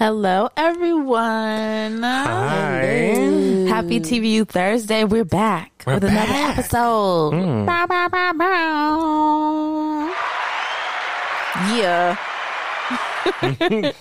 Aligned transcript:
Hello, 0.00 0.48
everyone. 0.56 2.02
Hi. 2.02 3.66
Happy 3.68 4.00
TBU 4.00 4.48
Thursday. 4.48 5.04
We're 5.04 5.26
back 5.26 5.82
We're 5.86 5.96
with 5.96 6.04
another 6.04 6.32
episode. 6.32 7.32
Mm. 7.34 7.66
Bow, 7.66 7.86
bow, 7.86 8.08
bow, 8.08 8.32
bow. 8.32 10.14
Yeah. 11.76 12.14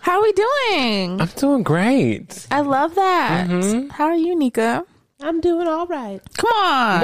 How 0.00 0.18
are 0.18 0.22
we 0.22 0.32
doing? 0.32 1.20
I'm 1.20 1.28
doing 1.36 1.62
great. 1.62 2.48
I 2.50 2.62
love 2.62 2.96
that. 2.96 3.46
Mhm. 3.48 3.90
How 3.92 4.06
are 4.06 4.16
you, 4.16 4.36
Nika? 4.36 4.82
I'm 5.20 5.40
doing 5.40 5.68
all 5.68 5.86
right. 5.86 6.20
Come 6.36 6.50
on. 6.50 7.00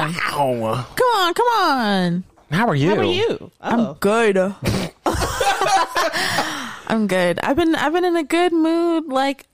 Wow. 0.60 0.86
Come 0.96 1.06
on, 1.20 1.34
come 1.34 1.46
on. 1.46 2.24
How 2.50 2.66
are 2.66 2.74
you? 2.74 2.88
How 2.90 2.96
are 2.96 3.04
you? 3.04 3.52
I'm 3.60 3.78
Oh, 3.80 3.96
good. 4.00 4.36
I'm 6.88 7.06
good. 7.06 7.38
I've 7.40 7.56
been 7.56 7.74
I've 7.74 7.92
been 7.92 8.04
in 8.04 8.16
a 8.16 8.24
good 8.24 8.52
mood 8.52 9.06
like 9.08 9.46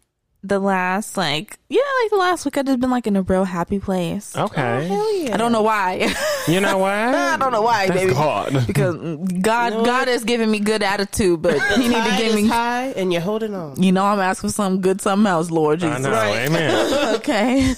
the 0.44 0.58
last 0.60 1.16
like 1.16 1.58
yeah, 1.68 1.80
like 2.02 2.10
the 2.10 2.16
last 2.16 2.44
week 2.44 2.56
I've 2.56 2.64
just 2.66 2.78
been 2.80 2.90
like 2.90 3.06
in 3.06 3.16
a 3.16 3.22
real 3.22 3.44
happy 3.44 3.78
place. 3.80 4.36
Okay. 4.36 4.86
hell 4.88 4.96
oh, 5.00 5.22
yeah. 5.24 5.34
I 5.34 5.36
don't 5.36 5.52
know 5.52 5.62
why. 5.62 6.14
You 6.46 6.60
know 6.60 6.78
why? 6.78 7.12
I 7.34 7.36
don't 7.36 7.52
know 7.52 7.62
why, 7.62 7.88
That's 7.88 8.00
baby. 8.00 8.12
God. 8.14 8.52
because 8.66 8.94
God 9.42 9.72
You 9.72 9.78
know 9.80 9.84
God 9.84 9.98
what? 10.06 10.08
is 10.08 10.24
giving 10.24 10.50
me 10.50 10.60
good 10.60 10.82
attitude, 10.82 11.42
but 11.42 11.60
he 11.76 11.88
need 11.88 11.94
to 11.94 12.00
Tide 12.00 12.18
give 12.18 12.34
me 12.34 12.46
high 12.46 12.86
and 12.96 13.12
you're 13.12 13.22
holding 13.22 13.54
on. 13.54 13.80
you 13.82 13.92
know 13.92 14.04
I'm 14.04 14.20
asking 14.20 14.50
for 14.50 14.54
something 14.54 14.80
good 14.80 15.00
something 15.00 15.26
else, 15.26 15.50
Lord 15.50 15.82
I 15.82 15.96
Jesus. 15.96 16.04
know. 16.04 16.34
Amen. 16.34 17.14
Okay. 17.16 17.74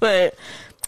but 0.00 0.34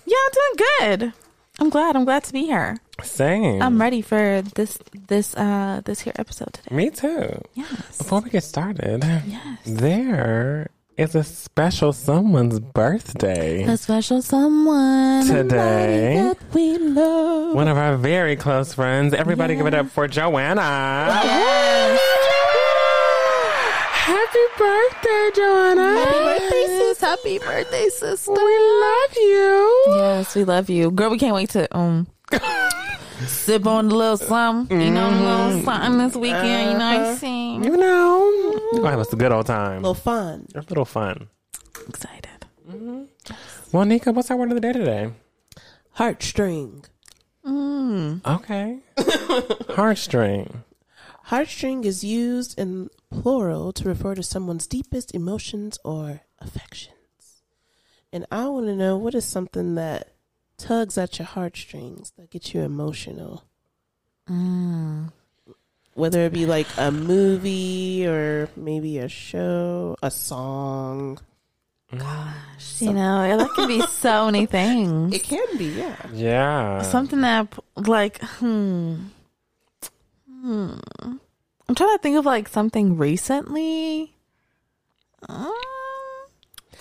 yeah, 0.07 0.17
I'm 0.25 0.33
doing 0.33 0.57
good. 0.99 1.13
I'm 1.59 1.71
glad. 1.71 1.97
I'm 1.97 2.05
glad 2.05 2.25
to 2.25 2.33
be 2.33 2.45
here. 2.45 2.77
Same. 3.03 3.63
I'm 3.63 3.81
ready 3.81 4.03
for 4.03 4.43
this 4.55 4.79
this 5.09 5.35
uh 5.37 5.81
this 5.85 6.01
here 6.01 6.13
episode 6.17 6.53
today. 6.53 6.75
Me 6.75 6.91
too. 6.91 7.41
Yes. 7.55 7.99
Before 7.99 8.21
we 8.21 8.31
get 8.31 8.45
started, 8.45 9.03
Yes. 9.27 9.59
there 9.65 10.69
is 10.99 11.15
a 11.15 11.25
special 11.25 11.93
someone's 11.93 12.59
birthday 12.59 13.63
A 13.65 13.77
special 13.77 14.23
someone 14.23 15.27
today. 15.27 16.17
that 16.23 16.39
we 16.55 16.79
love. 16.79 17.55
One 17.55 17.69
of 17.69 17.77
our 17.77 17.97
very 17.97 18.37
close 18.37 18.73
friends. 18.75 19.13
Everybody 19.15 19.57
give 19.57 19.67
it 19.67 19.75
up 19.75 19.89
for 19.91 20.09
Joanna. 20.09 20.61
Yes. 21.25 22.01
Happy 24.07 24.39
birthday, 24.57 25.31
Joanna. 25.35 25.83
Happy 25.99 26.13
birthday, 26.13 26.67
sis. 26.79 27.01
Happy 27.01 27.39
birthday, 27.41 27.89
sister. 27.89 28.31
We 28.33 28.59
love 28.59 29.17
you. 29.17 29.85
Yes, 29.97 30.35
we 30.37 30.45
love 30.45 30.71
you. 30.71 30.93
Girl, 30.93 31.11
we 31.11 31.19
can't 31.19 31.35
wait 31.35 31.51
to 31.51 31.77
um 31.77 32.07
sip 33.27 33.67
on 33.67 33.87
a 33.87 33.89
little 33.89 34.17
something. 34.17 34.81
You 34.81 34.93
know, 34.93 35.09
a 35.11 35.11
little 35.11 35.63
something 35.65 35.99
this 35.99 36.15
weekend. 36.15 36.71
You 36.71 36.79
know 36.79 36.99
what 36.99 37.07
I'm 37.09 37.17
saying? 37.17 37.65
You 37.65 37.77
know, 37.77 38.61
we're 38.73 38.79
gonna 38.79 38.91
have 38.93 39.01
us 39.01 39.13
a 39.13 39.17
good 39.17 39.33
old 39.33 39.47
time. 39.47 39.79
A 39.85 39.89
little 39.89 39.95
fun. 39.95 40.47
A 40.55 40.61
little 40.61 40.85
fun. 40.85 41.29
Excited. 41.89 42.47
Well, 43.73 43.85
Nika, 43.87 44.13
what's 44.13 44.31
our 44.31 44.37
word 44.37 44.51
of 44.53 44.55
the 44.55 44.61
day 44.61 44.73
today? 44.73 45.11
Heartstring. 45.99 46.85
Mm. 47.45 48.25
Okay. 48.25 48.79
Heartstring. 49.75 50.63
Heartstring 51.29 51.85
is 51.85 52.05
used 52.05 52.57
in 52.59 52.89
plural 53.11 53.73
to 53.73 53.89
refer 53.89 54.15
to 54.15 54.23
someone's 54.23 54.69
deepest 54.69 55.13
emotions 55.13 55.77
or 55.85 56.21
affections. 56.39 57.43
And 58.13 58.27
I 58.31 58.47
want 58.47 58.67
to 58.67 58.77
know 58.77 58.97
what 58.97 59.15
is 59.15 59.25
something 59.25 59.75
that 59.75 60.13
tugs 60.57 60.97
at 60.97 61.19
your 61.19 61.27
heartstrings 61.27 62.13
that 62.17 62.31
gets 62.31 62.55
you 62.55 62.61
emotional? 62.61 63.43
Mm. 64.31 65.11
Whether 65.95 66.21
it 66.27 66.33
be 66.33 66.47
like 66.47 66.69
a 66.79 66.93
movie 66.93 68.07
or 68.07 68.49
maybe 68.55 68.99
a 68.99 69.09
show, 69.09 69.97
a 70.03 70.13
song. 70.13 71.19
Gosh. 71.97 72.81
You 72.81 72.93
know, 72.93 73.37
that 73.37 73.51
can 73.55 73.67
be 73.67 73.81
so 73.89 74.27
many 74.27 74.47
things. 74.59 75.13
It 75.13 75.25
can 75.25 75.59
be, 75.59 75.67
yeah. 75.67 75.97
Yeah. 76.13 76.83
Something 76.83 77.23
that, 77.23 77.53
like, 77.77 78.21
hmm. 78.21 78.95
Hmm. 78.95 79.07
I'm 81.79 81.85
trying 81.87 81.99
to 81.99 82.03
think 82.03 82.17
of 82.17 82.25
like 82.25 82.49
something 82.49 82.97
recently. 82.97 84.15
Um, 85.29 85.53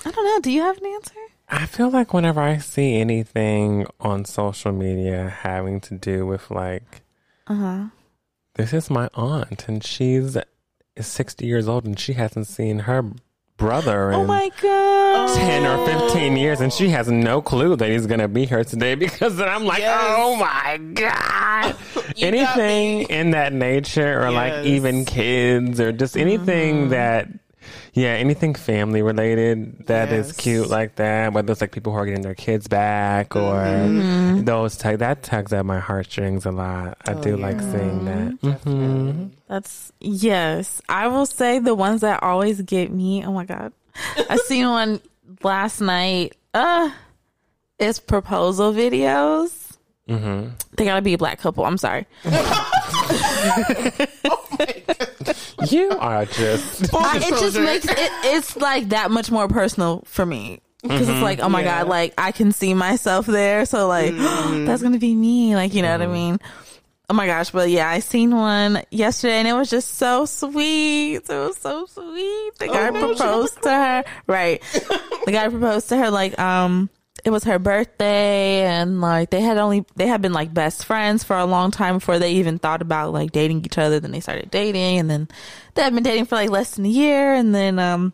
I 0.05 0.11
don't 0.11 0.23
know. 0.25 0.39
Do 0.41 0.51
you 0.51 0.61
have 0.61 0.77
an 0.77 0.85
answer? 0.85 1.15
I 1.49 1.65
feel 1.65 1.89
like 1.89 2.13
whenever 2.13 2.39
I 2.39 2.59
see 2.59 2.95
anything 2.95 3.87
on 3.99 4.23
social 4.23 4.71
media 4.71 5.27
having 5.41 5.81
to 5.81 5.95
do 5.95 6.25
with 6.25 6.49
like, 6.49 7.01
Uh 7.45 7.55
huh. 7.55 7.85
this 8.53 8.71
is 8.71 8.89
my 8.89 9.09
aunt 9.15 9.67
and 9.67 9.83
she's 9.83 10.37
is 10.95 11.07
60 11.07 11.45
years 11.45 11.67
old 11.67 11.83
and 11.85 11.99
she 11.99 12.13
hasn't 12.13 12.47
seen 12.47 12.79
her 12.79 13.03
brother 13.57 14.11
in 14.11 14.19
Oh 14.21 14.23
my 14.25 14.49
god. 14.61 14.84
10 15.35 15.65
or 15.65 15.85
15 15.85 16.37
years 16.37 16.61
and 16.61 16.71
she 16.73 16.89
has 16.89 17.07
no 17.09 17.41
clue 17.41 17.75
that 17.75 17.89
he's 17.89 18.05
going 18.05 18.19
to 18.19 18.27
be 18.27 18.45
here 18.45 18.63
today 18.63 18.95
because 18.95 19.37
then 19.37 19.47
I'm 19.49 19.65
like, 19.65 19.79
Yes. 19.79 20.15
oh 20.17 20.35
my 20.35 20.77
God. 20.93 21.75
Anything 22.17 23.01
in 23.03 23.31
that 23.31 23.53
nature 23.53 24.21
or 24.23 24.31
like 24.31 24.65
even 24.65 25.05
kids 25.05 25.79
or 25.79 25.91
just 25.91 26.15
anything 26.17 26.89
that 26.89 27.27
yeah 27.93 28.09
anything 28.11 28.53
family 28.53 29.01
related 29.01 29.87
that 29.87 30.11
is 30.11 30.27
Yes. 30.27 30.37
cute 30.37 30.69
like 30.69 30.95
that 30.97 31.33
whether 31.33 31.51
it's 31.51 31.61
like 31.61 31.71
people 31.71 31.91
who 31.93 31.97
are 31.99 32.05
getting 32.05 32.21
their 32.21 32.35
kids 32.35 32.67
back 32.67 33.35
or 33.35 33.55
Mm-hmm. 33.63 34.43
those 34.43 34.77
tug 34.77 34.99
that 34.99 35.23
tugs 35.23 35.51
at 35.51 35.65
my 35.65 35.79
heartstrings 35.79 36.45
a 36.45 36.51
lot 36.51 36.97
i 37.07 37.13
Oh, 37.13 37.21
do 37.21 37.31
yeah. 37.37 37.45
like 37.47 37.61
seeing 37.61 38.05
that 38.05 38.31
hmm 38.63 39.27
That's 39.47 39.91
yes. 39.99 40.81
I 40.89 41.07
will 41.07 41.25
say 41.25 41.59
the 41.59 41.73
ones 41.75 42.01
that 42.01 42.21
always 42.23 42.61
get 42.61 42.91
me. 42.91 43.23
Oh 43.25 43.31
my 43.33 43.45
god. 43.45 43.73
I 44.29 44.37
seen 44.45 44.67
one 44.67 44.99
last 45.43 45.81
night. 45.81 46.35
Uh 46.53 46.89
it's 47.79 47.99
proposal 47.99 48.73
videos. 48.73 49.51
Mm-hmm. 50.09 50.49
They 50.77 50.85
gotta 50.85 51.01
be 51.01 51.13
a 51.13 51.17
black 51.17 51.39
couple. 51.39 51.65
I'm 51.65 51.77
sorry. 51.77 52.05
oh 52.25 53.91
you 55.69 55.89
are 55.99 56.25
just 56.25 56.89
I, 56.93 57.17
it 57.17 57.29
just 57.39 57.57
makes 57.57 57.85
it. 57.85 57.95
It's 57.97 58.55
like 58.57 58.89
that 58.89 59.11
much 59.11 59.31
more 59.31 59.47
personal 59.47 60.03
for 60.05 60.25
me 60.25 60.61
because 60.83 61.09
it's 61.09 61.21
like, 61.21 61.39
oh 61.39 61.49
my 61.49 61.61
Yeah. 61.63 61.79
god, 61.81 61.87
like 61.89 62.13
I 62.17 62.31
can 62.31 62.51
see 62.51 62.73
myself 62.73 63.25
there. 63.25 63.65
So 63.65 63.87
like, 63.87 64.13
that's 64.15 64.81
gonna 64.83 64.99
be 64.99 65.15
me. 65.15 65.55
Like 65.55 65.73
you 65.73 65.81
know 65.81 65.91
what 65.91 66.01
I 66.01 66.07
mean. 66.07 66.39
Oh 67.09 67.13
my 67.13 67.27
gosh, 67.27 67.51
but 67.51 67.69
yeah, 67.69 67.87
I 67.87 67.99
seen 67.99 68.35
one 68.35 68.81
yesterday 68.89 69.35
and 69.35 69.47
it 69.47 69.53
was 69.53 69.69
just 69.69 69.95
so 69.95 70.25
sweet. 70.25 71.17
It 71.17 71.29
was 71.29 71.57
so 71.57 71.85
sweet. 71.85 72.51
The 72.57 72.67
guy 72.67 72.89
no, 72.89 73.07
proposed 73.13 73.61
to 73.61 73.69
her. 73.69 74.03
Right. 74.25 74.61
the 75.25 75.31
guy 75.31 75.47
proposed 75.49 75.89
to 75.89 75.97
her 75.97 76.09
like 76.09 76.37
um 76.39 76.89
it 77.23 77.31
was 77.31 77.43
her 77.43 77.59
birthday 77.59 78.61
and 78.63 79.01
like 79.01 79.29
they 79.29 79.41
had 79.41 79.57
only 79.57 79.85
they 79.95 80.07
had 80.07 80.21
been 80.21 80.33
like 80.33 80.53
best 80.53 80.85
friends 80.85 81.23
for 81.23 81.37
a 81.37 81.45
long 81.45 81.71
time 81.71 81.95
before 81.95 82.19
they 82.19 82.33
even 82.33 82.59
thought 82.59 82.81
about 82.81 83.13
like 83.13 83.31
dating 83.31 83.65
each 83.65 83.77
other. 83.77 83.99
Then 83.99 84.11
they 84.11 84.19
started 84.19 84.49
dating 84.49 84.99
and 84.99 85.09
then 85.09 85.27
they 85.75 85.83
had 85.83 85.93
been 85.93 86.03
dating 86.03 86.25
for 86.25 86.35
like 86.35 86.49
less 86.49 86.75
than 86.75 86.85
a 86.85 86.89
year 86.89 87.33
and 87.33 87.53
then 87.53 87.77
um 87.77 88.13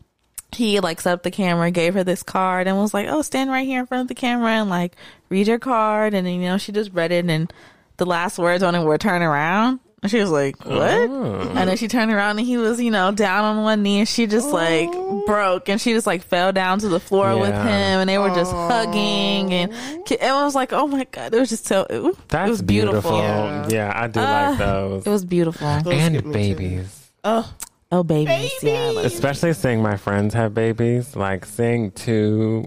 he 0.53 0.81
like 0.81 0.99
set 0.99 1.13
up 1.13 1.23
the 1.23 1.31
camera, 1.31 1.71
gave 1.71 1.93
her 1.93 2.03
this 2.03 2.23
card 2.23 2.67
and 2.67 2.77
was 2.77 2.93
like, 2.93 3.07
Oh, 3.07 3.21
stand 3.21 3.49
right 3.49 3.65
here 3.65 3.79
in 3.79 3.85
front 3.85 4.01
of 4.01 4.07
the 4.09 4.15
camera 4.15 4.51
and 4.51 4.69
like 4.69 4.95
read 5.29 5.47
your 5.47 5.59
card 5.59 6.13
and 6.13 6.29
you 6.29 6.39
know, 6.41 6.57
she 6.57 6.71
just 6.73 6.91
read 6.91 7.11
it 7.11 7.25
and 7.25 7.53
the 8.01 8.05
last 8.07 8.39
words 8.39 8.63
on 8.63 8.73
it 8.73 8.83
were 8.83 8.97
turn 8.97 9.21
around. 9.21 9.79
And 10.03 10.09
she 10.09 10.19
was 10.19 10.31
like, 10.31 10.65
What? 10.65 10.79
And 10.81 11.69
then 11.69 11.77
she 11.77 11.87
turned 11.87 12.11
around 12.11 12.39
and 12.39 12.47
he 12.47 12.57
was, 12.57 12.81
you 12.81 12.89
know, 12.89 13.11
down 13.11 13.45
on 13.45 13.63
one 13.63 13.83
knee 13.83 13.99
and 13.99 14.07
she 14.07 14.25
just 14.25 14.49
like 14.49 14.89
broke 15.27 15.69
and 15.69 15.79
she 15.79 15.93
just 15.93 16.07
like 16.07 16.23
fell 16.23 16.51
down 16.51 16.79
to 16.79 16.89
the 16.89 16.99
floor 16.99 17.37
with 17.37 17.49
him 17.53 17.67
and 18.01 18.09
they 18.09 18.17
were 18.17 18.33
just 18.33 18.51
hugging 18.51 19.53
and 19.53 19.71
it 20.09 20.19
was 20.21 20.55
like, 20.55 20.73
oh 20.73 20.87
my 20.87 21.05
God, 21.11 21.35
it 21.35 21.39
was 21.39 21.49
just 21.49 21.67
so, 21.67 21.85
it, 21.87 22.15
that's 22.29 22.47
it 22.47 22.49
was 22.49 22.61
beautiful. 22.63 23.15
yeah. 23.19 23.67
Yeah. 23.69 23.91
i 23.95 24.07
do 24.07 24.19
Ah, 24.19 24.47
like 24.49 24.57
those 24.57 25.05
It 25.05 25.09
was 25.11 25.23
beautiful. 25.23 25.67
Those 25.83 25.93
and 25.93 26.33
babies 26.33 27.11
Oh, 27.23 27.53
Oh, 27.91 28.01
babies. 28.03 28.51
Yeah. 28.63 28.93
like- 28.95 29.05
especially 29.05 29.53
seeing 29.53 29.83
my 29.83 29.97
friends 29.97 30.33
have 30.33 30.55
babies 30.55 31.15
like 31.15 31.45
seeing 31.45 31.91
two 31.91 32.65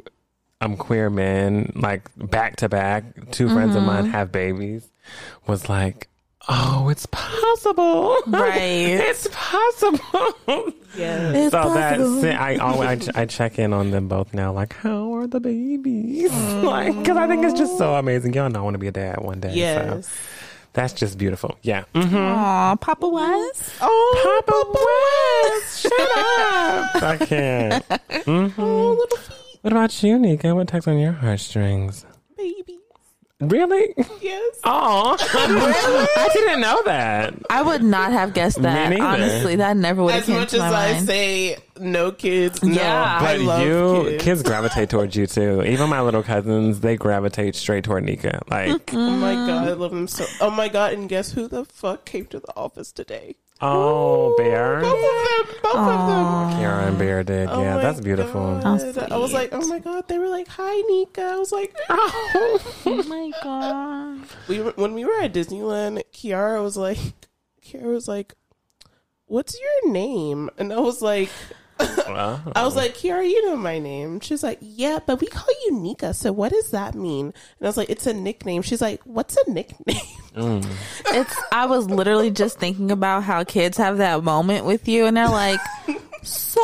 um 0.61 0.77
queer 0.77 1.11
men 1.11 1.73
like 1.75 2.09
back 2.17 2.55
to 2.57 2.69
back 2.69 3.03
2 3.33 3.49
friends 3.49 3.75
of 3.75 3.83
Mm-hmm. 3.83 3.87
mine 3.87 4.07
have 4.07 4.31
babies 4.31 4.87
was 5.47 5.69
like 5.69 6.09
oh 6.49 6.89
it's 6.91 7.07
possible 7.07 8.17
Right. 8.27 8.61
it's 8.61 9.27
possible 9.33 10.35
yeah. 10.97 11.33
It's 11.33 11.53
so 11.53 11.63
possible. 11.63 12.21
that's 12.21 12.41
I 12.41 12.57
always 12.57 13.09
I, 13.11 13.23
I 13.23 13.27
check 13.27 13.59
in 13.59 13.73
on 13.73 13.91
them 13.91 14.09
both 14.09 14.35
now 14.35 14.53
like 14.53 14.75
how 14.75 15.15
are 15.17 15.27
the 15.27 15.41
babies 15.41 16.31
like 16.63 16.97
because 16.99 17.17
I 17.17 17.27
think 17.27 17.45
it's 17.45 17.59
just 17.59 17.79
so 17.79 17.95
amazing 17.95 18.35
y'all 18.35 18.51
know 18.51 18.61
I 18.61 18.63
want 18.63 18.75
to 18.75 18.79
be 18.79 18.89
a 18.89 18.93
dad 18.93 19.21
one 19.23 19.41
day 19.41 19.55
Yes. 19.55 20.07
so 20.07 20.13
that's 20.75 20.93
just 20.93 21.17
beautiful 21.19 21.57
yeah 21.63 21.85
mm-hmm. 21.95 22.17
Aw, 22.17 22.77
Papa 22.77 23.09
was. 23.09 23.75
Oh, 23.81 24.43
Papa 24.45 25.61
West, 25.61 25.81
shut 25.83 25.93
up. 25.93 27.03
I 27.03 27.17
can't. 27.25 27.89
Mhm. 28.25 28.53
oh, 28.59 28.91
little 28.91 29.17
feet, 29.19 29.59
What 29.63 29.73
about 29.73 30.03
you, 30.03 30.19
Nika? 30.19 30.53
What 30.55 30.67
tugs 30.69 30.89
on 30.89 30.99
your 30.99 31.13
heartstrings? 31.13 32.05
baby. 32.37 32.74
Really? 33.41 33.93
Yes. 34.23 34.61
Oh, 34.65 35.17
I 35.21 36.29
didn't 36.33 36.61
know 36.61 36.81
that. 36.85 37.35
I 37.51 37.63
would 37.63 37.83
not 37.83 38.13
have 38.13 38.33
guessed 38.33 38.63
that. 38.63 38.91
neither. 38.91 39.03
Honestly, 39.05 39.57
that 39.57 39.77
never 39.77 40.03
would 40.05 40.15
have 40.15 40.23
As 40.23 40.29
much 40.29 40.51
to 40.51 40.57
as 40.57 40.61
my 40.61 40.67
I 40.89 40.93
mind. 40.93 41.07
say 41.07 41.57
no 41.79 42.13
kids, 42.13 42.63
no, 42.63 42.73
Yeah. 42.73 43.19
I 43.21 43.37
But 43.37 43.41
love 43.41 43.67
you 43.67 44.05
kids. 44.11 44.25
kids. 44.25 44.43
gravitate 44.45 44.89
towards 44.89 45.17
you 45.17 45.27
too. 45.27 45.63
Even 45.65 45.91
my 45.91 46.01
little 46.01 46.23
cousins, 46.23 46.81
they 46.81 46.97
gravitate 46.97 47.55
straight 47.57 47.85
toward 47.85 48.05
Nika. 48.05 48.41
Like, 48.49 48.95
Oh 48.95 49.11
my 49.11 49.35
god, 49.35 49.69
I 49.69 49.73
love 49.73 49.91
them 49.91 50.07
so. 50.07 50.25
Oh 50.41 50.51
my 50.51 50.69
god, 50.69 50.93
and 50.95 51.09
guess 51.09 51.33
who 51.33 51.49
the 51.49 51.65
fuck 51.65 52.05
came 52.07 52.27
to 52.27 52.39
the 52.41 52.57
office 52.57 52.93
today? 52.93 53.35
Oh, 53.61 54.35
Bear. 54.37 54.81
Both 54.81 54.95
of 54.95 55.47
them. 55.49 55.57
Both 55.63 55.77
of 55.77 56.09
them. 56.09 56.61
Kiara 56.61 56.89
and 56.89 56.99
Bear 56.99 57.25
did. 57.25 57.49
Oh 57.49 57.63
yeah, 57.63 57.79
that's 57.79 58.01
beautiful. 58.01 58.61
God. 58.61 59.13
I 59.13 59.17
was 59.17 59.33
like, 59.33 59.51
oh 59.53 59.67
my 59.67 59.79
god. 59.79 60.09
They 60.09 60.19
were 60.19 60.29
like, 60.29 60.49
hi, 60.49 60.81
Nika. 60.83 61.23
I 61.23 61.37
was 61.37 61.53
like, 61.53 61.75
oh, 61.89 62.73
oh 62.87 63.03
my 63.05 63.33
god. 63.43 64.29
we 64.49 64.61
were, 64.61 64.73
when 64.73 64.95
we 64.95 65.05
were 65.05 65.21
at 65.21 65.33
Disneyland, 65.33 66.03
Kiara 66.13 66.63
was 66.63 66.77
like, 66.77 66.99
Kiara 67.65 67.93
was 67.93 68.09
like, 68.09 68.35
what's 69.27 69.59
your 69.59 69.93
name? 69.93 70.51
And 70.59 70.73
I 70.73 70.81
was 70.81 71.03
like, 71.03 71.31
Well, 71.79 72.41
I 72.55 72.65
was 72.65 72.77
like, 72.77 72.95
Kiara, 72.95 73.29
you 73.29 73.45
know 73.47 73.57
my 73.57 73.79
name. 73.79 74.21
She's 74.21 74.43
like, 74.43 74.59
yeah, 74.61 75.01
but 75.05 75.21
we 75.21 75.27
call 75.27 75.49
you 75.67 75.81
Nika. 75.81 76.15
So 76.15 76.33
what 76.33 76.53
does 76.53 76.71
that 76.71 76.95
mean? 76.95 77.27
And 77.27 77.35
I 77.63 77.67
was 77.67 77.77
like, 77.77 77.91
it's 77.91 78.07
a 78.07 78.13
nickname. 78.13 78.63
She's 78.63 78.81
like, 78.81 79.01
what's 79.05 79.37
a 79.37 79.51
nickname? 79.51 79.97
It's 80.37 81.37
I 81.53 81.67
was 81.67 81.89
literally 81.91 82.31
just 82.31 82.59
thinking 82.59 82.91
about 82.91 83.23
how 83.25 83.45
kids 83.45 83.77
have 83.79 83.99
that 83.99 84.23
moment 84.25 84.65
with 84.67 84.87
you 84.89 85.07
and 85.07 85.17
they're 85.17 85.29
like, 85.29 85.61
So 86.23 86.61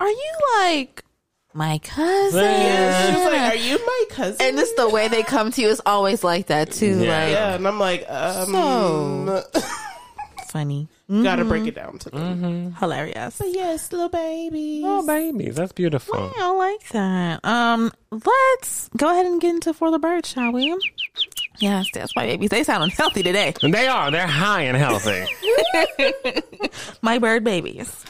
are 0.00 0.08
you 0.10 0.32
like 0.58 1.04
my 1.54 1.78
cousin? 1.78 2.42
Yeah. 2.44 3.06
She 3.10 3.12
was 3.16 3.32
like, 3.32 3.52
are 3.52 3.56
you 3.56 3.78
my 3.84 4.04
cousin? 4.10 4.36
and 4.46 4.58
it's 4.58 4.72
the 4.74 4.88
way 4.88 5.08
they 5.08 5.22
come 5.22 5.50
to 5.52 5.60
you 5.60 5.68
is 5.68 5.82
always 5.86 6.22
like 6.24 6.46
that 6.46 6.70
too. 6.72 7.02
Yeah. 7.02 7.24
Like 7.24 7.32
yeah, 7.32 7.54
and 7.54 7.66
I'm 7.68 7.78
like, 7.78 8.08
um, 8.10 8.46
So- 9.26 9.42
funny. 10.48 10.88
Gotta 11.22 11.44
break 11.44 11.66
it 11.66 11.74
down 11.74 11.98
to 11.98 12.10
them. 12.10 12.72
Hilarious. 12.74 13.36
But 13.38 13.48
yes, 13.48 13.92
little 13.92 14.08
babies. 14.08 14.82
oh, 14.86 15.06
babies, 15.06 15.56
that's 15.56 15.72
beautiful. 15.72 16.32
I 16.38 16.50
like 16.52 16.88
that. 16.90 17.44
Um, 17.44 17.92
let's 18.10 18.88
go 18.96 19.10
ahead 19.10 19.26
and 19.26 19.40
get 19.40 19.54
into 19.54 19.74
for 19.74 19.90
the 19.90 19.98
bird, 19.98 20.24
shall 20.24 20.52
we? 20.52 20.76
Yes, 21.58 21.86
that's 21.92 22.14
my 22.16 22.26
babies. 22.26 22.50
They 22.50 22.64
sound 22.64 22.82
unhealthy 22.84 23.22
today. 23.22 23.54
And 23.62 23.72
they 23.74 23.86
are. 23.86 24.10
They're 24.10 24.26
high 24.26 24.62
and 24.62 24.76
healthy. 24.76 25.26
My 27.02 27.18
bird 27.18 27.44
babies. 27.44 28.04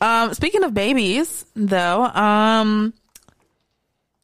Um, 0.00 0.34
speaking 0.34 0.64
of 0.64 0.74
babies, 0.74 1.44
though, 1.54 2.04
um, 2.04 2.92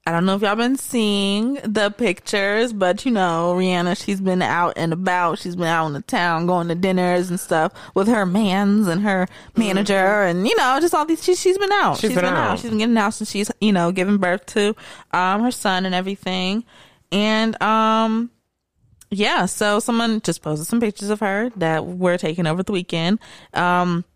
I 0.05 0.11
don't 0.11 0.27
know 0.27 0.35
if 0.35 0.43
y'all 0.43 0.57
been 0.57 0.77
seeing 0.77 1.55
the 1.65 1.95
pictures, 1.97 2.73
but 2.73 3.05
you 3.05 3.13
know, 3.13 3.55
Rihanna, 3.57 4.03
she's 4.03 4.21
been 4.21 4.43
out 4.43 4.73
and 4.77 4.93
about. 4.93 5.39
She's 5.39 5.55
been 5.55 5.69
out 5.69 5.87
in 5.87 5.93
the 5.93 6.03
town, 6.03 6.47
going 6.47 6.67
to 6.69 6.75
dinners 6.75 7.31
and 7.31 7.39
stuff 7.39 7.73
with 7.95 8.09
her 8.09 8.27
mans 8.27 8.89
and 8.89 9.03
her 9.03 9.29
manager, 9.57 10.25
and 10.25 10.49
you 10.49 10.57
know, 10.57 10.79
just 10.81 10.93
all 10.93 11.05
these. 11.07 11.23
She, 11.23 11.37
she's 11.37 11.57
been 11.57 11.71
out. 11.71 11.99
She's 11.99 12.15
been 12.17 12.25
out. 12.25 12.59
She's 12.59 12.71
been 12.71 12.81
getting 12.81 12.99
out 12.99 13.15
since 13.15 13.31
she's 13.31 13.49
you 13.61 13.73
know 13.73 13.93
giving 13.93 14.19
birth 14.19 14.45
to 14.47 14.75
um 15.13 15.43
her 15.43 15.53
son 15.53 15.87
and 15.87 15.95
everything, 15.95 16.65
and 17.13 17.61
um. 17.63 18.31
Yeah, 19.15 19.45
so 19.45 19.79
someone 19.79 20.23
just 20.23 20.41
posted 20.41 20.67
some 20.67 20.81
pictures 20.81 21.11
of 21.11 21.21
her 21.21 21.51
that 21.57 21.87
were 21.87 22.17
taken 22.17 22.47
over 22.47 22.63
the 22.63 22.73
weekend. 22.73 23.19
Um, 23.53 24.07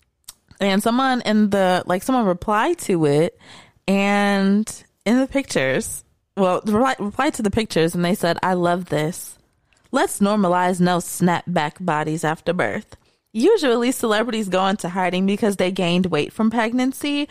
and 0.58 0.82
someone 0.82 1.20
in 1.20 1.50
the 1.50 1.82
like 1.84 2.02
someone 2.02 2.24
replied 2.24 2.78
to 2.78 3.04
it 3.04 3.38
and 3.86 4.84
in 5.06 5.18
the 5.20 5.26
pictures 5.26 6.04
well 6.36 6.60
reply, 6.66 6.94
replied 6.98 7.32
to 7.34 7.42
the 7.42 7.50
pictures 7.50 7.94
and 7.94 8.04
they 8.04 8.14
said 8.14 8.36
i 8.42 8.52
love 8.52 8.86
this 8.86 9.38
let's 9.92 10.18
normalize 10.20 10.80
no 10.80 10.98
snapback 10.98 11.82
bodies 11.84 12.24
after 12.24 12.52
birth 12.52 12.96
usually 13.32 13.92
celebrities 13.92 14.48
go 14.48 14.66
into 14.66 14.88
hiding 14.90 15.24
because 15.26 15.56
they 15.56 15.70
gained 15.70 16.06
weight 16.06 16.32
from 16.32 16.50
pregnancy 16.50 17.28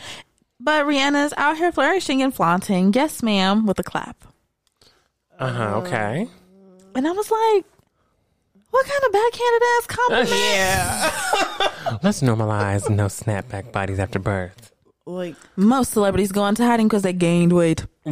but 0.60 0.86
rihanna's 0.86 1.34
out 1.38 1.58
here 1.58 1.72
flourishing 1.72 2.22
and 2.24 2.34
flaunting 2.34 2.92
yes 2.94 3.22
ma'am 3.22 3.66
with 3.68 3.78
a 3.78 3.84
clap 3.84 4.18
Uh 5.38 5.52
huh. 5.52 5.76
Okay. 5.80 6.28
and 6.96 7.08
i 7.08 7.12
was 7.12 7.30
like 7.30 7.66
what 8.72 8.86
kind 8.88 9.04
of 9.06 9.12
backhanded 9.12 9.62
ass 9.78 9.88
compliment 9.98 10.30
Yeah. 10.32 12.00
Let's 12.04 12.22
normalize 12.22 12.90
no 12.90 13.06
snapback 13.06 13.72
bodies 13.72 14.00
after 14.00 14.18
birth. 14.20 14.72
Like, 15.06 15.36
Most 15.56 15.92
celebrities 15.92 16.32
go 16.32 16.46
into 16.48 16.64
hiding 16.66 16.88
because 16.88 17.04
they 17.04 17.14
gained 17.14 17.54
weight. 17.54 17.86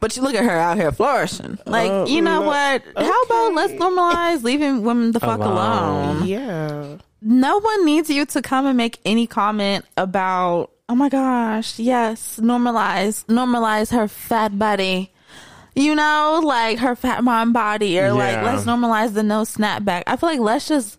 but 0.00 0.16
you 0.16 0.22
look 0.22 0.34
at 0.34 0.44
her 0.44 0.50
out 0.58 0.76
here 0.76 0.92
flourishing. 0.92 1.58
Like, 1.66 1.90
Oh, 1.90 2.06
you 2.06 2.22
know 2.22 2.40
no. 2.40 2.46
what? 2.46 2.82
How 2.96 3.22
about 3.22 3.54
let's 3.54 3.72
normalize 3.74 4.42
leaving 4.42 4.82
women 4.82 5.12
the 5.12 5.20
fuck 5.20 5.40
Alone. 5.40 6.16
alone? 6.16 6.26
yeah. 6.26 6.96
No 7.22 7.58
one 7.60 7.84
needs 7.84 8.08
you 8.08 8.24
to 8.26 8.40
come 8.40 8.64
and 8.66 8.76
make 8.78 8.98
any 9.04 9.26
comment 9.26 9.84
about, 9.98 10.70
oh 10.88 10.94
my 10.94 11.10
gosh, 11.10 11.78
yes, 11.78 12.40
normalize, 12.40 13.26
normalize 13.26 13.92
her 13.92 14.08
fat 14.08 14.58
body. 14.58 15.12
You 15.74 15.94
know, 15.94 16.40
like 16.42 16.78
her 16.78 16.96
fat 16.96 17.22
mom 17.22 17.52
body, 17.52 18.00
or 18.00 18.12
like 18.12 18.42
let's 18.42 18.64
normalize 18.64 19.12
the 19.12 19.22
no 19.22 19.42
snapback. 19.42 20.02
I 20.06 20.16
feel 20.16 20.30
like 20.30 20.40
let's 20.40 20.66
just 20.66 20.98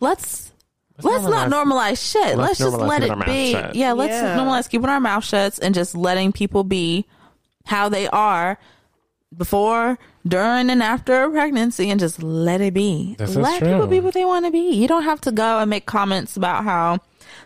let's 0.00 0.51
let's, 1.00 1.24
not 1.24 1.50
normalize 1.50 2.12
shit. 2.12 2.36
Let's, 2.36 2.60
let's 2.60 2.76
just 2.76 2.78
let 2.78 3.02
it 3.02 3.24
be. 3.26 3.52
Yeah, 3.78 3.92
let's 3.92 4.12
Yeah. 4.12 4.36
normalize 4.36 4.68
keeping 4.68 4.88
our 4.88 5.00
mouth 5.00 5.24
shut 5.24 5.58
and 5.62 5.74
just 5.74 5.94
letting 5.94 6.32
people 6.32 6.64
be 6.64 7.06
how 7.66 7.88
they 7.88 8.08
are 8.08 8.58
before, 9.36 9.98
during, 10.26 10.68
and 10.68 10.82
after 10.82 11.22
a 11.24 11.30
pregnancy, 11.30 11.90
and 11.90 11.98
just 11.98 12.22
let 12.22 12.60
it 12.60 12.74
be. 12.74 13.14
This 13.18 13.30
is 13.30 13.36
let 13.36 13.60
true. 13.60 13.72
people 13.72 13.86
be 13.86 14.00
what 14.00 14.14
they 14.14 14.24
want 14.24 14.44
to 14.44 14.50
be. 14.50 14.70
You 14.72 14.86
don't 14.86 15.04
have 15.04 15.20
to 15.22 15.32
go 15.32 15.58
and 15.58 15.70
make 15.70 15.86
comments 15.86 16.36
about 16.36 16.64
how 16.64 16.98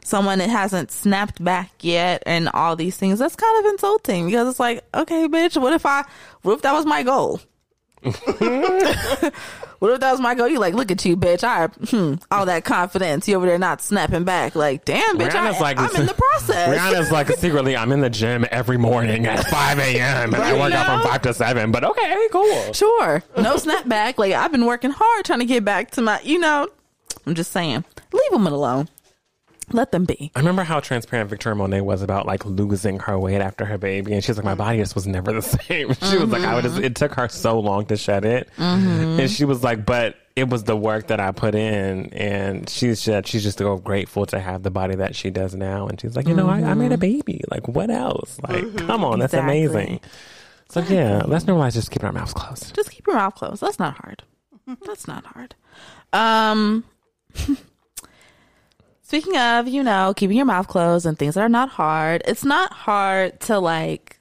someone 0.05 0.39
that 0.39 0.51
hasn't 0.51 0.91
snapped 0.91 1.43
back 1.43 1.71
yet 1.81 2.23
and 2.27 2.49
all 2.55 2.75
these 2.77 2.97
things. 2.97 3.19
That's 3.19 3.37
kind 3.37 3.65
of 3.65 3.71
insulting 3.73 4.27
because 4.27 4.49
it's 4.49 4.61
like, 4.61 4.83
okay, 4.95 5.29
bitch, 5.29 5.61
what 5.61 5.73
if 5.73 5.87
I, 5.87 6.05
what 6.43 6.55
if 6.55 6.63
that 6.63 6.73
was 6.73 6.87
my 6.87 7.03
goal? 7.03 7.41
what 9.79 9.93
if 9.93 10.01
that 10.01 10.11
was 10.13 10.21
my 10.21 10.35
goal? 10.35 10.49
You 10.49 10.59
like, 10.59 10.75
look 10.75 10.91
at 10.91 11.05
you, 11.05 11.17
bitch. 11.17 11.45
I, 11.45 11.67
hmm, 11.67 12.15
all 12.31 12.47
that 12.47 12.65
confidence. 12.65 13.29
You 13.29 13.37
over 13.37 13.47
there 13.47 13.59
not 13.59 13.83
snapping 13.83 14.25
back. 14.25 14.55
Like, 14.55 14.85
damn, 14.85 15.19
bitch, 15.19 15.35
I, 15.35 15.59
like, 15.59 15.79
I'm 15.79 15.95
in 15.97 16.07
the 16.07 16.15
process. 16.15 16.77
Rihanna's 16.77 17.11
like 17.11 17.29
secretly, 17.29 17.77
I'm 17.77 17.93
in 17.93 18.01
the 18.01 18.11
gym 18.11 18.47
every 18.51 18.79
morning 18.79 19.27
at 19.27 19.47
5 19.47 19.79
a.m. 19.79 20.35
and 20.35 20.43
I 20.43 20.53
work 20.55 20.73
out 20.73 20.87
from 20.87 21.03
5 21.03 21.23
to 21.23 21.35
7. 21.35 21.71
But 21.73 21.85
okay, 21.85 22.29
cool. 22.31 22.73
Sure. 22.73 23.23
No 23.37 23.57
snapback. 23.57 24.19
Like 24.19 24.33
I've 24.33 24.53
been 24.53 24.67
working 24.67 24.91
hard 24.91 25.25
trying 25.25 25.41
to 25.41 25.47
get 25.47 25.65
back 25.65 25.91
to 25.93 26.03
my, 26.03 26.21
you 26.23 26.39
know, 26.39 26.69
I'm 27.27 27.35
just 27.35 27.53
saying, 27.53 27.85
leave 28.13 28.31
them 28.31 28.47
alone. 28.47 28.89
Let 29.73 29.91
them 29.91 30.05
be. 30.05 30.31
I 30.37 30.39
remember 30.39 30.63
how 30.63 30.79
transparent 30.79 31.29
Victoria 31.29 31.57
Monet 31.57 31.81
was 31.81 32.03
about 32.03 32.25
like 32.25 32.45
losing 32.45 33.01
her 33.01 33.19
weight 33.19 33.41
after 33.41 33.65
her 33.65 33.79
baby, 33.79 34.13
and 34.13 34.23
she's 34.23 34.37
like, 34.37 34.45
"My 34.45 34.55
body 34.55 34.79
just 34.79 34.95
was 34.95 35.07
never 35.07 35.33
the 35.33 35.43
same." 35.43 35.93
She 35.95 36.19
was 36.19 36.31
like, 36.31 36.43
"I 36.43 36.55
would 36.55 36.63
just." 36.63 36.77
Mm-hmm. 36.77 36.85
It 36.85 36.95
took 36.95 37.15
her 37.15 37.29
so 37.29 37.59
long 37.59 37.87
to 37.87 37.97
shed 37.97 38.25
it, 38.25 38.49
mm-hmm. 38.57 39.21
and 39.21 39.31
she 39.31 39.45
was 39.45 39.65
like, 39.65 39.85
"But 39.85 40.17
it 40.37 40.49
was 40.49 40.65
the 40.65 40.77
work 40.77 41.09
that 41.09 41.19
I 41.19 41.33
put 41.33 41.57
in," 41.57 42.13
and 42.13 42.69
she 42.69 42.95
said 42.95 43.27
she's 43.27 43.43
just 43.43 43.59
so 43.59 43.77
grateful 43.79 44.25
to 44.27 44.39
have 44.39 44.63
the 44.63 44.71
body 44.71 44.95
that 44.95 45.17
she 45.17 45.31
does 45.31 45.55
now, 45.55 45.89
and 45.89 46.01
she's 46.01 46.15
like, 46.15 46.29
"You 46.29 46.35
know, 46.35 46.49
I, 46.49 46.63
I 46.63 46.75
made 46.75 46.93
a 46.93 46.95
mm-hmm. 46.95 47.01
baby. 47.01 47.43
Like, 47.51 47.67
what 47.67 47.91
else? 47.91 48.39
Like, 48.49 48.77
come 48.77 49.05
on, 49.05 49.19
that's 49.19 49.35
Exactly. 49.35 49.65
amazing." 49.65 50.01
So 50.69 50.81
yeah, 50.81 51.23
let's 51.27 51.45
normalize 51.45 51.75
just 51.75 51.91
keeping 51.91 52.07
our 52.07 52.13
mouths 52.13 52.33
closed. 52.33 52.75
Just 52.75 52.91
keep 52.91 53.07
your 53.07 53.17
mouth 53.17 53.35
closed. 53.35 53.61
That's 53.61 53.79
not 53.79 53.97
hard. 53.99 54.23
That's 54.85 55.07
not 55.07 55.25
hard. 55.27 55.55
Um, 56.13 56.85
speaking 59.07 59.37
of, 59.37 59.69
you 59.69 59.83
know, 59.83 60.13
keeping 60.17 60.37
your 60.37 60.47
mouth 60.47 60.69
closed 60.69 61.07
and 61.07 61.19
things 61.19 61.35
that 61.35 61.43
are 61.43 61.49
not 61.49 61.69
hard, 61.69 62.23
it's 62.27 62.45
not 62.45 62.73
hard 62.73 63.39
to 63.43 63.59
like, 63.59 64.19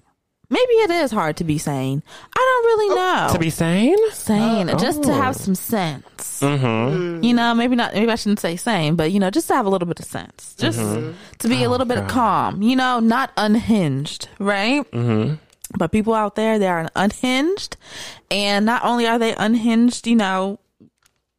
maybe 0.50 0.74
it 0.74 0.92
is 0.92 1.12
hard 1.12 1.38
to 1.38 1.44
be 1.44 1.58
sane. 1.58 2.04
I 2.36 2.40
don't 2.40 2.66
really 2.66 2.96
know. 2.96 3.30
To 3.34 3.40
be 3.40 3.50
sane, 3.50 3.98
sane, 4.12 4.68
just 4.78 5.02
to 5.04 5.10
Oh. 5.12 5.14
have 5.22 5.36
some 5.36 5.56
sense. 5.56 6.40
mm-hmm. 6.42 7.24
You 7.24 7.34
know, 7.34 7.54
maybe 7.56 7.76
not, 7.76 7.94
maybe 7.94 8.12
I 8.12 8.16
shouldn't 8.16 8.40
say 8.40 8.56
sane, 8.56 8.96
but 8.96 9.12
you 9.12 9.20
know, 9.20 9.30
just 9.32 9.48
to 9.48 9.56
have 9.56 9.66
a 9.66 9.70
little 9.70 9.88
bit 9.88 10.00
of 10.00 10.06
sense, 10.06 10.54
just 10.58 10.78
to 10.80 11.48
be 11.48 11.64
a 11.64 11.70
little 11.70 11.86
bit 11.88 11.98
God. 12.00 12.10
calm, 12.10 12.62
you 12.62 12.76
know, 12.76 13.00
not 13.00 13.32
unhinged, 13.38 14.30
right? 14.40 14.90
Mm-hmm. 14.92 15.36
But 15.78 15.92
people 15.92 16.14
out 16.14 16.36
there, 16.36 16.60
they 16.60 16.68
are 16.68 16.88
unhinged. 16.96 17.76
And 18.30 18.66
not 18.68 18.86
only 18.86 19.08
are 19.08 19.18
they 19.18 19.34
unhinged, 19.36 20.06
you 20.08 20.16
know, 20.16 20.60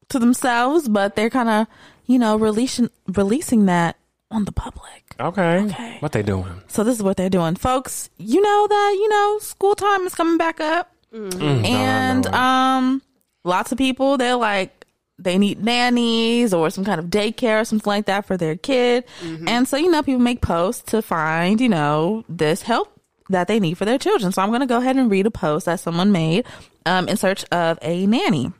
to 0.09 0.19
themselves, 0.19 0.88
but 0.88 1.15
they're 1.17 1.31
kind 1.31 1.49
of, 1.49 1.67
you 2.07 2.19
know, 2.19 2.37
releasing, 2.37 2.91
releasing 3.09 3.67
that 3.67 3.97
on 4.31 4.45
the 4.45 4.53
public. 4.53 5.05
okay. 5.21 5.61
Okay. 5.65 5.97
What 6.01 6.13
they 6.13 6.23
doing? 6.23 6.61
So 6.69 6.83
this 6.85 6.97
is 6.97 7.03
what 7.03 7.17
they're 7.17 7.31
doing. 7.31 7.55
Folks, 7.57 8.11
you 8.19 8.41
know 8.41 8.67
that, 8.69 8.97
you 8.99 9.09
know, 9.09 9.39
school 9.41 9.75
time 9.75 10.03
is 10.07 10.15
coming 10.15 10.37
back 10.39 10.61
up. 10.61 10.93
Mm, 11.15 11.39
no, 11.39 11.47
I 11.47 11.53
And 11.69 12.25
know 12.25 12.31
it. 12.31 12.35
um 12.35 13.03
lots 13.45 13.71
of 13.73 13.79
people 13.79 14.19
they're 14.19 14.35
like 14.37 14.85
they 15.19 15.39
need 15.39 15.63
nannies 15.65 16.53
or 16.53 16.69
some 16.69 16.85
kind 16.85 16.99
of 17.01 17.07
daycare 17.07 17.61
or 17.63 17.65
something 17.65 17.89
like 17.91 18.05
that 18.07 18.27
for 18.27 18.37
their 18.37 18.55
kid. 18.57 19.05
And 19.47 19.67
so, 19.67 19.79
you 19.79 19.91
know, 19.91 20.03
people 20.03 20.21
make 20.21 20.43
posts 20.43 20.83
to 20.91 21.01
find, 21.01 21.59
you 21.61 21.71
know, 21.71 22.23
this 22.29 22.61
help 22.61 22.93
that 23.31 23.49
they 23.49 23.59
need 23.59 23.79
for 23.79 23.87
their 23.87 23.97
children. 23.97 24.31
So 24.33 24.43
I'm 24.43 24.49
going 24.51 24.61
to 24.61 24.67
go 24.67 24.77
ahead 24.77 24.97
and 24.97 25.11
read 25.11 25.25
a 25.25 25.31
post 25.31 25.65
that 25.67 25.81
someone 25.81 26.13
made 26.13 26.45
um, 26.85 27.09
in 27.09 27.17
search 27.17 27.45
of 27.51 27.79
a 27.81 28.07
nanny. 28.07 28.53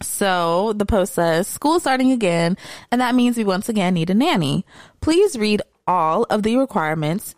So 0.00 0.72
the 0.74 0.86
post 0.86 1.14
says, 1.14 1.48
school 1.48 1.80
starting 1.80 2.12
again, 2.12 2.56
and 2.90 3.00
that 3.00 3.14
means 3.14 3.36
we 3.36 3.44
once 3.44 3.68
again 3.68 3.94
need 3.94 4.10
a 4.10 4.14
nanny. 4.14 4.64
Please 5.00 5.38
read 5.38 5.62
all 5.86 6.24
of 6.24 6.42
the 6.42 6.56
requirements. 6.56 7.34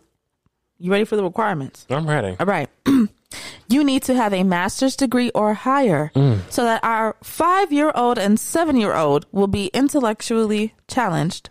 You 0.79 0.90
ready 0.90 1.05
for 1.05 1.17
the 1.17 1.23
requirements? 1.23 1.87
I'm 1.90 2.09
ready. 2.09 2.37
All 2.38 2.47
right. 2.47 2.69
you 3.69 3.85
need 3.85 4.02
to 4.05 4.14
have 4.14 4.33
a 4.33 4.43
master's 4.43 4.97
degree 4.97 5.31
or 5.35 5.55
higher 5.55 6.11
mm. 6.14 6.40
so 6.50 6.64
that 6.64 6.83
our 6.83 7.17
five 7.23 7.73
year 7.73 7.93
old 7.95 8.19
and 8.19 8.38
seven 8.40 8.76
year 8.76 8.95
old 8.95 9.26
will 9.33 9.47
be 9.47 9.67
intellectually 9.69 10.75
challenged. 10.88 11.50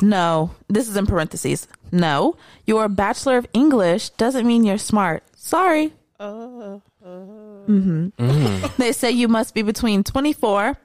No, 0.00 0.52
this 0.68 0.88
is 0.88 0.96
in 0.96 1.06
parentheses. 1.06 1.68
No, 1.92 2.36
your 2.64 2.88
Bachelor 2.88 3.36
of 3.36 3.46
English 3.52 4.10
doesn't 4.10 4.46
mean 4.46 4.64
you're 4.64 4.78
smart. 4.78 5.22
Sorry. 5.36 5.92
Uh, 6.18 6.78
uh. 7.04 7.45
Hmm 7.66 8.08
They 8.78 8.92
say 8.92 9.10
you 9.10 9.28
must 9.28 9.54
be 9.54 9.62
between 9.62 10.04
24 10.04 10.78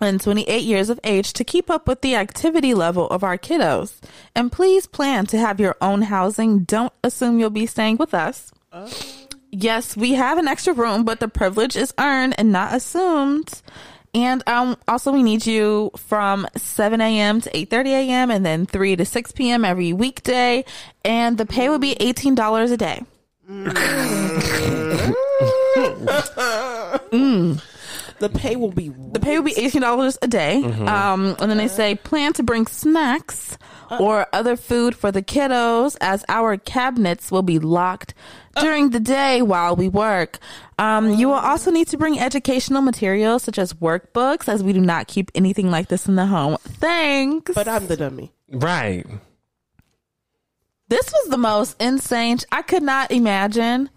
and 0.00 0.20
28 0.20 0.62
years 0.62 0.90
of 0.90 0.98
age 1.04 1.32
to 1.34 1.44
keep 1.44 1.70
up 1.70 1.86
with 1.86 2.00
the 2.00 2.16
activity 2.16 2.74
level 2.74 3.08
of 3.08 3.22
our 3.22 3.38
kiddos. 3.38 4.00
And 4.34 4.50
please 4.50 4.86
plan 4.86 5.26
to 5.26 5.38
have 5.38 5.60
your 5.60 5.76
own 5.80 6.02
housing. 6.02 6.64
Don't 6.64 6.92
assume 7.04 7.38
you'll 7.38 7.50
be 7.50 7.66
staying 7.66 7.96
with 7.96 8.14
us. 8.14 8.52
Yes, 9.50 9.96
we 9.96 10.14
have 10.14 10.38
an 10.38 10.48
extra 10.48 10.72
room, 10.72 11.04
but 11.04 11.20
the 11.20 11.28
privilege 11.28 11.76
is 11.76 11.92
earned 11.98 12.34
and 12.38 12.52
not 12.52 12.74
assumed. 12.74 13.62
And 14.14 14.42
um, 14.46 14.76
also, 14.88 15.12
we 15.12 15.22
need 15.22 15.46
you 15.46 15.90
from 15.96 16.46
7 16.56 17.00
a.m. 17.00 17.40
to 17.40 17.50
8:30 17.50 17.86
a.m. 17.86 18.30
and 18.30 18.44
then 18.44 18.66
3 18.66 18.96
to 18.96 19.04
6 19.04 19.32
p.m. 19.32 19.64
every 19.64 19.92
weekday. 19.92 20.64
And 21.04 21.38
the 21.38 21.46
pay 21.46 21.68
will 21.70 21.78
be 21.78 21.94
$18 21.94 22.72
a 22.72 22.76
day. 22.76 24.78
The 28.18 28.28
pay 28.28 28.54
will 28.56 28.70
be 28.70 28.88
The 28.88 29.18
pay 29.20 29.36
will 29.38 29.44
be 29.44 29.54
$18 29.54 30.18
a 30.22 30.28
day. 30.28 30.62
Um, 30.62 31.34
and 31.40 31.50
then 31.50 31.56
they 31.56 31.68
say 31.68 31.94
plan 31.96 32.32
to 32.34 32.42
bring 32.42 32.66
snacks 32.66 33.58
or 33.98 34.26
other 34.32 34.56
food 34.56 34.94
for 34.94 35.10
the 35.12 35.22
kiddos 35.22 35.96
as 36.00 36.24
our 36.28 36.56
cabinets 36.56 37.30
will 37.30 37.42
be 37.42 37.58
locked 37.58 38.14
during 38.60 38.90
the 38.90 39.00
day 39.00 39.42
while 39.42 39.74
we 39.76 39.88
work. 39.88 40.38
Um, 40.78 41.12
you 41.14 41.28
will 41.28 41.34
also 41.34 41.70
need 41.70 41.88
to 41.88 41.96
bring 41.98 42.18
educational 42.18 42.80
materials 42.82 43.42
such 43.42 43.58
as 43.58 43.72
workbooks 43.74 44.48
as 44.48 44.62
we 44.62 44.72
do 44.72 44.80
not 44.80 45.08
keep 45.08 45.30
anything 45.34 45.70
like 45.70 45.88
this 45.88 46.06
in 46.06 46.14
the 46.16 46.26
home. 46.26 46.56
Thanks. 46.62 47.52
But 47.54 47.68
I'm 47.68 47.86
the 47.86 47.96
dummy. 47.96 48.32
Right. 48.50 49.04
this 50.88 51.10
was 51.12 51.28
the 51.30 51.38
most 51.38 51.80
insane. 51.80 52.38
I 52.52 52.62
could 52.62 52.82
not 52.82 53.10
imagine 53.10 53.90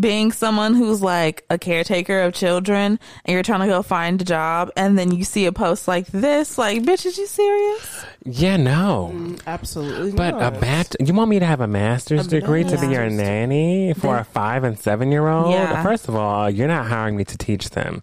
being 0.00 0.32
someone 0.32 0.74
who's 0.74 1.02
like 1.02 1.44
a 1.50 1.58
caretaker 1.58 2.20
of 2.22 2.32
children 2.34 2.98
and 3.24 3.32
you're 3.32 3.42
trying 3.42 3.60
to 3.60 3.66
go 3.66 3.82
find 3.82 4.20
a 4.20 4.24
job 4.24 4.70
and 4.76 4.98
then 4.98 5.12
you 5.12 5.22
see 5.24 5.46
a 5.46 5.52
post 5.52 5.86
like 5.86 6.06
this. 6.08 6.56
Like, 6.58 6.82
bitch, 6.82 7.04
is 7.06 7.18
you 7.18 7.26
serious? 7.26 8.04
Yeah, 8.24 8.56
no. 8.56 9.36
Absolutely 9.46 10.12
But 10.12 10.38
not. 10.38 10.56
a 10.56 10.60
bat 10.60 10.96
you 11.00 11.12
want 11.14 11.30
me 11.30 11.38
to 11.38 11.46
have 11.46 11.60
a 11.60 11.66
master's 11.66 12.26
A 12.26 12.30
degree 12.30 12.64
to 12.64 12.78
be 12.80 12.88
your 12.88 13.08
nanny 13.10 13.92
for 13.94 14.16
a 14.18 14.24
five 14.24 14.64
and 14.64 14.78
seven 14.78 15.12
year 15.12 15.28
old? 15.28 15.52
Yeah. 15.52 15.82
First 15.82 16.08
of 16.08 16.14
all, 16.16 16.48
you're 16.50 16.68
not 16.68 16.86
hiring 16.86 17.16
me 17.16 17.24
to 17.24 17.36
teach 17.38 17.70
them. 17.70 18.02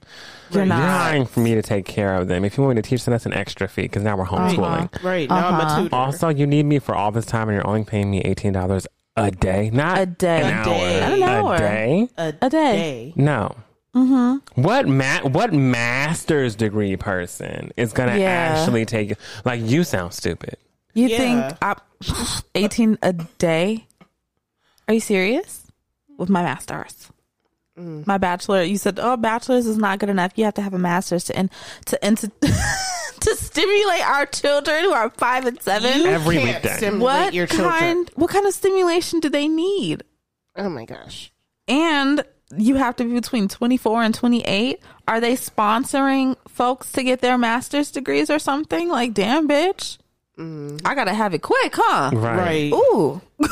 You're 0.50 0.62
You're 0.62 0.68
not. 0.68 0.80
hiring 1.02 1.26
for 1.26 1.42
me 1.42 1.56
to 1.56 1.62
take 1.62 1.86
care 1.86 2.16
of 2.16 2.30
them. 2.30 2.46
If 2.46 2.58
you 2.58 2.64
want 2.64 2.78
me 2.78 2.82
to 2.82 2.88
teach 2.90 3.04
them, 3.04 3.12
that's 3.12 3.26
an 3.26 3.34
extra 3.34 3.68
fee 3.68 3.82
because 3.82 4.04
now 4.04 4.16
we're 4.16 4.26
homeschooling. 4.26 5.04
right 5.04 5.28
now 5.30 5.48
I'm 5.50 5.54
Uh-huh. 5.56 5.80
a 5.80 5.84
tutor. 5.84 5.96
Also, 5.96 6.30
you 6.30 6.48
need 6.48 6.66
me 6.66 6.80
for 6.80 6.96
all 6.96 7.12
this 7.12 7.26
time, 7.26 7.50
and 7.50 7.56
you're 7.58 7.68
only 7.68 7.84
paying 7.84 8.10
me 8.10 8.22
eighteen 8.22 8.54
dollars 8.54 8.88
a 9.18 9.32
day, 9.32 9.70
not 9.74 9.98
A 10.00 10.06
day. 10.06 10.42
an 10.42 10.46
A 10.46 10.52
hour. 10.54 10.64
day. 10.66 11.00
Not 11.02 11.12
an 11.14 11.24
hour. 11.24 11.56
A 11.56 11.58
day? 11.60 12.10
a, 12.18 12.28
A 12.42 12.50
day. 12.50 12.50
day. 12.50 13.14
No. 13.16 13.56
Mm-hmm. 13.96 14.62
What 14.62 14.88
ma- 14.88 15.22
What 15.28 15.54
master's 15.54 16.56
degree 16.56 16.96
person 16.98 17.72
is 17.78 17.94
gonna 17.94 18.18
Yeah. 18.18 18.56
actually 18.60 18.86
take? 18.86 19.16
Like, 19.44 19.62
you 19.62 19.84
sound 19.84 20.14
stupid. 20.14 20.58
You 20.94 21.08
Yeah. 21.08 21.18
think 21.18 21.58
I, 21.62 21.76
18 22.56 22.98
a 23.02 23.14
day? 23.14 23.88
Are 24.88 24.94
you 24.94 25.00
serious? 25.00 25.64
With 26.18 26.30
my 26.30 26.42
master's. 26.44 27.10
My 27.80 28.18
bachelor, 28.18 28.64
you 28.64 28.78
said, 28.78 28.98
oh, 29.00 29.18
bachelor's 29.18 29.68
is 29.68 29.78
not 29.78 30.00
good 30.00 30.10
enough. 30.10 30.32
You 30.36 30.46
have 30.46 30.56
to 30.56 30.64
have 30.64 30.74
a 30.74 30.80
master's 30.80 31.26
to 31.26 31.38
in, 31.40 31.52
to 31.86 32.06
in, 32.06 32.16
to, 32.16 32.32
to 33.22 33.36
stimulate 33.36 34.08
our 34.08 34.26
children 34.26 34.84
who 34.84 34.92
are 34.92 35.10
five 35.12 35.46
and 35.46 35.62
seven. 35.62 36.02
You 36.02 36.08
Every 36.08 36.38
can't 36.38 36.64
weekday. 36.64 36.78
stimulate 36.78 37.02
what 37.02 37.34
your 37.34 37.48
children. 37.48 37.70
kind? 37.72 38.12
What 38.16 38.30
kind 38.30 38.46
of 38.46 38.54
stimulation 38.54 39.20
do 39.20 39.30
they 39.30 39.48
need? 39.48 40.04
Oh 40.56 40.70
my 40.70 40.86
gosh. 40.86 41.32
And 41.68 42.24
you 42.56 42.76
have 42.76 42.96
to 42.98 43.04
be 43.04 43.14
between 43.14 43.48
24 43.48 44.04
and 44.04 44.16
28. 44.16 44.80
Are 45.08 45.20
they 45.20 45.36
sponsoring 45.36 46.36
folks 46.48 46.92
to 46.94 47.04
get 47.04 47.22
their 47.22 47.38
master's 47.38 47.92
degrees 47.92 48.30
or 48.30 48.40
something? 48.40 48.88
Like, 48.90 49.14
damn, 49.14 49.48
bitch. 49.48 49.98
Mm. 50.40 50.82
I 50.86 50.96
gotta 50.96 51.14
have 51.14 51.34
it 51.34 51.42
quick, 51.42 51.74
huh? 51.76 52.12
Right. 52.14 52.72
Ooh. 52.72 53.22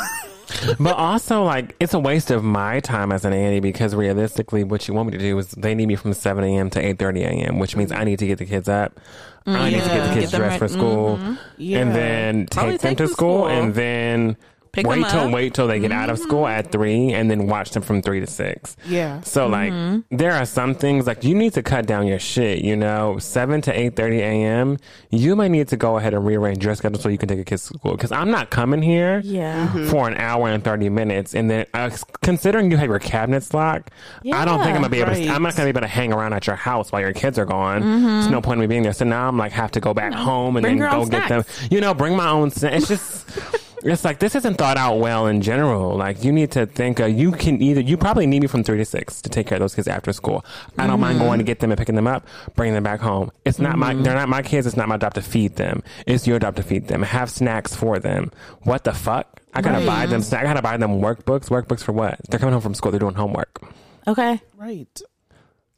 but 0.80 0.96
also, 0.96 1.44
like, 1.44 1.76
it's 1.80 1.94
a 1.94 2.00
waste 2.00 2.32
of 2.32 2.44
my 2.44 2.80
time 2.80 3.12
as 3.12 3.26
an 3.26 3.32
nanny 3.32 3.60
because 3.60 3.96
realistically, 3.96 4.64
what 4.64 4.88
you 4.88 4.94
want 4.94 5.08
me 5.12 5.18
to 5.18 5.24
do 5.24 5.38
is 5.38 5.52
they 5.52 5.76
need 5.76 5.88
me 5.88 5.96
from 5.96 6.14
7 6.14 6.44
a.m. 6.44 6.70
to 6.72 6.82
8:30 6.82 7.20
a.m., 7.22 7.60
which 7.60 7.76
means 7.76 7.92
I 7.92 8.04
need 8.04 8.20
to 8.20 8.28
get 8.28 8.38
the 8.38 8.46
kids 8.46 8.70
up. 8.70 9.00
I 9.48 9.70
need 9.70 9.84
to 9.84 9.90
get 9.90 10.08
the 10.08 10.14
kids 10.20 10.32
Get 10.32 10.38
dressed 10.38 10.52
right- 10.54 10.60
for 10.60 10.68
school, 10.68 11.18
mm-hmm. 11.18 11.34
Yeah. 11.58 11.80
and 11.80 11.96
then 11.96 12.48
Probably 12.48 12.74
take 12.74 12.82
them 12.82 12.90
take 12.96 12.98
to 13.00 13.08
school, 13.08 13.44
school. 13.46 13.48
and 13.48 13.76
then 13.76 14.38
Pick 14.76 14.86
wait 14.86 15.02
them 15.02 15.10
till 15.10 15.20
up. 15.22 15.32
wait 15.32 15.54
till 15.54 15.68
they 15.68 15.80
get 15.80 15.94
out 15.94 16.10
of 16.10 16.20
school 16.20 16.46
at 16.46 16.66
mm-hmm. 16.66 16.72
three, 16.72 17.14
and 17.14 17.32
then 17.32 17.48
watch 17.48 17.72
them 17.72 17.82
from 17.82 18.02
three 18.02 18.20
to 18.20 18.28
six. 18.28 18.76
Yeah. 18.86 19.22
So 19.22 19.48
like 19.48 19.72
mm-hmm. 19.72 20.16
there 20.16 20.34
are 20.34 20.46
some 20.46 20.76
things 20.76 21.08
like 21.08 21.24
you 21.24 21.34
need 21.34 21.54
to 21.54 21.64
cut 21.64 21.86
down 21.86 22.08
your 22.08 22.20
shit, 22.20 22.60
you 22.60 22.76
know, 22.76 23.18
7 23.18 23.62
to 23.62 23.74
8:30 23.74 24.18
a.m. 24.20 24.78
You 25.10 25.36
might 25.36 25.52
need 25.52 25.70
to 25.70 25.78
go 25.78 25.98
ahead 25.98 26.14
and 26.14 26.26
rearrange 26.26 26.64
your 26.64 26.76
schedule 26.76 27.00
so 27.00 27.08
you 27.08 27.18
can 27.18 27.30
take 27.30 27.40
a 27.40 27.46
kid 27.46 27.58
to 27.58 27.78
school 27.78 27.96
cuz 27.96 28.12
I'm 28.12 28.32
not 28.32 28.50
coming 28.50 28.82
here 28.82 29.22
Yeah. 29.24 29.68
Mm-hmm. 29.68 29.88
for 29.88 30.08
an 30.08 30.16
hour 30.18 30.50
and 30.50 30.64
30 30.64 30.90
minutes 30.90 31.34
and 31.34 31.50
then 31.50 31.66
uh, 31.74 31.90
considering 32.22 32.70
you 32.70 32.78
have 32.78 32.90
your 32.90 33.00
cabinets 33.00 33.54
locked, 33.54 33.92
I 34.32 34.44
don't 34.44 34.60
think 34.60 34.76
I'm 34.76 34.82
going 34.82 34.84
to 34.84 34.90
be 34.90 35.02
able 35.02 35.14
to 35.14 35.28
I'm 35.30 35.42
not 35.42 35.56
going 35.56 35.68
to 35.68 35.74
be 35.74 35.78
able 35.78 35.82
to 35.82 35.88
hang 35.88 36.12
around 36.12 36.34
at 36.34 36.48
your 36.48 36.56
house 36.56 36.92
while 36.92 37.02
your 37.02 37.14
kids 37.14 37.40
are 37.40 37.46
gone. 37.46 37.82
There's 37.82 38.28
no 38.28 38.42
point 38.42 38.58
in 38.58 38.62
me 38.62 38.68
being 38.68 38.84
there. 38.84 38.94
So 38.94 39.06
now 39.06 39.28
I'm 39.28 39.38
like 39.38 39.52
have 39.54 39.72
to 39.72 39.80
go 39.80 39.94
back 39.94 40.14
home 40.14 40.58
and 40.58 40.64
Bring 40.64 40.80
then 40.80 40.92
go 40.92 41.02
own 41.02 41.10
get 41.10 41.30
them. 41.30 41.44
You 41.72 41.82
know, 41.82 41.94
bring 41.94 42.16
my 42.16 42.30
own 42.30 42.52
sna- 42.52 42.74
it's 42.74 42.88
just 42.88 43.26
it's 43.94 44.04
like 44.04 44.20
this 44.20 44.36
isn't 44.36 44.56
thought 44.56 44.78
out 44.78 45.00
well 45.00 45.28
in 45.28 45.42
general. 45.42 45.96
Like 45.96 46.24
you 46.24 46.32
need 46.32 46.52
to 46.52 46.66
think. 46.66 47.00
Uh, 47.00 47.06
you 47.06 47.32
can 47.32 47.62
either 47.62 47.82
you 47.82 47.98
probably 47.98 48.26
need 48.26 48.42
me 48.42 48.48
from 48.48 48.64
three 48.64 48.78
to 48.78 48.86
six 48.86 49.22
to 49.22 49.30
take 49.30 49.48
care 49.48 49.58
of 49.58 49.62
those 49.62 49.76
kids 49.76 49.88
after 49.88 50.12
school. 50.12 50.44
I 50.78 50.88
don't 50.88 51.00
mind 51.00 51.20
going 51.20 51.38
to 51.40 51.44
get 51.46 51.60
them 51.60 51.72
and 51.72 51.78
picking 51.78 51.96
them 51.96 52.08
up, 52.08 52.26
bringing 52.56 52.74
them 52.74 52.84
back 52.84 53.00
home. 53.00 53.32
It's 53.46 53.60
not 53.60 53.78
my 53.78 53.94
they're 53.94 54.16
not 54.16 54.30
my 54.30 54.42
kids. 54.42 54.68
It's 54.68 54.76
not 54.78 54.88
my 54.88 54.98
job 54.98 55.14
to 55.14 55.22
feed 55.22 55.56
them. 55.56 55.84
It's 56.08 56.26
your 56.28 56.40
job 56.40 56.56
to 56.58 56.64
feed 56.64 56.88
them. 56.88 57.02
Have 57.04 57.30
snacks 57.30 57.76
for 57.76 58.00
them. 58.00 58.32
What 58.64 58.84
the 58.84 58.94
fuck? 58.94 59.42
I 59.54 59.62
gotta 59.62 59.78
Right. 59.78 59.86
buy 59.88 60.06
them. 60.08 60.22
snack- 60.22 60.42
I 60.42 60.44
gotta 60.44 60.62
buy 60.62 60.76
them 60.78 61.00
workbooks. 61.00 61.50
Workbooks 61.50 61.82
for 61.84 61.94
what? 61.94 62.20
They're 62.30 62.40
coming 62.40 62.54
home 62.54 62.62
from 62.62 62.74
school. 62.74 62.92
They're 62.92 63.00
doing 63.00 63.16
homework. 63.16 63.62
Okay. 64.08 64.42
Right. 64.58 65.02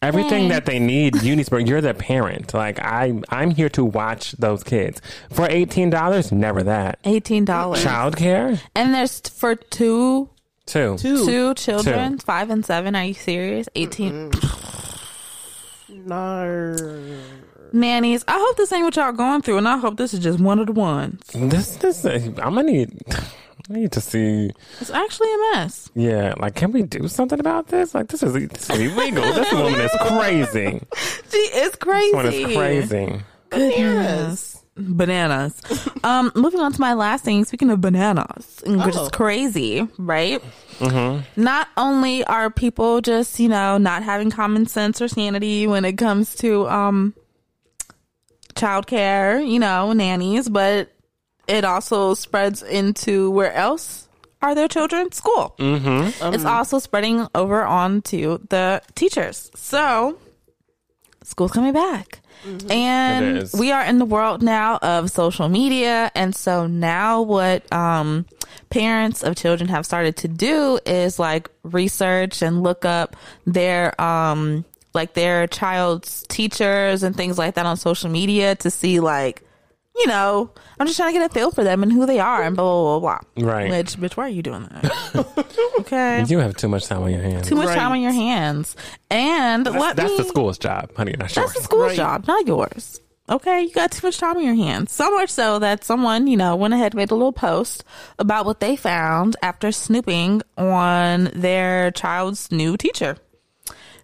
Everything 0.02 0.48
Thanks. 0.50 0.56
that 0.56 0.66
they 0.68 0.78
need, 0.78 1.24
you 1.24 1.36
need. 1.36 1.48
You're 1.68 1.82
the 1.82 1.94
parent. 1.94 2.54
Like 2.54 2.80
I, 2.80 3.20
I'm 3.30 3.50
here 3.50 3.70
to 3.70 3.84
watch 3.84 4.34
those 4.34 4.64
kids 4.64 5.02
for 5.32 5.48
eighteen 5.50 5.90
dollars. 5.90 6.32
Never 6.32 6.62
that. 6.64 7.00
Eighteen 7.04 7.46
dollars. 7.46 7.84
Childcare 7.84 8.62
And 8.76 8.94
there's 8.94 9.22
for 9.22 9.56
two 9.56 10.30
too. 10.68 10.98
Two. 11.00 11.26
two 11.26 11.54
children, 11.56 12.20
five 12.20 12.50
and 12.52 12.64
seven. 12.64 12.96
Are 12.96 13.06
you 13.06 13.14
serious? 13.16 13.68
18 13.74 14.32
No. 16.06 16.76
nannies. 17.74 18.24
I 18.28 18.38
hope 18.38 18.58
this 18.58 18.72
ain't 18.72 18.84
what 18.84 18.96
y'all 18.96 19.12
going 19.14 19.42
through, 19.42 19.58
and 19.58 19.68
I 19.68 19.78
hope 19.78 19.98
this 19.98 20.14
is 20.14 20.20
just 20.20 20.40
one 20.40 20.60
of 20.60 20.68
the 20.68 20.74
ones. 20.74 21.22
This, 21.34 21.78
this, 21.78 22.06
I'm 22.06 22.34
gonna 22.34 22.64
need, 22.64 23.00
I 23.70 23.74
need 23.74 23.92
to 23.94 24.02
see. 24.02 24.50
It's 24.80 24.90
actually 24.92 25.34
a 25.34 25.38
mess. 25.56 25.90
Yeah, 25.94 26.34
like, 26.40 26.56
can 26.56 26.72
we 26.72 26.84
do 26.84 27.08
something 27.08 27.40
about 27.40 27.68
this? 27.68 27.94
Like, 27.94 28.08
this 28.08 28.24
is 28.24 28.34
this 28.34 28.70
is 28.70 28.80
illegal. 28.80 29.24
this 29.34 29.52
woman 29.54 29.80
is 29.82 29.92
crazy. 30.02 30.82
She 31.32 31.38
is 31.38 31.76
crazy. 31.76 32.12
This 32.12 32.14
one 32.14 32.26
is 32.28 32.56
crazy. 32.56 33.20
Goodness. 33.50 34.64
Bananas. 34.80 35.60
um, 36.04 36.32
moving 36.36 36.60
on 36.60 36.72
to 36.72 36.80
my 36.80 36.94
last 36.94 37.26
thing. 37.26 37.44
Speaking 37.46 37.72
of 37.72 37.82
bananas, 37.82 38.62
which 38.66 38.96
Oh. 38.96 39.06
is 39.06 39.10
crazy, 39.10 39.88
right? 39.98 40.42
Not 41.36 41.68
only 41.76 42.24
are 42.26 42.52
people 42.52 43.02
just 43.02 43.40
you 43.40 43.50
know 43.50 43.80
not 43.80 44.04
having 44.04 44.30
common 44.30 44.68
sense 44.68 45.02
or 45.02 45.08
sanity 45.08 45.66
when 45.66 45.84
it 45.84 45.94
comes 45.98 46.36
to 46.36 46.68
um 46.70 47.16
childcare, 48.56 49.48
you 49.48 49.60
know, 49.60 49.94
nannies, 49.94 50.50
but 50.50 50.92
it 51.48 51.66
also 51.66 52.14
spreads 52.14 52.64
into 52.64 53.32
where 53.32 53.54
else 53.54 54.08
are 54.42 54.54
their 54.54 54.68
children? 54.68 55.12
School. 55.12 55.56
Mm-hmm. 55.58 56.34
it's 56.34 56.46
also 56.46 56.80
spreading 56.80 57.28
over 57.34 57.64
onto 57.64 58.40
the 58.50 58.82
teachers. 58.96 59.52
So 59.56 60.18
school's 61.24 61.52
coming 61.52 61.74
back. 61.74 62.22
And 62.70 63.50
we 63.58 63.72
are 63.72 63.84
in 63.84 63.98
the 63.98 64.06
world 64.06 64.42
now 64.44 64.78
of 64.78 65.10
social 65.10 65.50
media. 65.50 66.12
And 66.16 66.36
so 66.36 66.68
now 66.68 67.22
what 67.24 67.70
um, 67.74 68.26
parents 68.70 69.24
of 69.24 69.36
children 69.36 69.70
have 69.70 69.86
started 69.86 70.18
to 70.18 70.28
do 70.28 70.80
is 70.86 71.20
like 71.20 71.50
research 71.64 72.42
and 72.42 72.62
look 72.62 72.86
up 72.86 73.16
their 73.46 74.00
um, 74.00 74.66
like 74.94 75.14
their 75.14 75.48
child's 75.48 76.26
teachers 76.28 77.04
and 77.04 77.16
things 77.16 77.38
like 77.38 77.56
that 77.56 77.66
on 77.66 77.78
social 77.78 78.10
media 78.10 78.56
to 78.56 78.70
see 78.70 79.00
like 79.00 79.44
you 80.00 80.08
know, 80.08 80.52
I'm 80.80 80.88
just 80.88 80.98
trying 80.98 81.14
to 81.14 81.20
get 81.20 81.30
a 81.32 81.34
feel 81.34 81.52
for 81.52 81.64
them 81.64 81.84
and 81.84 81.92
who 81.92 82.06
they 82.06 82.20
are 82.20 82.44
and 82.44 82.56
blah 82.56 82.64
blah 82.64 83.00
blah 83.00 83.20
blah. 83.36 83.46
Right. 83.52 83.70
Which, 83.70 83.96
bitch, 83.98 84.18
why 84.18 84.26
are 84.26 84.30
you 84.30 84.44
doing 84.44 84.64
that? 84.72 85.54
okay. 85.80 86.24
You 86.28 86.40
have 86.40 86.56
too 86.56 86.68
much 86.68 86.86
time 86.88 87.02
on 87.04 87.12
your 87.12 87.22
hands. 87.22 87.48
Too 87.48 87.56
much 87.56 87.74
time 87.76 87.92
on 87.92 88.02
your 88.02 88.12
hands. 88.12 88.76
And 89.10 89.66
That's, 89.66 89.76
let 89.76 89.96
that's 89.96 90.12
me, 90.12 90.18
the 90.18 90.24
school's 90.26 90.58
job, 90.58 90.96
honey, 90.96 91.12
not 91.14 91.20
That's 91.30 91.36
yours. 91.36 91.54
the 91.54 91.62
school's 91.62 91.88
Right. 91.88 91.96
job, 91.98 92.28
not 92.28 92.46
yours. 92.48 93.00
Okay, 93.30 93.64
you 93.64 93.72
got 93.74 93.92
too 93.92 94.08
much 94.08 94.18
time 94.20 94.38
on 94.38 94.44
your 94.46 94.56
hands. 94.56 94.92
So 94.94 95.12
much 95.12 95.30
so 95.30 95.60
that 95.60 95.84
someone, 95.84 96.28
you 96.28 96.38
know, 96.38 96.56
went 96.56 96.74
ahead 96.74 96.94
and 96.94 96.96
made 96.96 97.12
a 97.12 97.16
little 97.16 97.34
post 97.34 97.84
about 98.20 98.46
what 98.46 98.62
they 98.62 98.78
found 98.78 99.36
after 99.42 99.72
snooping 99.74 100.44
on 100.58 101.26
their 101.36 101.92
child's 101.92 102.52
new 102.54 102.78
teacher. 102.78 103.18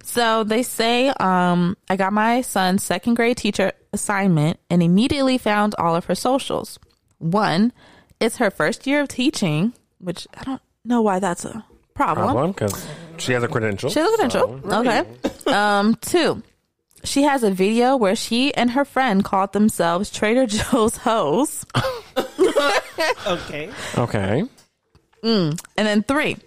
So 0.03 0.43
they 0.43 0.61
say, 0.63 1.07
um, 1.21 1.77
I 1.89 1.95
got 1.95 2.11
my 2.11 2.41
son's 2.41 2.83
second 2.83 3.13
grade 3.13 3.37
teacher 3.37 3.71
assignment 3.93 4.59
and 4.69 4.83
immediately 4.83 5.37
found 5.37 5.75
all 5.77 5.95
of 5.95 6.05
her 6.05 6.15
socials. 6.15 6.79
One, 7.19 7.71
it's 8.19 8.37
her 8.37 8.51
first 8.51 8.85
year 8.87 9.01
of 9.01 9.07
teaching, 9.07 9.73
which 9.99 10.27
I 10.35 10.43
don't 10.43 10.61
know 10.83 11.01
why 11.01 11.19
that's 11.19 11.45
a 11.45 11.63
problem. 11.93 12.25
Problem, 12.27 12.51
because 12.51 12.87
she 13.17 13.33
has 13.33 13.43
a 13.43 13.47
credential. 13.47 13.89
She 13.89 13.99
has 13.99 14.11
a 14.13 14.17
credential. 14.17 14.59
Okay. 14.73 15.05
Um, 15.47 15.95
two, 16.01 16.41
she 17.03 17.23
has 17.23 17.43
a 17.43 17.51
video 17.51 17.95
where 17.95 18.15
she 18.15 18.53
and 18.53 18.71
her 18.71 18.85
friend 18.85 19.23
called 19.23 19.53
themselves 19.53 20.09
Trader 20.09 20.45
Joe's 20.47 20.97
hoes. 20.97 21.65
Okay. 23.27 23.69
Okay. 23.97 24.43
And 25.23 25.57
then 25.75 26.03
three, 26.03 26.37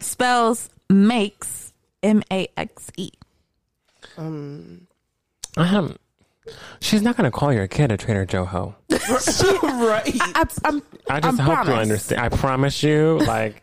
spells 0.00 0.68
makes 0.90 1.72
M 2.02 2.22
A 2.30 2.48
X 2.56 2.90
E. 2.96 3.10
Um, 4.18 4.86
she's 6.80 7.02
not 7.02 7.16
going 7.16 7.30
to 7.30 7.36
call 7.36 7.52
your 7.52 7.66
kid 7.66 7.92
a 7.92 7.96
Trader 7.96 8.24
Joe 8.24 8.44
ho. 8.44 8.74
right. 8.90 10.16
I, 10.20 10.44
I'm, 10.64 10.82
I 11.08 11.20
just 11.20 11.40
I 11.40 11.42
hope 11.42 11.54
promise. 11.54 11.68
you 11.68 11.74
understand. 11.74 12.20
I 12.20 12.28
promise 12.28 12.82
you, 12.82 13.18
like, 13.20 13.62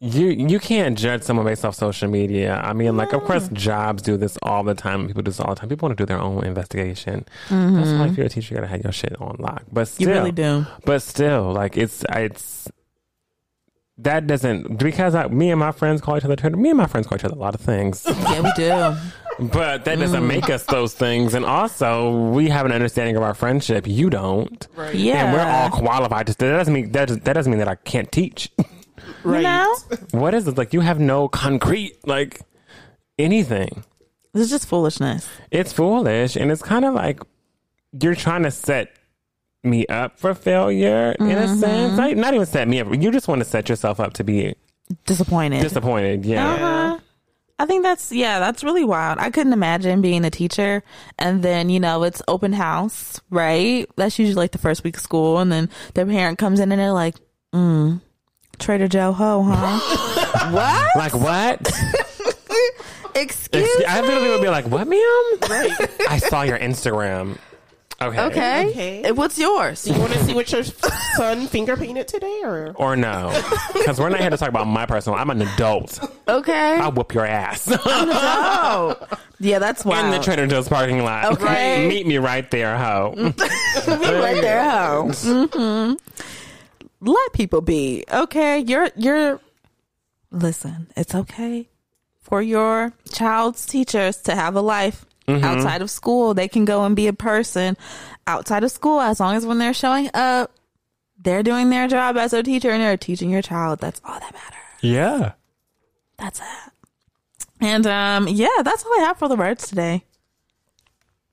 you 0.00 0.26
you 0.26 0.58
can't 0.58 0.98
judge 0.98 1.22
someone 1.22 1.46
based 1.46 1.64
off 1.64 1.74
social 1.74 2.08
media. 2.10 2.60
I 2.62 2.74
mean, 2.74 2.96
like, 2.96 3.12
of 3.14 3.22
course, 3.24 3.48
jobs 3.52 4.02
do 4.02 4.16
this 4.18 4.36
all 4.42 4.62
the 4.62 4.74
time. 4.74 5.06
People 5.06 5.22
do 5.22 5.30
this 5.30 5.40
all 5.40 5.54
the 5.54 5.60
time. 5.60 5.68
People 5.70 5.88
want 5.88 5.96
to 5.96 6.02
do 6.02 6.06
their 6.06 6.20
own 6.20 6.44
investigation. 6.44 7.24
Mm-hmm. 7.48 7.76
That's 7.76 7.90
why 7.90 8.08
if 8.08 8.16
you're 8.16 8.26
a 8.26 8.28
teacher, 8.28 8.54
you 8.54 8.60
gotta 8.60 8.66
have 8.70 8.82
your 8.82 8.92
shit 8.92 9.18
on 9.20 9.36
lock. 9.38 9.62
But 9.72 9.88
still, 9.88 10.08
You 10.08 10.14
really 10.14 10.32
do. 10.32 10.66
But 10.84 11.00
still, 11.00 11.52
like, 11.52 11.76
it's 11.78 12.04
it's 12.10 12.68
that 13.98 14.26
doesn't 14.26 14.78
because 14.78 15.14
I, 15.14 15.28
me 15.28 15.50
and 15.50 15.60
my 15.60 15.70
friends 15.72 16.00
call 16.00 16.18
each 16.18 16.24
other 16.24 16.36
Trader. 16.36 16.56
Me 16.56 16.70
and 16.70 16.78
my 16.78 16.86
friends 16.86 17.06
call 17.06 17.16
each 17.16 17.24
other 17.24 17.36
a 17.36 17.38
lot 17.38 17.54
of 17.54 17.60
things. 17.60 18.04
Yeah, 18.06 18.40
we 18.40 18.52
do. 18.56 18.96
But 19.38 19.84
that 19.84 19.98
doesn't 19.98 20.26
make 20.26 20.48
us 20.50 20.64
those 20.64 20.94
things. 20.94 21.34
And 21.34 21.44
also, 21.44 22.30
we 22.30 22.48
have 22.50 22.66
an 22.66 22.72
understanding 22.72 23.16
of 23.16 23.22
our 23.22 23.34
friendship. 23.34 23.86
You 23.86 24.10
don't. 24.10 24.66
Right. 24.76 24.94
Yeah. 24.94 25.24
And 25.24 25.32
we're 25.32 25.40
all 25.40 25.70
qualified. 25.70 26.26
Just 26.26 26.38
that 26.38 26.50
doesn't 26.50 26.72
mean 26.72 26.92
that, 26.92 27.08
that 27.24 27.32
doesn't 27.32 27.50
mean 27.50 27.58
that 27.58 27.68
I 27.68 27.74
can't 27.76 28.10
teach. 28.10 28.50
Right. 29.22 29.38
You 29.38 29.42
know? 29.44 29.76
what 30.20 30.34
is 30.34 30.46
it 30.48 30.56
like? 30.58 30.72
You 30.74 30.80
have 30.80 31.00
no 31.00 31.28
concrete 31.28 32.06
like 32.06 32.40
anything. 33.18 33.82
This 34.32 34.44
is 34.44 34.50
just 34.50 34.66
foolishness. 34.68 35.26
It's 35.50 35.72
foolish, 35.72 36.36
and 36.36 36.50
it's 36.52 36.62
kind 36.62 36.84
of 36.84 36.92
like 36.94 37.20
you're 38.02 38.14
trying 38.14 38.42
to 38.44 38.50
set 38.50 38.94
me 39.62 39.86
up 39.86 40.18
for 40.18 40.34
failure 40.34 41.12
in 41.18 41.30
a 41.30 41.48
sense. 41.56 41.96
Like, 41.98 42.16
not 42.16 42.34
even 42.34 42.46
set 42.46 42.68
me 42.68 42.80
up. 42.80 42.94
You 42.94 43.10
just 43.10 43.28
want 43.28 43.40
to 43.40 43.44
set 43.46 43.68
yourself 43.68 43.98
up 44.00 44.12
to 44.14 44.24
be 44.24 44.54
Disappointed. 45.06 45.62
disappointed. 45.62 46.24
Yeah. 46.26 46.52
Uh-huh. 46.52 46.98
I 47.58 47.66
think 47.66 47.82
that's 47.84 48.10
yeah, 48.10 48.40
that's 48.40 48.64
really 48.64 48.84
wild. 48.84 49.18
I 49.18 49.30
couldn't 49.30 49.52
imagine 49.52 50.02
being 50.02 50.24
a 50.24 50.30
teacher 50.30 50.82
and 51.18 51.42
then, 51.42 51.68
you 51.70 51.78
know, 51.78 52.02
it's 52.02 52.20
open 52.26 52.52
house, 52.52 53.20
right? 53.30 53.86
That's 53.96 54.18
usually 54.18 54.34
like 54.34 54.50
the 54.52 54.58
first 54.58 54.82
week 54.82 54.96
of 54.96 55.02
school 55.02 55.38
and 55.38 55.52
then 55.52 55.70
their 55.94 56.06
parent 56.06 56.38
comes 56.38 56.58
in 56.58 56.72
and 56.72 56.80
they're 56.80 56.92
like, 56.92 57.14
mm, 57.54 58.00
Trader 58.58 58.88
Joe 58.88 59.12
ho, 59.12 59.42
huh? 59.46 60.50
what? 60.50 60.96
Like 60.96 61.14
what? 61.14 61.60
Excuse 63.14 63.64
Excuse- 63.64 63.84
I 63.88 64.00
literally 64.00 64.30
would 64.30 64.42
be 64.42 64.48
like, 64.48 64.66
"What, 64.66 64.88
ma'am? 64.88 65.38
Right. 65.48 65.70
I 66.08 66.18
saw 66.18 66.42
your 66.42 66.58
Instagram." 66.58 67.38
Okay. 68.08 68.20
Okay. 68.26 69.00
Okay. 69.00 69.12
What's 69.12 69.38
yours? 69.38 69.82
Do 69.84 69.92
You 69.94 70.00
want 70.00 70.12
to 70.12 70.24
see 70.24 70.34
what 70.34 70.50
your 70.52 70.64
son 71.16 71.46
finger 71.46 71.76
painted 71.76 72.08
today, 72.08 72.40
or 72.44 72.72
Or 72.76 72.96
no, 72.96 73.30
because 73.72 73.98
we're 74.00 74.08
not 74.08 74.20
here 74.20 74.30
to 74.30 74.36
talk 74.36 74.48
about 74.48 74.66
my 74.66 74.86
personal. 74.86 75.18
I'm 75.18 75.30
an 75.30 75.42
adult. 75.42 75.98
Okay. 76.28 76.76
I'll 76.78 76.92
whoop 76.92 77.12
your 77.14 77.26
ass 77.26 77.68
Oh. 77.86 78.96
Yeah, 79.40 79.58
that's 79.58 79.84
why. 79.84 80.04
in 80.04 80.10
the 80.10 80.18
Trader 80.20 80.46
Joe's 80.46 80.68
parking 80.68 81.02
lot. 81.02 81.32
Okay. 81.32 81.88
meet 81.88 82.06
me 82.06 82.18
right 82.18 82.48
there, 82.50 82.78
ho. 82.78 83.14
right 83.86 84.40
there, 84.40 84.64
ho. 84.70 85.10
hmm 85.12 85.94
Let 87.00 87.32
people 87.32 87.60
be. 87.60 88.04
Okay. 88.12 88.60
You're 88.60 88.90
you're 88.96 89.40
listen, 90.30 90.88
it's 90.96 91.14
okay 91.14 91.68
for 92.20 92.40
your 92.40 92.92
child's 93.12 93.66
teachers 93.66 94.16
to 94.22 94.34
have 94.34 94.56
a 94.56 94.60
life 94.62 95.04
outside 95.28 95.82
of 95.82 95.90
school. 95.90 96.34
They 96.34 96.48
can 96.48 96.64
go 96.64 96.84
and 96.84 96.94
be 96.94 97.06
a 97.06 97.12
person 97.12 97.76
outside 98.26 98.64
of 98.64 98.70
school 98.70 99.00
as 99.00 99.20
long 99.20 99.36
as 99.36 99.46
when 99.46 99.58
they're 99.58 99.74
showing 99.74 100.10
up, 100.14 100.52
they're 101.18 101.42
doing 101.42 101.70
their 101.70 101.88
job 101.88 102.16
as 102.16 102.32
a 102.32 102.42
teacher 102.42 102.70
and 102.70 102.82
they're 102.82 102.96
teaching 102.96 103.30
your 103.30 103.42
child. 103.42 103.80
That's 103.80 104.00
all 104.04 104.18
that 104.18 104.32
matters. 104.32 104.58
Yeah. 104.80 105.32
That's 106.18 106.40
it. 106.40 106.72
And 107.60 107.86
um 107.86 108.28
yeah, 108.28 108.62
that's 108.62 108.84
all 108.84 109.00
I 109.00 109.04
have 109.04 109.18
for 109.18 109.28
the 109.28 109.36
words 109.36 109.66
today. 109.66 110.04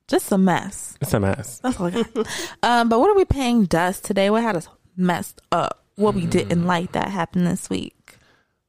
Just 0.08 0.32
a 0.32 0.38
mess. 0.38 0.98
It's 1.00 1.14
a 1.14 1.20
mess. 1.20 1.60
That's 1.60 1.80
all 1.80 1.88
I 1.88 1.92
got. 1.92 2.28
um, 2.64 2.90
but 2.90 3.00
what 3.00 3.10
are 3.10 3.16
we 3.16 3.24
paying 3.24 3.64
dust 3.64 4.04
today? 4.04 4.30
What 4.30 4.44
had 4.44 4.58
us 4.58 4.68
messed 4.98 5.42
up? 5.54 5.86
What 5.96 6.16
we 6.16 6.26
didn't 6.26 6.66
like 6.66 6.92
that 6.94 7.10
happened 7.10 7.48
this 7.48 7.70
week? 7.70 8.18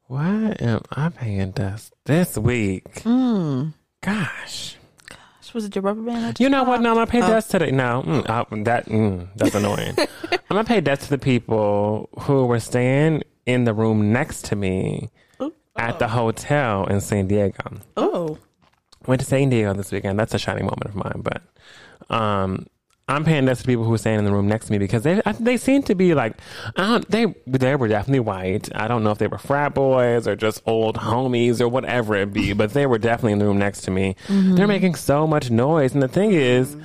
What 0.07 0.61
am 0.61 0.81
I 0.91 1.09
paying 1.09 1.51
dust 1.51 1.93
this 2.05 2.37
week? 2.37 2.99
Hmm. 2.99 3.69
Gosh. 4.01 4.77
Was 5.53 5.65
it 5.65 5.75
your 5.75 5.81
rubber 5.83 6.01
band? 6.01 6.39
You 6.39 6.49
know 6.49 6.63
what? 6.63 6.81
No, 6.81 6.89
I'm 6.89 6.95
gonna 6.95 7.07
pay 7.07 7.21
Oh. 7.21 7.27
dust 7.27 7.51
today. 7.51 7.71
No, 7.71 8.03
mm, 8.05 8.29
I, 8.29 8.45
that 8.63 8.87
mm, 8.87 9.27
that's 9.35 9.53
annoying. 9.55 9.95
I'm 10.31 10.39
gonna 10.49 10.63
pay 10.63 10.81
debts 10.81 11.05
to 11.05 11.09
the 11.11 11.17
people 11.17 12.09
who 12.21 12.45
were 12.45 12.59
staying 12.59 13.23
in 13.45 13.65
the 13.65 13.73
room 13.73 14.11
next 14.11 14.45
to 14.45 14.55
me 14.55 15.09
at 15.75 15.99
the 15.99 16.07
hotel 16.07 16.85
in 16.85 17.01
San 17.01 17.27
Diego. 17.27 17.79
oh, 17.97 18.37
Went 19.05 19.19
to 19.21 19.25
San 19.27 19.49
Diego 19.49 19.73
this 19.73 19.91
weekend. 19.91 20.17
That's 20.19 20.33
a 20.33 20.39
shining 20.39 20.63
moment 20.65 20.85
of 20.85 20.95
mine. 20.95 21.21
But 21.23 21.41
um, 22.15 22.67
I'm 23.07 23.25
paying 23.25 23.45
dust 23.45 23.61
to 23.61 23.67
people 23.67 23.83
who 23.83 23.91
were 23.91 23.97
staying 23.97 24.19
in 24.19 24.25
the 24.25 24.31
room 24.31 24.47
next 24.47 24.67
to 24.67 24.71
me 24.71 24.77
because 24.77 25.03
they 25.03 25.21
I, 25.25 25.33
they 25.33 25.57
seem 25.57 25.83
to 25.83 25.95
be 25.95 26.13
like 26.13 26.37
they 27.09 27.33
they 27.45 27.75
were 27.75 27.87
definitely 27.89 28.21
white. 28.21 28.69
I 28.73 28.87
don't 28.87 29.03
know 29.03 29.11
if 29.11 29.17
they 29.17 29.27
were 29.27 29.37
frat 29.37 29.73
boys 29.73 30.27
or 30.27 30.35
just 30.35 30.61
old 30.65 30.95
homies 30.95 31.59
or 31.59 31.67
whatever 31.67 32.15
it 32.15 32.31
be, 32.31 32.53
but 32.61 32.73
they 32.73 32.85
were 32.85 32.97
definitely 32.97 33.33
in 33.33 33.39
the 33.39 33.45
room 33.45 33.57
next 33.59 33.81
to 33.81 33.91
me. 33.91 34.15
They're 34.55 34.67
making 34.67 34.95
so 34.95 35.27
much 35.27 35.49
noise, 35.49 35.93
and 35.93 36.01
the 36.01 36.07
thing 36.07 36.31
is. 36.31 36.77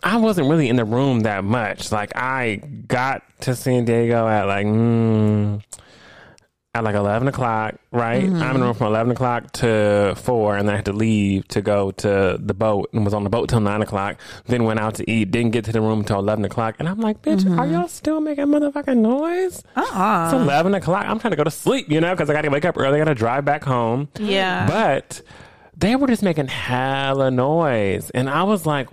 I 0.00 0.16
wasn't 0.16 0.48
really 0.48 0.68
in 0.68 0.76
the 0.76 0.84
room 0.84 1.22
that 1.22 1.42
much. 1.42 1.90
Like 1.90 2.12
I 2.14 2.62
got 2.86 3.24
to 3.40 3.56
San 3.56 3.84
Diego 3.84 4.28
at 4.28 4.46
like 4.46 4.64
mm, 4.64 5.60
at 6.74 6.84
like 6.84 6.94
eleven 6.94 7.28
o'clock, 7.28 7.76
right? 7.90 8.22
I'm 8.22 8.54
in 8.54 8.60
the 8.60 8.66
room 8.66 8.74
from 8.74 8.88
eleven 8.88 9.12
o'clock 9.12 9.52
to 9.52 10.14
four, 10.16 10.56
and 10.56 10.68
then 10.68 10.74
I 10.74 10.76
had 10.76 10.84
to 10.86 10.92
leave 10.92 11.48
to 11.48 11.62
go 11.62 11.90
to 11.92 12.38
the 12.38 12.54
boat, 12.54 12.90
and 12.92 13.04
was 13.04 13.14
on 13.14 13.24
the 13.24 13.30
boat 13.30 13.48
till 13.48 13.60
nine 13.60 13.80
o'clock. 13.82 14.20
Then 14.46 14.64
went 14.64 14.78
out 14.78 14.94
to 14.96 15.10
eat. 15.10 15.30
Didn't 15.30 15.52
get 15.52 15.64
to 15.66 15.72
the 15.72 15.80
room 15.80 16.00
until 16.00 16.18
eleven 16.18 16.44
o'clock, 16.44 16.76
and 16.78 16.88
I'm 16.88 17.00
like, 17.00 17.22
bitch, 17.22 17.46
are 17.46 17.64
mm-hmm. 17.64 17.72
y'all 17.72 17.88
still 17.88 18.20
making 18.20 18.46
motherfucking 18.46 18.98
noise? 18.98 19.62
Uh-uh. 19.76 20.24
It's 20.26 20.34
eleven 20.34 20.74
o'clock. 20.74 21.06
I'm 21.06 21.18
trying 21.18 21.32
to 21.32 21.36
go 21.36 21.44
to 21.44 21.50
sleep, 21.50 21.90
you 21.90 22.00
know, 22.00 22.14
because 22.14 22.28
I 22.28 22.34
got 22.34 22.42
to 22.42 22.50
wake 22.50 22.64
up 22.64 22.76
early. 22.76 23.00
I 23.00 23.04
got 23.04 23.10
to 23.10 23.14
drive 23.14 23.44
back 23.44 23.64
home. 23.64 24.08
Yeah. 24.18 24.66
But 24.66 25.22
they 25.76 25.96
were 25.96 26.06
just 26.06 26.22
making 26.22 26.48
hella 26.48 27.30
noise, 27.30 28.10
and 28.10 28.28
I 28.28 28.42
was 28.42 28.66
like, 28.66 28.88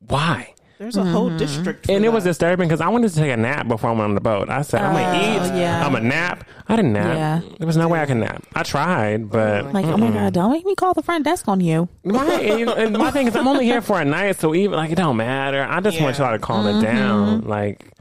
why? 0.00 0.54
there's 0.82 0.96
a 0.96 1.04
whole 1.04 1.30
district. 1.36 1.86
For 1.86 1.92
And 1.92 2.04
it 2.04 2.08
was 2.08 2.24
disturbing 2.24 2.68
because 2.68 2.80
I 2.80 2.88
wanted 2.88 3.10
to 3.10 3.16
take 3.16 3.30
a 3.30 3.36
nap 3.36 3.68
before 3.68 3.90
I 3.90 3.92
went 3.92 4.02
on 4.02 4.14
the 4.16 4.20
boat. 4.20 4.50
I 4.50 4.62
said, 4.62 4.82
I'm 4.82 4.94
gonna 4.94 5.38
Oh, 5.38 5.54
eat. 5.54 5.60
yeah. 5.60 5.86
I'm 5.86 5.94
a 5.94 6.00
nap. 6.00 6.44
I 6.72 6.76
didn't 6.76 6.94
nap. 6.94 7.14
Yeah. 7.14 7.40
There 7.58 7.66
was 7.66 7.76
no 7.76 7.86
way 7.86 8.00
I 8.00 8.06
could 8.06 8.16
nap. 8.16 8.42
I 8.54 8.62
tried, 8.62 9.28
but 9.28 9.74
like, 9.74 9.84
oh 9.84 9.98
my 9.98 10.10
god, 10.10 10.32
don't 10.32 10.50
make 10.50 10.64
me 10.64 10.74
call 10.74 10.94
the 10.94 11.02
front 11.02 11.22
desk 11.22 11.46
on 11.46 11.60
you. 11.60 11.86
my, 12.02 12.24
and, 12.24 12.58
you 12.58 12.64
know, 12.64 12.72
and 12.72 12.96
my 12.96 13.10
thing 13.10 13.26
is, 13.26 13.36
I'm 13.36 13.46
only 13.46 13.66
here 13.66 13.82
for 13.82 14.00
a 14.00 14.06
night, 14.06 14.40
so 14.40 14.54
even 14.54 14.72
like 14.72 14.90
it 14.90 14.94
don't 14.94 15.18
matter. 15.18 15.62
I 15.62 15.80
just 15.80 16.00
want 16.00 16.16
y'all 16.16 16.32
to 16.32 16.38
calm 16.38 16.66
it 16.66 16.72
mm-hmm. 16.72 16.80
down, 16.80 17.40
like. 17.42 17.91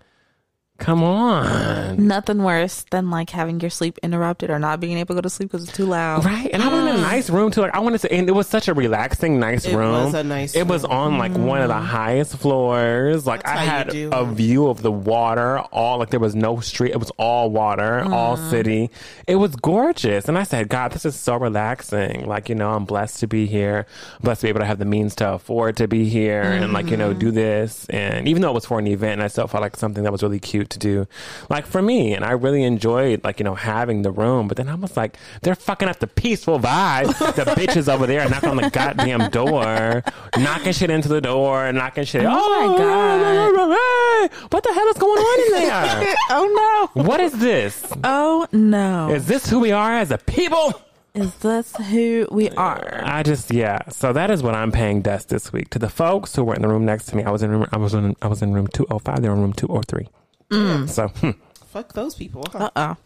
Come 0.81 1.03
on. 1.03 2.07
Nothing 2.07 2.41
worse 2.41 2.85
than 2.89 3.11
like 3.11 3.29
having 3.29 3.59
your 3.59 3.69
sleep 3.69 3.99
interrupted 4.01 4.49
or 4.49 4.57
not 4.57 4.79
being 4.79 4.97
able 4.97 5.13
to 5.13 5.13
go 5.13 5.21
to 5.21 5.29
sleep 5.29 5.51
because 5.51 5.67
it's 5.67 5.77
too 5.77 5.85
loud. 5.85 6.25
Right, 6.25 6.49
and 6.51 6.63
I 6.63 6.67
was 6.69 6.79
in 6.79 6.99
a 6.99 7.01
nice 7.01 7.29
room 7.29 7.51
too. 7.51 7.61
Like 7.61 7.75
I 7.75 7.79
wanted 7.79 8.01
to, 8.01 8.11
and 8.11 8.27
it 8.27 8.31
was 8.31 8.47
such 8.47 8.67
a 8.67 8.73
relaxing, 8.73 9.39
nice 9.39 9.65
It 9.65 9.75
room. 9.75 10.05
was 10.05 10.15
a 10.15 10.23
nice 10.23 10.55
It 10.55 10.67
was 10.67 10.81
room. 10.81 10.91
on 10.91 11.17
like 11.19 11.33
one 11.33 11.61
of 11.61 11.67
the 11.67 11.75
mm. 11.75 11.85
highest 11.85 12.35
floors. 12.37 13.27
Like 13.27 13.43
That's 13.43 13.51
I 13.51 13.57
how 13.57 13.63
you 13.63 13.69
had 13.69 13.89
do 13.89 14.09
a 14.11 14.23
it. 14.23 14.33
view 14.33 14.67
of 14.69 14.81
the 14.81 14.91
water. 14.91 15.59
All 15.59 15.99
like 15.99 16.09
there 16.09 16.19
was 16.19 16.33
no 16.33 16.59
street. 16.61 16.93
It 16.93 16.99
was 16.99 17.11
all 17.11 17.51
water, 17.51 18.03
all 18.11 18.35
mm. 18.35 18.49
city. 18.49 18.89
It 19.27 19.35
was 19.35 19.55
gorgeous, 19.55 20.27
and 20.27 20.35
I 20.35 20.43
said, 20.43 20.67
God, 20.67 20.93
this 20.93 21.05
is 21.05 21.15
so 21.15 21.37
relaxing. 21.37 22.25
Like 22.27 22.49
you 22.49 22.55
know, 22.55 22.71
I'm 22.71 22.85
blessed 22.85 23.19
to 23.19 23.27
be 23.27 23.45
here. 23.45 23.85
blessed 24.21 24.41
to 24.41 24.45
be 24.45 24.49
able 24.49 24.61
to 24.61 24.65
have 24.65 24.79
the 24.79 24.85
means 24.85 25.13
to 25.17 25.33
afford 25.33 25.77
to 25.77 25.87
be 25.87 26.09
here, 26.09 26.41
and 26.41 26.73
like 26.73 26.89
you 26.89 26.97
know, 26.97 27.13
do 27.13 27.27
mm-hmm. 27.27 27.35
this. 27.35 27.85
And 27.91 28.27
even 28.27 28.41
though 28.41 28.49
it 28.49 28.55
was 28.55 28.65
for 28.65 28.79
an 28.79 28.87
event, 28.87 29.21
I 29.21 29.27
still 29.27 29.45
felt 29.45 29.61
like 29.61 29.77
something 29.77 30.03
that 30.03 30.11
was 30.11 30.23
really 30.23 30.39
cute 30.39 30.70
to 30.71 30.79
do, 30.79 31.07
like 31.49 31.65
for 31.65 31.81
me. 31.81 32.13
And 32.13 32.25
I 32.25 32.31
really 32.31 32.63
enjoyed 32.63 33.23
like 33.23 33.39
you 33.39 33.43
know 33.43 33.55
having 33.55 34.01
the 34.01 34.11
room. 34.11 34.47
But 34.47 34.57
then 34.57 34.69
I 34.69 34.75
was 34.75 34.97
like, 34.97 35.17
they're 35.41 35.55
fucking 35.55 35.87
up 35.87 35.99
the 35.99 36.07
peaceful 36.07 36.59
vibe. 36.59 37.07
the 37.35 37.45
bitches 37.51 37.91
over 37.91 38.07
there 38.07 38.27
knocking 38.29 38.49
on 38.49 38.57
the 38.57 38.69
goddamn 38.69 39.29
door, 39.29 40.03
knocking 40.37 40.73
shit 40.73 40.89
into 40.89 41.07
the 41.07 41.21
door, 41.21 41.71
knocking 41.71 42.03
shit. 42.05 42.23
Oh 42.25 42.27
my 42.29 42.73
oh, 42.73 42.77
God! 42.77 44.51
What 44.51 44.63
the 44.63 44.73
hell 44.73 44.87
is 44.87 44.97
going 44.97 45.19
on 45.19 45.45
in 45.45 45.67
there? 45.67 46.15
Oh 46.33 46.89
no. 46.95 47.03
what 47.03 47.19
is 47.19 47.33
this? 47.33 47.85
Oh 48.03 48.47
no. 48.51 49.09
Is 49.09 49.27
this 49.27 49.49
who 49.49 49.59
we 49.59 49.71
are 49.71 49.93
as 49.97 50.11
a 50.11 50.17
people? 50.17 50.73
Is 51.13 51.33
this 51.35 51.75
who 51.75 52.25
we 52.31 52.49
are? 52.51 53.01
I 53.03 53.21
just 53.23 53.51
yeah. 53.51 53.79
So 53.89 54.13
that 54.13 54.31
is 54.31 54.41
what 54.41 54.55
I'm 54.55 54.71
paying 54.71 55.01
dust 55.01 55.27
this 55.27 55.51
week 55.51 55.69
to 55.71 55.79
the 55.79 55.89
folks 55.89 56.35
who 56.35 56.45
were 56.45 56.55
in 56.55 56.61
the 56.61 56.69
room 56.69 56.85
next 56.85 57.07
to 57.07 57.17
me. 57.17 57.23
I 57.23 57.31
was 57.31 57.43
in 57.43 57.51
room. 57.51 57.67
I 57.71 57.77
was 57.77 57.93
in. 57.93 58.15
I 58.21 58.27
was 58.27 58.41
in 58.41 58.53
room 58.53 58.67
two 58.67 58.87
oh 58.89 58.99
five. 58.99 59.21
They 59.21 59.27
were 59.27 59.35
in 59.35 59.41
room 59.41 59.51
two 59.51 59.67
oh 59.67 59.81
three. 59.81 60.07
So 60.51 61.07
hmm. 61.07 61.31
Fuck 61.67 61.93
those 61.93 62.15
people. 62.15 62.43
Huh? 62.51 62.69
Uh 62.75 62.95
oh. 62.95 62.97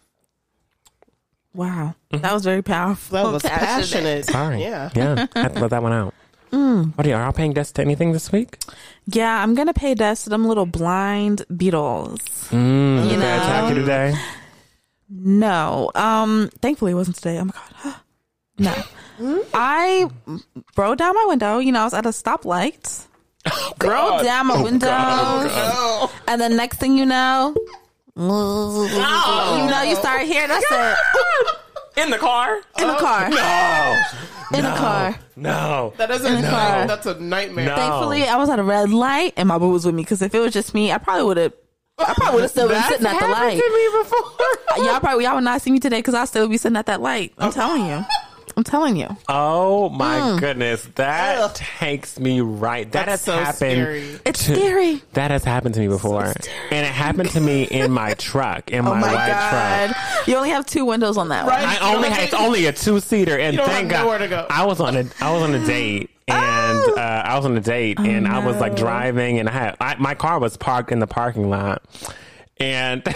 Wow. 1.54 1.94
That 2.10 2.32
was 2.34 2.44
very 2.44 2.62
powerful. 2.62 3.14
that 3.14 3.32
was 3.32 3.42
passionate. 3.42 4.26
sorry. 4.26 4.60
Yeah. 4.60 4.90
yeah. 4.94 5.26
I 5.34 5.40
had 5.42 5.54
to 5.54 5.60
let 5.60 5.70
that 5.70 5.82
one 5.82 5.92
out. 5.92 6.12
What 6.50 7.04
are 7.06 7.08
you? 7.08 7.14
Are 7.14 7.22
y'all 7.24 7.32
paying 7.32 7.52
dust 7.52 7.76
to 7.76 7.82
anything 7.82 8.12
this 8.12 8.32
week? 8.32 8.58
Yeah, 9.06 9.42
I'm 9.42 9.54
gonna 9.54 9.74
pay 9.74 9.94
dust 9.94 10.24
to 10.24 10.30
them 10.30 10.46
little 10.46 10.66
blind 10.66 11.44
beetles. 11.54 12.20
Mm, 12.50 13.04
You 13.04 13.10
did 13.10 13.10
they 13.10 13.16
know. 13.16 13.36
attack 13.36 13.68
you 13.70 13.74
today? 13.80 14.14
No. 15.10 15.90
Um 15.94 16.50
thankfully 16.60 16.92
it 16.92 16.96
wasn't 16.96 17.16
today. 17.16 17.38
Oh 17.38 17.44
my 17.44 17.52
god. 17.84 17.94
no. 19.20 19.44
I 19.54 20.08
rolled 20.76 20.98
down 20.98 21.14
my 21.14 21.24
window, 21.28 21.58
you 21.58 21.72
know, 21.72 21.80
I 21.82 21.84
was 21.84 21.94
at 21.94 22.06
a 22.06 22.10
stoplight. 22.10 23.06
Oh, 23.48 23.72
rolled 23.82 24.24
down 24.24 24.46
my 24.48 24.62
window. 24.62 24.88
Oh, 24.90 25.48
oh 26.10 26.22
And 26.26 26.40
then 26.40 26.56
next 26.56 26.78
thing 26.78 26.96
you 26.96 27.06
know, 27.06 27.54
you 28.16 28.22
know, 28.22 29.82
you 29.86 29.94
start 29.96 30.22
hearing 30.22 30.50
I 30.50 30.60
said 30.68 30.96
In 32.04 32.10
the 32.10 32.18
car? 32.18 32.56
in 32.78 32.86
the 32.86 32.96
oh, 32.96 32.98
car. 32.98 33.30
No. 33.30 34.58
In 34.58 34.64
the 34.64 34.70
car. 34.70 35.18
No. 35.34 35.94
that 35.96 36.08
doesn't. 36.08 36.34
In 36.34 36.42
the 36.42 36.48
car. 36.48 36.86
That's 36.86 37.06
a 37.06 37.18
nightmare. 37.18 37.66
No. 37.66 37.76
Thankfully, 37.76 38.24
I 38.24 38.36
was 38.36 38.50
at 38.50 38.58
a 38.58 38.62
red 38.62 38.90
light 38.90 39.32
and 39.36 39.48
my 39.48 39.58
boo 39.58 39.70
was 39.70 39.86
with 39.86 39.94
me 39.94 40.02
because 40.02 40.20
if 40.20 40.34
it 40.34 40.40
was 40.40 40.52
just 40.52 40.74
me, 40.74 40.92
I 40.92 40.98
probably 40.98 41.24
would 41.24 41.36
have. 41.38 41.52
I 41.98 42.12
probably 42.14 42.34
would 42.34 42.42
have 42.42 42.50
still 42.50 42.68
been 42.68 42.82
sitting 42.82 43.06
at 43.06 43.12
the 43.12 43.26
happened 43.26 43.32
light. 43.32 43.62
to 43.62 43.70
me 43.72 44.02
before. 44.02 44.84
Y'all 44.84 45.00
probably 45.00 45.24
y'all 45.24 45.36
would 45.36 45.44
not 45.44 45.62
see 45.62 45.70
me 45.70 45.80
today 45.80 45.98
because 45.98 46.14
I 46.14 46.26
still 46.26 46.46
be 46.48 46.58
sitting 46.58 46.76
at 46.76 46.86
that 46.86 47.00
light. 47.00 47.32
I'm 47.38 47.50
telling 47.50 47.86
you. 47.86 48.04
I'm 48.56 48.64
telling 48.64 48.96
you. 48.96 49.14
Oh 49.28 49.90
my 49.90 50.38
goodness. 50.40 50.88
That 50.94 51.38
Ugh. 51.38 51.54
takes 51.54 52.18
me 52.18 52.40
right. 52.40 52.90
That 52.92 53.04
That's 53.06 53.10
has 53.10 53.20
so 53.20 53.32
happened. 53.32 53.54
scary. 53.72 54.20
It's 54.24 54.40
scary. 54.44 55.02
That 55.12 55.30
has 55.30 55.44
happened 55.44 55.74
to 55.74 55.80
me 55.80 55.88
before. 55.88 56.24
and 56.24 56.34
it 56.70 56.84
happened 56.86 57.28
to 57.30 57.40
me 57.40 57.64
in 57.64 57.90
my 57.92 58.14
truck, 58.14 58.70
in 58.70 58.80
Oh 58.86 58.94
my, 58.94 59.00
my 59.00 59.14
white 59.14 59.26
god! 59.28 59.90
truck. 59.90 60.26
You 60.28 60.36
only 60.36 60.48
have 60.50 60.64
two 60.64 60.86
windows 60.86 61.18
on 61.18 61.28
that 61.28 61.44
one. 61.44 61.52
Right. 61.54 61.82
I 61.82 61.94
only 61.94 62.08
had 62.08 62.24
it's 62.24 62.34
only 62.34 62.64
a 62.64 62.72
two 62.72 62.98
seater, 63.00 63.38
and 63.38 63.52
You 63.52 63.58
don't 63.58 63.68
thank 63.68 63.90
have 63.92 64.06
God 64.06 64.18
to 64.18 64.28
go. 64.28 64.46
I 64.48 64.64
was 64.64 64.80
on 64.80 64.96
a 64.96 65.04
I 65.20 65.32
was 65.32 65.42
on 65.42 65.54
a 65.54 65.66
date, 65.66 66.08
and 66.28 66.98
uh, 66.98 67.22
I 67.26 67.36
was 67.36 67.44
on 67.44 67.56
a 67.58 67.60
date, 67.60 68.00
and 68.00 68.26
I 68.26 68.38
was 68.44 68.56
like 68.56 68.74
driving, 68.74 69.38
and 69.38 69.50
I 69.50 69.52
had 69.52 69.76
I, 69.82 69.96
my 69.96 70.14
car 70.14 70.38
was 70.38 70.56
parked 70.56 70.92
in 70.92 70.98
the 71.00 71.06
parking 71.06 71.50
lot, 71.50 71.82
and. 72.58 73.02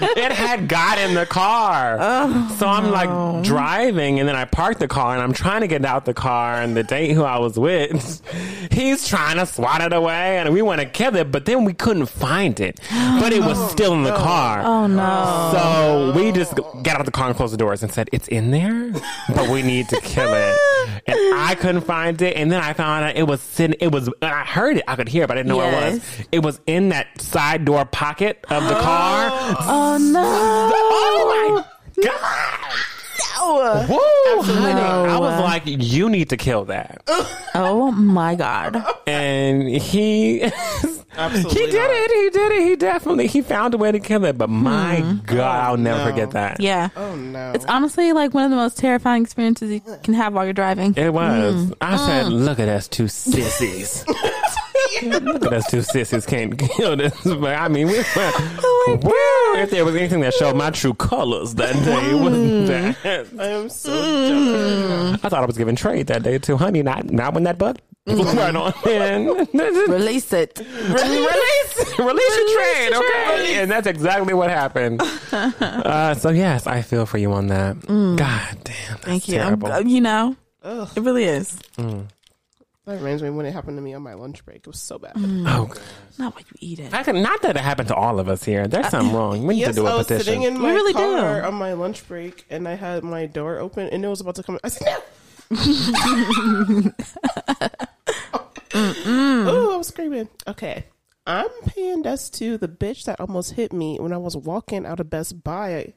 it 0.00 0.32
had 0.32 0.68
got 0.68 0.98
in 0.98 1.14
the 1.14 1.26
car. 1.26 1.96
Oh, 2.00 2.56
so 2.58 2.66
I'm 2.66 2.90
like 2.90 3.44
driving 3.44 4.20
and 4.20 4.28
then 4.28 4.36
I 4.36 4.44
parked 4.44 4.80
the 4.80 4.88
car 4.88 5.14
and 5.14 5.22
I'm 5.22 5.32
trying 5.32 5.62
to 5.62 5.68
get 5.68 5.84
out 5.84 6.04
the 6.04 6.14
car 6.14 6.60
and 6.60 6.76
the 6.76 6.82
date 6.82 7.12
who 7.12 7.22
I 7.22 7.38
was 7.38 7.58
with, 7.58 8.22
he's 8.72 9.06
trying 9.06 9.36
to 9.36 9.46
swat 9.46 9.80
it 9.80 9.92
away 9.92 10.38
and 10.38 10.52
we 10.52 10.62
want 10.62 10.80
to 10.80 10.86
kill 10.86 11.16
it, 11.16 11.30
but 11.30 11.44
then 11.44 11.64
we 11.64 11.74
couldn't 11.74 12.06
find 12.06 12.58
it. 12.60 12.80
But 12.90 13.32
it 13.32 13.40
was 13.40 13.58
oh, 13.60 13.68
still 13.68 13.94
in 13.94 14.02
the 14.02 14.14
car. 14.16 14.62
Oh 14.62 14.86
no! 14.86 15.50
So 15.52 16.12
we 16.18 16.32
just 16.32 16.54
got 16.54 16.88
out 16.88 17.00
of 17.00 17.06
the 17.06 17.12
car 17.12 17.28
and 17.28 17.36
closed 17.36 17.52
the 17.52 17.56
doors 17.56 17.82
and 17.82 17.92
said, 17.92 18.08
It's 18.12 18.28
in 18.28 18.50
there, 18.50 18.92
but 19.28 19.48
we 19.48 19.62
need 19.62 19.88
to 19.88 20.00
kill 20.00 20.32
it. 20.32 20.58
And 21.06 21.34
I 21.34 21.54
couldn't 21.58 21.82
find 21.82 22.20
it. 22.22 22.36
And 22.36 22.50
then 22.50 22.60
I 22.60 22.72
found 22.72 23.04
out 23.04 23.16
it 23.16 23.26
was 23.26 23.40
sitting, 23.40 23.76
it 23.80 23.92
was, 23.92 24.08
I 24.20 24.44
heard 24.44 24.76
it, 24.78 24.84
I 24.86 24.96
could 24.96 25.08
hear 25.08 25.24
it, 25.24 25.26
but 25.28 25.36
I 25.36 25.40
didn't 25.40 25.48
know 25.48 25.56
where 25.58 25.88
it 25.88 25.92
was. 25.94 26.26
It 26.32 26.38
was 26.40 26.60
in 26.66 26.90
that 26.90 27.20
side 27.20 27.64
door 27.64 27.84
pocket 27.84 28.44
of 28.50 28.62
the 28.64 28.74
car. 28.74 29.30
Oh 29.64 29.98
no! 29.98 30.22
Oh 30.74 31.64
my 31.96 32.04
God. 32.04 32.41
No! 33.42 33.86
Woo! 33.88 34.46
No. 34.46 35.06
I 35.08 35.18
was 35.18 35.40
like, 35.40 35.62
You 35.66 36.08
need 36.08 36.30
to 36.30 36.36
kill 36.36 36.64
that. 36.66 37.02
Oh 37.54 37.90
my 37.90 38.34
god! 38.34 38.82
And 39.06 39.68
he. 39.68 40.40
Absolutely 41.14 41.60
He 41.60 41.70
did 41.70 41.78
not. 41.78 41.90
it. 41.90 42.10
He 42.10 42.30
did 42.30 42.52
it. 42.52 42.62
He 42.62 42.76
definitely 42.76 43.26
he 43.26 43.42
found 43.42 43.74
a 43.74 43.76
way 43.76 43.92
to 43.92 44.00
kill 44.00 44.24
it. 44.24 44.38
But 44.38 44.48
hmm. 44.48 44.62
my 44.62 45.02
oh, 45.02 45.20
God, 45.26 45.64
I'll 45.64 45.76
never 45.76 45.98
no. 45.98 46.10
forget 46.10 46.30
that. 46.30 46.60
Yeah, 46.60 46.88
Oh 46.96 47.14
no. 47.14 47.52
it's 47.54 47.66
honestly 47.66 48.14
like 48.14 48.32
one 48.32 48.44
of 48.44 48.50
the 48.50 48.56
most 48.56 48.78
terrifying 48.78 49.22
experiences 49.22 49.70
you 49.70 49.82
can 50.02 50.14
have 50.14 50.32
while 50.32 50.44
you're 50.44 50.54
driving. 50.54 50.94
It 50.96 51.12
was. 51.12 51.66
Hmm. 51.66 51.72
I 51.82 51.96
said, 51.98 52.26
mm. 52.26 52.44
"Look 52.44 52.58
at 52.58 52.68
us 52.68 52.88
two 52.88 53.08
sissies. 53.08 54.06
Look 55.02 55.44
at 55.46 55.52
us 55.52 55.70
two 55.70 55.82
sissies 55.82 56.26
can't 56.26 56.58
kill 56.58 56.96
this." 56.96 57.14
But 57.24 57.54
I 57.56 57.68
mean, 57.68 57.86
we 57.88 57.98
were, 57.98 58.04
woo, 59.02 59.54
if 59.56 59.70
there 59.70 59.84
was 59.84 59.96
anything 59.96 60.20
that 60.20 60.34
showed 60.34 60.56
my 60.56 60.70
true 60.70 60.94
colors 60.94 61.54
that 61.54 61.74
day, 61.84 62.10
it 62.10 62.14
was 62.20 62.68
that. 62.68 63.26
I 63.40 63.46
am 63.48 63.68
so 63.68 63.90
Mm. 63.92 64.28
jealous. 64.28 65.24
I 65.24 65.28
thought 65.28 65.42
I 65.42 65.46
was 65.46 65.56
giving 65.58 65.76
trade 65.76 66.06
that 66.08 66.22
day 66.22 66.38
too, 66.38 66.56
honey. 66.56 66.82
Not 66.82 67.10
not 67.10 67.34
when 67.34 67.44
that 67.44 67.58
bug 67.58 67.78
was 68.06 68.34
right 68.34 68.54
on 68.54 68.72
in. 68.88 69.26
Release 69.92 70.32
it. 70.32 70.58
Release, 70.58 71.98
release 71.98 72.36
your 72.36 72.60
trade, 72.60 72.92
okay? 72.94 73.60
And 73.62 73.70
that's 73.70 73.86
exactly 73.86 74.34
what 74.34 74.50
happened. 74.50 75.00
Uh, 75.32 76.14
so 76.14 76.30
yes, 76.30 76.66
I 76.66 76.82
feel 76.82 77.06
for 77.06 77.18
you 77.18 77.32
on 77.32 77.46
that. 77.48 77.80
God 77.86 78.16
damn, 78.16 78.16
that's 78.64 79.00
Mm. 79.02 79.04
Thank 79.04 79.28
you. 79.28 79.38
I'm- 79.38 79.60
terrible. 79.60 79.88
you 79.88 80.00
know, 80.00 80.36
Ugh. 80.64 80.88
it 80.96 81.00
really 81.02 81.24
is. 81.24 81.56
That 82.84 82.96
reminds 82.96 83.22
me 83.22 83.30
when 83.30 83.46
it 83.46 83.52
happened 83.52 83.76
to 83.78 83.80
me 83.82 83.94
on 83.94 84.02
my 84.02 84.14
lunch 84.14 84.44
break. 84.44 84.56
It 84.58 84.66
was 84.66 84.80
so 84.80 84.98
bad. 84.98 85.14
Mm. 85.14 85.44
oh, 85.46 85.62
oh 85.62 85.66
God. 85.66 85.78
Not 86.18 86.34
what 86.34 86.44
you 86.50 86.56
eat 86.58 86.80
it. 86.80 86.92
I 86.92 87.04
can, 87.04 87.22
not 87.22 87.40
that 87.42 87.54
it 87.56 87.60
happened 87.62 87.86
to 87.88 87.94
all 87.94 88.18
of 88.18 88.28
us 88.28 88.42
here. 88.42 88.66
There's 88.66 88.86
uh, 88.86 88.90
something 88.90 89.14
wrong. 89.14 89.46
We 89.46 89.54
need 89.54 89.60
Yes, 89.60 89.76
to 89.76 89.82
do 89.82 89.86
I 89.86 89.92
a 89.92 89.96
was 89.98 90.06
petition. 90.08 90.24
sitting 90.24 90.42
in 90.42 90.54
We 90.54 90.60
my 90.62 90.72
really 90.74 90.92
do. 90.92 90.98
car 90.98 91.42
on 91.44 91.54
my 91.54 91.74
lunch 91.74 92.06
break, 92.08 92.44
and 92.50 92.66
I 92.66 92.74
had 92.74 93.04
my 93.04 93.26
door 93.26 93.58
open, 93.60 93.88
and 93.90 94.04
it 94.04 94.08
was 94.08 94.20
about 94.20 94.34
to 94.34 94.42
come. 94.42 94.58
I 94.64 94.68
said, 94.68 95.00
"No!" 95.50 96.92
oh, 98.74 99.74
I 99.74 99.76
was 99.76 99.88
screaming. 99.88 100.28
Okay, 100.48 100.86
I'm 101.26 101.48
paying 101.66 102.02
dust 102.02 102.34
to 102.38 102.58
the 102.58 102.68
bitch 102.68 103.04
that 103.04 103.20
almost 103.20 103.52
hit 103.52 103.72
me 103.72 103.98
when 104.00 104.12
I 104.12 104.16
was 104.16 104.36
walking 104.36 104.86
out 104.86 104.98
of 105.00 105.08
Best 105.10 105.44
Buy 105.44 105.92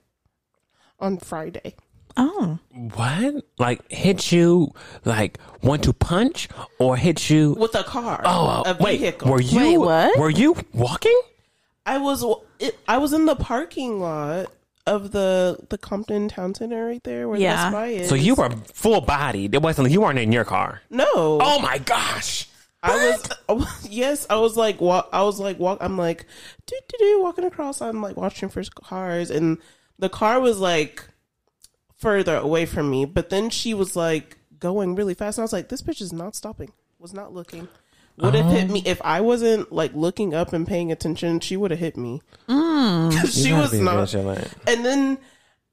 on 0.99 1.17
Friday. 1.17 1.75
Oh, 2.17 2.59
What? 2.71 3.43
Like 3.59 3.91
hit 3.91 4.31
you? 4.31 4.73
Like 5.03 5.37
want 5.61 5.83
to 5.83 5.93
punch 5.93 6.47
or 6.79 6.95
hit 6.97 7.29
you? 7.29 7.53
with 7.53 7.75
a 7.75 7.83
car. 7.83 8.21
Oh, 8.25 8.63
a 8.65 8.69
uh, 8.69 8.77
wait. 8.79 8.99
vehicle. 8.99 9.31
Were 9.31 9.41
you? 9.41 9.57
Wait, 9.59 9.77
what? 9.77 10.17
Were 10.19 10.29
you 10.29 10.55
walking? 10.73 11.19
I 11.85 11.97
was 11.97 12.25
it, 12.59 12.77
I 12.87 12.97
was 12.97 13.13
in 13.13 13.25
the 13.25 13.35
parking 13.35 13.99
lot 13.99 14.47
of 14.87 15.11
the 15.11 15.57
the 15.69 15.77
Compton 15.77 16.27
Town 16.29 16.53
Center 16.55 16.85
right 16.85 17.03
there 17.03 17.27
where 17.27 17.39
Yeah. 17.39 17.55
Best 17.65 17.73
Buy 17.73 17.87
is. 17.87 18.09
So 18.09 18.15
you 18.15 18.35
were 18.35 18.49
full 18.73 19.01
bodied. 19.01 19.53
It 19.53 19.61
wasn't. 19.61 19.91
You 19.91 20.01
weren't 20.01 20.19
in 20.19 20.31
your 20.31 20.45
car. 20.45 20.81
no. 20.89 21.05
Oh 21.15 21.59
my 21.59 21.77
gosh. 21.79 22.47
I 22.83 22.95
was, 23.09 23.29
I 23.49 23.53
was- 23.53 23.87
yes, 23.89 24.27
I 24.29 24.35
was 24.35 24.55
like 24.55 24.79
walk 24.79 25.09
I 25.11 25.23
was 25.23 25.39
like 25.39 25.57
walk 25.59 25.79
I'm 25.81 25.97
like 25.97 26.25
do 26.67 26.75
do 26.87 26.97
do 26.99 27.21
walking 27.23 27.43
across 27.45 27.81
I'm 27.81 27.99
like 28.01 28.15
watching 28.15 28.47
for 28.47 28.63
cars 28.63 29.31
and 29.31 29.57
the 29.97 30.07
car 30.09 30.39
was 30.39 30.59
like 30.59 31.03
further 31.97 32.35
away 32.35 32.65
from 32.65 32.89
me 32.89 33.05
but 33.05 33.29
then 33.29 33.49
she 33.49 33.73
was 33.73 33.95
like 33.95 34.37
going 34.59 34.95
really 34.95 35.13
fast 35.13 35.37
and 35.37 35.43
I 35.43 35.45
was 35.45 35.53
like 35.53 35.69
this 35.69 35.81
bitch 35.81 36.01
is 36.01 36.13
not 36.13 36.35
stopping. 36.35 36.71
Was 36.99 37.13
not 37.13 37.33
looking. 37.33 37.67
Would 38.17 38.33
have 38.35 38.49
hit 38.51 38.69
me 38.69 38.81
if 38.85 39.01
I 39.03 39.19
wasn't 39.19 39.71
like 39.73 39.93
looking 39.93 40.33
up 40.33 40.53
and 40.53 40.65
paying 40.65 40.91
attention 40.91 41.39
she 41.41 41.57
would 41.57 41.71
have 41.71 41.79
hit 41.79 41.97
me. 41.97 42.21
She 43.29 43.53
was 43.53 43.73
not. 43.73 44.09
vigilant. 44.09 44.47
and 44.67 44.85
then 44.85 45.17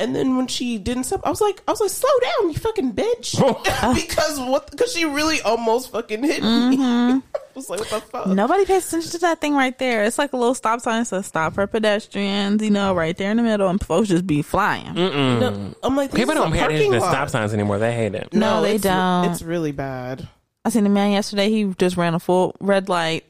and 0.02 0.16
then 0.16 0.36
when 0.36 0.48
she 0.48 0.78
didn't 0.78 1.04
stop, 1.04 1.20
I 1.24 1.30
was 1.30 1.40
like, 1.40 1.62
I 1.68 1.70
was 1.70 1.80
like, 1.80 1.90
slow 1.90 2.10
down, 2.20 2.50
you 2.50 2.58
fucking 2.58 2.92
bitch, 2.92 3.38
because 3.94 4.40
what? 4.40 4.70
Because 4.70 4.92
she 4.92 5.04
really 5.04 5.40
almost 5.42 5.92
fucking 5.92 6.22
hit 6.22 6.42
me. 6.42 6.76
Mm-hmm. 6.76 7.18
I 7.34 7.38
was 7.54 7.68
was 7.68 7.70
like, 7.70 7.80
what 7.80 7.90
the 7.90 8.00
fuck? 8.00 8.26
Nobody 8.28 8.64
pays 8.64 8.88
attention 8.88 9.10
to 9.12 9.18
that 9.18 9.40
thing 9.40 9.54
right 9.54 9.78
there. 9.78 10.04
It's 10.04 10.18
like 10.18 10.32
a 10.32 10.36
little 10.36 10.54
stop 10.54 10.80
sign 10.80 11.02
that 11.02 11.06
says 11.06 11.26
stop 11.26 11.54
for 11.54 11.66
pedestrians, 11.66 12.62
you 12.62 12.70
know, 12.70 12.94
right 12.94 13.16
there 13.16 13.30
in 13.30 13.36
the 13.36 13.42
middle, 13.42 13.68
and 13.68 13.80
folks 13.84 14.08
just 14.08 14.26
be 14.26 14.42
flying. 14.42 14.94
No, 14.94 15.74
I'm 15.82 15.96
like, 15.96 16.14
People 16.14 16.34
don't 16.34 16.50
pay 16.50 16.58
attention 16.58 16.78
parking 16.78 16.92
to 16.92 17.00
lot. 17.00 17.10
stop 17.10 17.28
signs 17.30 17.52
anymore. 17.52 17.78
They 17.78 17.92
hate 17.92 18.14
it. 18.14 18.32
No, 18.32 18.62
they 18.62 18.76
it's, 18.76 18.84
don't. 18.84 19.30
It's 19.30 19.42
really 19.42 19.72
bad. 19.72 20.28
I 20.64 20.70
seen 20.70 20.86
a 20.86 20.90
man 20.90 21.12
yesterday. 21.12 21.50
He 21.50 21.74
just 21.78 21.96
ran 21.96 22.14
a 22.14 22.20
full 22.20 22.56
red 22.60 22.88
light 22.88 23.24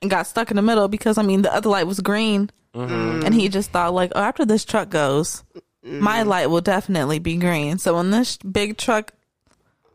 and 0.00 0.10
got 0.10 0.26
stuck 0.26 0.50
in 0.50 0.56
the 0.56 0.62
middle 0.62 0.88
because 0.88 1.16
I 1.16 1.22
mean 1.22 1.42
the 1.42 1.54
other 1.54 1.70
light 1.70 1.86
was 1.86 2.00
green, 2.00 2.50
mm-hmm. 2.74 3.24
and 3.24 3.34
he 3.34 3.48
just 3.48 3.70
thought 3.70 3.94
like, 3.94 4.12
oh, 4.14 4.20
after 4.20 4.44
this 4.44 4.64
truck 4.64 4.90
goes, 4.90 5.44
my 5.84 6.22
light 6.22 6.46
will 6.50 6.60
definitely 6.60 7.18
be 7.18 7.36
green. 7.36 7.78
So 7.78 7.94
when 7.96 8.10
this 8.10 8.36
big 8.38 8.76
truck 8.76 9.12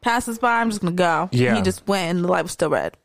passes 0.01 0.39
by, 0.39 0.59
I'm 0.61 0.69
just 0.69 0.81
gonna 0.81 0.93
go. 0.93 1.29
Yeah. 1.31 1.55
he 1.55 1.61
just 1.61 1.87
went 1.87 2.15
and 2.17 2.25
the 2.25 2.29
light 2.29 2.43
was 2.43 2.51
still 2.51 2.69
red. 2.69 2.95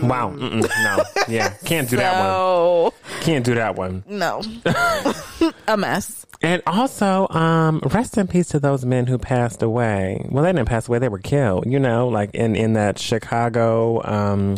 Wow. 0.00 0.30
Mm-mm. 0.30 0.62
No. 0.62 1.04
Yeah. 1.28 1.50
Can't 1.64 1.90
do 1.90 1.96
that 1.96 2.12
one. 2.20 2.92
So 2.92 2.94
Can't 3.22 3.44
do 3.44 3.56
that 3.56 3.74
one. 3.74 4.04
no, 4.06 4.40
a 5.68 5.76
mess. 5.76 6.24
And 6.42 6.62
also, 6.66 7.26
um, 7.28 7.80
rest 7.92 8.16
in 8.16 8.26
peace 8.28 8.48
to 8.48 8.60
those 8.60 8.84
men 8.86 9.06
who 9.06 9.18
passed 9.18 9.62
away. 9.62 10.24
Well, 10.30 10.44
they 10.44 10.52
didn't 10.52 10.68
pass 10.68 10.88
away; 10.88 10.98
they 11.00 11.08
were 11.08 11.18
killed. 11.18 11.64
You 11.66 11.78
know, 11.80 12.08
like 12.08 12.34
in 12.34 12.54
in 12.56 12.74
that 12.74 12.98
Chicago, 12.98 14.00
um, 14.04 14.56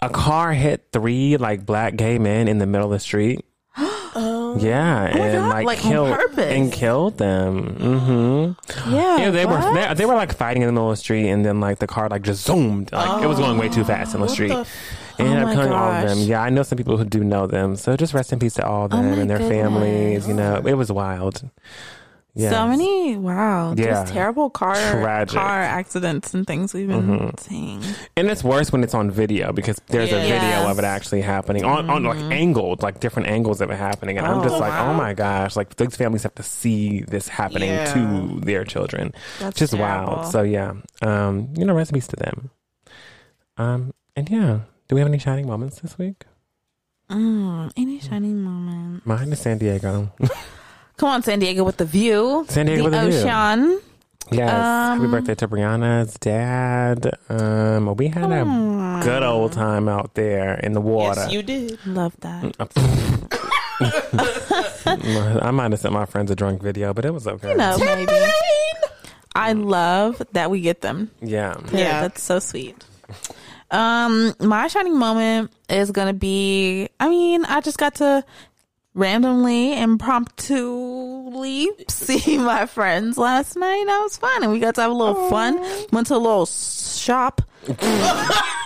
a 0.00 0.08
car 0.08 0.52
hit 0.52 0.86
three 0.92 1.36
like 1.36 1.66
black 1.66 1.96
gay 1.96 2.18
men 2.18 2.48
in 2.48 2.58
the 2.58 2.66
middle 2.66 2.86
of 2.86 2.92
the 2.92 3.00
street. 3.00 3.44
Oh, 4.54 4.58
Yeah, 4.58 5.10
my 5.12 5.18
and 5.20 5.32
God, 5.38 5.48
like, 5.50 5.66
like 5.66 5.78
killed 5.78 6.38
and 6.38 6.72
killed 6.72 7.18
them. 7.18 7.76
Mm-hmm. 7.78 8.92
Yeah, 8.94 9.16
Yeah, 9.18 9.30
they 9.30 9.46
were 9.46 9.74
they, 9.74 9.94
they 9.94 10.06
were 10.06 10.14
like 10.14 10.34
fighting 10.36 10.62
in 10.62 10.66
the 10.68 10.72
middle 10.72 10.90
of 10.90 10.96
the 10.96 11.00
street, 11.00 11.28
and 11.28 11.44
then 11.44 11.60
like 11.60 11.78
the 11.78 11.86
car 11.86 12.08
like 12.08 12.22
just 12.22 12.44
zoomed, 12.46 12.92
like 12.92 13.22
it 13.22 13.26
was 13.26 13.38
going 13.38 13.58
way 13.58 13.68
too 13.68 13.84
fast 13.84 14.14
in 14.14 14.20
the 14.20 14.26
what 14.26 14.32
street. 14.32 14.48
the 14.48 14.60
f- 14.60 15.16
It 15.18 15.22
ended 15.24 15.42
Oh 15.44 15.46
up 15.48 15.54
killing 15.54 15.72
all 15.72 15.90
of 15.92 16.08
them. 16.08 16.18
Yeah, 16.18 16.42
I 16.42 16.50
know 16.50 16.62
some 16.62 16.76
people 16.78 16.96
who 16.96 17.04
do 17.04 17.22
know 17.24 17.46
them. 17.46 17.76
So 17.76 17.96
just 17.96 18.14
rest 18.14 18.32
in 18.32 18.38
peace 18.38 18.54
to 18.54 18.66
all 18.66 18.86
of 18.86 18.90
them 18.90 19.12
Oh 19.12 19.20
and 19.20 19.28
their 19.30 19.38
families. 19.38 20.26
You 20.28 20.34
know, 20.34 20.62
it 20.64 20.74
was 20.74 20.90
wild. 20.90 21.48
Yeah. 22.36 22.50
So 22.50 22.66
many, 22.66 23.16
wow, 23.16 23.74
Yeah. 23.76 23.84
just 24.02 24.12
terrible 24.12 24.50
car 24.50 24.74
Tragic. 24.74 25.38
car 25.38 25.60
accidents 25.60 26.34
and 26.34 26.44
things 26.44 26.74
we've 26.74 26.88
been 26.88 27.32
seeing. 27.38 27.80
And 28.16 28.28
it's 28.28 28.42
worse 28.42 28.72
when 28.72 28.82
it's 28.82 28.92
on 28.92 29.08
video 29.08 29.52
because 29.52 29.80
there's 29.86 30.10
a 30.10 30.16
video 30.16 30.34
Yes. 30.34 30.68
of 30.68 30.78
it 30.80 30.84
actually 30.84 31.20
happening 31.20 31.64
on, 31.64 31.88
on 31.88 32.02
like 32.02 32.18
angled, 32.32 32.82
like 32.82 32.98
different 32.98 33.28
angles 33.28 33.60
of 33.60 33.70
it 33.70 33.76
happening. 33.76 34.18
And 34.18 34.26
I'm 34.26 34.42
just 34.42 34.56
Oh, 34.56 34.58
like, 34.58 34.70
wow. 34.72 34.90
oh 34.90 34.94
my 34.94 35.14
gosh, 35.14 35.54
like 35.54 35.76
these 35.76 35.94
families 35.94 36.24
have 36.24 36.34
to 36.34 36.42
see 36.42 37.02
this 37.02 37.28
happening 37.28 37.70
Yeah. 37.70 37.92
to 37.94 38.40
their 38.40 38.64
children. 38.64 39.14
That's 39.38 39.56
just 39.56 39.72
terrible. 39.74 40.14
wild. 40.16 40.32
So 40.32 40.42
yeah, 40.42 40.72
um, 41.02 41.50
you 41.56 41.64
know, 41.64 41.74
recipes 41.74 42.08
to 42.08 42.16
them. 42.16 42.50
Um, 43.56 43.94
and 44.16 44.28
yeah, 44.28 44.60
do 44.88 44.96
we 44.96 45.00
have 45.00 45.08
any 45.08 45.18
shining 45.18 45.46
moments 45.46 45.80
this 45.80 45.96
week? 45.98 46.24
Mm, 47.08 47.70
any 47.76 48.00
shining 48.00 48.42
moment? 48.42 49.06
Mine 49.06 49.30
is 49.32 49.38
San 49.40 49.58
Diego. 49.58 50.10
Come 50.96 51.08
on, 51.08 51.22
San 51.22 51.38
Diego 51.40 51.64
with 51.64 51.76
the 51.78 51.84
view. 51.84 52.44
San 52.48 52.66
Diego 52.66 52.84
the 52.84 52.90
with 52.90 52.94
a 52.94 53.08
view. 53.10 53.18
ocean. 53.18 53.80
Yes. 54.32 54.50
Happy 54.50 55.04
Um, 55.04 55.10
birthday 55.10 55.34
to 55.34 55.48
Brianna's 55.48 56.14
dad. 56.14 57.10
Um, 57.28 57.94
we 57.96 58.08
had 58.08 58.30
a 58.32 59.00
good 59.04 59.22
old 59.22 59.52
time 59.52 59.88
out 59.88 60.14
there 60.14 60.54
in 60.54 60.72
the 60.72 60.80
water. 60.80 61.20
Yes, 61.22 61.32
you 61.32 61.42
did. 61.42 61.78
Love 61.86 62.14
that. 62.20 62.54
I 65.42 65.50
might 65.50 65.72
have 65.72 65.80
sent 65.80 65.92
my 65.92 66.06
friends 66.06 66.30
a 66.30 66.36
drunk 66.36 66.62
video, 66.62 66.94
but 66.94 67.04
it 67.04 67.12
was 67.12 67.26
okay. 67.26 67.50
You 67.50 67.56
know, 67.56 67.76
maybe. 67.78 68.12
I 69.34 69.52
love 69.52 70.22
that 70.32 70.50
we 70.50 70.60
get 70.60 70.80
them. 70.80 71.10
Yeah. 71.20 71.56
Yeah, 71.72 71.78
Yeah. 71.78 72.00
that's 72.02 72.22
so 72.22 72.38
sweet. 72.38 72.82
Um, 73.70 74.34
my 74.40 74.68
shining 74.68 74.96
moment 74.96 75.50
is 75.68 75.90
gonna 75.90 76.12
be. 76.14 76.88
I 77.00 77.08
mean, 77.08 77.44
I 77.44 77.60
just 77.60 77.76
got 77.78 77.96
to 77.96 78.24
randomly, 78.94 79.78
impromptuly 79.78 81.70
see 81.88 82.38
my 82.38 82.66
friends 82.66 83.18
last 83.18 83.56
night. 83.56 83.84
That 83.86 84.00
was 84.02 84.16
fun, 84.16 84.42
and 84.42 84.52
we 84.52 84.60
got 84.60 84.76
to 84.76 84.82
have 84.82 84.90
a 84.90 84.94
little 84.94 85.28
fun. 85.28 85.60
Went 85.92 86.08
to 86.08 86.16
a 86.16 86.18
little 86.18 86.46
shop. 86.46 87.42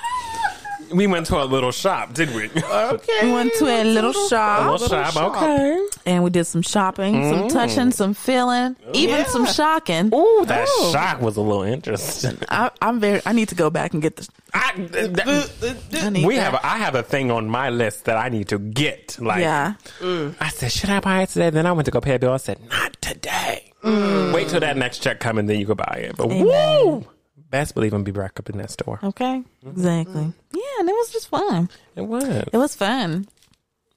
We 0.92 1.07
went 1.07 1.27
to 1.27 1.42
a 1.42 1.44
little 1.44 1.72
shop, 1.72 2.14
did 2.14 2.35
we? 2.35 2.51
Okay. 2.68 3.27
We 3.27 3.33
went 3.33 3.53
to 3.59 3.66
a 3.66 3.85
little 3.85 4.12
shop. 4.29 4.81
little 4.81 4.88
shop, 4.88 5.16
okay. 5.16 5.87
and 6.07 6.22
we 6.24 6.31
did 6.31 6.44
some 6.44 6.62
shopping, 6.62 7.14
some 7.31 7.42
mm. 7.44 7.53
touching, 7.53 7.90
some 7.90 8.14
feeling, 8.14 8.77
even 8.92 9.16
Yeah. 9.18 9.24
some 9.27 9.46
shocking. 9.46 10.07
Ooh, 10.14 10.44
that 10.46 10.66
Oh. 10.70 10.92
shock 10.92 11.20
was 11.20 11.37
a 11.37 11.40
little 11.40 11.62
interesting. 11.62 12.38
I, 12.48 12.70
I'm 12.81 13.01
very. 13.01 13.20
I 13.27 13.33
need 13.33 13.48
to 13.51 13.55
go 13.55 13.70
back 13.70 13.92
and 13.94 14.03
get 14.03 14.16
the. 14.16 14.29
I, 14.55 14.72
that- 14.77 16.03
I 16.03 16.09
need 16.11 16.27
we 16.27 16.37
that. 16.37 16.42
have. 16.44 16.55
A, 16.55 16.66
I 16.66 16.79
have 16.79 16.94
a 16.94 17.03
thing 17.03 17.31
on 17.31 17.48
my 17.48 17.70
list 17.70 18.05
that 18.07 18.16
I 18.16 18.29
need 18.29 18.48
to 18.48 18.59
get. 18.59 19.18
Like, 19.20 19.40
yeah. 19.40 19.74
I 20.03 20.48
said, 20.51 20.72
should 20.72 20.90
I 20.90 21.01
buy 21.01 21.22
it 21.22 21.31
today? 21.31 21.51
Then 21.51 21.66
I 21.66 21.72
went 21.72 21.87
to 21.87 21.90
go 21.92 22.01
pay 22.01 22.14
a 22.14 22.18
bill. 22.18 22.33
I 22.33 22.38
said, 22.38 22.59
not 22.70 23.01
today. 23.01 23.72
Wait 23.83 24.48
till 24.48 24.61
that 24.61 24.77
next 24.77 24.98
check 25.01 25.20
come 25.20 25.38
and 25.38 25.48
then 25.48 25.59
you 25.61 25.66
can 25.66 25.77
buy 25.77 26.01
it. 26.09 26.16
But 26.16 26.31
Amen. 26.31 26.44
woo, 26.44 27.07
best 27.51 27.74
believe 27.74 27.92
I'm 27.92 28.03
be 28.05 28.11
back 28.11 28.38
up 28.38 28.51
in 28.51 28.59
that 28.59 28.70
store. 28.70 28.98
Okay. 29.03 29.42
Exactly. 29.66 30.33
Yeah, 30.79 30.81
and 30.81 30.88
it 30.88 30.93
was 30.93 31.11
just 31.11 31.29
fun. 31.29 31.69
It 31.97 32.03
was. 32.03 32.25
It 32.25 32.53
was 32.57 32.75
fun. 32.77 33.27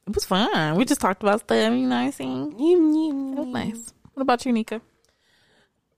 It 0.08 0.16
was 0.16 0.26
fun. 0.26 0.76
We 0.76 0.86
just 0.86 1.00
talked 1.02 1.22
about 1.24 1.42
stuff. 1.42 1.58
You 1.74 1.78
know, 1.88 1.90
what 1.90 1.96
I'm 2.02 2.12
saying 2.12 2.56
it 2.60 3.38
was 3.38 3.48
nice. 3.48 3.94
What 4.14 4.22
about 4.24 4.46
you, 4.46 4.52
Nika? 4.52 4.82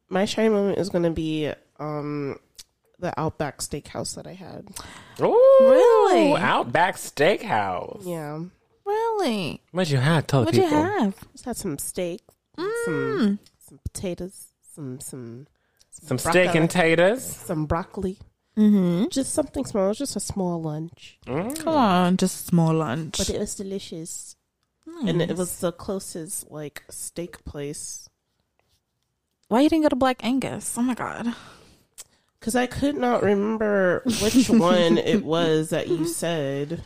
My 0.09 0.25
shining 0.25 0.51
moment 0.53 0.77
is 0.77 0.89
going 0.89 1.03
to 1.05 1.09
be 1.11 1.51
um, 1.79 2.37
the 2.99 3.17
Outback 3.19 3.59
Steakhouse 3.59 4.15
that 4.15 4.27
I 4.27 4.33
had. 4.33 4.67
Oh, 5.19 6.05
Really? 6.09 6.35
Outback 6.39 6.97
Steakhouse. 6.97 8.01
Yeah, 8.05 8.43
Really? 8.85 9.61
What'd 9.71 9.89
you 9.91 9.97
have? 9.99 10.27
Tell 10.27 10.41
the 10.41 10.45
What'd 10.47 10.59
you 10.61 10.67
people. 10.67 10.83
have? 10.83 11.15
just 11.31 11.45
had 11.45 11.57
some 11.57 11.77
steak, 11.77 12.21
Mm. 12.57 12.85
some 12.85 13.39
some 13.67 13.79
potatoes, 13.85 14.47
some 14.75 14.99
some 14.99 15.47
Some 15.89 16.17
steak 16.19 16.53
and 16.53 16.69
taters. 16.69 17.23
some 17.23 17.65
broccoli. 17.65 18.19
Mm-hmm. 18.57 19.05
Just 19.09 19.33
something 19.33 19.65
small. 19.65 19.85
It 19.85 19.89
was 19.89 19.97
just 19.97 20.15
a 20.15 20.19
small 20.19 20.61
lunch, 20.61 21.17
Mm. 21.25 21.57
Come 21.59 21.73
on, 21.73 22.17
just 22.17 22.43
a 22.43 22.47
small 22.49 22.73
lunch. 22.73 23.17
but 23.17 23.29
it 23.29 23.39
was 23.39 23.55
delicious. 23.55 24.35
And 25.07 25.21
it 25.21 25.35
was 25.37 25.59
the 25.59 25.71
closest 25.71 26.51
like 26.51 26.83
steak 26.89 27.43
place 27.45 28.07
Why 29.47 29.61
you 29.61 29.69
didn't 29.69 29.83
go 29.83 29.89
to 29.89 29.95
Black 29.95 30.23
Angus? 30.23 30.77
Oh 30.77 30.81
my 30.83 30.93
god. 30.93 31.33
because 32.39 32.55
I 32.55 32.67
could 32.67 32.95
not 32.97 33.23
remember 33.23 34.03
which 34.21 34.49
one 34.49 34.97
it 34.97 35.23
was 35.25 35.69
that 35.71 35.87
you 35.87 36.05
said, 36.05 36.83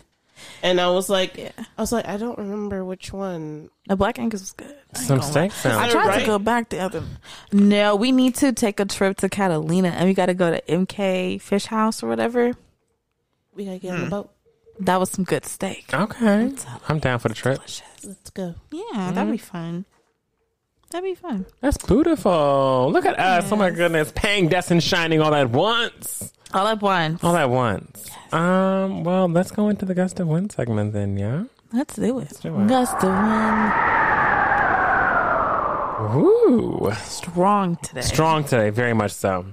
and 0.63 0.79
I 0.81 0.89
was 0.89 1.09
like, 1.09 1.37
Yeah. 1.37 1.51
I 1.77 1.81
was 1.81 1.91
like, 1.91 2.07
I 2.07 2.17
don't 2.17 2.37
remember 2.37 2.83
which 2.85 3.11
one. 3.13 3.69
The 3.87 3.95
Black 3.95 4.19
Angus 4.19 4.41
was 4.41 4.51
good. 4.53 4.75
Some 4.93 5.21
steak 5.21 5.51
lie. 5.51 5.57
sounds. 5.57 5.77
I 5.77 5.89
tried 5.91 6.07
Right? 6.07 6.19
to 6.21 6.25
go 6.25 6.39
back 6.39 6.69
to 6.69 6.77
other. 6.79 7.03
No, 7.51 7.95
we 7.95 8.11
need 8.11 8.35
to 8.35 8.51
take 8.53 8.79
a 8.79 8.85
trip 8.85 9.17
to 9.17 9.29
Catalina, 9.29 9.89
and 9.89 10.07
we 10.07 10.13
got 10.13 10.25
to 10.27 10.33
go 10.33 10.51
to 10.51 10.61
MK 10.69 11.41
Fish 11.41 11.65
House 11.65 12.03
or 12.03 12.07
whatever. 12.07 12.53
We 13.55 13.65
gotta 13.65 13.79
get 13.79 13.89
Hmm. 13.91 13.95
on 13.95 14.03
the 14.05 14.09
boat. 14.09 14.29
That 14.79 14.99
was 14.99 15.09
some 15.09 15.23
good 15.25 15.45
steak. 15.45 15.85
Okay. 15.93 16.53
I'm 16.87 16.99
down 16.99 17.17
for 17.19 17.29
the 17.29 17.33
trip. 17.33 17.55
Delicious. 17.55 17.81
Let's 18.03 18.29
go. 18.29 18.53
Yeah, 18.71 19.11
that'd 19.11 19.31
be 19.31 19.37
fun. 19.39 19.85
That'd 20.91 21.03
be 21.09 21.15
fun. 21.15 21.45
That's 21.61 21.77
beautiful. 21.77 22.89
Look 22.93 23.05
at 23.05 23.19
us. 23.19 23.51
Oh 23.51 23.55
my 23.55 23.71
goodness. 23.71 24.11
Paying 24.15 24.49
deaths 24.49 24.69
and 24.71 24.81
shining 24.83 25.21
all 25.21 25.33
at 25.35 25.49
once. 25.49 26.31
All 26.53 26.67
at 26.67 26.81
once. 26.81 27.23
All 27.23 27.35
at 27.35 27.49
once. 27.49 28.09
Um, 28.31 29.03
well, 29.03 29.27
let's 29.27 29.51
go 29.51 29.69
into 29.69 29.85
the 29.85 29.93
gust 29.93 30.19
of 30.19 30.27
wind 30.27 30.51
segment 30.51 30.93
then, 30.93 31.17
yeah? 31.17 31.43
Let's 31.73 31.95
do 31.95 32.19
it. 32.19 32.39
do 32.41 32.59
it. 32.59 32.67
Gust 32.67 32.95
of 33.03 33.09
wind. 33.09 33.73
Ooh. 36.15 36.91
Strong 37.03 37.77
today. 37.77 38.01
Strong 38.01 38.45
today, 38.45 38.69
very 38.69 38.93
much 38.93 39.11
so. 39.11 39.45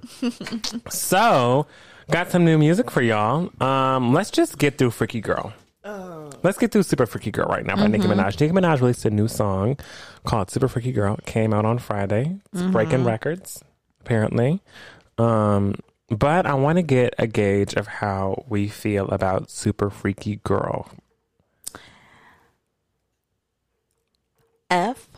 so, 0.88 1.66
got 2.11 2.30
some 2.30 2.44
new 2.44 2.59
music 2.59 2.90
for 2.90 3.02
y'all. 3.02 3.50
Um, 3.62 4.12
let's 4.12 4.30
just 4.30 4.59
get 4.59 4.78
through 4.78 4.90
Freaky 4.92 5.20
Girl. 5.20 5.52
Let's 6.44 6.59
get 6.59 6.72
through 6.72 6.83
Super 6.83 7.07
Freaky 7.07 7.30
Girl 7.30 7.46
right 7.46 7.64
now 7.64 7.76
by 7.76 7.87
Nicki 7.87 8.07
Minaj. 8.07 8.38
Nicki 8.38 8.52
Minaj 8.52 8.80
released 8.80 9.04
a 9.07 9.11
new 9.11 9.28
song 9.28 9.78
called 10.24 10.50
Super 10.50 10.68
Freaky 10.68 10.92
Girl. 10.92 11.14
It 11.14 11.24
came 11.24 11.54
out 11.54 11.64
on 11.64 11.78
Friday. 11.78 12.38
It's 12.52 12.62
breaking 12.64 13.04
records, 13.04 13.64
apparently. 14.02 14.61
Um, 15.16 15.74
but 16.10 16.46
I 16.46 16.54
want 16.54 16.76
to 16.76 16.82
get 16.82 17.14
a 17.18 17.26
gauge 17.26 17.74
of 17.74 17.86
how 17.86 18.44
we 18.48 18.68
feel 18.68 19.08
about 19.08 19.50
Super 19.50 19.90
Freaky 19.90 20.36
Girl. 20.44 20.88
F 24.70 25.08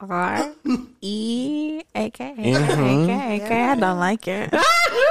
R 0.00 0.52
E 1.00 1.82
A 1.94 2.10
K 2.10 2.34
Mhm. 2.36 3.04
A 3.04 3.06
K 3.06 3.36
A 3.44 3.48
K. 3.48 3.62
I 3.62 3.74
don't 3.76 3.98
like 3.98 4.28
it. 4.28 4.52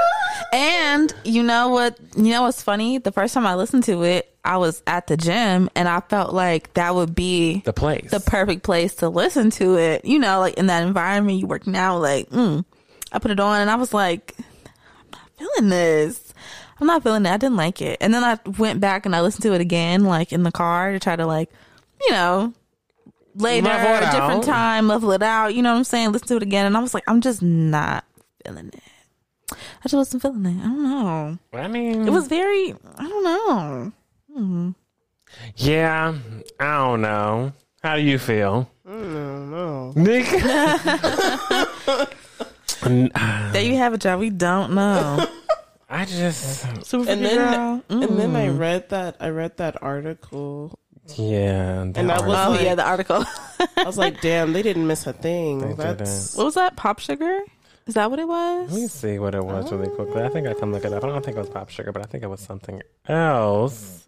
and 0.54 1.14
you 1.24 1.42
know 1.44 1.70
what? 1.70 1.98
You 2.16 2.32
know 2.32 2.44
what's 2.44 2.62
funny? 2.62 2.98
The 3.00 3.12
first 3.12 3.34
time 3.34 3.46
I 3.48 3.56
listened 3.56 3.84
to 3.86 4.04
it, 4.04 4.34
I 4.46 4.58
was 4.58 4.84
at 4.88 5.08
the 5.08 5.18
gym, 5.18 5.70
and 5.76 5.88
I 5.88 6.02
felt 6.02 6.34
like 6.34 6.74
that 6.76 6.94
would 6.96 7.16
be 7.16 7.62
The 7.66 7.74
place. 7.74 8.12
the 8.12 8.20
perfect 8.20 8.64
place 8.64 8.96
to 8.96 9.10
listen 9.10 9.50
to 9.52 9.78
it. 9.78 10.06
You 10.06 10.20
know, 10.20 10.40
like 10.40 10.56
in 10.56 10.68
that 10.68 10.84
environment, 10.84 11.40
you 11.40 11.48
work 11.48 11.66
now, 11.66 11.98
Like, 11.98 12.30
mm. 12.30 12.64
I 13.12 13.20
put 13.20 13.32
it 13.32 13.40
on, 13.40 13.62
and 13.62 13.70
I 13.70 13.76
was 13.76 13.94
like, 13.94 14.36
I'm 14.38 14.44
not 14.46 14.53
feeling 15.56 15.70
this. 15.70 16.34
I'm 16.80 16.88
not 16.88 17.04
feeling 17.04 17.26
it. 17.26 17.32
I 17.32 17.38
didn't 17.38 17.56
like 17.58 17.82
it. 17.82 17.98
And 18.02 18.14
then 18.14 18.24
I 18.24 18.40
went 18.58 18.80
back 18.80 19.06
and 19.06 19.16
I 19.16 19.22
listened 19.22 19.44
to 19.44 19.54
it 19.54 19.62
again, 19.62 20.04
like 20.04 20.34
in 20.34 20.44
the 20.44 20.52
car 20.52 20.92
to 20.92 21.00
try 21.00 21.16
to 21.16 21.26
like, 21.26 21.50
you 22.02 22.12
know, 22.12 22.54
later, 23.36 23.68
Level 23.68 23.94
it 23.96 23.98
a 24.08 24.12
different 24.12 24.32
out. 24.40 24.44
time, 24.44 24.88
level 24.88 25.12
it 25.12 25.22
out. 25.24 25.54
You 25.56 25.62
know 25.62 25.72
what 25.72 25.78
I'm 25.78 25.84
saying? 25.84 26.12
Listen 26.12 26.28
to 26.30 26.36
it 26.38 26.44
again. 26.44 26.66
And 26.66 26.76
I 26.76 26.80
was 26.82 26.94
like, 26.94 27.04
I'm 27.08 27.22
just 27.22 27.42
not 27.42 28.06
feeling 28.46 28.68
it. 28.70 28.82
I 29.52 29.84
just 29.84 29.94
wasn't 29.94 30.22
feeling 30.24 30.46
it. 30.46 30.60
I 30.60 30.64
don't 30.68 30.84
know. 30.84 31.38
I 31.54 31.68
mean, 31.68 32.08
It 32.08 32.12
was 32.12 32.28
very, 32.28 32.74
I 32.98 33.08
don't 33.08 33.24
know. 33.24 33.92
Hmm. 34.34 34.70
yeah. 35.58 36.16
I 36.60 36.78
don't 36.78 37.02
know. 37.02 37.54
How 37.84 37.96
do 37.98 38.02
you 38.02 38.18
feel, 38.18 38.70
I 38.88 38.92
don't 38.92 39.52
know. 39.52 39.94
Nick? 39.96 40.26
N- 42.86 43.12
There 43.54 43.62
you 43.64 43.78
have 43.78 43.94
it, 43.94 44.02
John. 44.02 44.20
We 44.20 44.30
don't 44.30 44.74
know. 44.74 45.26
I 45.90 46.06
just, 46.06 46.86
Super 46.88 47.10
And 47.10 47.24
then, 47.24 47.38
girl. 47.38 47.84
and 48.02 48.18
then 48.20 48.36
I 48.36 48.48
Mm. 48.48 48.58
read 48.60 48.90
that 48.90 49.18
I 49.20 49.30
read 49.30 49.58
that 49.58 49.82
article. 49.84 50.78
yeah. 51.16 51.82
And 51.82 52.12
I 52.12 52.16
art- 52.16 52.26
was 52.28 52.38
Oh 52.48 52.52
like- 52.52 52.62
yeah, 52.62 52.76
the 52.76 52.84
article. 52.86 53.24
I 53.78 53.84
was 53.86 53.98
like, 53.98 54.20
damn, 54.22 54.54
they 54.54 54.64
didn't 54.64 54.88
miss 54.88 55.06
a 55.06 55.14
thing. 55.14 55.60
They 55.60 55.74
That's 55.94 56.36
what 56.36 56.46
was 56.46 56.56
that? 56.56 56.76
Pop 56.76 57.00
sugar? 57.00 57.42
Is 57.86 57.96
that 57.96 58.10
what 58.10 58.20
it 58.20 58.28
was? 58.28 58.72
Let 58.72 58.82
me 58.82 58.88
see 58.88 59.20
what 59.20 59.36
it 59.36 59.44
was 59.44 59.70
really 59.72 59.90
quickly. 59.90 60.22
I 60.24 60.30
think 60.30 60.48
I 60.48 60.54
can 60.54 60.72
look 60.72 60.86
it 60.86 60.94
up. 60.94 61.04
I 61.04 61.08
don't 61.08 61.24
think 61.24 61.36
it 61.36 61.40
was 61.42 61.50
pop 61.50 61.70
sugar, 61.70 61.92
but 61.92 62.02
I 62.02 62.06
think 62.06 62.24
it 62.24 62.28
was 62.28 62.40
something 62.40 62.82
else. 63.10 64.04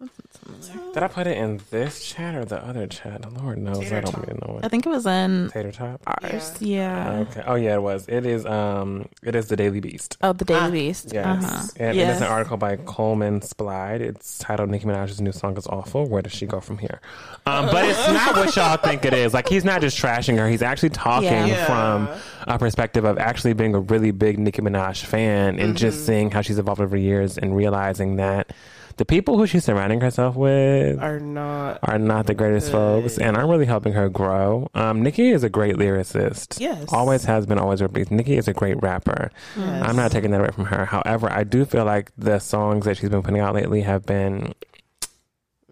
Did 0.94 1.02
I 1.02 1.08
put 1.08 1.26
it 1.26 1.36
in 1.36 1.60
this 1.70 2.04
chat 2.06 2.34
or 2.34 2.44
the 2.46 2.64
other 2.64 2.86
chat? 2.86 3.20
The 3.22 3.28
Lord 3.30 3.58
knows. 3.58 3.92
I 3.92 4.00
don't 4.00 4.16
really 4.16 4.38
know 4.40 4.60
I 4.62 4.68
think 4.68 4.86
it 4.86 4.88
was 4.88 5.04
in 5.06 5.50
Tater 5.52 5.72
top. 5.72 6.00
ours. 6.06 6.54
Yeah. 6.60 7.24
Okay. 7.28 7.42
Oh 7.46 7.56
yeah, 7.56 7.74
it 7.74 7.82
was. 7.82 8.06
It 8.08 8.24
is. 8.24 8.46
Um. 8.46 9.08
It 9.22 9.34
is 9.34 9.48
the 9.48 9.56
Daily 9.56 9.80
Beast. 9.80 10.16
Oh, 10.22 10.32
the 10.32 10.44
Daily 10.46 10.60
Ah, 10.60 10.70
Beast. 10.70 11.12
Yes. 11.12 11.44
Uh-huh. 11.44 11.66
And 11.78 11.96
Yeah. 11.96 12.08
it 12.08 12.14
is 12.14 12.20
an 12.22 12.28
article 12.28 12.56
by 12.56 12.76
Coleman 12.76 13.40
Spilde. 13.40 14.00
It's 14.00 14.38
titled 14.38 14.70
Nicki 14.70 14.86
Minaj's 14.86 15.20
new 15.20 15.32
song 15.32 15.56
is 15.58 15.66
awful. 15.66 16.06
Where 16.06 16.22
does 16.22 16.32
she 16.32 16.46
go 16.46 16.60
from 16.60 16.78
here? 16.78 17.00
Um, 17.44 17.66
but 17.66 17.84
it's 17.84 18.08
not 18.08 18.36
what 18.36 18.54
y'all 18.56 18.76
think 18.78 19.04
it 19.04 19.12
is. 19.12 19.34
Like 19.34 19.48
he's 19.48 19.64
not 19.64 19.80
just 19.82 19.98
trashing 19.98 20.38
her. 20.38 20.48
He's 20.48 20.62
actually 20.62 20.90
talking 20.90 21.26
Yeah. 21.28 21.46
Yeah. 21.46 21.64
from 21.66 22.08
a 22.46 22.58
perspective 22.58 23.04
of 23.04 23.18
actually 23.18 23.52
being 23.52 23.65
a 23.74 23.80
really 23.80 24.10
big 24.10 24.38
Nicki 24.38 24.62
Minaj 24.62 25.04
fan 25.04 25.58
and 25.58 25.76
just 25.76 26.06
seeing 26.06 26.30
how 26.30 26.40
she's 26.42 26.58
evolved 26.58 26.80
over 26.80 26.96
years 26.96 27.36
and 27.38 27.56
realizing 27.56 28.16
that 28.16 28.52
the 28.98 29.04
people 29.04 29.36
who 29.36 29.46
she's 29.46 29.64
surrounding 29.64 30.00
herself 30.00 30.36
with 30.36 30.98
are 31.02 31.20
not. 31.20 31.78
are 31.82 31.98
not 31.98 32.26
the 32.26 32.32
greatest 32.34 32.70
folks 32.72 33.18
and 33.18 33.36
aren't 33.36 33.50
really 33.50 33.66
helping 33.66 33.92
her 33.92 34.08
grow. 34.08 34.70
Um, 34.74 35.02
Nicki 35.02 35.28
is 35.30 35.44
a 35.44 35.50
great 35.50 35.76
lyricist. 35.76 36.58
Yes. 36.60 36.86
Always 36.90 37.24
has 37.24 37.44
been, 37.44 37.58
always 37.58 37.82
will 37.82 37.88
be. 37.88 38.06
Nicki 38.10 38.38
is 38.38 38.48
a 38.48 38.54
great 38.54 38.80
rapper. 38.82 39.30
Yes. 39.56 39.82
I'm 39.86 39.96
not 39.96 40.12
taking 40.12 40.30
that 40.30 40.40
away 40.40 40.50
from 40.50 40.64
her. 40.66 40.86
However, 40.86 41.30
I 41.30 41.44
do 41.44 41.66
feel 41.66 41.84
like 41.84 42.10
the 42.16 42.38
songs 42.38 42.86
that 42.86 42.96
she's 42.96 43.10
been 43.10 43.22
putting 43.22 43.40
out 43.40 43.54
lately 43.54 43.82
have 43.82 44.06
been 44.06 44.54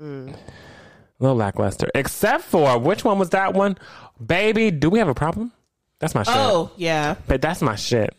Mm. 0.02 0.32
a 0.32 0.36
little 1.20 1.36
lackluster. 1.36 1.88
Except 1.94 2.42
for, 2.44 2.78
which 2.78 3.04
one 3.04 3.18
was 3.18 3.30
that 3.30 3.54
one? 3.54 3.78
Baby, 4.24 4.70
do 4.70 4.90
we 4.90 4.98
have 4.98 5.08
a 5.08 5.14
problem? 5.14 5.52
That's 6.04 6.14
my 6.14 6.22
shit. 6.22 6.34
Oh 6.36 6.70
yeah. 6.76 7.14
But 7.26 7.40
that's 7.40 7.62
my 7.62 7.76
shit. 7.76 8.14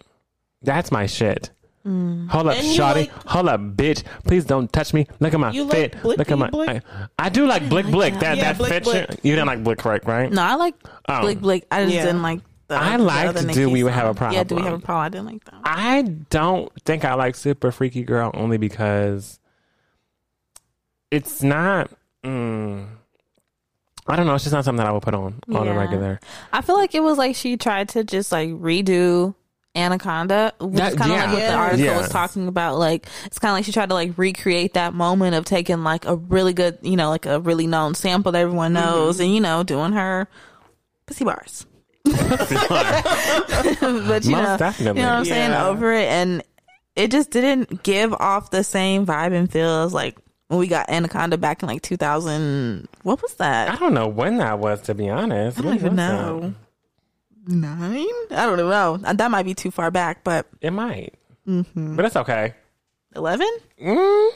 That's 0.64 0.92
my 0.92 1.06
shit. 1.06 1.52
Hold 1.86 2.48
up, 2.48 2.56
And 2.58 2.66
shawty. 2.66 2.96
like- 2.96 3.12
Hold 3.28 3.48
up, 3.48 3.62
bitch. 3.62 4.04
Please 4.24 4.44
don't 4.44 4.74
touch 4.74 4.92
me. 4.92 5.06
Look 5.20 5.36
at 5.36 5.40
my 5.40 5.52
You 5.52 5.70
fit. 5.70 5.94
like 6.04 6.18
Look 6.18 6.32
at 6.32 6.38
my. 6.40 6.50
I, 6.52 6.82
I 7.20 7.30
do 7.30 7.46
like 7.46 7.70
Blick 7.70 7.86
like 7.86 7.94
Blick. 7.94 8.14
that. 8.16 8.20
That 8.22 8.38
Yeah, 8.38 8.44
that 8.54 8.58
Blick 8.58 8.72
fits 8.74 8.86
Blick. 8.86 9.10
you. 9.22 9.30
You 9.30 9.36
didn't 9.36 9.46
like 9.46 9.64
Blick 9.64 9.84
Blick, 9.84 10.06
right? 10.08 10.32
No, 10.32 10.42
I 10.42 10.56
like 10.56 10.74
Oh. 11.08 11.22
Blick 11.22 11.40
Blick. 11.42 11.68
I 11.70 11.84
just 11.84 11.94
Yeah. 11.94 12.06
didn't 12.06 12.24
like 12.24 12.40
the. 12.70 12.76
I 12.76 12.98
the 12.98 13.04
liked 13.04 13.38
other 13.38 13.54
Do 13.54 13.70
We 13.70 13.82
Have 13.82 14.08
a 14.08 14.14
problem? 14.16 14.36
Yeah, 14.36 14.44
do 14.46 14.56
we 14.56 14.64
have 14.64 14.74
a 14.74 14.80
problem? 14.80 15.06
I 15.06 15.10
didn't 15.10 15.26
like 15.28 15.44
that. 15.46 15.54
I 15.64 16.02
don't 16.32 16.72
think 16.86 17.06
I 17.06 17.14
like 17.14 17.36
Super 17.36 17.72
Freaky 17.72 18.02
Girl 18.04 18.32
only 18.34 18.58
because 18.58 19.40
it's 21.12 21.44
not. 21.44 21.92
Mm, 22.24 22.88
I 24.08 24.16
don't 24.16 24.28
know. 24.28 24.36
It's 24.36 24.44
just 24.44 24.54
not 24.54 24.64
something 24.66 24.78
that 24.78 24.88
I 24.88 24.92
would 24.92 25.02
put 25.02 25.16
on 25.16 25.40
on 25.52 25.68
a 25.68 25.74
regular. 25.74 26.20
I 26.54 26.62
feel 26.62 26.76
like 26.76 26.94
it 26.94 27.02
was 27.02 27.18
like 27.18 27.36
she 27.36 27.58
tried 27.58 27.90
to 27.90 28.04
just 28.04 28.32
like 28.32 28.50
redo 28.52 29.34
Anaconda, 29.76 30.54
which 30.60 30.76
That- 30.76 30.94
is 30.94 30.98
kind 31.00 31.12
of 31.12 31.18
like 31.18 31.28
what 31.30 31.36
the 31.36 31.42
Yeah. 31.42 31.56
article 31.56 31.86
Yeah. 31.86 31.98
was 31.98 32.10
talking 32.10 32.48
about. 32.48 32.78
Like 32.78 33.08
it's 33.26 33.40
kind 33.40 33.50
of 33.52 33.58
like 33.58 33.66
she 33.66 33.72
tried 33.72 33.90
to 33.90 33.96
like 33.96 34.14
recreate 34.18 34.76
that 34.76 34.94
moment 34.94 35.36
of 35.36 35.46
taking 35.46 35.84
like 35.84 36.06
a 36.06 36.16
really 36.16 36.54
good, 36.54 36.78
you 36.82 36.96
know, 36.96 37.10
like 37.10 37.26
a 37.26 37.40
really 37.40 37.68
known 37.68 37.96
sample 37.96 38.32
that 38.32 38.40
everyone 38.40 38.74
mm-hmm. 38.74 38.86
knows, 38.86 39.20
and 39.20 39.34
you 39.34 39.42
know, 39.42 39.64
doing 39.64 39.92
her 39.94 40.28
pussy 41.08 41.26
bars. 41.26 41.66
but 42.06 42.14
you 43.82 43.82
Most 43.82 44.28
know, 44.30 44.58
definitely. 44.58 45.02
you 45.02 45.06
know 45.06 45.12
what 45.12 45.20
I'm 45.20 45.26
saying 45.26 45.52
over 45.54 45.92
it, 45.92 46.08
and 46.08 46.44
it 46.96 47.10
just 47.12 47.32
didn't 47.32 47.82
give 47.84 48.14
off 48.14 48.52
the 48.52 48.64
same 48.64 49.06
vibe 49.06 49.34
and 49.34 49.52
feel 49.52 49.84
as 49.84 49.94
like 49.94 50.18
when 50.48 50.60
we 50.60 50.68
got 50.68 50.90
Anaconda 50.90 51.38
back 51.38 51.64
in 51.64 51.68
like 51.70 51.82
2000. 51.82 52.88
What 53.04 53.22
was 53.22 53.34
that? 53.36 53.70
I 53.70 53.76
don't 53.78 53.94
know 53.94 54.08
when 54.08 54.38
that 54.38 54.60
was, 54.60 54.82
to 54.84 54.94
be 54.94 55.10
honest. 55.10 55.58
I 55.58 55.62
don't 55.62 55.70
When 55.72 55.76
even 55.80 55.90
was 55.92 55.98
that? 55.98 56.12
know. 56.14 56.54
Nine? 57.48 58.06
I 58.32 58.46
don't 58.46 58.58
know. 58.58 59.00
Uh, 59.04 59.14
That 59.14 59.30
might 59.32 59.44
be 59.44 59.54
too 59.54 59.72
far 59.72 59.92
back, 59.92 60.24
but 60.24 60.48
It 60.62 60.72
might, 60.72 61.14
Mm-hmm. 61.48 61.96
but 61.96 62.06
it's 62.06 62.16
okay. 62.16 62.54
11? 63.16 63.48
Mm. 63.82 64.30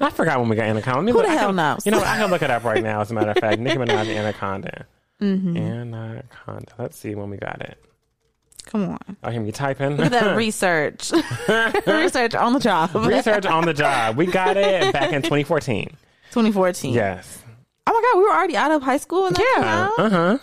I 0.00 0.10
forgot 0.10 0.40
when 0.40 0.48
we 0.48 0.56
got 0.56 0.66
Anaconda. 0.66 1.12
Who 1.12 1.22
the 1.22 1.28
I 1.28 1.32
hell 1.34 1.48
can- 1.48 1.56
knows? 1.56 1.86
You 1.86 1.92
know, 1.92 1.98
what? 1.98 2.06
I 2.06 2.16
can 2.18 2.30
look 2.30 2.42
it 2.42 2.50
up 2.50 2.64
right 2.64 2.82
now. 2.82 3.00
As 3.00 3.10
a 3.10 3.14
matter 3.14 3.30
of 3.30 3.38
fact, 3.38 3.58
Nicki 3.60 3.76
Minaj 3.78 4.00
and 4.08 4.10
Anaconda. 4.10 4.86
Anaconda. 5.20 6.72
Let's 6.78 6.96
see 6.98 7.14
when 7.14 7.30
we 7.30 7.36
got 7.38 7.60
it. 7.62 7.78
Come 8.68 8.90
on. 8.90 9.16
I 9.22 9.32
hear 9.32 9.40
me 9.40 9.50
typing. 9.50 9.96
Look 9.96 10.06
at 10.06 10.12
that 10.12 10.36
research. 10.36 11.10
research 11.86 12.34
on 12.34 12.52
the 12.52 12.60
job. 12.60 12.94
Research 12.94 13.46
on 13.46 13.64
the 13.64 13.72
job. 13.72 14.16
We 14.16 14.26
got 14.26 14.56
it 14.58 14.92
back 14.92 15.12
in 15.12 15.22
2014. 15.22 15.88
2014. 16.30 16.92
Yes. 16.92 17.42
Oh 17.86 17.92
my 17.92 18.00
God, 18.02 18.18
we 18.18 18.24
were 18.24 18.34
already 18.34 18.56
out 18.56 18.70
of 18.70 18.82
high 18.82 18.98
school? 18.98 19.30
Yeah. 19.32 19.88
Uh 19.96 20.10
huh. 20.10 20.38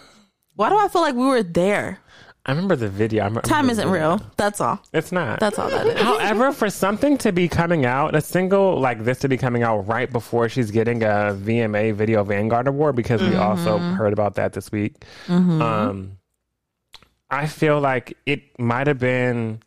Why 0.55 0.69
do 0.69 0.77
I 0.77 0.88
feel 0.88 1.01
like 1.01 1.13
we 1.13 1.25
were 1.25 1.43
there? 1.43 1.99
I 2.47 2.51
remember 2.51 2.75
the 2.75 2.89
video. 2.89 3.23
I 3.23 3.27
remember 3.27 3.47
Time 3.47 3.69
isn't 3.69 3.89
real. 3.89 4.21
That's 4.38 4.61
all. 4.61 4.79
It's 4.93 5.11
not. 5.11 5.39
That's 5.39 5.57
all 5.59 5.69
that 5.69 5.85
is. 5.88 5.99
However, 5.99 6.51
for 6.51 6.69
something 6.69 7.17
to 7.19 7.31
be 7.31 7.47
coming 7.47 7.85
out, 7.85 8.15
a 8.15 8.21
single 8.21 8.79
like 8.79 9.03
this 9.03 9.19
to 9.19 9.27
be 9.29 9.38
coming 9.38 9.61
out 9.63 9.88
right 9.88 10.11
before 10.11 10.47
she's 10.49 10.69
getting 10.71 11.03
a 11.03 11.35
VMA 11.39 11.93
Video 11.93 12.23
Vanguard 12.23 12.67
Award, 12.67 12.95
because 12.95 13.21
we 13.21 13.35
also 13.35 13.77
heard 13.77 14.13
about 14.13 14.35
that 14.35 14.53
this 14.53 14.71
week. 14.71 14.93
Um, 15.27 16.17
I 17.29 17.47
feel 17.47 17.79
like 17.79 18.17
it 18.25 18.59
might 18.59 18.88
have 18.88 18.99
been. 18.99 19.61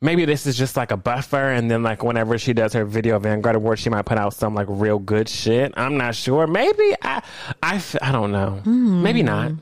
Maybe 0.00 0.26
this 0.26 0.44
is 0.46 0.56
just 0.56 0.76
like 0.76 0.90
a 0.90 0.96
buffer, 0.98 1.50
and 1.50 1.70
then 1.70 1.82
like 1.82 2.02
whenever 2.02 2.36
she 2.36 2.52
does 2.52 2.74
her 2.74 2.84
Video 2.84 3.18
Vanguard 3.18 3.56
Award, 3.56 3.78
she 3.78 3.88
might 3.88 4.04
put 4.04 4.18
out 4.18 4.34
some 4.34 4.54
like 4.54 4.66
real 4.68 4.98
good 4.98 5.28
shit. 5.28 5.72
I'm 5.76 5.96
not 5.96 6.14
sure. 6.14 6.46
Maybe 6.46 6.94
I 7.02 7.22
I, 7.62 7.82
I 8.02 8.12
don't 8.12 8.32
know. 8.32 8.60
Hmm. 8.64 9.02
Maybe 9.02 9.22
not. 9.22 9.52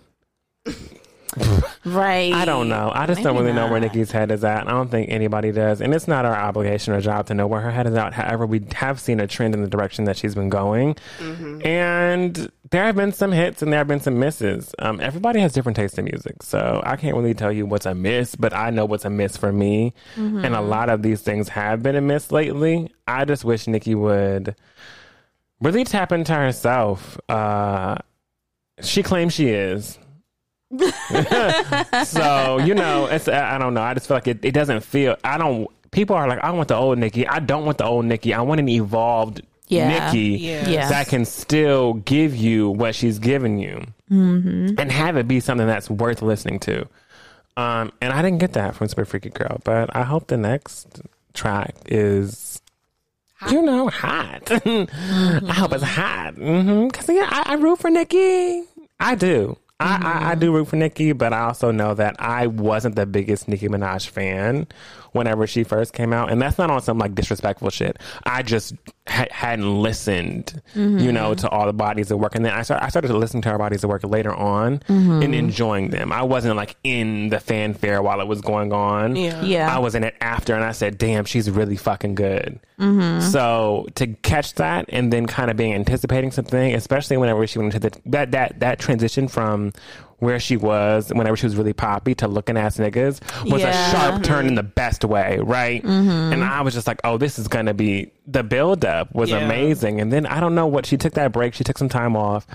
Right. 1.85 2.33
I 2.33 2.45
don't 2.45 2.69
know. 2.69 2.91
I 2.95 3.07
just 3.07 3.23
don't 3.23 3.35
Maybe 3.35 3.47
really 3.47 3.57
know 3.57 3.71
where. 3.71 3.81
Nicki's 3.81 4.11
head 4.13 4.31
is 4.31 4.45
at. 4.45 4.69
I 4.69 4.71
don't 4.71 4.91
think 4.91 5.11
anybody 5.11 5.51
does. 5.51 5.81
And 5.81 5.93
it's 5.95 6.07
not 6.07 6.25
our 6.25 6.35
obligation 6.37 6.93
or 6.95 7.01
job 7.01 7.27
to 7.27 7.35
know 7.35 7.47
where 7.47 7.61
her 7.61 7.71
head 7.71 7.87
is 7.87 7.95
at. 7.95 8.13
However, 8.13 8.47
we 8.47 8.65
have 8.75 9.01
seen 9.01 9.19
a 9.19 9.27
trend 9.27 9.55
in 9.55 9.63
the 9.63 9.69
direction 9.69 10.05
that 10.05 10.17
she's 10.17 10.35
been 10.35 10.49
going. 10.49 10.97
And 11.65 12.51
there 12.71 12.85
have 12.85 12.95
been 12.97 13.13
some 13.13 13.33
hits 13.33 13.63
and 13.63 13.73
there 13.73 13.79
have 13.79 13.89
been 13.89 14.01
some 14.01 14.19
misses. 14.19 14.75
Um, 14.79 15.01
everybody 15.01 15.41
has 15.41 15.53
different 15.53 15.77
tastes 15.77 15.99
in 15.99 16.05
music. 16.05 16.43
So 16.43 16.81
I 16.85 16.97
can't 16.97 17.17
really 17.17 17.35
tell 17.35 17.51
you 17.53 17.67
what's 17.67 17.87
a 17.87 17.95
miss, 17.95 18.35
but 18.37 18.55
I 18.55 18.71
know 18.71 18.85
what's 18.85 19.05
a 19.05 19.11
miss 19.11 19.37
for 19.37 19.53
me. 19.53 19.93
And 20.17 20.55
a 20.55 20.61
lot 20.61 20.89
of 20.89 21.03
these 21.03 21.21
things 21.23 21.49
have 21.49 21.83
been 21.83 21.97
a 21.97 22.01
miss 22.01 22.31
lately. 22.31 22.93
I 23.09 23.25
just 23.25 23.45
wish 23.45 23.67
Nicki 23.67 23.95
would 23.95 24.55
really 25.61 25.85
tap 25.85 26.13
into 26.13 26.35
herself. 26.35 27.19
Uh, 27.29 27.97
she 28.81 29.03
claims 29.03 29.33
she 29.35 29.49
is. 29.49 29.99
so 32.05 32.59
you 32.59 32.75
know, 32.75 33.07
it's 33.07 33.29
I 33.29 33.59
don't 33.59 33.75
know. 33.75 33.83
I 33.83 33.95
just 33.95 34.09
feel 34.09 34.17
like 34.17 34.29
it, 34.29 34.45
it 34.45 34.53
doesn't 34.53 34.81
feel. 34.83 35.17
I 35.25 35.39
don't. 35.39 35.69
People 35.91 36.17
are 36.17 36.27
like, 36.27 36.39
I 36.41 36.51
want 36.51 36.69
the 36.69 36.75
old 36.77 36.99
Nicki. 36.99 37.27
I 37.29 37.39
don't 37.39 37.65
want 37.67 37.79
the 37.79 37.85
old 37.85 38.05
Nicki. 38.07 38.33
I 38.33 38.41
want 38.41 38.61
an 38.61 38.69
evolved 38.69 39.43
Yeah. 39.69 40.07
Nicki 40.07 40.39
Yeah. 40.39 40.69
Yeah. 40.69 40.89
that 40.89 41.09
can 41.09 41.25
still 41.27 41.95
give 41.95 42.35
you 42.35 42.71
what 42.71 42.95
she's 42.95 43.19
giving 43.19 43.59
you, 43.59 43.85
Mm-hmm. 44.11 44.75
and 44.79 44.91
have 44.93 45.17
it 45.17 45.29
be 45.29 45.41
something 45.41 45.67
that's 45.67 45.91
worth 45.91 46.23
listening 46.23 46.59
to. 46.61 46.87
Um, 47.57 47.93
and 48.01 48.13
I 48.15 48.23
didn't 48.23 48.39
get 48.39 48.55
that 48.55 48.75
from 48.75 48.89
Super 48.89 49.05
Freaky 49.05 49.29
Girl, 49.29 49.61
but 49.65 49.95
I 49.95 50.03
hope 50.05 50.29
the 50.29 50.39
next 50.39 51.03
track 51.35 51.75
is. 51.87 52.61
You 53.51 53.61
know, 53.61 53.89
hot. 53.89 54.51
I 54.65 55.53
hope 55.53 55.73
it's 55.73 55.83
hot. 55.83 56.35
hmm 56.37 56.89
Cause 56.89 57.09
yeah, 57.09 57.27
I, 57.29 57.43
I 57.47 57.55
root 57.55 57.81
for 57.81 57.91
Nicki. 57.91 58.63
I 59.01 59.17
do. 59.17 59.59
I, 59.83 59.95
I, 59.95 59.95
I 59.95 60.31
mm-hmm. 60.33 60.41
do 60.41 60.53
root 60.53 60.69
for 60.69 60.77
Nicki, 60.77 61.13
but 61.13 61.33
I 61.33 61.41
also 61.41 61.71
know 61.71 61.95
that 61.95 62.17
I 62.19 62.47
wasn't 62.47 62.97
the 62.97 63.07
biggest 63.07 63.49
Nicki 63.49 63.69
Minaj 63.69 64.09
fan 64.09 64.67
whenever 65.13 65.47
she 65.47 65.65
first 65.65 65.93
came 65.93 66.13
out, 66.13 66.31
and 66.31 66.41
that's 66.41 66.59
not 66.59 66.71
on 66.71 66.83
some 66.83 66.99
like 66.99 67.15
disrespectful 67.15 67.71
shit. 67.71 67.99
I 68.25 68.43
just 68.43 68.75
ha- 69.07 69.27
hadn't 69.31 69.83
listened, 69.83 70.61
you 70.75 71.13
know, 71.13 71.31
mm-hmm. 71.31 71.41
to 71.41 71.49
all 71.51 71.67
the 71.67 71.73
bodies 71.73 72.11
of 72.11 72.19
work. 72.19 72.35
And 72.35 72.45
then 72.45 72.53
I 72.53 72.63
started, 72.63 72.85
I 72.85 72.89
started 72.89 73.09
to 73.09 73.17
listen 73.17 73.43
to 73.43 73.51
her 73.51 73.59
bodies 73.59 73.85
of 73.85 73.91
work 73.91 74.05
later 74.05 74.35
on 74.35 74.79
mm-hmm. 74.81 75.23
and 75.23 75.35
enjoying 75.35 75.91
them. 75.91 76.13
I 76.13 76.23
wasn't 76.23 76.57
like 76.57 76.77
in 76.85 77.29
the 77.29 77.41
fanfare 77.41 78.03
while 78.03 78.21
it 78.21 78.27
was 78.27 78.41
going 78.41 78.73
on. 78.73 79.17
Yeah. 79.17 79.43
Yeah. 79.43 79.75
I 79.75 79.79
was 79.79 79.95
in 79.95 80.05
it 80.05 80.15
after, 80.21 80.55
and 80.55 80.65
I 80.65 80.73
said, 80.73 80.99
"Damn, 80.99 81.25
she's 81.25 81.51
really 81.51 81.77
fucking 81.77 82.15
good." 82.15 82.59
Mm-hmm. 82.79 83.29
So 83.31 83.87
to 83.97 84.07
catch 84.09 84.55
that, 84.55 84.87
and 84.89 85.13
then 85.13 85.27
kind 85.27 85.51
of 85.51 85.57
being 85.57 85.75
anticipating 85.75 86.31
something, 86.31 86.75
especially 86.75 87.17
whenever 87.17 87.47
she 87.47 87.59
went 87.59 87.75
into 87.75 87.91
the 87.91 88.01
that 88.07 88.33
that 88.33 88.61
that 88.61 88.79
transition 88.79 89.29
from 89.29 89.73
where 90.23 90.39
she 90.39 90.57
was 90.57 91.11
whenever 91.13 91.37
she 91.37 91.47
was 91.47 91.57
really 91.57 91.73
poppy 91.73 92.15
to 92.15 92.29
looking 92.29 92.57
ass 92.57 92.77
niggas 92.77 93.21
was 93.51 93.63
a 93.63 93.67
Yeah. 93.67 93.91
sharp 93.91 94.23
turn 94.23 94.47
in 94.47 94.55
the 94.55 94.63
best 94.63 95.05
way, 95.05 95.39
right? 95.43 95.83
And 95.83 96.45
I 96.45 96.61
was 96.61 96.75
just 96.75 96.87
like, 96.87 97.01
"Oh, 97.03 97.19
this 97.19 97.41
is 97.41 97.49
gonna 97.49 97.75
be." 97.75 98.13
The 98.29 98.45
build 98.45 98.85
up 98.85 99.13
was 99.15 99.31
Yeah. 99.31 99.39
amazing, 99.39 100.01
and 100.01 100.13
then 100.13 100.25
I 100.27 100.39
don't 100.39 100.55
know 100.55 100.69
what 100.69 100.87
she 100.87 100.97
took 100.97 101.15
that 101.15 101.33
break. 101.33 101.55
She 101.55 101.65
took 101.65 101.77
some 101.77 101.89
time 101.89 102.15
off. 102.17 102.47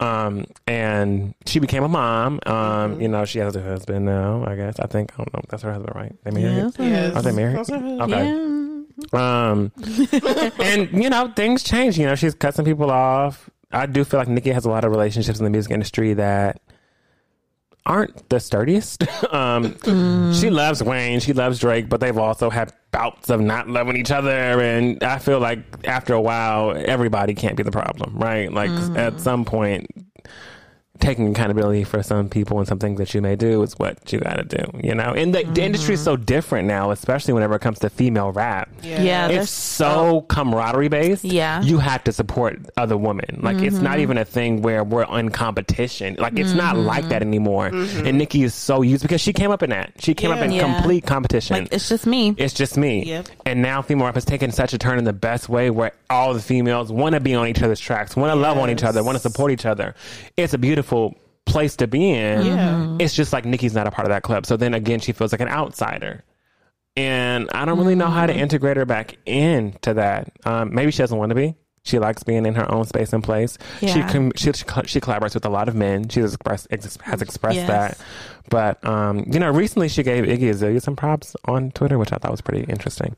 Um, 0.00 0.44
and 0.68 1.34
she 1.44 1.58
became 1.58 1.82
a 1.82 1.88
mom. 1.88 2.38
Um, 2.46 3.00
you 3.00 3.08
know, 3.08 3.24
she 3.24 3.40
has 3.40 3.56
a 3.56 3.60
husband 3.62 4.04
now, 4.06 4.44
I 4.46 4.54
guess. 4.54 4.78
I 4.78 4.86
think, 4.86 5.10
I 5.14 5.16
don't 5.16 5.34
know. 5.34 5.40
That's 5.48 5.64
her 5.64 5.72
husband, 5.72 5.92
right? 5.96 6.14
They 6.22 6.30
married? 6.30 6.72
Yes. 6.78 7.16
Are 7.16 7.22
they 7.22 7.32
married? 7.32 7.56
Those 7.56 7.70
are- 7.70 8.02
Okay. 8.04 8.30
Um, 9.12 9.72
and 10.60 10.88
you 11.02 11.10
know, 11.10 11.32
things 11.34 11.64
change. 11.64 11.98
You 11.98 12.06
know, 12.06 12.14
she's 12.14 12.34
cut 12.34 12.54
some 12.54 12.64
people 12.64 12.92
off. 12.92 13.50
I 13.72 13.86
do 13.86 14.04
feel 14.04 14.18
like 14.20 14.28
Nicki 14.28 14.50
has 14.50 14.64
a 14.64 14.70
lot 14.70 14.84
of 14.84 14.92
relationships 14.92 15.38
in 15.40 15.44
the 15.44 15.50
music 15.50 15.72
industry 15.72 16.14
that 16.14 16.60
aren't 17.88 18.28
the 18.28 18.38
sturdiest. 18.38 19.04
um, 19.32 19.74
She 20.34 20.50
loves 20.50 20.82
Wayne, 20.82 21.20
she 21.20 21.32
loves 21.32 21.58
Drake, 21.58 21.88
but 21.88 22.00
they've 22.00 22.16
also 22.16 22.50
had 22.50 22.72
bouts 22.90 23.30
of 23.30 23.40
not 23.40 23.68
loving 23.68 23.96
each 23.96 24.10
other. 24.10 24.30
And 24.30 25.02
I 25.02 25.18
feel 25.18 25.40
like 25.40 25.60
after 25.84 26.14
a 26.14 26.20
while, 26.20 26.76
everybody 26.76 27.34
can't 27.34 27.56
be 27.56 27.62
the 27.62 27.72
problem, 27.72 28.16
right? 28.16 28.52
Like 28.52 28.70
at 28.96 29.20
some 29.20 29.44
point, 29.44 29.86
taking 31.00 31.30
accountability 31.30 31.84
for 31.84 32.02
some 32.02 32.28
people 32.28 32.58
and 32.58 32.66
some 32.66 32.78
things 32.78 32.98
that 32.98 33.14
you 33.14 33.22
may 33.22 33.36
do 33.36 33.62
is 33.62 33.78
what 33.78 34.12
you 34.12 34.20
got 34.20 34.34
to 34.34 34.44
do, 34.44 34.64
you 34.82 34.94
know? 34.94 35.12
And 35.14 35.34
the, 35.34 35.44
the 35.44 35.62
industry 35.62 35.94
is 35.94 36.02
so 36.02 36.16
mm-hmm. 36.16 36.24
different 36.24 36.68
now, 36.68 36.90
especially 36.90 37.34
whenever 37.34 37.54
it 37.54 37.60
comes 37.60 37.78
to 37.80 37.90
female 37.90 38.32
rap. 38.32 38.68
Yeah, 38.82 39.26
It's 39.26 39.34
there's- 39.34 39.50
so 39.50 40.22
camaraderie 40.28 40.88
based. 40.88 41.24
Yeah. 41.24 41.62
You 41.62 41.78
have 41.78 42.02
to 42.04 42.12
support 42.12 42.58
other 42.76 42.96
women. 42.96 43.40
Like, 43.42 43.58
it's 43.58 43.76
not 43.76 43.92
mm-hmm. 43.92 44.00
even 44.02 44.18
a 44.18 44.24
thing 44.24 44.62
where 44.62 44.82
we're 44.82 45.04
in 45.18 45.30
competition. 45.30 46.16
Like, 46.18 46.38
it's 46.38 46.52
not 46.54 46.74
mm-hmm. 46.74 46.86
like 46.86 47.08
that 47.08 47.22
anymore. 47.22 47.66
And 47.66 48.18
Nicki 48.18 48.42
is 48.42 48.54
so 48.54 48.82
used 48.82 49.02
because 49.02 49.20
she 49.20 49.32
came 49.32 49.50
up 49.50 49.62
in 49.62 49.70
that. 49.70 49.92
She 49.98 50.14
came 50.14 50.30
up 50.30 50.40
in 50.40 50.50
Yeah. 50.50 50.74
complete 50.74 51.06
competition. 51.06 51.58
like 51.58 51.72
it's 51.72 51.88
just 51.88 52.06
me. 52.06 52.34
It's 52.36 52.54
just 52.54 52.76
me. 52.76 53.04
Yep. 53.04 53.28
And 53.46 53.62
now 53.62 53.82
female 53.82 54.06
rap 54.06 54.14
has 54.14 54.24
taken 54.24 54.50
such 54.50 54.72
a 54.72 54.78
turn 54.78 54.98
in 54.98 55.04
the 55.04 55.12
best 55.12 55.48
way 55.48 55.70
where 55.70 55.92
all 56.10 56.34
the 56.34 56.40
females 56.40 56.90
want 56.90 57.14
to 57.14 57.20
be 57.20 57.34
on 57.34 57.46
each 57.46 57.62
other's 57.62 57.80
tracks, 57.80 58.16
want 58.16 58.30
to 58.30 58.34
love 58.34 58.58
on 58.58 58.70
each 58.70 58.82
other, 58.82 59.04
want 59.04 59.16
to 59.16 59.22
support 59.22 59.52
each 59.52 59.66
other. 59.66 59.94
It's 60.36 60.54
a 60.54 60.58
beautiful 60.58 60.87
place 61.46 61.76
to 61.76 61.86
be 61.86 62.10
in. 62.10 62.44
Yeah. 62.46 62.96
It's 63.00 63.14
just 63.14 63.32
like 63.32 63.44
Nicki's 63.44 63.74
not 63.74 63.86
a 63.86 63.90
part 63.90 64.06
of 64.06 64.10
that 64.10 64.22
club. 64.22 64.44
So 64.46 64.56
then 64.56 64.74
again, 64.74 65.00
she 65.00 65.12
feels 65.12 65.32
like 65.32 65.40
an 65.40 65.48
outsider. 65.48 66.24
And 66.96 67.48
I 67.54 67.64
don't 67.64 67.78
really 67.78 67.94
know 67.94 68.08
how 68.08 68.26
to 68.26 68.34
integrate 68.34 68.76
her 68.76 68.84
back 68.84 69.16
into 69.24 69.94
that. 69.94 70.32
Um, 70.44 70.74
maybe 70.74 70.90
she 70.90 70.98
doesn't 70.98 71.16
want 71.16 71.30
to 71.30 71.36
be. 71.36 71.54
She 71.84 71.98
likes 72.00 72.22
being 72.24 72.44
in 72.44 72.54
her 72.56 72.70
own 72.70 72.84
space 72.84 73.12
and 73.12 73.22
place. 73.22 73.56
She, 73.80 73.86
Yeah. 73.86 74.08
com- 74.10 74.32
she 74.36 74.52
she 74.52 75.00
collaborates 75.00 75.34
with 75.34 75.46
a 75.46 75.48
lot 75.48 75.68
of 75.68 75.74
men. 75.76 76.08
She 76.08 76.20
has 76.20 76.34
expressed 76.34 76.66
ex- 76.70 76.98
has 77.02 77.22
expressed 77.22 77.56
Yes. 77.56 77.68
that. 77.68 77.98
But 78.50 78.82
um, 78.86 79.24
you 79.30 79.38
know, 79.38 79.50
recently 79.50 79.88
she 79.88 80.02
gave 80.02 80.24
Iggy 80.24 80.50
Azalea 80.50 80.80
some 80.80 80.96
props 80.96 81.36
on 81.44 81.70
Twitter, 81.72 81.98
which 81.98 82.12
I 82.12 82.16
thought 82.16 82.30
was 82.30 82.40
pretty 82.40 82.64
interesting. 82.70 83.14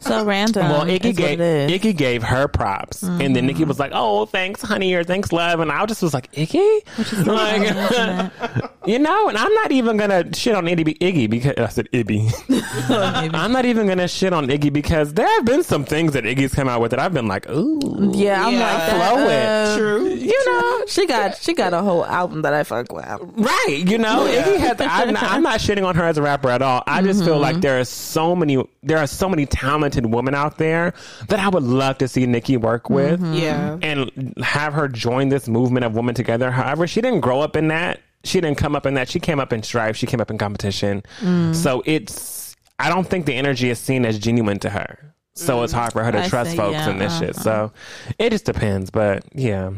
So 0.00 0.24
random. 0.24 0.68
well, 0.68 0.84
Iggy 0.86 1.14
gave. 1.16 1.38
Iggy 1.38 1.96
gave 1.96 2.22
her 2.22 2.48
props, 2.48 3.02
and 3.02 3.36
then. 3.36 3.46
Nicki 3.46 3.64
was 3.64 3.78
like, 3.78 3.90
"Oh, 3.94 4.24
thanks, 4.26 4.62
honey," 4.62 4.94
or 4.94 5.02
"Thanks, 5.04 5.32
love," 5.32 5.60
and 5.60 5.70
I 5.70 5.84
just 5.86 6.00
was 6.02 6.14
like, 6.14 6.30
"Iggy," 6.32 7.26
like, 7.26 8.72
you 8.86 8.98
know. 8.98 9.28
And 9.28 9.36
I'm 9.38 9.52
not 9.54 9.72
even 9.72 9.96
gonna 9.96 10.32
shit 10.34 10.54
on 10.54 10.64
Iggy, 10.66 10.98
Iggy 10.98 11.28
because 11.30 11.54
I 11.58 11.68
said 11.68 11.88
Ibby. 11.92 13.30
I'm 13.34 13.52
not 13.52 13.64
even 13.64 13.86
gonna 13.86 14.08
shit 14.08 14.32
on 14.32 14.46
Iggy 14.46 14.72
because 14.72 15.14
there 15.14 15.26
have 15.26 15.44
been 15.44 15.62
some 15.62 15.84
things 15.84 16.12
that 16.12 16.24
Iggy's 16.24 16.54
come 16.54 16.68
out 16.68 16.80
with 16.80 16.90
that 16.92 17.00
I've 17.00 17.12
been 17.14 17.26
like, 17.28 17.48
"Ooh, 17.50 18.10
Yeah, 18.14 18.46
I'm 18.46 18.54
Yeah. 18.54 18.60
like 18.60 18.90
Flow 18.90 19.28
it. 19.28 19.46
uh, 19.46 19.76
True. 19.76 20.08
You 20.08 20.44
know, 20.46 20.84
she 20.86 21.06
got 21.06 21.36
she 21.36 21.54
got 21.54 21.72
a 21.74 21.80
whole 21.82 22.04
album 22.06 22.42
that 22.42 22.54
I 22.54 22.62
fuck 22.64 22.92
with. 22.92 23.04
Right, 23.36 23.82
you 23.86 23.98
know, 23.98 24.26
Iggy 24.26 24.58
I'm 24.80 25.12
not, 25.12 25.22
I'm 25.22 25.42
not 25.42 25.60
shitting 25.60 25.84
on 25.86 25.94
her 25.96 26.04
as 26.04 26.18
a 26.18 26.22
rapper 26.22 26.48
at 26.50 26.62
all. 26.62 26.82
I 26.86 27.02
just 27.02 27.24
feel 27.24 27.34
Mm-hmm. 27.34 27.42
like 27.42 27.60
there 27.60 27.78
are 27.80 27.84
so 27.84 28.34
many, 28.36 28.62
there 28.82 28.98
are 28.98 29.06
so 29.06 29.28
many 29.28 29.46
talented 29.46 30.06
women 30.06 30.34
out 30.34 30.58
there 30.58 30.94
that 31.28 31.38
I 31.38 31.48
would 31.48 31.62
love 31.62 31.98
to 31.98 32.08
see 32.08 32.26
Nicki 32.26 32.56
work 32.56 32.88
with, 32.90 33.20
Mm-hmm. 33.20 33.34
Yeah. 33.34 33.78
and 33.82 34.34
have 34.42 34.72
her 34.74 34.88
join 34.88 35.28
this 35.28 35.48
movement 35.48 35.84
of 35.84 35.94
women 35.94 36.14
together. 36.14 36.50
However, 36.50 36.86
she 36.86 37.00
didn't 37.00 37.20
grow 37.20 37.40
up 37.40 37.56
in 37.56 37.68
that. 37.68 38.00
She 38.24 38.40
didn't 38.40 38.58
come 38.58 38.76
up 38.76 38.86
in 38.86 38.94
that. 38.94 39.08
She 39.08 39.18
came 39.18 39.40
up 39.40 39.52
in 39.52 39.62
strife. 39.62 39.96
She 39.96 40.06
came 40.06 40.20
up 40.20 40.30
in 40.30 40.38
competition. 40.38 41.02
Mm. 41.20 41.54
So 41.54 41.82
it's. 41.86 42.54
I 42.78 42.88
don't 42.88 43.06
think 43.06 43.26
the 43.26 43.34
energy 43.34 43.68
is 43.70 43.78
seen 43.78 44.04
as 44.04 44.18
genuine 44.18 44.58
to 44.60 44.70
her. 44.70 45.14
So 45.34 45.62
it's 45.62 45.72
hard 45.72 45.92
for 45.92 46.04
her 46.04 46.12
to 46.12 46.22
I 46.24 46.28
trust 46.28 46.50
see, 46.52 46.56
folks 46.56 46.74
yeah, 46.74 46.90
in 46.90 46.98
this 46.98 47.18
shit. 47.18 47.30
uh-huh. 47.30 47.42
So 47.42 47.72
it 48.18 48.30
just 48.30 48.44
depends. 48.44 48.90
But 48.90 49.24
yeah, 49.34 49.70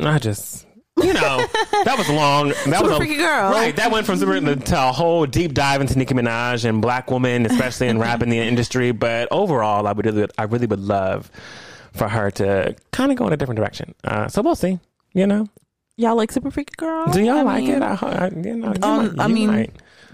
I 0.00 0.18
just. 0.18 0.66
You 1.02 1.12
know, 1.12 1.44
that 1.84 1.94
was 1.98 2.08
long. 2.08 2.48
That 2.48 2.64
Super 2.64 2.82
was 2.82 2.92
a, 2.92 2.96
freaky 2.96 3.16
girl. 3.16 3.50
right? 3.50 3.74
That 3.76 3.90
went 3.90 4.06
from 4.06 4.16
super 4.16 4.40
to 4.40 4.74
a 4.88 4.92
whole 4.92 5.26
deep 5.26 5.52
dive 5.52 5.80
into 5.80 5.98
Nicki 5.98 6.14
Minaj 6.14 6.64
and 6.64 6.80
black 6.80 7.10
women, 7.10 7.46
especially 7.46 7.88
in 7.88 7.98
rap 7.98 8.22
in 8.22 8.28
the 8.30 8.38
industry. 8.38 8.92
But 8.92 9.26
overall, 9.32 9.86
I 9.88 9.92
would 9.92 10.06
really, 10.06 10.28
I 10.38 10.44
really 10.44 10.66
would 10.66 10.78
love 10.80 11.30
for 11.92 12.08
her 12.08 12.30
to 12.32 12.76
kind 12.92 13.10
of 13.10 13.18
go 13.18 13.26
in 13.26 13.32
a 13.32 13.36
different 13.36 13.56
direction. 13.58 13.94
Uh, 14.04 14.28
so 14.28 14.40
we'll 14.42 14.54
see. 14.54 14.78
You 15.12 15.26
know, 15.26 15.48
Y'all 15.96 16.16
like 16.16 16.32
Super 16.32 16.50
Freaky 16.50 16.74
Girl? 16.76 17.06
do 17.06 17.20
y'all 17.22 17.38
I 17.38 17.42
like 17.42 17.64
mean, 17.64 17.74
it? 17.74 17.82
I, 17.82 17.94
I, 17.94 18.28
you 18.28 18.56
know, 18.56 18.68
you 18.72 18.82
Um, 18.82 19.16
might- 19.16 19.24
I 19.24 19.28
mean, 19.28 19.46
might. 19.48 19.70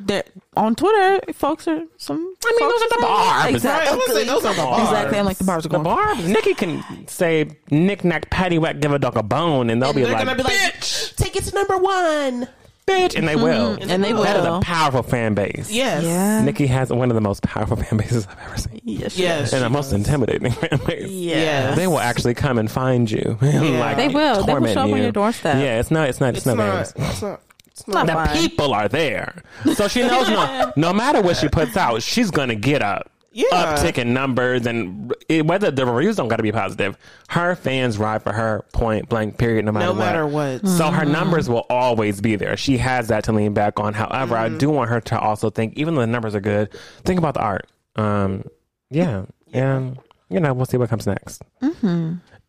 They're- 0.07 0.25
on 0.57 0.75
Twitter, 0.75 1.33
folks 1.33 1.69
are 1.69 1.83
some. 1.97 2.35
I 2.45 2.57
mean, 2.59 2.69
those 2.69 2.83
are 2.83 2.89
the 2.89 2.99
barbs. 3.01 3.55
Exactly. 3.55 3.99
Right, 3.99 4.09
I 4.09 4.13
say, 4.15 4.25
those 4.27 4.45
are 4.45 4.55
the 4.55 4.63
barbs. 4.63 4.83
Exactly. 4.91 5.19
I'm 5.19 5.25
like 5.25 5.39
the 5.39 5.45
barbs 5.45 5.67
are 5.67 5.69
The 5.69 5.79
going. 5.79 5.85
barbs. 5.85 6.29
Nicki 6.29 6.55
can 6.55 7.07
say 7.09 7.51
knick 7.71 8.05
knack, 8.05 8.29
patty 8.31 8.59
whack, 8.59 8.81
give 8.81 8.93
a 8.93 8.99
dog 8.99 9.17
a 9.17 9.23
bone, 9.23 9.71
and 9.71 9.83
they'll 9.83 9.93
be 9.93 10.03
They're 10.03 10.13
like, 10.13 10.25
gonna 10.25 10.37
be 10.37 10.43
like, 10.43 10.53
bitch, 10.53 11.15
take 11.17 11.37
it 11.37 11.45
to 11.45 11.55
number 11.55 11.79
one. 11.79 12.49
bitch, 12.87 13.15
and 13.17 13.29
they 13.29 13.35
mm-hmm. 13.35 13.43
will. 13.45 13.79
And 13.91 14.03
they 14.03 14.13
will. 14.13 14.25
That 14.25 14.37
is 14.41 14.45
a 14.45 14.61
powerful 14.63 15.05
fan 15.05 15.35
base. 15.35 15.71
Yes. 15.71 16.03
Yeah. 16.03 16.43
Nicki 16.43 16.67
has 16.67 16.91
one 16.91 17.11
of 17.11 17.15
the 17.15 17.21
most 17.21 17.43
powerful 17.45 17.77
fan 17.77 17.97
bases 17.99 18.27
I've 18.27 18.41
ever 18.47 18.57
seen. 18.57 18.81
Yes. 18.83 19.17
Yes. 19.17 19.53
and 19.53 19.63
the 19.63 19.71
most 19.71 19.93
intimidating 19.93 20.51
fan 20.51 20.81
base. 20.87 21.09
Yes. 21.09 21.77
They 21.77 21.87
will 21.87 22.01
actually 22.01 22.35
come 22.35 22.59
and 22.59 22.69
find 22.69 23.09
you. 23.09 23.39
and, 23.41 23.65
Yeah. 23.69 23.79
like, 23.81 23.97
They 23.97 24.09
will. 24.09 24.43
They 24.45 24.55
will 24.55 24.67
show 24.75 24.81
up 24.81 24.91
on 24.91 25.01
your 25.01 25.13
doorstep. 25.13 25.57
Yeah, 25.57 25.79
it's 25.79 25.91
not. 25.93 26.09
It's 26.09 26.21
not. 26.21 26.31
It's, 26.31 26.39
It's 26.39 26.47
not. 26.47 27.23
not. 27.23 27.41
Theirs. 27.83 27.87
It's 27.87 27.95
not. 27.95 28.05
It's 28.05 28.09
not 28.09 28.17
not. 28.17 28.29
The 28.29 28.35
fine. 28.41 28.49
people 28.49 28.75
are 28.75 28.89
there, 28.89 29.43
so 29.75 29.89
she 29.89 30.01
knows 30.03 30.29
no. 30.29 30.73
No 30.77 30.93
matter 30.93 31.21
what 31.21 31.37
she 31.37 31.49
puts 31.49 31.77
out, 31.77 32.03
she's 32.03 32.31
gonna 32.31 32.55
get 32.55 32.83
up. 32.83 33.11
Yeah. 33.33 33.47
Uptick 33.53 33.97
in 33.97 34.13
numbers 34.13 34.67
and 34.67 35.15
it, 35.29 35.47
whether 35.47 35.71
the 35.71 35.87
reviews 35.87 36.17
don't 36.17 36.27
got 36.27 36.39
to 36.39 36.43
be 36.43 36.51
positive, 36.51 36.99
her 37.29 37.55
fans 37.55 37.97
ride 37.97 38.25
for 38.25 38.33
her 38.33 38.65
point 38.73 39.09
blank 39.09 39.39
period 39.39 39.65
no 39.65 39.71
matter 39.71 39.87
No 39.87 39.93
what. 39.93 39.99
matter 40.01 40.27
what. 40.27 40.67
So 40.67 40.91
her 40.91 41.05
numbers 41.05 41.49
will 41.49 41.65
always 41.71 42.21
be 42.21 42.35
there. 42.35 42.57
She 42.57 42.77
has 42.79 43.07
that 43.07 43.23
to 43.25 43.33
lean 43.33 43.55
back 43.55 43.79
on. 43.79 43.95
However, 43.95 44.35
I 44.37 44.49
do 44.49 44.69
want 44.69 44.91
her 44.91 45.01
to 45.03 45.21
also 45.21 45.49
think, 45.49 45.75
even 45.77 45.95
though 45.95 46.01
the 46.01 46.09
numbers 46.09 46.35
are 46.35 46.41
good, 46.41 46.71
think 47.05 47.19
about 47.21 47.35
the 47.35 47.41
art. 47.41 47.69
Um, 47.95 48.43
yeah, 48.91 49.27
and 49.53 49.97
you 50.29 50.41
know, 50.41 50.53
we'll 50.53 50.67
see 50.67 50.77
what 50.77 50.91
comes 50.91 51.07
next. 51.07 51.41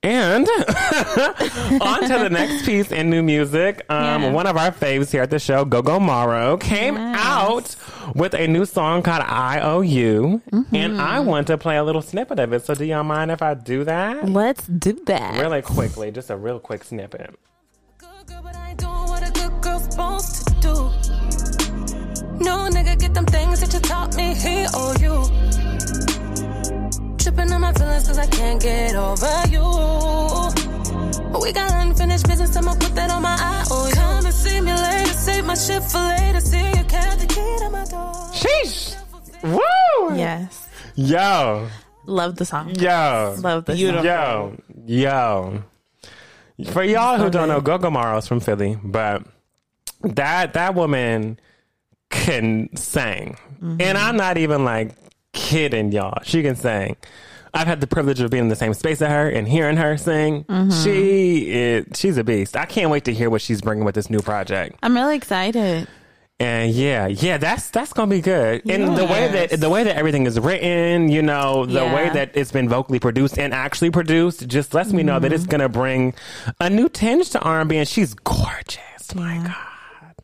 And 0.04 0.48
on 1.80 2.02
to 2.02 2.18
the 2.18 2.30
next 2.32 2.66
piece 2.66 2.92
in 2.92 3.12
new 3.12 3.22
music. 3.22 3.86
Um, 3.88 4.24
Yeah. 4.24 4.32
One 4.32 4.48
of 4.48 4.58
our 4.58 4.72
faves 4.72 5.12
here 5.12 5.22
at 5.22 5.30
the 5.30 5.38
show, 5.38 5.64
Go 5.64 5.84
Go 5.84 6.00
Morrow, 6.00 6.58
came 6.58 6.96
Yes. 6.96 7.20
out 7.24 7.76
with 8.16 8.34
a 8.34 8.48
new 8.48 8.66
song 8.66 9.04
called 9.04 9.22
IOU. 9.24 10.42
And 10.74 11.00
I 11.00 11.20
want 11.20 11.46
to 11.48 11.58
play 11.60 11.78
a 11.78 11.84
little 11.84 12.02
snippet 12.02 12.40
of 12.40 12.52
it. 12.52 12.66
So, 12.66 12.74
do 12.74 12.84
y'all 12.84 13.04
mind 13.04 13.30
if 13.30 13.44
I 13.44 13.54
do 13.54 13.84
that? 13.84 14.28
Let's 14.28 14.66
do 14.66 14.94
that. 15.06 15.40
Really 15.40 15.62
quickly, 15.62 16.10
just 16.10 16.32
a 16.32 16.36
real 16.36 16.60
quick 16.60 16.84
snippet. 16.84 17.36
Good 18.00 18.10
girl, 18.26 18.42
but 18.42 18.56
I 18.56 18.70
ain't 18.72 18.80
doing 18.80 18.92
what 18.92 19.22
a 19.28 19.32
good 19.32 19.62
girl's 19.62 19.84
supposed 19.84 20.48
to 20.48 20.54
do. 20.62 20.74
No 22.44 22.68
nigga 22.72 22.98
get 23.00 23.14
them 23.14 23.28
things 23.28 23.60
that 23.62 23.72
you 23.72 23.80
taught 23.82 24.16
me, 24.16 24.34
he 24.34 24.66
owe 24.74 24.96
you. 25.00 25.61
Tripping 27.24 27.52
on 27.54 27.62
my 27.62 27.72
feelings 27.74 28.08
cause 28.08 28.18
I 28.18 28.26
can't 28.28 28.60
get 28.62 28.96
over 28.96 29.44
you. 29.50 29.62
We 31.40 31.52
got 31.54 31.72
unfinished 31.72 32.28
business, 32.28 32.56
I'ma 32.56 32.74
put 32.74 32.96
that 32.96 33.12
on 33.12 33.22
my 33.22 33.36
IOU. 33.38 33.68
Oh, 33.70 33.92
Come 33.94 34.26
and 34.26 34.34
see 34.34 34.60
me 34.60 34.74
later, 34.74 35.14
save 35.14 35.46
my 35.46 35.54
shit 35.54 35.84
for 35.84 36.00
later. 36.00 36.40
See 36.40 36.58
you 36.58 36.84
count 36.86 37.20
the 37.20 37.28
key 37.28 37.58
to 37.60 37.70
my 37.70 37.86
door. 37.86 38.14
Sheesh! 38.34 38.96
Woo! 39.44 40.16
Yes. 40.18 40.68
Yo, 40.96 41.68
Love 42.06 42.36
the 42.38 42.46
song. 42.46 42.70
yo, 42.76 43.36
Love 43.40 43.66
the 43.66 43.74
Beautiful. 43.76 44.04
song. 44.04 44.64
yo, 44.88 45.64
yo. 46.58 46.72
For 46.72 46.84
y'all 46.84 47.18
who 47.18 47.30
don't 47.30 47.48
know, 47.48 47.62
Gogo 47.62 47.90
Morrow's 47.92 48.28
from 48.28 48.40
Philly, 48.40 48.78
but 48.84 49.24
that 50.04 50.54
that 50.54 50.74
woman 50.76 51.40
can 52.10 52.76
sing, 52.76 53.38
and 53.62 53.80
mm-hmm. 53.80 53.98
I'm 53.98 54.18
not 54.18 54.38
even 54.38 54.66
like 54.66 54.92
kidding 55.34 55.92
y'all. 55.92 56.20
She 56.24 56.42
can 56.44 56.56
sing. 56.56 56.96
I've 57.54 57.68
had 57.68 57.82
the 57.82 57.88
privilege 57.88 58.22
of 58.22 58.32
being 58.32 58.44
in 58.44 58.50
the 58.50 58.56
same 58.56 58.74
space 58.74 59.02
as 59.02 59.10
her 59.10 59.30
and 59.30 59.48
hearing 59.48 59.76
her 59.78 59.98
sing. 59.98 60.46
Mm-hmm. 60.46 60.84
She 60.84 61.52
is, 61.52 61.86
she's 61.96 62.18
a 62.18 62.24
beast. 62.24 62.56
I 62.56 62.66
can't 62.66 62.90
wait 62.90 63.04
to 63.06 63.14
hear 63.14 63.30
what 63.30 63.42
she's 63.42 63.62
bringing 63.62 63.84
with 63.84 63.96
this 63.96 64.10
new 64.10 64.22
project. 64.22 64.78
I'm 64.82 64.96
really 64.96 65.18
excited. 65.18 65.88
And 66.40 66.72
yeah, 66.72 67.06
yeah, 67.06 67.38
that's 67.38 67.70
that's 67.70 67.94
gonna 67.94 68.10
be 68.10 68.20
good. 68.20 68.68
And 68.68 68.98
the 68.98 69.06
way 69.06 69.28
that 69.28 69.60
the 69.60 69.70
way 69.70 69.84
that 69.84 69.96
everything 69.96 70.26
is 70.26 70.40
written, 70.40 71.08
you 71.08 71.22
know, 71.22 71.68
the 71.68 71.74
Yeah. 71.74 71.94
way 71.94 72.10
that 72.10 72.32
it's 72.34 72.52
been 72.52 72.68
vocally 72.68 72.98
produced 72.98 73.38
and 73.38 73.54
actually 73.54 73.92
produced, 73.92 74.48
just 74.48 74.74
lets 74.74 74.92
me 74.92 75.04
know 75.04 75.20
that 75.20 75.32
it's 75.32 75.44
mm-hmm. 75.44 75.52
gonna 75.52 75.70
bring 75.70 76.16
a 76.60 76.68
new 76.68 76.90
tinge 76.90 77.30
to 77.32 77.40
R 77.42 77.60
and 77.60 77.70
B. 77.70 77.78
And 77.78 77.88
she's 77.88 78.16
gorgeous. 78.16 79.14
My 79.14 79.38
God, 79.38 80.16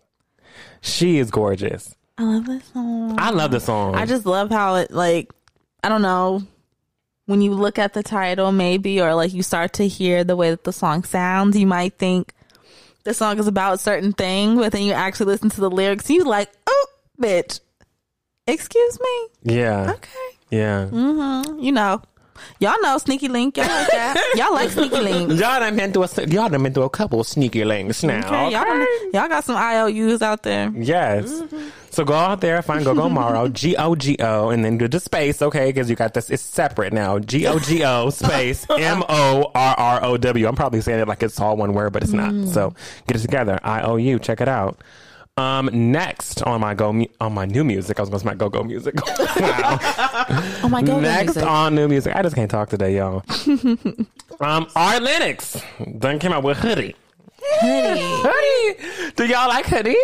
she 0.82 1.20
is 1.20 1.30
gorgeous. 1.30 1.96
I 2.18 2.24
love 2.24 2.46
this 2.46 2.66
song. 2.74 3.16
I 3.20 3.30
love 3.30 3.52
the 3.52 3.60
song. 3.60 3.96
I 3.96 4.06
just 4.06 4.26
love 4.26 4.50
how 4.50 4.76
it 4.76 4.92
like 4.92 5.32
I 5.84 5.90
don't 5.90 6.02
know 6.02 6.42
when 7.28 7.42
you 7.42 7.54
look 7.54 7.78
at 7.78 7.94
the 7.94 8.02
title 8.02 8.52
maybe 8.52 9.00
or 9.02 9.14
like 9.14 9.34
you 9.34 9.44
start 9.44 9.74
to 9.74 9.88
hear 9.88 10.24
the 10.24 10.36
way 10.36 10.50
that 10.50 10.64
the 10.64 10.74
song 10.74 11.04
sounds, 11.04 11.58
you 11.58 11.68
might 11.68 11.98
think 11.98 12.34
the 13.04 13.14
song 13.14 13.38
is 13.38 13.48
about 13.48 13.76
a 13.76 13.78
certain 13.78 14.14
thing, 14.14 14.58
but 14.58 14.72
then 14.72 14.84
you 14.84 14.94
actually 14.94 15.28
listen 15.28 15.50
to 15.50 15.62
the 15.62 15.70
lyrics, 15.70 16.10
and 16.10 16.18
you 16.18 16.26
like, 16.26 16.50
oh, 16.68 16.88
bitch, 17.22 17.62
excuse 18.48 19.00
me, 19.00 19.56
yeah, 19.56 19.92
okay, 19.92 20.38
yeah. 20.50 20.88
Mm-hmm. 20.92 21.60
you 21.60 21.72
know, 21.72 22.02
y'all 22.60 22.82
know 22.82 22.98
Sneaky 22.98 23.30
Link, 23.30 23.56
y'all 23.56 23.68
like 23.68 23.88
that, 23.92 24.34
y'all 24.36 24.54
like 24.54 24.72
Sneaky 24.72 25.00
Link. 25.02 25.30
Y'all 25.30 25.60
done 25.60 25.76
been 25.78 25.94
through 25.94 26.04
a 26.04 26.28
y'all 26.28 26.50
done 26.50 26.64
been 26.64 26.74
through 26.74 26.84
a 26.84 26.90
couple 26.90 27.22
of 27.22 27.28
sneaky 27.28 27.64
links 27.64 28.04
now. 28.04 28.26
Okay, 28.26 28.52
y'all, 28.52 28.66
done, 28.66 28.88
y'all 29.14 29.30
got 29.30 29.46
some 29.46 29.56
IOUs 29.56 30.22
out 30.22 30.44
there. 30.44 30.70
Yes. 30.76 31.44
So 31.90 32.04
go 32.06 32.14
out 32.14 32.42
there, 32.42 32.62
find 32.62 32.84
Go 32.86 32.94
Go 32.94 33.10
Morrow, 33.10 33.48
G 33.48 33.76
O 33.78 33.96
G 33.96 34.18
O, 34.20 34.50
and 34.50 34.64
then 34.64 34.78
do 34.78 34.88
the 34.88 35.00
space, 35.00 35.42
okay? 35.42 35.68
Because 35.68 35.90
you 35.90 35.96
got 35.96 36.14
this. 36.14 36.30
It's 36.30 36.44
separate 36.44 36.94
now. 36.94 37.20
G 37.20 37.48
O 37.48 37.60
G 37.60 37.84
O 37.84 38.10
space 38.12 38.66
M 38.70 39.04
O 39.10 39.52
R 39.56 39.76
R 39.78 40.04
O 40.04 40.18
W. 40.18 40.48
I'm 40.48 40.56
probably 40.56 40.82
saying 40.82 41.00
it 41.00 41.08
like 41.08 41.24
it's 41.24 41.40
all 41.40 41.58
one 41.58 41.74
word, 41.74 41.94
but 41.94 42.04
it's 42.04 42.14
not. 42.14 42.48
So 42.50 42.74
get 43.08 43.16
it 43.16 43.20
together. 43.22 43.60
I 43.64 43.82
O 43.82 43.96
U. 43.96 44.20
Check 44.20 44.42
it 44.42 44.48
out. 44.48 44.82
Um, 45.38 45.70
next 45.92 46.42
on 46.42 46.62
my 46.62 46.74
go 46.74 46.92
mu- 46.92 47.06
on 47.22 47.32
my 47.32 47.46
new 47.46 47.64
music, 47.64 48.00
I 48.00 48.02
was 48.02 48.10
going 48.10 48.20
to 48.20 48.24
say 48.26 48.32
my 48.32 48.36
go 48.36 48.50
go 48.50 48.64
music. 48.64 48.96
wow. 49.08 49.78
Oh 50.64 50.68
my 50.70 50.82
god, 50.82 51.04
Next 51.04 51.38
on 51.38 51.76
new 51.76 51.88
music, 51.88 52.16
I 52.16 52.24
just 52.24 52.36
can't 52.36 52.50
talk 52.50 52.70
today, 52.70 52.98
y'all. 52.98 53.24
um, 54.40 54.68
Ari 54.76 55.00
Lennox 55.00 55.62
done 56.00 56.18
came 56.18 56.32
out 56.34 56.42
with 56.42 56.58
hoodie. 56.58 56.96
hoodie. 57.62 58.02
Hoodie. 58.02 59.12
Do 59.16 59.28
y'all 59.28 59.48
like 59.48 59.68
hoodie? 59.68 59.96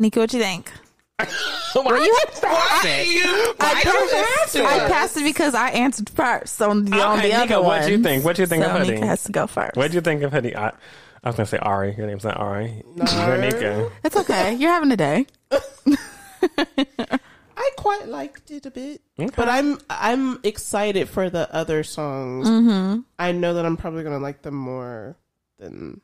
Nika, 0.00 0.18
what 0.18 0.32
you 0.32 0.40
think? 0.40 0.72
Why 1.18 1.28
you 1.74 2.16
Why 2.40 3.52
I 3.60 3.82
passed, 3.82 4.54
you 4.54 4.64
I 4.64 4.74
answer? 4.74 4.88
passed 4.88 5.16
it 5.18 5.24
because 5.24 5.54
I 5.54 5.68
answered 5.70 6.08
first 6.08 6.60
on 6.62 6.86
the, 6.86 6.92
on 7.00 7.18
Okay, 7.18 7.30
the 7.30 7.38
Nika, 7.38 7.56
other 7.58 7.66
what 7.66 7.90
you 7.90 8.02
think? 8.02 8.24
What 8.24 8.38
you 8.38 8.46
think 8.46 8.64
so 8.64 8.70
of 8.70 8.78
Hoodie? 8.78 8.94
Nika 8.94 9.06
has 9.06 9.24
to 9.24 9.32
go 9.32 9.46
first. 9.46 9.76
What 9.76 9.90
do 9.90 9.96
you 9.96 10.00
think 10.00 10.22
of 10.22 10.32
hoodie? 10.32 10.56
I, 10.56 10.68
I 11.22 11.28
was 11.28 11.36
gonna 11.36 11.46
say 11.46 11.58
Ari. 11.58 11.94
Your 11.96 12.06
name's 12.06 12.24
not 12.24 12.38
Ari. 12.38 12.82
You're 12.96 13.36
Nika. 13.36 13.90
It's 14.02 14.16
okay. 14.16 14.54
You're 14.54 14.70
having 14.70 14.90
a 14.92 14.96
day. 14.96 15.26
I 16.62 17.70
quite 17.76 18.08
liked 18.08 18.50
it 18.50 18.64
a 18.64 18.70
bit, 18.70 19.02
but 19.36 19.46
I'm 19.50 19.78
I'm 19.90 20.40
excited 20.42 21.10
for 21.10 21.28
the 21.28 21.54
other 21.54 21.82
songs. 21.84 22.48
Mm-hmm. 22.48 23.00
I 23.18 23.32
know 23.32 23.52
that 23.52 23.66
I'm 23.66 23.76
probably 23.76 24.02
gonna 24.04 24.18
like 24.18 24.40
them 24.40 24.54
more 24.54 25.16
than 25.58 26.00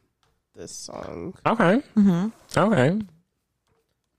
this 0.55 0.72
song. 0.72 1.34
Okay. 1.47 1.82
Mm-hmm. 1.97 2.28
Okay. 2.59 3.01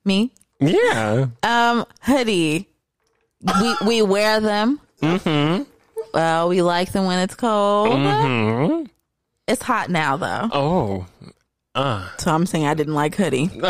Me, 0.07 0.31
Yeah. 0.59 1.27
um, 1.43 1.85
hoodie. 2.01 2.67
We 3.61 3.75
we 3.85 4.01
wear 4.01 4.39
them. 4.39 4.79
Mm-hmm. 5.01 5.63
Well, 6.13 6.49
we 6.49 6.61
like 6.63 6.91
them 6.93 7.05
when 7.05 7.19
it's 7.19 7.35
cold. 7.35 7.89
Mm-hmm. 7.89 8.85
It's 9.47 9.61
hot 9.61 9.91
now 9.91 10.17
though, 10.17 10.49
Oh. 10.51 11.05
Uh. 11.75 12.09
so 12.17 12.33
I'm 12.33 12.47
saying 12.47 12.65
I 12.65 12.73
didn't 12.73 12.95
like 12.95 13.15
hoodie. 13.15 13.51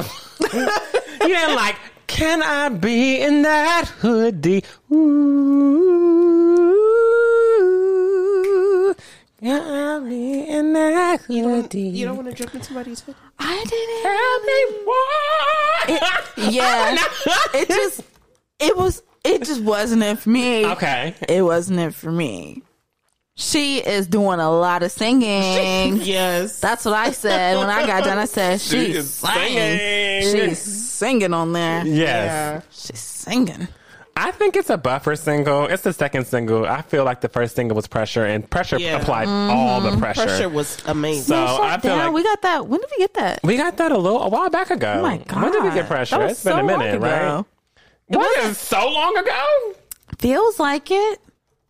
You 1.19 1.33
didn't 1.35 1.55
like. 1.55 1.75
Can 2.05 2.41
I 2.41 2.69
be 2.69 3.19
in 3.21 3.41
that 3.41 3.85
hoodie? 3.99 4.63
Ooh. 4.93 6.86
Can 9.39 9.61
I 9.61 9.99
be 10.09 10.47
in 10.47 10.73
that 10.73 11.21
hoodie? 11.21 11.81
You 11.81 12.05
don't 12.07 12.15
want 12.17 12.29
to 12.29 12.33
jump 12.35 12.55
in 12.55 12.61
somebody's 12.63 13.01
hood. 13.01 13.15
I 13.37 13.63
Tell 14.03 14.39
me 14.45 14.83
why. 14.85 16.23
didn't. 16.35 16.53
Yeah, 16.53 16.95
it 17.53 17.67
just 17.67 18.01
it 18.59 18.75
was 18.75 19.03
it 19.23 19.43
just 19.43 19.61
wasn't 19.61 20.01
it 20.03 20.17
for 20.19 20.29
me. 20.29 20.65
Okay. 20.65 21.13
it 21.29 21.43
wasn't 21.43 21.79
it 21.79 21.93
for 21.93 22.11
me. 22.11 22.63
She 23.35 23.77
is 23.77 24.07
doing 24.07 24.39
a 24.39 24.49
lot 24.49 24.81
of 24.81 24.91
singing. 24.91 25.97
Yes, 26.01 26.59
That's 26.59 26.85
what 26.85 26.95
I 26.95 27.11
said 27.11 27.57
when 27.57 27.69
I 27.69 27.85
got 27.85 28.03
done. 28.03 28.17
I 28.17 28.25
said 28.25 28.59
she's 28.59 28.95
is 28.95 29.13
singing. 29.13 30.23
singing. 30.23 30.49
She's 30.49 30.59
singing 30.59 31.33
on 31.35 31.53
there. 31.53 31.85
Yes. 31.85 31.95
yeah. 31.95 32.61
She's 32.71 32.99
singing. 32.99 33.67
I 34.19 34.31
think 34.31 34.55
it's 34.55 34.71
a 34.71 34.77
buffer 34.77 35.15
single. 35.15 35.65
It's 35.65 35.83
the 35.83 35.93
second 35.93 36.25
single. 36.25 36.65
I 36.65 36.81
feel 36.81 37.03
like 37.03 37.21
the 37.21 37.29
first 37.29 37.55
single 37.55 37.75
was 37.75 37.85
pressure, 37.87 38.25
and 38.25 38.49
pressure 38.49 38.79
Yeah. 38.79 38.99
applied 38.99 39.27
mm-hmm. 39.27 39.51
all 39.55 39.79
the 39.79 39.95
pressure. 39.97 40.23
Pressure 40.23 40.49
was 40.49 40.81
amazing. 40.87 41.25
So 41.35 41.61
I 41.61 41.77
feel 41.79 41.95
down. 41.95 42.05
like 42.07 42.13
we 42.13 42.23
got 42.23 42.41
that. 42.41 42.67
When 42.67 42.79
did 42.81 42.89
we 42.91 42.97
get 42.97 43.13
that? 43.13 43.39
we 43.43 43.57
got 43.57 43.77
that 43.77 43.91
a 43.91 43.97
little 43.97 44.23
a 44.23 44.29
while 44.29 44.49
back 44.49 44.71
ago. 44.71 44.95
Oh 44.97 45.01
my 45.03 45.17
god! 45.17 45.43
When 45.43 45.51
did 45.51 45.63
we 45.63 45.69
get 45.69 45.87
pressure? 45.87 46.17
That 46.17 46.23
was 46.29 46.31
It's 46.31 46.43
been 46.43 46.57
a 46.57 46.63
minute, 46.63 46.99
long 46.99 47.11
right? 47.11 47.21
ago. 47.21 47.45
What 48.07 48.39
is 48.45 48.57
so 48.57 48.89
long 48.89 49.17
ago? 49.17 49.45
Feels 50.17 50.59
like 50.59 50.89
it. 50.89 51.19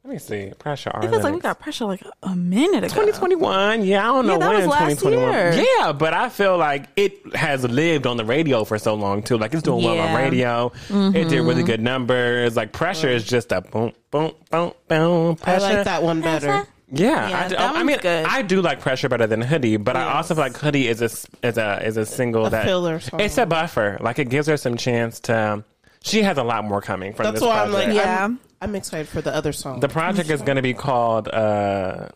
Let 0.07 0.13
me 0.13 0.19
see. 0.19 0.53
Pressure. 0.57 0.89
It 1.03 1.09
feels 1.09 1.21
like 1.23 1.33
we 1.33 1.41
got 1.41 1.59
pressure 1.59 1.83
like 1.83 2.01
a, 2.01 2.11
a 2.29 2.33
minute 2.33 2.77
ago. 2.85 2.87
2021. 2.87 3.83
Yeah, 3.83 3.99
I 4.09 4.13
don't 4.13 4.25
know 4.25 4.33
Yeah, 4.33 4.39
that 4.39 4.47
when. 4.51 4.57
was 4.59 4.67
last 4.67 4.99
2021. 5.01 5.33
year. 5.57 5.65
Yeah, 5.79 5.91
but 5.91 6.13
I 6.13 6.29
feel 6.29 6.57
like 6.57 6.85
it 6.95 7.35
has 7.35 7.65
lived 7.65 8.07
on 8.07 8.15
the 8.15 8.23
radio 8.23 8.63
for 8.63 8.77
so 8.79 8.93
long 8.93 9.21
too. 9.21 9.37
Like 9.37 9.53
it's 9.53 9.63
doing 9.63 9.83
well 9.83 9.99
on 9.99 10.11
Yeah. 10.11 10.15
radio. 10.17 10.71
It 10.89 11.27
did 11.27 11.41
really 11.41 11.55
mm-hmm. 11.55 11.65
good 11.65 11.81
numbers. 11.81 12.55
Like 12.55 12.71
pressure 12.71 13.09
is 13.09 13.25
just 13.25 13.51
a 13.51 13.59
boom, 13.59 13.91
boom, 14.09 14.31
boom, 14.49 14.71
boom. 14.87 15.31
I 15.41 15.43
Pressure. 15.43 15.73
like 15.73 15.83
that 15.83 16.01
one 16.03 16.21
better. 16.21 16.65
Yeah, 16.89 17.27
Yeah, 17.29 17.39
I, 17.43 17.47
do, 17.49 17.55
that 17.57 17.75
I 17.75 17.83
mean, 17.83 17.97
good. 17.97 18.25
I 18.25 18.41
do 18.43 18.61
like 18.61 18.79
pressure 18.79 19.09
better 19.09 19.27
than 19.27 19.41
hoodie, 19.41 19.75
but 19.75 19.97
I 19.97 20.13
also 20.13 20.35
feel 20.35 20.43
like 20.45 20.55
hoodie 20.55 20.87
is 20.87 21.01
a 21.01 21.05
s- 21.05 21.27
is 21.43 21.57
a 21.57 21.85
is 21.85 21.97
a 21.97 22.05
single 22.05 22.45
A 22.45 22.49
that 22.49 22.63
filler 22.63 23.01
song. 23.01 23.19
it's 23.19 23.37
a 23.37 23.45
buffer. 23.45 23.97
Like 23.99 24.19
it 24.19 24.29
gives 24.29 24.47
her 24.47 24.55
some 24.55 24.77
chance 24.77 25.19
to. 25.21 25.65
She 26.01 26.21
has 26.21 26.37
a 26.37 26.43
lot 26.43 26.63
more 26.63 26.79
coming 26.79 27.11
from 27.11 27.25
That's 27.25 27.41
this 27.41 27.43
why 27.49 27.63
I'm 27.63 27.73
like, 27.73 27.93
Yeah. 27.93 28.23
I'm, 28.23 28.39
I'm 28.61 28.75
excited 28.75 29.07
for 29.07 29.21
the 29.21 29.33
other 29.33 29.51
song. 29.53 29.79
the 29.79 29.89
project 29.89 30.29
is 30.29 30.41
going 30.41 30.55
to 30.55 30.61
be 30.61 30.73
called 30.73 31.27
uh, 31.27 32.09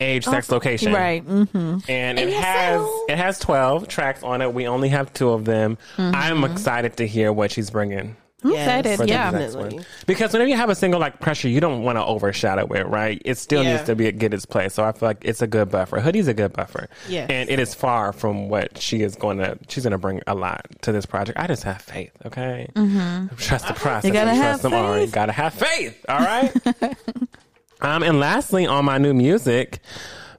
Age, 0.00 0.24
Sex, 0.24 0.50
Location, 0.50 0.92
Right. 0.92 1.24
Mm-hmm. 1.26 1.78
And 1.88 2.18
it 2.18 2.30
Yes, 2.30 2.44
has 2.44 2.88
it 3.08 3.18
has 3.18 3.38
twelve 3.38 3.86
tracks 3.88 4.22
on 4.22 4.42
it. 4.42 4.52
We 4.52 4.66
only 4.66 4.88
have 4.88 5.12
two 5.12 5.30
of 5.30 5.44
them. 5.44 5.78
Mm-hmm. 5.96 6.14
I'm 6.14 6.44
excited 6.44 6.96
to 6.96 7.06
hear 7.06 7.32
what 7.32 7.50
she's 7.52 7.70
bringing. 7.70 8.16
I'm 8.44 8.50
Yes, 8.50 8.66
excited. 8.68 8.96
for 8.98 9.04
Yeah. 9.04 9.30
Definitely. 9.30 9.84
Because 10.06 10.32
whenever 10.32 10.48
you 10.50 10.56
have 10.56 10.68
a 10.70 10.74
single 10.74 10.98
like 11.00 11.20
Pressure, 11.20 11.48
you 11.48 11.60
don't 11.60 11.82
want 11.82 11.96
to 11.98 12.04
overshadow 12.04 12.66
it, 12.74 12.86
right? 12.88 13.22
It 13.24 13.38
still 13.38 13.62
Yeah. 13.62 13.74
needs 13.74 13.84
to 13.86 13.94
be 13.94 14.10
get 14.12 14.34
its 14.34 14.46
place. 14.46 14.74
So 14.74 14.82
I 14.84 14.92
feel 14.92 15.08
like 15.08 15.18
it's 15.22 15.42
a 15.42 15.46
good 15.46 15.70
buffer. 15.70 16.00
Hoodie's 16.00 16.26
a 16.28 16.34
good 16.34 16.52
buffer. 16.52 16.88
Yes. 17.08 17.28
And 17.30 17.48
it 17.48 17.60
is 17.60 17.74
far 17.74 18.12
from 18.12 18.48
what 18.48 18.78
she 18.78 19.02
is 19.02 19.14
going 19.14 19.38
to. 19.38 19.58
She's 19.68 19.84
going 19.84 19.92
to 19.92 19.98
bring 19.98 20.20
a 20.26 20.34
lot 20.34 20.66
to 20.82 20.92
this 20.92 21.06
project. 21.06 21.38
I 21.38 21.46
just 21.46 21.62
have 21.62 21.80
faith. 21.82 22.10
Okay. 22.26 22.68
Trust 23.38 23.68
the 23.68 23.74
process. 23.74 24.04
You 24.04 24.12
gotta 24.12 24.30
and 24.30 24.38
have 24.38 24.50
trust 24.60 24.62
them 24.64 24.74
all. 24.74 24.96
You 24.96 25.04
faith. 25.06 25.12
gotta 25.14 25.32
have 25.32 25.54
faith. 25.54 26.04
All 26.08 26.18
right. 26.18 26.52
um. 27.80 28.02
And 28.02 28.18
lastly, 28.20 28.66
on 28.66 28.84
my 28.84 28.98
new 28.98 29.14
music. 29.14 29.78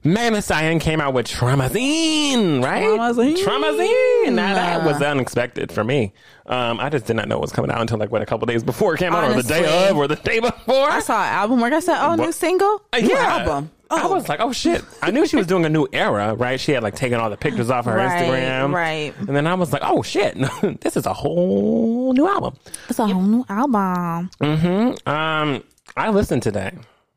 Megan 0.06 0.34
Thee 0.34 0.40
Stallion 0.42 0.78
came 0.80 1.00
out 1.00 1.14
with 1.14 1.26
Traumazine, 1.26 2.62
right? 2.62 2.84
Traumazine. 2.84 3.36
Traumazine. 3.38 4.34
Now 4.34 4.54
that 4.54 4.84
was 4.84 5.00
unexpected 5.00 5.72
for 5.72 5.82
me. 5.82 6.12
Um, 6.46 6.78
I 6.78 6.90
just 6.90 7.06
did 7.06 7.16
not 7.16 7.26
know 7.26 7.36
it 7.36 7.40
was 7.40 7.52
coming 7.52 7.70
out 7.70 7.80
until 7.80 7.96
like 7.98 8.10
what 8.12 8.20
a 8.20 8.26
couple 8.26 8.46
days 8.46 8.62
before 8.62 8.94
it 8.94 8.98
came 8.98 9.14
out, 9.14 9.24
or 9.30 9.34
the 9.34 9.42
day 9.48 9.88
of, 9.88 9.96
or 9.96 10.06
the 10.06 10.16
day 10.16 10.40
before. 10.40 10.90
I 10.90 11.00
saw 11.00 11.16
an 11.22 11.32
album 11.32 11.60
where 11.60 11.72
I 11.72 11.80
said, 11.80 11.96
"Oh, 12.04 12.14
new 12.16 12.32
single, 12.32 12.82
Uh, 12.92 12.98
new 12.98 13.08
yeah. 13.08 13.38
album." 13.38 13.70
I 13.90 14.02
Oh, 14.02 14.14
was 14.14 14.28
like, 14.28 14.40
oh 14.40 14.50
shit. 14.52 14.82
I 15.02 15.10
knew 15.10 15.24
she 15.26 15.36
was 15.36 15.46
doing 15.46 15.64
a 15.64 15.68
new 15.68 15.86
era, 15.92 16.34
right? 16.34 16.58
She 16.58 16.72
had 16.72 16.82
like 16.82 16.96
taken 16.96 17.20
all 17.20 17.30
the 17.30 17.36
pictures 17.36 17.70
off 17.70 17.84
her 17.84 17.94
Right, 17.94 18.10
Instagram. 18.24 18.72
right. 18.74 19.14
And 19.18 19.36
then 19.36 19.46
I 19.46 19.54
was 19.54 19.72
like, 19.72 19.82
oh 19.84 20.02
shit, 20.02 20.36
this 20.80 20.96
is 20.96 21.06
a 21.06 21.12
whole 21.12 22.12
new 22.14 22.26
album. 22.26 22.56
it's 22.88 22.98
a 22.98 23.06
whole 23.06 23.22
new 23.22 23.44
album. 23.48 24.30
hmm 24.40 25.08
Um, 25.08 25.62
I 25.96 26.08
listened 26.10 26.42
today. 26.42 26.72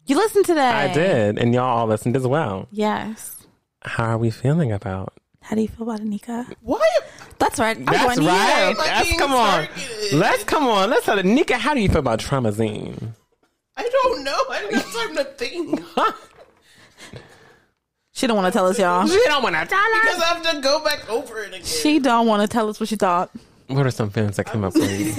You 0.08 0.16
listened 0.16 0.46
to 0.46 0.54
that? 0.56 0.74
I 0.76 0.94
did, 0.94 1.38
and 1.38 1.54
y'all 1.54 1.66
all 1.80 1.88
listened 1.88 2.16
as 2.16 2.26
well. 2.26 2.68
Yes. 2.72 3.46
How 3.82 4.06
are 4.06 4.18
we 4.18 4.30
feeling 4.30 4.72
about? 4.72 5.14
How 5.42 5.56
do 5.56 5.62
you 5.62 5.68
feel 5.68 5.90
about 5.90 6.02
Anika? 6.06 6.52
Why? 6.62 6.86
That's 7.40 7.60
right. 7.60 7.78
I'm 7.78 7.86
That's 7.86 8.16
going 8.16 8.28
right. 8.28 8.74
Like 8.78 8.88
That's 8.88 9.08
being 9.08 9.20
come 9.20 9.34
on. 9.34 9.66
targeted. 9.68 10.14
Let's 10.14 10.44
come 10.44 10.68
on. 10.68 10.90
Let's 10.90 11.06
have 11.06 11.24
Nika. 11.24 11.58
How 11.58 11.74
do 11.74 11.80
you 11.82 11.90
feel 11.90 12.00
about 12.00 12.20
Traumazine? 12.20 13.14
I 13.76 13.88
don't 13.90 14.24
know. 14.24 14.44
I 14.50 14.62
don't 14.62 14.74
have 14.74 14.94
time 14.94 15.16
to 15.18 15.24
think 15.24 15.82
She 18.14 18.26
don't 18.26 18.36
want 18.36 18.52
to 18.52 18.58
tell 18.58 18.66
us, 18.66 18.80
y'all. 18.80 19.06
She 19.08 19.22
don't 19.26 19.44
want 19.44 19.56
to 19.56 19.66
tell 19.68 19.80
us. 19.80 20.02
because 20.02 20.22
I 20.22 20.26
have 20.26 20.56
to 20.56 20.62
go 20.62 20.84
back 20.84 21.08
over 21.08 21.44
it 21.44 21.50
again. 21.50 21.64
She 21.64 22.00
don't 22.00 22.26
want 22.26 22.42
to 22.42 22.48
tell 22.48 22.68
us 22.68 22.80
what 22.80 22.90
she 22.90 22.96
thought. 22.96 23.30
What 23.68 23.86
are 23.86 23.92
some 23.92 24.10
feelings 24.10 24.38
that 24.38 24.46
came 24.46 24.64
up 24.64 24.74
for 24.74 24.80
you? 24.80 25.14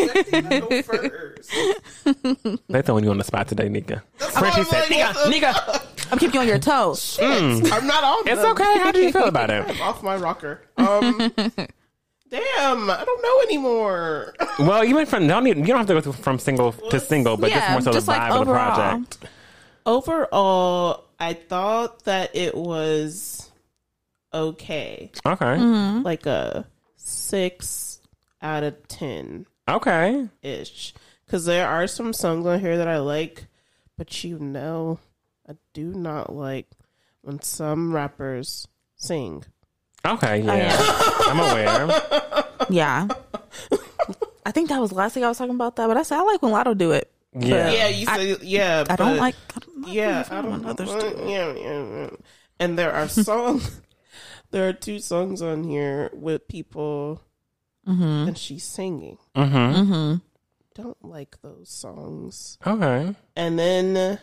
Go 0.60 0.82
first. 0.82 1.52
They 2.68 2.82
throwing 2.82 3.04
you 3.04 3.10
on 3.10 3.18
the 3.18 3.24
spot 3.24 3.48
today, 3.48 3.68
Nika. 3.68 4.02
Frenchie 4.16 4.64
said, 4.64 4.80
like, 4.80 4.90
Nika, 4.90 5.12
what's? 5.14 5.28
Nika. 5.28 5.82
I'm 6.10 6.18
keeping 6.18 6.34
you 6.34 6.40
on 6.40 6.48
your 6.48 6.58
toes. 6.58 7.18
I'm 7.22 7.86
not 7.86 8.04
on. 8.04 8.28
It's 8.28 8.40
them. 8.40 8.52
okay. 8.52 8.78
How 8.78 8.92
do 8.92 9.00
you 9.00 9.12
feel 9.12 9.24
about 9.26 9.50
it? 9.50 9.64
I'm 9.68 9.80
off 9.88 10.02
my 10.02 10.16
rocker. 10.16 10.62
Um, 10.78 11.18
damn, 12.30 12.90
I 12.90 13.04
don't 13.04 13.22
know 13.22 13.40
anymore. 13.42 14.34
Well, 14.58 14.84
you 14.84 14.94
went 14.94 15.08
from 15.08 15.26
don't 15.26 15.44
need, 15.44 15.58
you 15.58 15.66
don't 15.66 15.78
have 15.78 15.86
to 15.88 16.00
go 16.00 16.12
from 16.12 16.38
single 16.38 16.72
to 16.72 17.00
single, 17.00 17.36
but 17.36 17.50
just 17.50 17.70
more 17.70 17.80
so 17.82 17.92
just 17.92 18.06
the 18.06 18.12
like 18.12 18.22
vibe 18.22 18.40
of 18.40 18.46
the 18.46 18.52
project. 18.52 19.18
Overall, 19.84 21.04
I 21.18 21.34
thought 21.34 22.04
that 22.04 22.34
it 22.34 22.54
was 22.54 23.50
okay, 24.32 25.10
Okay. 25.26 25.44
Mm-hmm. 25.44 26.02
like 26.02 26.26
a 26.26 26.66
six 26.96 27.87
out 28.42 28.62
of 28.62 28.86
ten 28.88 29.46
Okay. 29.68 30.28
ish. 30.42 30.94
Because 31.26 31.44
there 31.44 31.68
are 31.68 31.86
some 31.86 32.12
songs 32.12 32.46
on 32.46 32.60
here 32.60 32.78
that 32.78 32.88
I 32.88 32.98
like, 32.98 33.46
but 33.98 34.24
you 34.24 34.38
know, 34.38 34.98
I 35.48 35.52
do 35.74 35.92
not 35.92 36.34
like 36.34 36.68
when 37.22 37.42
some 37.42 37.92
rappers 37.92 38.66
sing. 38.96 39.44
Okay. 40.06 40.40
Yeah. 40.40 40.76
I'm 40.78 41.40
aware. 41.40 42.04
Yeah. 42.70 43.08
I 44.44 44.50
think 44.50 44.68
that 44.68 44.80
was 44.80 44.90
the 44.90 44.96
last 44.96 45.14
thing 45.14 45.24
I 45.24 45.28
was 45.28 45.38
talking 45.38 45.54
about 45.54 45.76
that, 45.76 45.86
but 45.86 45.96
I 45.96 46.02
said 46.02 46.18
I 46.18 46.22
like 46.22 46.42
when 46.42 46.52
Latto 46.52 46.76
do 46.76 46.90
it. 46.92 47.10
Yeah. 47.38 47.70
Yeah, 47.70 47.88
you 47.88 48.04
say 48.06 48.36
yeah. 48.42 48.84
I 48.90 48.96
don't 48.96 49.16
like. 49.16 49.34
I 49.54 49.58
don't 49.60 49.82
like 49.82 49.94
Yeah, 49.94 50.26
I 50.30 50.42
don't 50.42 50.64
others 50.66 50.88
uh, 50.90 51.00
do 51.00 51.06
it. 51.06 51.28
yeah, 51.30 51.54
yeah, 51.54 51.86
yeah. 52.02 52.10
And 52.58 52.78
there 52.78 52.92
are 52.92 53.08
songs. 53.08 53.80
there 54.50 54.68
are 54.68 54.72
two 54.72 54.98
songs 54.98 55.40
on 55.40 55.64
here 55.64 56.10
with 56.12 56.48
people, 56.48 57.22
Mm-hmm. 57.88 58.28
and 58.28 58.38
she's 58.38 58.64
singing. 58.64 59.16
Mm-hmm. 59.34 59.56
Mm-hmm. 59.92 60.14
Don't 60.74 61.04
like 61.04 61.40
those 61.42 61.68
songs. 61.70 62.58
Okay. 62.66 63.14
And 63.34 63.58
then 63.58 63.96
uh, 63.96 64.16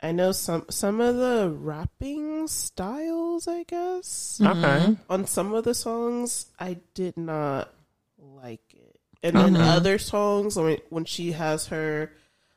I 0.00 0.12
know 0.12 0.32
some 0.32 0.64
some 0.70 1.00
of 1.00 1.16
the 1.16 1.52
rapping 1.54 2.46
styles. 2.48 3.46
I 3.48 3.64
guess 3.64 4.40
Okay. 4.42 4.96
on 5.10 5.26
some 5.26 5.52
of 5.52 5.64
the 5.64 5.74
songs, 5.74 6.46
I 6.58 6.78
did 6.94 7.16
not 7.18 7.72
like 8.18 8.62
it. 8.72 8.96
And 9.22 9.36
then 9.36 9.56
other 9.56 9.98
songs, 9.98 10.56
when 10.56 10.78
when 10.88 11.04
she 11.04 11.32
has 11.32 11.66
her 11.66 12.12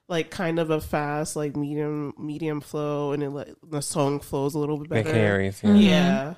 like 0.08 0.30
kind 0.30 0.60
of 0.60 0.70
a 0.70 0.80
fast, 0.80 1.36
like 1.36 1.58
medium 1.58 2.14
medium 2.18 2.62
flow, 2.62 3.12
and 3.12 3.22
it 3.24 3.30
like 3.32 3.54
the 3.68 3.82
song 3.82 4.20
flows 4.22 4.56
a 4.56 4.60
little 4.60 4.78
bit 4.78 4.86
It 4.86 5.04
better. 5.06 5.12
carries. 5.12 5.62
Yeah. 5.64 5.74
Yeah, 5.74 6.34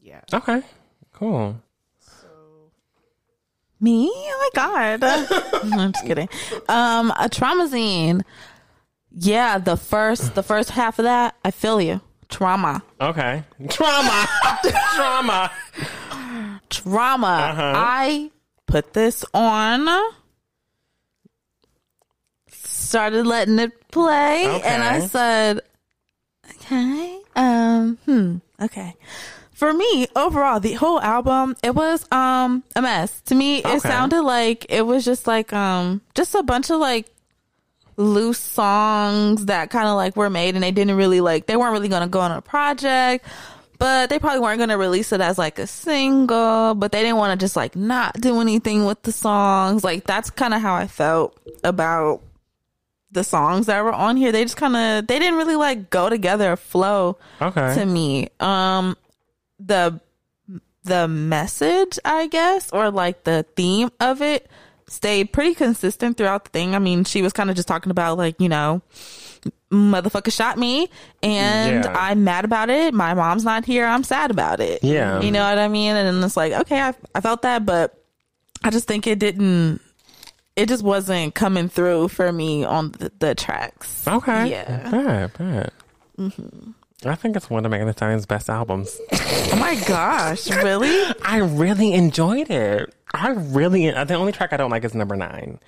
yeah. 0.00 0.20
Okay. 0.32 0.62
Cool. 1.12 1.60
Me? 3.82 4.08
Oh 4.14 4.50
my 4.54 4.62
god! 5.00 5.04
I'm 5.82 5.92
just 5.92 6.06
kidding. 6.06 6.28
Um, 6.68 7.10
a 7.10 7.28
Traumazine. 7.28 8.22
Yeah, 9.14 9.58
the 9.58 9.76
first, 9.76 10.34
the 10.34 10.42
first 10.42 10.70
half 10.70 10.98
of 10.98 11.02
that, 11.02 11.34
I 11.44 11.50
feel 11.50 11.80
you. 11.82 12.00
Trauma, 12.30 12.82
Okay. 13.00 13.42
Trauma. 13.68 14.26
Trauma. 14.94 15.50
trauma. 16.70 17.26
Uh-huh. 17.26 17.72
I 17.76 18.30
put 18.66 18.94
this 18.94 19.22
on. 19.34 19.86
Started 22.48 23.26
letting 23.26 23.58
it 23.58 23.90
play, 23.90 24.60
and 24.64 24.82
I 24.82 25.00
said, 25.06 25.60
"Okay, 26.50 27.18
um, 27.36 27.98
hmm, 28.06 28.36
okay." 28.60 28.94
For 29.62 29.72
me, 29.72 30.08
overall, 30.16 30.58
the 30.58 30.72
whole 30.72 31.00
album, 31.00 31.54
it 31.62 31.72
was 31.72 32.04
um 32.10 32.64
a 32.74 32.82
mess. 32.82 33.20
To 33.26 33.36
me, 33.36 33.58
it 33.58 33.66
Okay. 33.66 33.78
sounded 33.78 34.22
like 34.22 34.66
it 34.68 34.82
was 34.82 35.04
just 35.04 35.28
like 35.28 35.52
um 35.52 36.00
just 36.16 36.34
a 36.34 36.42
bunch 36.42 36.68
of 36.70 36.80
like 36.80 37.06
loose 37.96 38.40
songs 38.40 39.46
that 39.46 39.70
kind 39.70 39.86
of 39.86 39.94
like 39.94 40.16
were 40.16 40.28
made 40.30 40.56
and 40.56 40.64
they 40.64 40.72
didn't 40.72 40.96
really 40.96 41.20
like 41.20 41.46
they 41.46 41.54
weren't 41.56 41.70
really 41.72 41.86
going 41.88 42.02
to 42.02 42.08
go 42.08 42.18
on 42.18 42.32
a 42.32 42.40
project 42.42 43.24
but 43.78 44.10
they 44.10 44.18
probably 44.18 44.40
weren't 44.40 44.58
going 44.58 44.70
to 44.70 44.78
release 44.78 45.12
it 45.12 45.20
as 45.20 45.38
like 45.38 45.60
a 45.60 45.66
single 45.68 46.74
but 46.74 46.90
they 46.90 47.02
didn't 47.02 47.18
want 47.18 47.38
to 47.38 47.44
just 47.44 47.54
like 47.54 47.76
not 47.76 48.18
do 48.20 48.40
anything 48.40 48.84
with 48.86 49.00
the 49.02 49.12
songs 49.12 49.84
like 49.84 50.02
that's 50.06 50.30
kind 50.30 50.54
of 50.54 50.60
how 50.62 50.74
i 50.74 50.86
felt 50.88 51.38
about 51.62 52.20
the 53.12 53.22
songs 53.22 53.66
that 53.66 53.84
were 53.84 53.92
on 53.92 54.16
here 54.16 54.32
they 54.32 54.42
just 54.42 54.56
kind 54.56 54.74
of 54.74 55.06
they 55.06 55.18
didn't 55.18 55.36
really 55.36 55.54
like 55.56 55.90
go 55.90 56.08
together 56.08 56.56
flow 56.56 57.16
Okay. 57.42 57.74
to 57.74 57.84
me 57.86 58.26
um 58.40 58.96
the 59.64 60.00
the 60.84 61.06
message 61.06 61.98
i 62.04 62.26
guess 62.26 62.70
or 62.72 62.90
like 62.90 63.24
the 63.24 63.44
theme 63.56 63.90
of 64.00 64.20
it 64.20 64.50
stayed 64.88 65.32
pretty 65.32 65.54
consistent 65.54 66.16
throughout 66.16 66.44
the 66.44 66.50
thing 66.50 66.74
i 66.74 66.78
mean 66.78 67.04
she 67.04 67.22
was 67.22 67.32
kind 67.32 67.48
of 67.50 67.56
just 67.56 67.68
talking 67.68 67.90
about 67.90 68.18
like 68.18 68.40
you 68.40 68.48
know 68.48 68.82
motherfucker 69.70 70.32
shot 70.32 70.58
me 70.58 70.88
and 71.22 71.84
Yeah. 71.84 71.94
i'm 71.96 72.24
mad 72.24 72.44
about 72.44 72.68
it 72.68 72.92
my 72.92 73.14
mom's 73.14 73.44
not 73.44 73.64
here 73.64 73.86
i'm 73.86 74.04
sad 74.04 74.30
about 74.30 74.60
it 74.60 74.82
Yeah. 74.82 75.20
you 75.20 75.30
know 75.30 75.48
what 75.48 75.58
i 75.58 75.68
mean 75.68 75.94
and 75.96 76.06
then 76.16 76.22
it's 76.24 76.36
like 76.36 76.52
okay 76.52 76.80
i, 76.80 76.94
I 77.14 77.20
felt 77.20 77.42
that 77.42 77.64
but 77.64 77.94
i 78.64 78.70
just 78.70 78.86
think 78.86 79.06
it 79.06 79.18
didn't 79.18 79.80
it 80.56 80.68
just 80.68 80.82
wasn't 80.82 81.34
coming 81.34 81.68
through 81.70 82.08
for 82.08 82.30
me 82.30 82.64
on 82.64 82.92
the, 82.92 83.10
the 83.20 83.34
tracks 83.34 84.06
Okay. 84.06 84.50
yeah 84.50 84.90
Bad, 84.90 85.32
bad. 85.38 85.70
Mm-hmm. 86.18 86.72
I 87.04 87.14
think 87.14 87.36
it's 87.36 87.50
one 87.50 87.64
of 87.64 87.70
Megan 87.70 87.86
Thee 87.86 87.92
Stallion's 87.92 88.26
best 88.26 88.48
albums. 88.48 88.96
oh 89.12 89.56
my 89.58 89.74
gosh 89.86 90.48
really 90.48 91.02
I 91.24 91.38
really 91.38 91.92
enjoyed 91.94 92.50
it. 92.50 92.94
I 93.14 93.30
really. 93.30 93.90
The 93.90 94.14
only 94.14 94.32
track 94.32 94.52
I 94.52 94.56
don't 94.56 94.70
like 94.70 94.84
is 94.84 94.94
number 94.94 95.16
nine. 95.16 95.58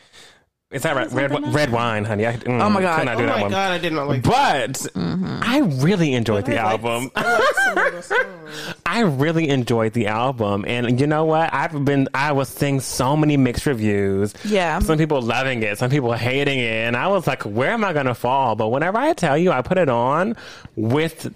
Is 0.74 0.82
that 0.82 0.96
right? 0.96 1.10
Red, 1.12 1.30
number 1.30 1.48
red 1.50 1.70
wine, 1.70 2.04
honey. 2.04 2.26
I, 2.26 2.36
mm, 2.36 2.60
Oh 2.60 2.68
my 2.68 2.80
God. 2.82 2.98
could 2.98 3.06
not 3.06 3.16
Oh 3.16 3.20
do 3.20 3.26
that 3.26 3.36
my 3.36 3.42
one. 3.42 3.50
god, 3.50 3.72
I 3.72 3.78
did 3.78 3.92
not 3.92 4.08
like. 4.08 4.22
But 4.22 4.86
I 4.94 5.58
really 5.80 6.14
enjoyed 6.14 6.44
the 6.46 6.58
I 6.58 6.72
album. 6.72 7.10
I 7.14 7.32
liked 7.32 7.56
some 7.64 7.78
of 7.78 7.92
the 7.94 8.02
songs. 8.02 8.74
I 8.86 9.00
really 9.00 9.48
enjoyed 9.48 9.92
the 9.92 10.06
album, 10.08 10.64
and 10.68 11.00
you 11.00 11.06
know 11.06 11.24
what? 11.24 11.52
I've 11.54 11.84
been 11.84 12.08
I 12.14 12.32
was 12.32 12.48
seeing 12.48 12.80
so 12.80 13.16
many 13.16 13.36
mixed 13.36 13.66
reviews. 13.66 14.34
Yeah. 14.44 14.78
some 14.80 14.98
people 14.98 15.22
loving 15.22 15.62
it, 15.62 15.78
some 15.78 15.90
people 15.90 16.12
hating 16.12 16.58
it, 16.58 16.64
and 16.86 16.96
I 16.96 17.06
was 17.08 17.26
like, 17.26 17.42
"Where 17.44 17.70
am 17.70 17.84
I 17.84 17.92
going 17.92 18.06
to 18.06 18.14
fall?" 18.14 18.54
But 18.56 18.68
whenever 18.68 18.98
I 18.98 19.12
tell 19.14 19.38
you, 19.38 19.52
I 19.52 19.62
put 19.62 19.78
it 19.78 19.88
on 19.88 20.36
with 20.76 21.32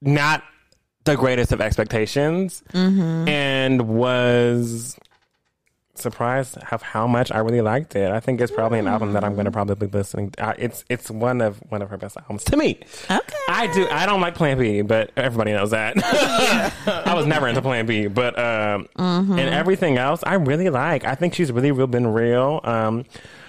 not 0.00 0.42
the 1.04 1.16
greatest 1.16 1.50
of 1.52 1.60
expectations, 1.60 2.62
and 2.72 3.88
was 3.88 4.96
surprised 6.02 6.58
of 6.70 6.82
how 6.82 7.06
much 7.06 7.32
I 7.32 7.38
really 7.38 7.60
liked 7.60 7.96
it. 7.96 8.10
I 8.10 8.20
think 8.20 8.40
it's 8.40 8.52
probably 8.52 8.78
an 8.78 8.86
album 8.86 9.12
that 9.14 9.24
I'm 9.24 9.34
going 9.34 9.46
to 9.46 9.50
probably 9.50 9.74
be 9.86 9.86
listening. 9.86 10.34
Uh, 10.38 10.54
it's 10.58 10.84
it's 10.88 11.10
one 11.10 11.40
of 11.40 11.58
one 11.70 11.82
of 11.82 11.90
her 11.90 11.96
best 11.96 12.16
albums 12.16 12.44
to 12.44 12.56
me. 12.56 12.80
okay 13.10 13.36
I 13.48 13.72
do. 13.72 13.88
I 13.88 14.06
don't 14.06 14.20
like 14.20 14.34
Plan 14.34 14.58
B, 14.58 14.82
but 14.82 15.10
everybody 15.16 15.52
knows 15.52 15.70
that. 15.70 15.94
I 17.06 17.14
was 17.14 17.26
never 17.26 17.48
into 17.48 17.62
Plan 17.62 17.86
B, 17.86 18.06
but 18.06 18.38
um, 18.38 18.88
and 18.96 19.40
everything 19.40 19.98
else 19.98 20.22
I 20.24 20.34
really 20.34 20.70
like. 20.70 21.04
I 21.04 21.14
think 21.14 21.34
she's 21.34 21.52
really, 21.52 21.70
real 21.70 21.86
been 21.86 22.06
real. 22.06 22.60
Um, 22.64 23.04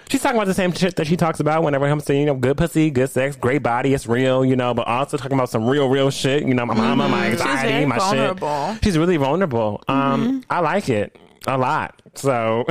she's 0.10 0.22
talking 0.22 0.38
about 0.38 0.48
the 0.48 0.54
same 0.54 0.72
shit 0.72 0.96
that 0.98 1.08
she 1.08 1.18
talks 1.18 1.40
about 1.40 1.64
whenever 1.64 1.86
it 1.86 1.90
comes 1.90 2.06
to 2.06 2.16
you 2.16 2.26
know 2.26 2.36
good 2.36 2.58
pussy, 2.58 2.90
good 2.90 3.10
sex, 3.10 3.36
great 3.36 3.64
body. 3.64 3.94
It's 3.94 4.08
real, 4.08 4.44
you 4.44 4.56
know, 4.56 4.74
but 4.74 4.88
also 4.88 5.18
talking 5.18 5.34
about 5.38 5.50
some 5.50 5.68
real, 5.68 5.90
real 5.90 6.10
shit. 6.10 6.44
You 6.44 6.54
know, 6.54 6.66
my 6.66 6.74
mama, 6.74 7.08
my 7.08 7.28
anxiety, 7.28 7.86
my 7.86 7.98
vulnerable. 7.98 8.74
shit. 8.74 8.84
She's 8.84 8.98
really 8.98 9.18
vulnerable. 9.18 9.84
Um, 9.88 10.44
I 10.50 10.60
like 10.60 10.90
it 10.90 11.16
a 11.48 11.58
lot. 11.58 12.02
So. 12.16 12.66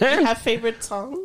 You 0.00 0.24
have 0.24 0.38
favorite 0.42 0.82
songs? 0.82 1.18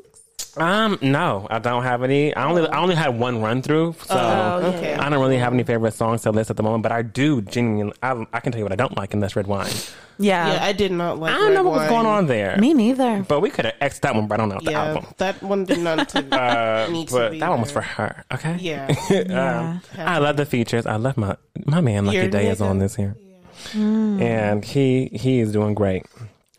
Um, 0.56 1.00
no, 1.02 1.48
I 1.50 1.58
don't 1.58 1.82
have 1.82 2.04
any. 2.04 2.36
I 2.36 2.46
only 2.48 2.68
I 2.68 2.80
only 2.80 2.94
had 2.94 3.18
one 3.18 3.42
run 3.42 3.64
through, 3.64 3.96
so 4.06 4.14
Oh. 4.16 4.62
Okay. 4.76 4.94
I 4.94 5.10
don't 5.10 5.20
really 5.20 5.40
have 5.40 5.52
any 5.52 5.64
favorite 5.64 5.96
songs 5.96 6.22
to 6.24 6.32
list 6.32 6.52
at 6.52 6.58
the 6.58 6.62
moment. 6.62 6.84
But 6.84 6.92
I 6.92 7.02
do 7.02 7.42
genuinely, 7.42 7.96
I, 8.04 8.24
I 8.32 8.40
can 8.40 8.52
tell 8.52 8.60
you 8.60 8.66
what 8.66 8.72
I 8.72 8.76
don't 8.76 8.96
like, 8.96 9.16
and 9.16 9.24
that's 9.24 9.36
red 9.36 9.48
wine. 9.48 9.72
yeah, 10.20 10.54
Yeah, 10.54 10.64
I 10.64 10.72
did 10.72 10.92
not 10.92 11.18
like. 11.18 11.34
I 11.34 11.38
don't 11.40 11.56
know 11.56 11.64
Red 11.64 11.70
what 11.72 11.80
was 11.80 11.90
going 11.90 12.06
on 12.06 12.28
there, 12.28 12.56
me 12.58 12.76
neither 12.76 13.26
but 13.28 13.40
we 13.40 13.50
could 13.50 13.66
have 13.66 13.74
xed 13.82 14.02
that 14.02 14.14
one 14.14 14.28
right 14.28 14.40
on 14.40 14.52
out 14.54 14.64
the 14.64 14.70
Yeah, 14.70 14.84
album. 14.84 15.08
that 15.18 15.42
one 15.42 15.66
did 15.66 15.80
not 15.80 16.10
to, 16.14 16.20
Uh, 16.20 16.88
need 16.92 17.08
to 17.08 17.14
but 17.16 17.32
be 17.32 17.40
that 17.40 17.50
one 17.50 17.62
was 17.62 17.72
for 17.72 17.82
her. 17.82 18.24
Okay. 18.32 18.56
Yeah, 18.60 18.94
Yeah. 19.10 19.62
Um, 19.72 19.82
I 19.98 20.20
love 20.20 20.38
the 20.38 20.46
features. 20.46 20.86
I 20.86 20.98
love 20.98 21.18
my 21.18 21.36
my 21.66 21.82
man 21.82 22.06
Lucky 22.06 22.18
Your 22.20 22.28
Day 22.28 22.50
is 22.50 22.62
on 22.62 22.78
this 22.78 22.96
here, 22.96 23.16
and 23.74 24.64
he 24.64 25.08
he 25.14 25.40
is 25.40 25.52
doing 25.52 25.74
great. 25.74 26.06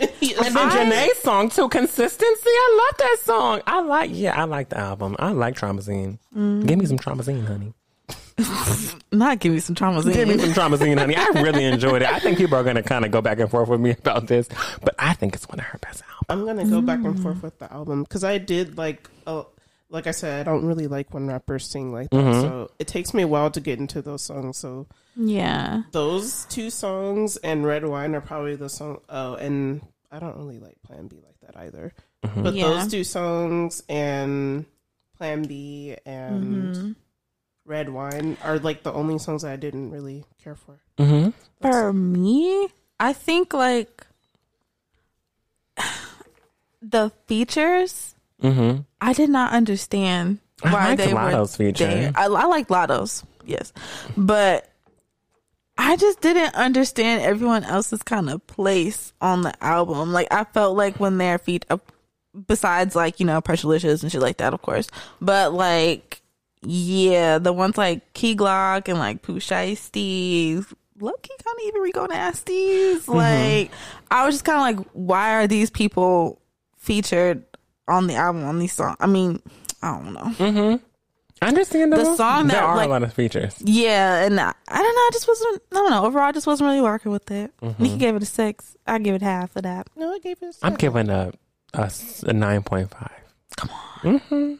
And 0.04 0.46
And 0.46 0.56
then 0.56 0.70
Jhené's 0.70 1.18
song 1.18 1.50
too, 1.50 1.68
consistency. 1.68 2.42
I 2.46 2.88
love 2.90 2.98
that 2.98 3.16
song. 3.22 3.62
I 3.66 3.80
like, 3.80 4.10
yeah, 4.12 4.40
I 4.40 4.44
like 4.44 4.68
the 4.70 4.78
album. 4.78 5.16
I 5.18 5.30
like 5.32 5.54
Traumazine. 5.56 6.18
Give 6.34 6.78
me 6.78 6.86
some 6.86 6.98
Traumazine, 6.98 7.46
honey. 7.46 7.74
not 9.12 9.38
give 9.38 9.52
me 9.52 9.60
some 9.60 9.76
trauma 9.76 10.02
Give 10.02 10.26
me 10.26 10.38
some 10.38 10.50
Traumazine, 10.50 10.98
honey. 10.98 11.14
I 11.16 11.26
really 11.34 11.64
enjoyed 11.64 12.02
it. 12.02 12.08
I 12.08 12.18
think 12.18 12.36
people 12.36 12.56
are 12.56 12.64
going 12.64 12.76
to 12.76 12.82
kind 12.82 13.04
of 13.04 13.10
go 13.10 13.20
back 13.20 13.38
and 13.38 13.48
forth 13.48 13.68
with 13.68 13.80
me 13.80 13.90
about 13.90 14.26
this, 14.26 14.48
but 14.82 14.94
I 14.98 15.14
think 15.14 15.34
it's 15.34 15.48
one 15.48 15.60
of 15.60 15.66
her 15.66 15.78
best 15.78 16.02
albums. 16.02 16.26
I'm 16.28 16.44
gonna 16.44 16.68
go 16.68 16.80
back 16.80 17.04
and 17.04 17.20
forth 17.20 17.42
with 17.42 17.58
the 17.58 17.72
album 17.72 18.02
because 18.02 18.24
I 18.24 18.38
did 18.38 18.76
like, 18.76 19.08
uh, 19.26 19.44
like 19.90 20.06
I 20.06 20.10
said, 20.10 20.40
I 20.40 20.50
don't 20.50 20.64
really 20.64 20.88
like 20.88 21.14
when 21.14 21.28
rappers 21.28 21.66
sing 21.66 21.92
like 21.92 22.10
that. 22.10 22.16
Mm-hmm. 22.16 22.40
So 22.40 22.70
it 22.78 22.88
takes 22.88 23.14
me 23.14 23.22
a 23.22 23.28
while 23.28 23.50
to 23.52 23.60
get 23.60 23.78
into 23.78 24.02
those 24.02 24.22
songs. 24.22 24.56
So 24.56 24.86
yeah 25.16 25.82
those 25.92 26.44
two 26.46 26.70
songs 26.70 27.36
and 27.36 27.64
Red 27.64 27.84
Wine 27.86 28.16
are 28.16 28.20
probably 28.20 28.56
the 28.56 28.68
song. 28.68 29.00
Oh, 29.08 29.34
and 29.34 29.80
I 30.14 30.20
don't 30.20 30.36
really 30.36 30.60
like 30.60 30.76
Plan 30.82 31.08
B 31.08 31.16
like 31.24 31.40
that 31.40 31.60
either. 31.60 31.92
Mm-hmm. 32.24 32.42
But 32.44 32.54
Yeah. 32.54 32.68
those 32.68 32.88
two 32.90 33.02
songs 33.02 33.82
and 33.88 34.64
Plan 35.18 35.42
B 35.42 35.96
and 36.06 36.74
Mm-hmm. 36.74 36.92
Red 37.66 37.88
Wine 37.88 38.36
are 38.44 38.58
like 38.58 38.82
the 38.84 38.92
only 38.92 39.18
songs 39.18 39.42
that 39.42 39.50
I 39.52 39.56
didn't 39.56 39.90
really 39.90 40.24
care 40.42 40.54
for. 40.54 40.78
Mm-hmm. 40.98 41.30
For 41.62 41.92
me, 41.92 42.68
I 43.00 43.12
think 43.12 43.52
like 43.54 44.06
the 46.82 47.10
features. 47.26 48.14
Mm-hmm. 48.42 48.82
I 49.00 49.12
did 49.14 49.30
not 49.30 49.52
understand 49.52 50.38
I 50.62 50.72
why 50.72 50.84
liked 50.90 50.98
they 51.02 51.14
were 51.14 51.20
Latto's 51.20 51.56
feature. 51.56 51.86
there. 51.86 52.12
I, 52.14 52.24
I 52.26 52.44
like 52.46 52.68
Latto's, 52.68 53.24
yes, 53.46 53.72
but 54.16 54.68
I 55.76 55.96
just 55.96 56.20
didn't 56.20 56.54
understand 56.54 57.22
everyone 57.22 57.64
else's 57.64 58.02
kind 58.02 58.30
of 58.30 58.46
place 58.46 59.12
on 59.20 59.42
the 59.42 59.64
album. 59.64 60.12
Like 60.12 60.28
I 60.30 60.44
felt 60.44 60.76
like 60.76 61.00
when 61.00 61.18
their 61.18 61.38
feet, 61.38 61.66
uh, 61.68 61.78
besides 62.46 62.94
like 62.94 63.20
you 63.20 63.26
know 63.26 63.40
Pressurelicious 63.40 64.02
and 64.02 64.10
shit 64.10 64.20
like 64.20 64.36
that, 64.38 64.54
of 64.54 64.62
course, 64.62 64.88
but 65.20 65.52
like 65.52 66.22
yeah, 66.62 67.38
the 67.38 67.52
ones 67.52 67.76
like 67.76 68.12
Key 68.14 68.36
Glock 68.36 68.88
and 68.88 68.98
like 68.98 69.22
Pooh 69.22 69.36
Shiesty, 69.38 70.64
low 71.00 71.12
key 71.22 71.34
kind 71.44 71.56
of 71.58 71.66
even 71.66 71.80
Rico 71.82 72.06
Nasties. 72.06 73.06
Like 73.08 73.70
I 74.10 74.24
was 74.26 74.36
just 74.36 74.44
kind 74.44 74.76
of 74.76 74.78
like, 74.80 74.88
why 74.92 75.34
are 75.34 75.46
these 75.46 75.70
people 75.70 76.40
featured 76.78 77.44
on 77.88 78.06
the 78.06 78.14
album 78.14 78.44
on 78.44 78.58
these 78.58 78.72
songs? 78.72 78.96
I 79.00 79.06
mean, 79.06 79.42
I 79.82 79.98
don't 79.98 80.12
know. 80.14 80.80
Understandable. 81.48 82.04
The 82.04 82.16
song 82.16 82.46
that, 82.48 82.54
there 82.54 82.62
are 82.62 82.76
like- 82.76 82.86
a 82.86 82.90
lot 82.90 83.02
of 83.02 83.12
features. 83.12 83.54
Yeah, 83.64 84.24
and 84.24 84.38
I, 84.40 84.52
I 84.68 84.76
don't 84.82 84.94
know. 84.96 85.00
I 85.00 85.10
just 85.12 85.28
wasn't. 85.28 85.62
I 85.72 85.74
don't 85.76 85.90
know. 85.90 86.04
Overall, 86.06 86.28
I 86.28 86.32
just 86.32 86.46
wasn't 86.46 86.68
really 86.68 86.80
working 86.80 87.12
with 87.12 87.30
it. 87.30 87.52
Mm-hmm. 87.62 87.82
Nikki 87.82 87.96
gave 87.98 88.16
it 88.16 88.22
a 88.22 88.26
six. 88.26 88.76
I 88.86 88.98
give 88.98 89.14
it 89.14 89.22
half 89.22 89.54
of 89.56 89.62
that. 89.62 89.88
No, 89.96 90.12
I 90.12 90.18
gave 90.18 90.38
it. 90.42 90.44
A 90.44 90.46
I'm 90.46 90.52
seven. 90.52 90.76
giving 90.76 91.10
a 91.10 91.32
nine 92.32 92.62
point 92.62 92.90
five. 92.90 93.10
Come 93.56 93.70
on. 93.70 94.20
Mm-hmm. 94.20 94.54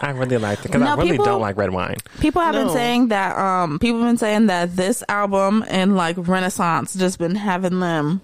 I 0.00 0.10
really 0.10 0.38
liked 0.38 0.60
it 0.64 0.68
because 0.68 0.82
I 0.82 0.94
really 0.94 1.10
people- 1.12 1.24
don't 1.24 1.40
like 1.40 1.56
red 1.56 1.70
wine. 1.72 1.96
People 2.20 2.40
have 2.42 2.54
been 2.54 2.70
saying 2.70 3.08
that. 3.08 3.36
Um, 3.36 3.78
people 3.80 3.98
have 4.00 4.08
been 4.08 4.16
saying 4.16 4.46
that 4.46 4.76
this 4.76 5.02
album 5.08 5.64
and 5.68 5.96
like 5.96 6.16
Renaissance 6.18 6.94
just 6.94 7.18
been 7.18 7.34
having 7.34 7.80
them 7.80 8.20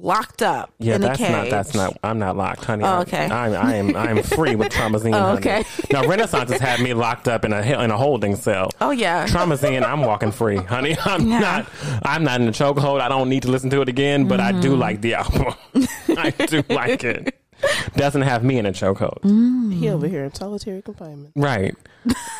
locked 0.00 0.42
up 0.42 0.70
Yeah, 0.78 0.96
in 0.96 1.02
a 1.02 1.06
that's 1.08 1.18
cage. 1.18 1.30
not. 1.30 1.50
That's 1.50 1.74
not. 1.74 1.96
I'm 2.02 2.18
not 2.18 2.36
locked, 2.36 2.64
honey. 2.64 2.84
Oh, 2.84 2.86
I- 2.86 3.00
okay. 3.02 3.24
I'm. 3.26 3.54
I 3.54 3.74
am. 3.76 3.96
I 3.96 4.10
am 4.10 4.22
free 4.22 4.54
with 4.56 4.68
Traumazine. 4.72 5.12
Oh, 5.14 5.20
honey. 5.34 5.38
okay. 5.38 5.64
Now 5.92 6.06
Renaissance 6.06 6.50
has 6.50 6.60
had 6.60 6.80
me 6.80 6.94
locked 6.94 7.28
up 7.28 7.44
in 7.44 7.52
a 7.52 7.60
in 7.82 7.90
a 7.90 7.96
holding 7.96 8.36
cell. 8.36 8.70
Oh 8.80 8.90
yeah. 8.90 9.26
Traumazine, 9.26 9.82
I'm 9.84 10.00
walking 10.02 10.30
free, 10.32 10.56
honey. 10.56 10.96
I'm 11.04 11.26
Yeah. 11.28 11.38
not. 11.40 11.66
I'm 12.04 12.24
not 12.24 12.40
in 12.40 12.48
a 12.48 12.52
chokehold. 12.52 13.00
I 13.00 13.08
don't 13.08 13.28
need 13.28 13.42
to 13.42 13.50
listen 13.50 13.70
to 13.70 13.80
it 13.82 13.88
again. 13.88 14.28
But 14.28 14.40
I 14.40 14.52
do 14.52 14.70
Mm-hmm. 14.72 14.80
like 14.80 15.00
the 15.00 15.14
album. 15.14 15.54
I 16.16 16.30
do 16.30 16.62
like 16.68 17.04
it. 17.04 17.34
Doesn't 17.96 18.22
have 18.22 18.44
me 18.44 18.58
in 18.58 18.66
a 18.66 18.72
chokehold. 18.72 19.20
Mm. 19.22 19.74
He 19.74 19.88
over 19.88 20.06
here 20.06 20.24
in 20.24 20.32
solitary 20.32 20.80
confinement. 20.80 21.32
Right. 21.34 21.74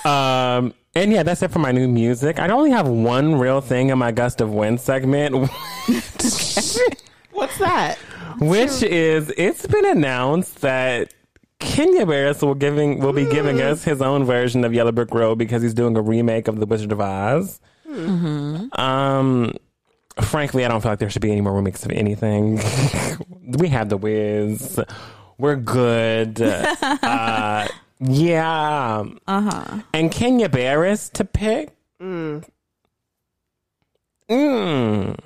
um, 0.07 0.73
and 0.95 1.13
yeah, 1.13 1.23
that's 1.25 1.43
it 1.43 1.51
for 1.51 1.59
my 1.59 1.73
new 1.73 1.89
music. 1.89 2.39
I 2.39 2.49
only 2.49 2.71
have 2.71 2.87
one 2.89 3.35
real 3.37 3.61
thing 3.61 3.89
in 3.91 3.99
my 3.99 4.13
gust 4.13 4.41
of 4.41 4.51
wind 4.53 4.81
segment, 4.81 5.35
What's 7.39 7.59
that? 7.59 7.97
which 8.41 8.82
is 8.82 9.32
it's 9.36 9.66
been 9.66 9.84
announced 9.84 10.61
that 10.61 11.12
Kenya 11.59 12.07
Barris 12.07 12.41
will 12.43 12.55
giving 12.55 13.01
will 13.01 13.12
be 13.12 13.24
giving 13.26 13.61
us 13.61 13.82
his 13.84 14.01
own 14.01 14.24
version 14.24 14.64
of 14.64 14.72
Yellow 14.72 14.93
Brick 14.93 15.12
Road 15.12 15.39
because 15.39 15.62
he's 15.62 15.74
doing 15.74 15.97
a 15.97 16.01
remake 16.01 16.49
of 16.49 16.61
The 16.61 16.66
Wizard 16.66 16.93
of 16.93 17.01
Oz. 17.01 17.61
Um, 17.89 19.53
frankly, 20.20 20.64
I 20.64 20.68
don't 20.68 20.80
feel 20.80 20.93
like 20.93 20.99
there 20.99 21.11
should 21.11 21.22
be 21.22 21.32
any 21.32 21.41
more 21.41 21.55
remakes 21.55 21.84
of 21.84 21.91
anything. 21.93 22.61
we 23.59 23.68
have 23.68 23.89
The 23.89 23.97
Wiz. 23.97 24.78
We're 25.39 25.57
good. 25.57 26.41
uh, 26.82 27.66
yeah. 28.01 29.05
Uh 29.26 29.41
huh. 29.41 29.82
and 29.93 30.12
Kenya 30.12 30.49
Barris 30.49 31.09
to 31.11 31.24
pick. 31.24 31.70
Mm. 32.01 32.45
Mm. 34.28 35.18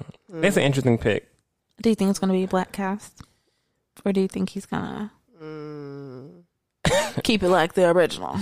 It's 0.43 0.57
an 0.57 0.63
interesting 0.63 0.97
pick. 0.99 1.29
Do 1.81 1.89
you 1.89 1.95
think 1.95 2.11
it's 2.11 2.19
gonna 2.19 2.33
be 2.33 2.45
a 2.45 2.49
black 2.49 2.73
cast, 2.73 3.23
or 4.05 4.13
do 4.13 4.21
you 4.21 4.29
think 4.29 4.51
he's 4.51 4.67
gonna 4.67 5.11
keep 7.23 7.43
it 7.43 7.49
like 7.49 7.75
the 7.75 7.89
original? 7.91 8.37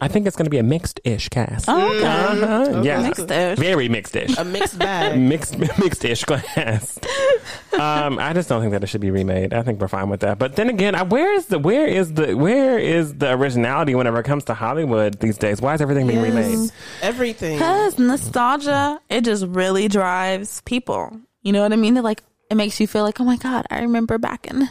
I 0.00 0.06
think 0.06 0.28
it's 0.28 0.36
going 0.36 0.46
to 0.46 0.50
be 0.50 0.58
a 0.58 0.62
mixed-ish 0.62 1.28
cast. 1.28 1.64
Oh, 1.68 1.96
okay. 1.96 2.06
Uh-huh. 2.06 2.82
Yeah, 2.84 3.02
Mixed-ish. 3.02 3.58
very 3.58 3.88
mixed-ish. 3.88 4.38
A 4.38 4.44
mixed 4.44 4.78
bag. 4.78 5.18
mixed 5.28 5.58
mixed-ish 5.58 6.22
cast. 6.22 7.04
um, 7.72 8.16
I 8.20 8.32
just 8.32 8.48
don't 8.48 8.60
think 8.60 8.70
that 8.74 8.84
it 8.84 8.86
should 8.86 9.00
be 9.00 9.10
remade. 9.10 9.52
I 9.52 9.62
think 9.64 9.80
we're 9.80 9.88
fine 9.88 10.08
with 10.08 10.20
that. 10.20 10.38
But 10.38 10.54
then 10.54 10.68
again, 10.68 10.94
I, 10.94 11.02
where 11.02 11.32
is 11.34 11.46
the 11.46 11.58
where 11.58 11.84
is 11.88 12.12
the 12.14 12.36
where 12.36 12.78
is 12.78 13.14
the 13.14 13.32
originality 13.32 13.96
whenever 13.96 14.20
it 14.20 14.24
comes 14.24 14.44
to 14.44 14.54
Hollywood 14.54 15.18
these 15.18 15.36
days? 15.36 15.60
Why 15.60 15.74
is 15.74 15.80
everything 15.80 16.06
being 16.06 16.22
remade? 16.22 16.70
Everything. 17.02 17.56
Because 17.56 17.98
nostalgia, 17.98 19.00
it 19.08 19.22
just 19.24 19.46
really 19.48 19.88
drives 19.88 20.60
people. 20.60 21.18
You 21.42 21.52
know 21.52 21.62
what 21.62 21.72
I 21.72 21.76
mean? 21.76 21.96
It 21.96 22.04
like 22.04 22.22
it 22.50 22.54
makes 22.56 22.80
you 22.80 22.86
feel 22.86 23.02
like, 23.02 23.20
oh 23.20 23.24
my 23.24 23.36
god, 23.36 23.66
I 23.70 23.80
remember 23.80 24.18
back 24.18 24.46
in 24.46 24.68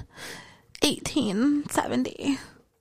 1870. 0.81 2.39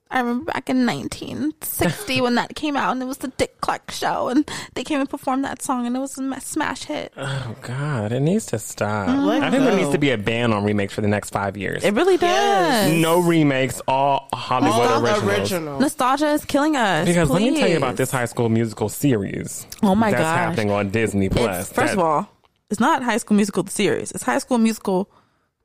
I 0.09 0.19
remember 0.19 0.53
back 0.53 0.69
in 0.69 0.85
1960 0.85 2.21
when 2.21 2.35
that 2.35 2.55
came 2.55 2.77
out, 2.77 2.93
and 2.93 3.01
it 3.01 3.05
was 3.07 3.17
the 3.17 3.27
Dick 3.27 3.59
Clark 3.59 3.91
show, 3.91 4.29
and 4.29 4.49
they 4.73 4.85
came 4.85 5.01
and 5.01 5.09
performed 5.09 5.43
that 5.43 5.61
song, 5.61 5.85
and 5.85 5.97
it 5.97 5.99
was 5.99 6.17
a 6.17 6.39
smash 6.39 6.83
hit. 6.85 7.11
Oh 7.17 7.55
God, 7.61 8.13
it 8.13 8.21
needs 8.21 8.45
to 8.47 8.59
stop. 8.59 9.09
Mm-hmm. 9.09 9.19
Let 9.25 9.43
I 9.43 9.51
think 9.51 9.63
there 9.63 9.75
needs 9.75 9.89
to 9.91 9.97
be 9.97 10.11
a 10.11 10.17
ban 10.17 10.53
on 10.53 10.63
remakes 10.63 10.93
for 10.93 11.01
the 11.01 11.09
next 11.09 11.31
five 11.31 11.57
years. 11.57 11.83
It 11.83 11.93
really 11.93 12.15
does. 12.15 12.21
Yes. 12.29 13.01
no 13.01 13.19
remakes, 13.19 13.81
all 13.85 14.29
Hollywood 14.33 14.79
All 14.89 15.03
originals. 15.05 15.23
original. 15.51 15.79
Nostalgia 15.81 16.27
is 16.31 16.45
killing 16.45 16.77
us. 16.77 17.05
Because 17.05 17.29
let 17.29 17.41
me 17.41 17.59
tell 17.59 17.67
you 17.67 17.75
about 17.75 17.97
this 17.97 18.09
High 18.09 18.25
School 18.25 18.47
Musical 18.47 18.87
series. 18.87 19.67
Oh 19.83 19.93
my 19.93 20.09
God, 20.11 20.19
that's 20.19 20.23
gosh. 20.23 20.37
happening 20.37 20.71
on 20.71 20.89
Disney 20.89 21.27
Plus. 21.27 21.65
It's, 21.65 21.73
first 21.73 21.95
That- 21.95 21.99
of 21.99 22.05
all, 22.05 22.29
it's 22.69 22.79
not 22.79 23.03
High 23.03 23.17
School 23.17 23.35
Musical 23.35 23.63
the 23.63 23.71
series. 23.71 24.11
It's 24.11 24.23
High 24.23 24.39
School 24.39 24.57
Musical, 24.57 25.09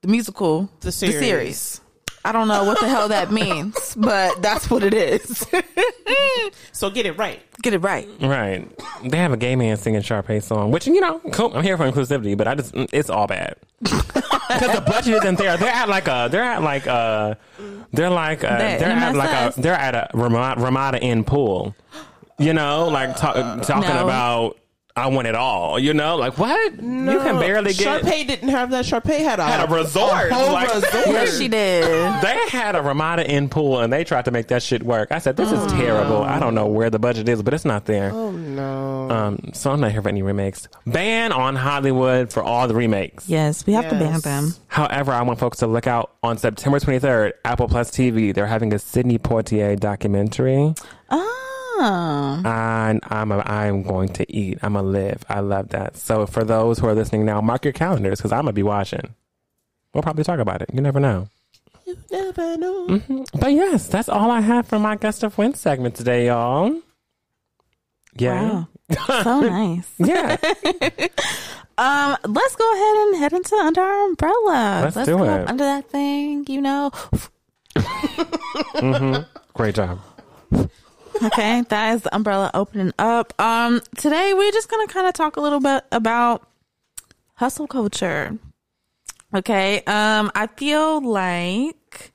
the 0.03 0.09
musical, 0.09 0.71
The 0.81 0.93
series. 0.93 1.81
I 2.25 2.31
don't 2.31 2.47
know 2.47 2.63
what 2.63 2.79
the 2.81 2.89
hell 2.89 3.09
that 3.09 3.33
means, 3.43 3.95
but 3.97 4.41
that's 4.43 4.71
what 4.71 4.83
it 4.85 4.95
is. 4.95 5.45
So 6.73 6.91
get 6.91 7.07
it 7.07 7.17
right. 7.19 7.41
Get 7.63 7.75
it 7.75 7.79
right. 7.79 8.09
right? 8.21 8.69
They 9.05 9.17
have 9.19 9.33
a 9.33 9.37
gay 9.37 9.55
man 9.55 9.77
singing 9.77 10.01
Sharpay 10.01 10.43
song, 10.43 10.71
which 10.73 10.87
you 10.87 11.01
know, 11.01 11.21
cool. 11.33 11.55
I'm 11.55 11.63
here 11.63 11.77
for 11.77 11.89
inclusivity, 11.91 12.37
but 12.37 12.49
I 12.49 12.55
just 12.57 12.75
mm, 12.75 12.89
it's 12.93 13.09
all 13.09 13.27
bad 13.27 13.55
because 13.81 14.03
the 14.75 14.83
budget 14.87 15.15
isn't 15.15 15.37
there. 15.39 15.57
They're 15.57 15.69
at 15.73 15.89
like 15.89 16.09
a 16.09 16.29
they're 16.31 16.43
at 16.43 16.63
like 16.63 16.87
a 16.87 17.39
they're 17.93 18.11
like 18.11 18.43
a, 18.43 18.47
They're 18.49 18.79
they're 18.81 18.89
at 18.91 19.15
like 19.15 19.31
MSS. 19.31 19.59
a 19.59 19.61
they're 19.61 19.75
at 19.75 19.95
a 19.95 20.11
Ramada, 20.15 20.61
Ramada 20.61 21.01
Inn 21.01 21.23
pool. 21.25 21.77
You 22.39 22.53
know, 22.55 22.89
like 22.89 23.17
ta- 23.17 23.57
talking 23.61 23.95
No. 23.95 24.05
about 24.05 24.59
I 24.95 25.07
want 25.07 25.26
it 25.26 25.34
all. 25.34 25.78
You 25.78 25.95
know, 25.95 26.16
like 26.16 26.36
what 26.38 26.72
you 26.74 26.78
can 26.80 27.38
barely 27.38 27.72
get. 27.72 28.03
Sharpay 28.03 28.26
didn't 28.26 28.51
have 28.51 28.70
that. 28.72 28.84
Sharpay 28.84 29.18
had 29.20 29.38
a, 29.38 29.45
Had 29.45 29.70
a 29.70 29.74
resort. 29.74 30.30
A 30.30 30.34
whole 30.34 30.53
Like- 30.53 30.68
resort. 30.74 30.93
Yes, 31.07 31.38
she 31.38 31.49
did. 31.49 31.84
They 32.22 32.38
had 32.49 32.76
a 32.76 32.82
Ramada 32.82 33.28
Inn 33.28 33.49
pool 33.49 33.80
and 33.80 33.93
they 33.93 34.05
tried 34.05 34.26
to 34.26 34.30
make 34.30 34.49
that 34.49 34.62
shit 34.62 34.82
work. 34.82 35.09
I 35.11 35.18
said, 35.18 35.36
"This 35.36 35.51
is 35.51 35.64
terrible. 35.72 36.22
I 36.22 36.38
don't 36.38 36.55
know 36.55 36.66
where 36.66 36.90
the 36.90 36.99
budget 36.99 37.28
is, 37.28 37.43
but 37.43 37.55
it's 37.55 37.64
not 37.64 37.86
there." 37.86 38.11
Oh 38.12 38.30
no. 38.32 39.11
Um, 39.11 39.51
so 39.53 39.70
I'm 39.72 39.80
not 39.80 39.93
here 39.93 40.03
for 40.03 40.09
any 40.09 40.22
remakes. 40.22 40.68
Ban 40.86 41.32
on 41.32 41.57
Hollywood 41.57 42.32
for 42.32 42.43
all 42.43 42.68
the 42.68 42.74
remakes. 42.74 43.28
Yes, 43.28 43.66
we 43.66 43.72
have 43.72 43.88
to 43.88 43.99
ban 43.99 44.20
them. 44.20 44.55
However, 44.68 45.12
I 45.12 45.22
want 45.22 45.38
folks 45.38 45.59
to 45.59 45.66
look 45.66 45.86
out 45.86 46.12
on 46.22 46.36
September 46.38 46.78
23rd, 46.78 47.32
Apple 47.45 47.68
Plus 47.68 47.90
TV. 47.90 48.34
They're 48.34 48.47
having 48.47 48.72
a 48.72 48.78
Sidney 48.78 49.18
Poitier 49.18 49.78
documentary, 49.78 50.74
Oh, 51.11 51.52
and 51.81 53.01
I'm 53.05 53.33
a, 53.33 53.39
I'm 53.41 53.83
going 53.83 54.09
to 54.11 54.33
eat. 54.33 54.59
I'm 54.62 54.77
a 54.77 54.83
live. 54.83 55.25
I 55.29 55.41
love 55.41 55.70
that. 55.70 55.97
So 55.97 56.27
for 56.27 56.45
those 56.45 56.79
who 56.79 56.87
are 56.87 56.95
listening 56.95 57.25
now, 57.25 57.41
mark 57.41 57.64
your 57.64 57.73
calendars 57.73 58.18
because 58.18 58.33
I'm 58.33 58.43
gonna 58.43 58.53
be 58.53 58.62
watching. 58.62 59.14
We'll 59.95 60.03
probably 60.03 60.25
talk 60.25 60.39
about 60.39 60.62
it. 60.62 60.70
You 60.73 60.81
never 60.81 61.01
know. 61.01 61.29
you 61.87 61.97
never 62.11 62.57
know. 62.57 63.01
But 63.39 63.53
yes, 63.53 63.89
that's 63.89 64.09
all 64.09 64.31
I 64.31 64.41
have 64.41 64.66
for 64.66 64.79
my 64.79 64.97
gust 64.97 65.23
of 65.23 65.37
wind 65.37 65.57
segment 65.57 65.95
today, 65.95 66.27
y'all. 66.27 66.81
Yeah. 68.16 68.64
wow, 68.89 69.23
so 69.23 69.41
nice. 69.41 69.91
Yeah. 69.99 70.37
Um, 71.79 72.16
let's 72.27 72.55
go 72.55 72.73
ahead 72.75 72.97
and 72.97 73.16
head 73.16 73.33
into 73.33 73.57
under 73.57 73.81
our 73.81 74.05
umbrella. 74.05 74.83
Let's 74.95 75.07
do 75.07 75.16
go 75.16 75.25
it. 75.25 75.29
up 75.29 75.49
under 75.49 75.64
that 75.64 75.89
thing, 75.89 76.45
you 76.47 76.61
know. 76.61 76.91
mm-hmm. 77.77 79.23
Great 79.55 79.75
job. 79.75 79.99
Okay, 81.23 81.63
that 81.69 81.95
is 81.95 82.03
the 82.03 82.15
umbrella 82.15 82.51
opening 82.55 82.93
up. 82.99 83.33
Um, 83.41 83.81
today 83.97 84.35
we're 84.35 84.53
just 84.53 84.69
gonna 84.69 84.87
kind 84.87 85.07
of 85.07 85.15
talk 85.15 85.37
a 85.37 85.41
little 85.41 85.61
bit 85.61 85.85
about 85.93 86.47
hustle 87.35 87.67
culture. 87.67 88.39
Okay, 89.35 89.83
um, 89.87 90.31
I 90.35 90.47
feel 90.47 91.01
like 91.01 92.13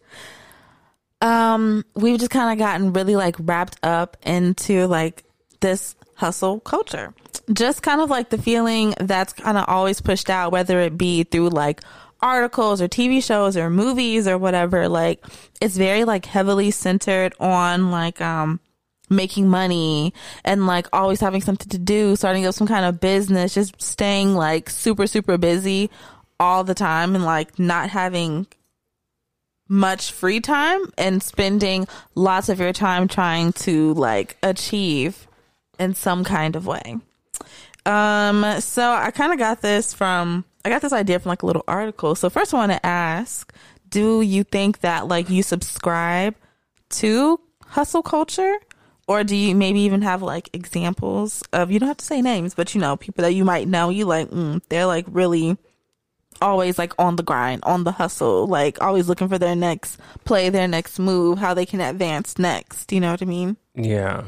um 1.21 1.83
we've 1.95 2.19
just 2.19 2.31
kind 2.31 2.51
of 2.51 2.59
gotten 2.59 2.93
really 2.93 3.15
like 3.15 3.35
wrapped 3.39 3.77
up 3.81 4.17
into 4.23 4.87
like 4.87 5.23
this 5.61 5.95
hustle 6.15 6.59
culture. 6.59 7.13
Just 7.53 7.81
kind 7.81 8.01
of 8.01 8.09
like 8.09 8.29
the 8.29 8.37
feeling 8.37 8.93
that's 8.99 9.33
kind 9.33 9.57
of 9.57 9.65
always 9.67 10.01
pushed 10.01 10.29
out, 10.29 10.51
whether 10.51 10.79
it 10.81 10.97
be 10.97 11.23
through 11.23 11.49
like 11.49 11.81
articles 12.21 12.81
or 12.81 12.87
TV 12.87 13.23
shows 13.23 13.55
or 13.55 13.69
movies 13.69 14.27
or 14.27 14.37
whatever, 14.37 14.89
like 14.89 15.23
it's 15.61 15.77
very 15.77 16.03
like 16.03 16.25
heavily 16.25 16.71
centered 16.71 17.33
on 17.39 17.91
like 17.91 18.19
um 18.21 18.59
making 19.09 19.47
money 19.47 20.13
and 20.43 20.67
like 20.67 20.87
always 20.93 21.19
having 21.19 21.41
something 21.41 21.69
to 21.69 21.77
do, 21.77 22.15
starting 22.15 22.45
up 22.45 22.53
some 22.53 22.67
kind 22.67 22.85
of 22.85 22.99
business, 22.99 23.53
just 23.53 23.81
staying 23.81 24.35
like 24.35 24.69
super 24.69 25.07
super 25.07 25.37
busy 25.37 25.89
all 26.39 26.63
the 26.63 26.75
time 26.75 27.15
and 27.15 27.25
like 27.25 27.57
not 27.57 27.89
having 27.89 28.47
much 29.69 30.11
free 30.11 30.39
time 30.39 30.81
and 30.97 31.21
spending 31.21 31.87
lots 32.15 32.49
of 32.49 32.59
your 32.59 32.73
time 32.73 33.07
trying 33.07 33.51
to 33.51 33.93
like 33.95 34.37
achieve 34.43 35.27
in 35.79 35.93
some 35.93 36.23
kind 36.23 36.55
of 36.55 36.65
way. 36.65 36.97
Um, 37.85 38.59
so 38.59 38.91
I 38.91 39.11
kind 39.11 39.31
of 39.31 39.39
got 39.39 39.61
this 39.61 39.93
from, 39.93 40.43
I 40.65 40.69
got 40.69 40.81
this 40.81 40.93
idea 40.93 41.19
from 41.19 41.29
like 41.29 41.43
a 41.43 41.45
little 41.45 41.63
article. 41.67 42.15
So 42.15 42.29
first 42.29 42.53
I 42.53 42.57
want 42.57 42.71
to 42.73 42.85
ask, 42.85 43.53
do 43.89 44.21
you 44.21 44.43
think 44.43 44.81
that 44.81 45.07
like 45.07 45.29
you 45.29 45.43
subscribe 45.43 46.35
to 46.89 47.39
hustle 47.65 48.01
culture? 48.01 48.55
Or 49.07 49.23
do 49.23 49.35
you 49.35 49.55
maybe 49.55 49.79
even 49.81 50.01
have 50.01 50.21
like 50.21 50.49
examples 50.53 51.41
of, 51.53 51.71
you 51.71 51.79
don't 51.79 51.87
have 51.87 51.97
to 51.97 52.05
say 52.05 52.21
names, 52.21 52.53
but 52.53 52.75
you 52.75 52.81
know, 52.81 52.97
people 52.97 53.21
that 53.23 53.33
you 53.33 53.45
might 53.45 53.67
know, 53.67 53.89
you 53.89 54.05
like, 54.05 54.29
mm, 54.29 54.61
they're 54.69 54.85
like 54.85 55.05
really 55.07 55.57
always 56.41 56.77
like 56.77 56.93
on 56.99 57.15
the 57.15 57.23
grind, 57.23 57.63
on 57.63 57.83
the 57.85 57.93
hustle, 57.93 58.47
like 58.47 58.81
always 58.81 59.07
looking 59.07 59.29
for 59.29 59.37
their 59.37 59.55
next 59.55 59.97
play, 60.25 60.49
their 60.49 60.67
next 60.67 60.99
move, 60.99 61.39
how 61.39 61.53
they 61.53 61.65
can 61.65 61.79
advance 61.79 62.37
next. 62.37 62.91
You 62.91 62.99
know 62.99 63.11
what 63.11 63.21
I 63.21 63.25
mean? 63.25 63.57
Yeah. 63.75 64.25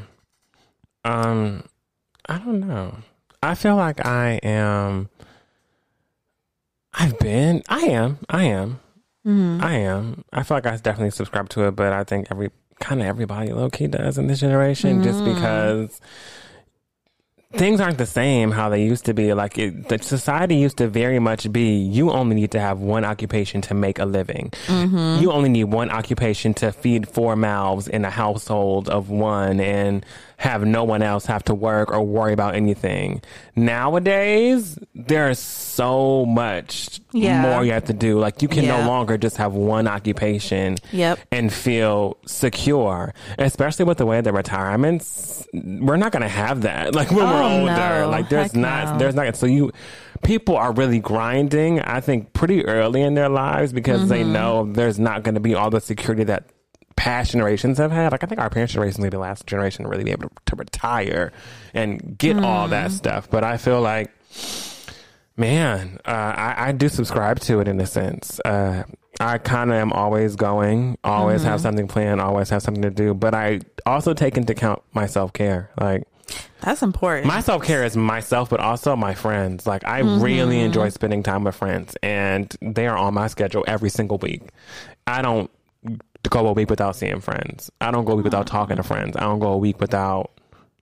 Um, 1.04 1.64
I 2.26 2.38
don't 2.38 2.60
know. 2.60 2.96
I 3.42 3.54
feel 3.54 3.76
like 3.76 4.04
I 4.04 4.40
am. 4.42 5.08
I've 6.92 7.18
been. 7.18 7.62
I 7.68 7.80
am. 7.82 8.18
I 8.28 8.44
am. 8.44 8.80
I 9.60 9.74
am. 9.76 10.24
I 10.32 10.42
feel 10.42 10.56
like 10.56 10.66
I 10.66 10.76
definitely 10.76 11.10
subscribe 11.10 11.48
to 11.50 11.68
it, 11.68 11.72
but 11.72 11.92
I 11.92 12.04
think 12.04 12.28
every 12.30 12.50
kind 12.80 13.00
of 13.00 13.06
everybody 13.06 13.52
low 13.52 13.70
key 13.70 13.86
does 13.86 14.18
in 14.18 14.26
this 14.26 14.40
generation, 14.40 15.02
just 15.02 15.20
mm. 15.20 15.34
because 15.34 16.00
things 17.52 17.80
aren't 17.80 17.98
the 17.98 18.06
same 18.06 18.50
how 18.50 18.68
they 18.68 18.82
used 18.82 19.04
to 19.06 19.14
be. 19.14 19.34
Like 19.34 19.58
it, 19.58 19.88
the 19.88 19.98
society 19.98 20.56
used 20.56 20.78
to 20.78 20.88
very 20.88 21.18
much 21.18 21.50
be 21.52 21.76
you 21.76 22.10
only 22.10 22.36
need 22.36 22.52
to 22.52 22.60
have 22.60 22.80
one 22.80 23.04
occupation 23.04 23.60
to 23.62 23.74
make 23.74 23.98
a 23.98 24.04
living. 24.04 24.50
Mm-hmm. 24.66 25.22
You 25.22 25.32
only 25.32 25.48
need 25.48 25.64
one 25.64 25.90
occupation 25.90 26.54
to 26.54 26.72
feed 26.72 27.08
four 27.08 27.36
mouths 27.36 27.88
in 27.88 28.04
a 28.04 28.10
household 28.10 28.88
of 28.88 29.10
one 29.10 29.60
and 29.60 30.04
have 30.40 30.64
no 30.64 30.84
one 30.84 31.02
else 31.02 31.26
have 31.26 31.42
to 31.44 31.54
work 31.54 31.92
or 31.92 32.00
worry 32.02 32.32
about 32.32 32.54
anything. 32.54 33.20
Nowadays, 33.56 34.78
there's 34.94 35.38
so 35.38 36.24
much 36.24 36.98
Yeah. 37.12 37.42
more 37.42 37.62
you 37.62 37.72
have 37.72 37.84
to 37.84 37.92
do. 37.92 38.18
Like 38.18 38.40
you 38.40 38.48
can 38.48 38.64
Yeah. 38.64 38.80
no 38.80 38.88
longer 38.88 39.18
just 39.18 39.36
have 39.36 39.52
one 39.52 39.86
occupation 39.86 40.76
Yep. 40.92 41.18
and 41.30 41.52
feel 41.52 42.16
secure, 42.24 43.12
especially 43.38 43.84
with 43.84 43.98
the 43.98 44.06
way 44.06 44.22
the 44.22 44.32
retirements. 44.32 45.46
We're 45.52 45.96
not 45.98 46.10
going 46.12 46.22
to 46.22 46.28
have 46.28 46.62
that. 46.62 46.94
Like 47.00 47.10
when 47.10 47.26
Oh, 47.26 47.32
we're 47.34 47.42
older, 47.42 48.00
no. 48.02 48.08
like 48.10 48.28
there's 48.30 48.52
Heck 48.52 48.60
not, 48.60 48.92
no. 48.94 48.98
there's 48.98 49.14
not. 49.14 49.36
So 49.36 49.44
you, 49.46 49.72
people 50.22 50.56
are 50.56 50.72
really 50.72 51.00
grinding. 51.00 51.80
I 51.80 52.00
think 52.00 52.32
pretty 52.32 52.64
early 52.66 53.02
in 53.02 53.12
their 53.14 53.28
lives 53.28 53.72
because 53.74 54.08
they 54.08 54.20
Mm-hmm. 54.22 54.32
know 54.32 54.68
there's 54.72 54.98
not 54.98 55.22
going 55.22 55.34
to 55.34 55.40
be 55.40 55.54
all 55.54 55.68
the 55.70 55.80
security 55.80 56.24
that 56.24 56.44
past 56.96 57.32
generations 57.32 57.78
have 57.78 57.92
had. 57.92 58.12
Like 58.12 58.22
I 58.24 58.26
think 58.26 58.40
our 58.40 58.50
parents' 58.50 58.72
generation, 58.74 59.02
maybe 59.02 59.10
the 59.16 59.18
last 59.18 59.46
generation, 59.46 59.84
to 59.84 59.88
really 59.90 60.04
be 60.04 60.10
able 60.12 60.28
to, 60.28 60.34
to 60.46 60.56
retire 60.56 61.32
and 61.74 62.18
get 62.18 62.36
all 62.38 62.66
Mm. 62.66 62.70
that 62.70 62.90
stuff. 62.92 63.30
But 63.30 63.44
I 63.44 63.56
feel 63.56 63.80
like 63.80 64.10
Man, 65.36 65.98
uh, 66.04 66.10
I, 66.10 66.54
I 66.68 66.72
do 66.72 66.88
subscribe 66.90 67.40
to 67.40 67.60
it 67.60 67.68
in 67.68 67.80
a 67.80 67.86
sense. 67.86 68.40
Uh, 68.44 68.82
I 69.20 69.38
kind 69.38 69.70
of 69.70 69.76
am 69.76 69.90
always 69.92 70.36
going, 70.36 70.98
always 71.02 71.42
have 71.44 71.62
something 71.62 71.88
planned, 71.88 72.20
always 72.20 72.50
have 72.50 72.62
something 72.62 72.82
to 72.82 72.90
do. 72.90 73.14
But 73.14 73.32
I 73.34 73.60
also 73.86 74.12
take 74.12 74.36
into 74.36 74.52
account 74.52 74.82
my 74.92 75.06
self 75.06 75.32
care. 75.32 75.70
Like 75.80 76.02
That's 76.60 76.82
important. 76.82 77.26
my 77.26 77.40
self 77.40 77.62
care 77.62 77.84
is 77.84 77.96
myself, 77.96 78.50
but 78.50 78.60
also 78.60 78.96
my 78.96 79.14
friends. 79.14 79.66
Like 79.66 79.86
I 79.86 80.00
really 80.00 80.60
enjoy 80.60 80.90
spending 80.90 81.22
time 81.22 81.44
with 81.44 81.54
friends, 81.54 81.96
and 82.02 82.54
they 82.60 82.86
are 82.86 82.98
on 82.98 83.14
my 83.14 83.28
schedule 83.28 83.64
every 83.66 83.88
single 83.90 84.18
week. 84.18 84.42
I 85.06 85.22
don't 85.22 85.50
go 86.28 86.46
a 86.46 86.52
week 86.52 86.70
without 86.70 86.96
seeing 86.96 87.20
friends. 87.20 87.70
I 87.80 87.90
don't 87.90 88.04
go 88.04 88.12
a 88.12 88.16
week 88.16 88.24
without 88.24 88.46
mm-hmm. 88.46 88.56
talking 88.56 88.76
to 88.76 88.82
friends. 88.82 89.16
I 89.16 89.20
don't 89.20 89.38
go 89.38 89.52
a 89.52 89.58
week 89.58 89.80
without 89.80 90.30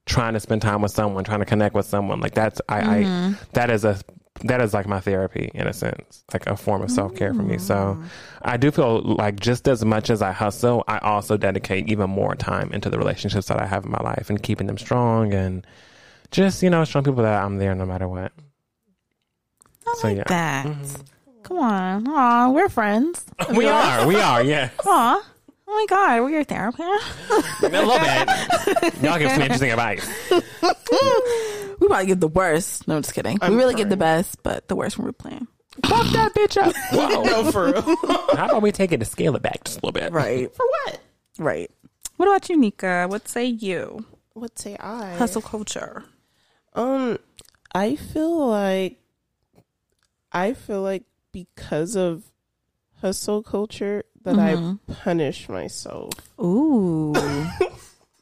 trying 0.07 0.33
to 0.35 0.41
spend 0.41 0.63
time 0.63 0.83
with 0.83 0.93
someone, 0.93 1.25
trying 1.25 1.41
to 1.41 1.47
connect 1.47 1.75
with 1.75 1.87
someone. 1.87 2.21
Like 2.21 2.35
that's 2.35 2.61
I, 2.69 2.79
I 2.79 3.03
mm-hmm. 3.03 3.33
that 3.53 3.71
is 3.71 3.85
a 3.85 4.01
that 4.45 4.61
is 4.61 4.73
like 4.73 4.87
my 4.87 5.01
therapy 5.01 5.51
in 5.55 5.67
a 5.67 5.73
sense, 5.73 6.25
like 6.33 6.47
a 6.47 6.57
form 6.57 6.83
of 6.83 6.91
self 6.91 7.15
care 7.15 7.35
for 7.35 7.43
me. 7.43 7.59
So 7.59 7.75
mm. 7.75 8.05
I 8.43 8.57
do 8.57 8.71
feel 8.71 9.03
like 9.03 9.41
just 9.41 9.67
as 9.67 9.85
much 9.85 10.11
as 10.11 10.23
I 10.23 10.33
hustle, 10.33 10.85
I 10.87 10.99
also 10.99 11.37
dedicate 11.37 11.89
even 11.89 12.11
more 12.11 12.35
time 12.35 12.73
into 12.73 12.89
the 12.89 12.99
relationships 12.99 13.49
that 13.49 13.61
I 13.61 13.67
have 13.67 13.85
in 13.85 13.91
my 13.91 14.01
life 14.03 14.31
and 14.31 14.43
keeping 14.43 14.67
them 14.67 14.79
strong 14.79 15.35
and 15.35 15.67
just 16.31 16.63
you 16.63 16.71
know 16.71 16.85
showing 16.85 17.05
people 17.05 17.23
that 17.23 17.43
I'm 17.43 17.59
there 17.59 17.75
no 17.75 17.87
matter 17.87 18.09
what. 18.09 18.33
I 19.87 19.95
so, 19.97 20.09
like 20.09 20.17
yeah. 20.19 20.25
that. 20.29 20.67
Mm-hmm. 20.67 21.03
Come 21.49 21.59
on. 21.61 22.07
Aw, 22.07 22.51
we're 22.51 22.69
friends. 22.69 23.25
We 23.55 23.67
are, 23.67 24.07
we 24.07 24.17
are, 24.17 24.43
yeah, 24.43 24.69
Aw. 24.85 25.25
Oh 25.67 25.73
my 25.73 25.87
god, 25.89 26.21
we're 26.21 26.31
your 26.31 26.45
therapist. 26.45 26.83
a 27.63 27.69
little 27.69 27.99
bit. 27.99 29.03
Y'all 29.03 29.19
give 29.19 29.31
some 29.31 29.43
interesting 29.43 29.71
advice. 29.71 30.07
we 30.31 31.87
probably 31.87 32.07
get 32.07 32.21
the 32.21 32.29
worst. 32.29 32.87
No, 32.87 32.97
I'm 32.97 33.03
just 33.03 33.15
kidding. 33.15 33.39
I'm 33.41 33.53
we 33.53 33.57
really 33.57 33.75
get 33.75 33.89
the 33.89 33.97
best, 33.97 34.43
but 34.43 34.69
the 34.69 34.77
worst 34.77 34.99
when 34.99 35.07
we're 35.07 35.13
playing. 35.13 35.47
Fuck 35.87 36.07
that 36.13 36.35
bitch 36.35 36.61
up. 36.61 36.75
Whoa. 36.93 37.23
No, 37.23 37.51
for 37.51 37.67
real. 37.73 37.83
How 38.37 38.47
about 38.49 38.63
we 38.63 38.73
take 38.73 38.93
it 38.93 38.99
to 39.01 39.07
scale 39.07 39.37
it 39.37 39.43
back 39.43 39.65
just 39.65 39.79
a 39.79 39.87
little 39.87 39.93
bit? 39.99 40.13
Right. 40.13 40.55
for 40.55 40.67
what? 40.67 41.01
Right. 41.39 41.71
What 42.17 42.29
about 42.29 42.49
you, 42.49 42.59
Nika? 42.59 43.07
What 43.09 43.29
say 43.29 43.47
you? 43.47 44.05
What 44.35 44.59
say 44.59 44.77
I? 44.79 45.15
Hustle 45.15 45.43
culture. 45.43 46.05
Um, 46.75 47.19
I 47.75 47.97
feel 47.97 48.47
like 48.49 48.99
I 50.33 50.53
feel 50.55 50.83
like 50.83 51.05
because 51.39 51.97
of 51.97 52.25
hustle 53.01 53.43
culture 53.43 54.05
that 54.23 54.39
I 54.39 54.55
mm-hmm. 54.55 54.93
punish 54.93 55.49
myself. 55.49 56.13
Ooh. 56.41 57.15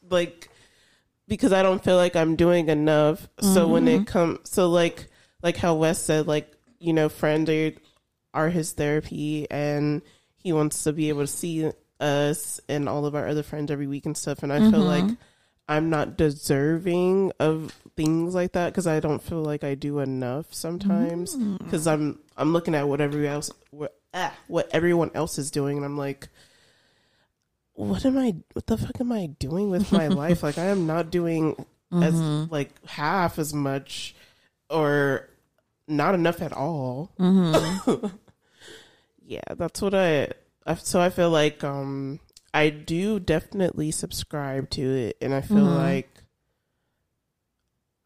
Like 0.08 0.48
because 1.26 1.52
I 1.52 1.62
don't 1.62 1.82
feel 1.82 1.96
like 1.96 2.14
I'm 2.14 2.36
doing 2.36 2.68
enough. 2.68 3.28
So 3.40 3.66
when 3.66 3.88
it 3.88 3.94
mm-hmm. 3.96 4.04
comes 4.04 4.38
so 4.48 4.68
like 4.68 5.08
like 5.42 5.56
how 5.56 5.74
Wes 5.74 6.00
said, 6.00 6.28
like, 6.28 6.48
you 6.78 6.92
know, 6.92 7.08
friends 7.08 7.50
are 7.50 7.72
are 8.32 8.48
his 8.48 8.70
therapy 8.70 9.50
and 9.50 10.00
he 10.36 10.52
wants 10.52 10.84
to 10.84 10.92
be 10.92 11.08
able 11.08 11.22
to 11.22 11.26
see 11.26 11.68
us 11.98 12.60
and 12.68 12.88
all 12.88 13.04
of 13.04 13.16
our 13.16 13.26
other 13.26 13.42
friends 13.42 13.72
every 13.72 13.88
week 13.88 14.06
and 14.06 14.16
stuff 14.16 14.44
and 14.44 14.52
I 14.52 14.58
feel 14.70 14.78
like 14.78 15.02
mm-hmm. 15.02 15.14
I'm 15.68 15.90
not 15.90 16.16
deserving 16.16 17.32
of 17.40 17.74
things 17.96 18.34
like 18.34 18.52
that 18.52 18.72
because 18.72 18.86
I 18.86 19.00
don't 19.00 19.22
feel 19.22 19.42
like 19.42 19.64
I 19.64 19.74
do 19.74 19.98
enough 19.98 20.54
sometimes 20.54 21.34
mm. 21.34 21.58
because 21.58 21.86
I'm 21.86 22.20
I'm 22.36 22.52
looking 22.52 22.74
at 22.74 22.86
what 22.88 23.00
everyone 23.00 23.32
else 23.32 23.50
what, 23.70 23.94
ah, 24.14 24.34
what 24.46 24.68
everyone 24.72 25.10
else 25.14 25.38
is 25.38 25.50
doing 25.50 25.76
and 25.76 25.86
I'm 25.86 25.96
like 25.96 26.28
what 27.74 28.04
am 28.04 28.16
I 28.18 28.34
what 28.52 28.66
the 28.66 28.78
fuck 28.78 29.00
am 29.00 29.12
I 29.12 29.26
doing 29.38 29.70
with 29.70 29.92
my 29.92 30.08
life? 30.22 30.42
Like 30.42 30.58
I 30.58 30.64
am 30.66 30.86
not 30.86 31.10
doing 31.10 31.54
as 31.92 32.14
like 32.50 32.70
half 32.86 33.38
as 33.38 33.52
much 33.54 34.14
or 34.70 35.28
not 35.86 36.14
enough 36.14 36.42
at 36.42 36.52
all. 36.52 37.12
Yeah 39.24 39.40
that's 39.56 39.82
what 39.82 39.94
I, 39.94 40.28
I 40.66 40.74
so 40.76 41.00
I 41.00 41.10
feel 41.10 41.30
like 41.30 41.64
um 41.64 42.20
I 42.54 42.70
do 42.70 43.18
definitely 43.20 43.90
subscribe 43.90 44.70
to 44.70 44.82
it 44.82 45.16
and 45.20 45.34
I 45.34 45.40
feel 45.42 45.58
like 45.64 46.15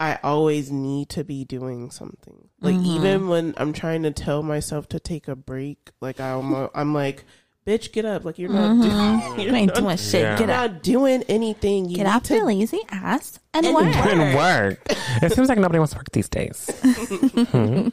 I 0.00 0.18
always 0.22 0.70
need 0.72 1.10
to 1.10 1.22
be 1.24 1.44
doing 1.44 1.90
something. 1.90 2.48
Like 2.60 2.76
even 2.76 3.28
when 3.28 3.54
I'm 3.58 3.72
trying 3.72 4.02
to 4.04 4.10
tell 4.10 4.42
myself 4.42 4.88
to 4.90 4.98
take 5.00 5.28
a 5.28 5.36
break, 5.36 5.90
like 6.00 6.18
I'm 6.20 6.68
I'm 6.74 6.94
like, 6.94 7.24
bitch, 7.66 7.92
get 7.92 8.04
up. 8.06 8.24
Like 8.24 8.38
you're 8.38 8.48
not 8.50 8.80
doing 8.82 9.40
You 9.48 9.54
ain't 9.54 9.74
doing 9.74 9.96
shit. 9.98 10.22
Yeah. 10.22 10.38
Get 10.38 10.48
you're 10.48 10.56
up. 10.56 10.72
not 10.72 10.82
doing 10.82 11.22
anything. 11.28 11.88
You 11.90 11.96
Get 11.96 12.04
need 12.04 12.10
off 12.10 12.22
to 12.24 12.34
your 12.36 12.46
lazy 12.46 12.80
ass 12.90 13.38
and, 13.52 13.66
And 13.66 13.74
work. 13.74 13.84
work. 13.94 14.06
And 14.06 14.34
work. 14.36 14.80
It 15.22 15.32
seems 15.32 15.48
like 15.50 15.58
nobody 15.58 15.78
wants 15.78 15.92
to 15.92 15.98
work 15.98 16.10
these 16.12 16.28
days. 16.28 16.70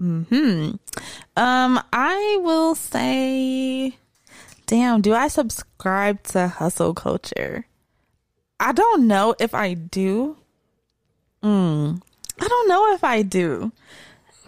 Mhm. 0.00 0.78
Um, 1.36 1.80
I 1.92 2.38
will 2.42 2.74
say, 2.74 3.96
damn, 4.66 5.00
do 5.00 5.14
I 5.14 5.28
subscribe 5.28 6.22
to 6.24 6.48
hustle 6.48 6.94
culture? 6.94 7.66
I 8.58 8.72
don't 8.72 9.06
know 9.06 9.34
if 9.38 9.54
I 9.54 9.74
do. 9.74 10.36
Mm, 11.44 12.00
I 12.40 12.48
don't 12.48 12.68
know 12.68 12.94
if 12.94 13.04
I 13.04 13.22
do. 13.22 13.70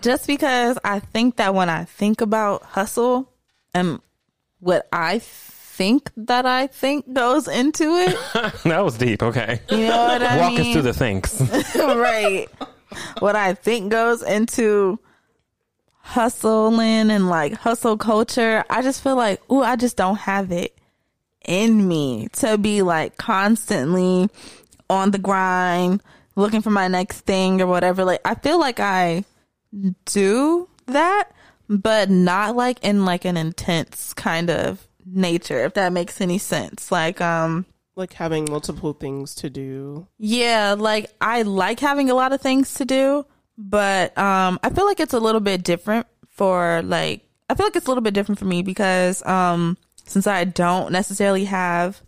Just 0.03 0.27
because 0.27 0.79
I 0.85 0.99
think 0.99 1.37
that 1.37 1.55
when 1.55 1.69
I 1.69 1.85
think 1.85 2.21
about 2.21 2.63
hustle 2.65 3.31
and 3.75 4.01
what 4.61 4.89
I 4.93 5.19
think 5.21 6.11
that 6.17 6.47
I 6.47 6.67
think 6.69 7.13
goes 7.13 7.49
into 7.49 7.85
it, 7.97 8.17
that 8.65 8.85
was 8.85 8.97
deep. 8.99 9.23
Okay. 9.23 9.61
you 9.71 9.89
know 9.89 10.05
what 10.07 10.23
I 10.23 10.39
Walk 10.41 10.53
mean? 10.53 10.61
us 10.61 10.73
through 10.73 10.83
the 10.83 10.93
things. 10.95 11.41
right. 11.77 12.49
What 13.19 13.37
I 13.37 13.55
think 13.55 13.91
goes 13.91 14.23
into 14.23 14.99
hustling 16.01 17.11
and 17.11 17.29
like 17.29 17.55
hustle 17.55 17.97
culture, 17.97 18.65
I 18.71 18.83
just 18.83 19.03
feel 19.03 19.17
like, 19.17 19.41
ooh, 19.51 19.63
I 19.63 19.77
just 19.77 19.97
don't 19.97 20.17
have 20.17 20.53
it 20.53 20.77
in 21.45 21.87
me 21.87 22.29
to 22.35 22.59
be 22.59 22.83
like 22.83 23.17
constantly 23.17 24.29
on 24.89 25.11
the 25.11 25.19
grind, 25.19 26.03
looking 26.37 26.63
for 26.63 26.71
my 26.71 26.87
next 26.89 27.21
thing 27.23 27.61
or 27.61 27.67
whatever. 27.67 28.05
Like, 28.05 28.21
I 28.25 28.35
feel 28.35 28.61
like 28.61 28.79
I 28.81 29.25
do 30.05 30.69
that, 30.87 31.31
but 31.69 32.11
not 32.11 32.57
like 32.57 32.83
in 32.85 33.05
like 33.05 33.25
an 33.25 33.37
intense 33.37 34.15
kind 34.15 34.51
of 34.51 34.87
nature, 35.05 35.65
if 35.65 35.75
that 35.75 35.93
makes 35.93 36.21
any 36.21 36.39
sense. 36.39 36.91
Like, 36.93 37.21
um, 37.21 37.67
Like 37.97 38.13
having 38.15 38.47
multiple 38.51 38.93
things 38.93 39.35
to 39.37 39.51
do. 39.51 40.07
yeah, 40.19 40.75
like 40.79 41.11
I 41.21 41.43
like 41.43 41.81
having 41.81 42.11
a 42.11 42.15
lot 42.15 42.33
of 42.33 42.41
things 42.41 42.75
to 42.75 42.85
do, 42.85 43.25
but 43.59 44.17
um 44.19 44.59
I 44.63 44.71
feel 44.71 44.85
like 44.85 45.01
it's 45.01 45.15
a 45.15 45.21
little 45.21 45.41
bit 45.41 45.63
different 45.65 46.07
for 46.29 46.83
like 46.85 47.23
I 47.49 47.55
feel 47.55 47.65
like 47.67 47.77
it's 47.77 47.87
a 47.87 47.89
little 47.91 48.03
bit 48.03 48.13
different 48.15 48.39
for 48.39 48.45
me 48.45 48.61
because 48.63 49.25
um 49.27 49.79
since 50.05 50.27
I 50.27 50.45
don't 50.45 50.93
necessarily 50.93 51.47
have 51.47 52.03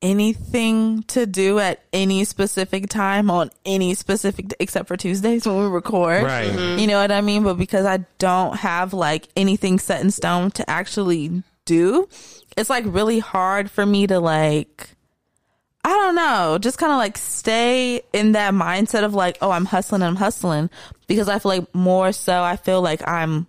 anything 0.00 1.02
to 1.04 1.26
do 1.26 1.58
at 1.58 1.82
any 1.92 2.24
specific 2.24 2.88
time 2.88 3.30
on 3.30 3.50
any 3.64 3.94
specific 3.94 4.54
except 4.60 4.88
for 4.88 4.96
Tuesdays 4.96 5.46
when 5.46 5.58
we 5.58 5.66
record. 5.66 6.24
Right. 6.24 6.50
Mm-hmm. 6.50 6.78
You 6.78 6.86
know 6.86 7.00
what 7.00 7.10
I 7.10 7.20
mean? 7.20 7.42
But 7.42 7.54
because 7.54 7.84
I 7.84 7.98
don't 8.18 8.56
have 8.56 8.92
like 8.92 9.28
anything 9.36 9.78
set 9.78 10.00
in 10.00 10.10
stone 10.10 10.50
to 10.52 10.68
actually 10.68 11.42
do, 11.64 12.08
it's 12.56 12.70
like 12.70 12.84
really 12.86 13.18
hard 13.18 13.70
for 13.70 13.84
me 13.84 14.06
to 14.06 14.20
like 14.20 14.90
I 15.84 15.90
don't 15.90 16.16
know, 16.16 16.58
just 16.60 16.76
kind 16.78 16.92
of 16.92 16.98
like 16.98 17.16
stay 17.16 18.02
in 18.12 18.32
that 18.32 18.52
mindset 18.52 19.04
of 19.04 19.14
like, 19.14 19.38
oh, 19.40 19.50
I'm 19.50 19.64
hustling, 19.64 20.02
I'm 20.02 20.16
hustling 20.16 20.70
because 21.06 21.28
I 21.28 21.38
feel 21.38 21.50
like 21.50 21.74
more 21.74 22.12
so 22.12 22.42
I 22.42 22.56
feel 22.56 22.82
like 22.82 23.06
I'm 23.08 23.46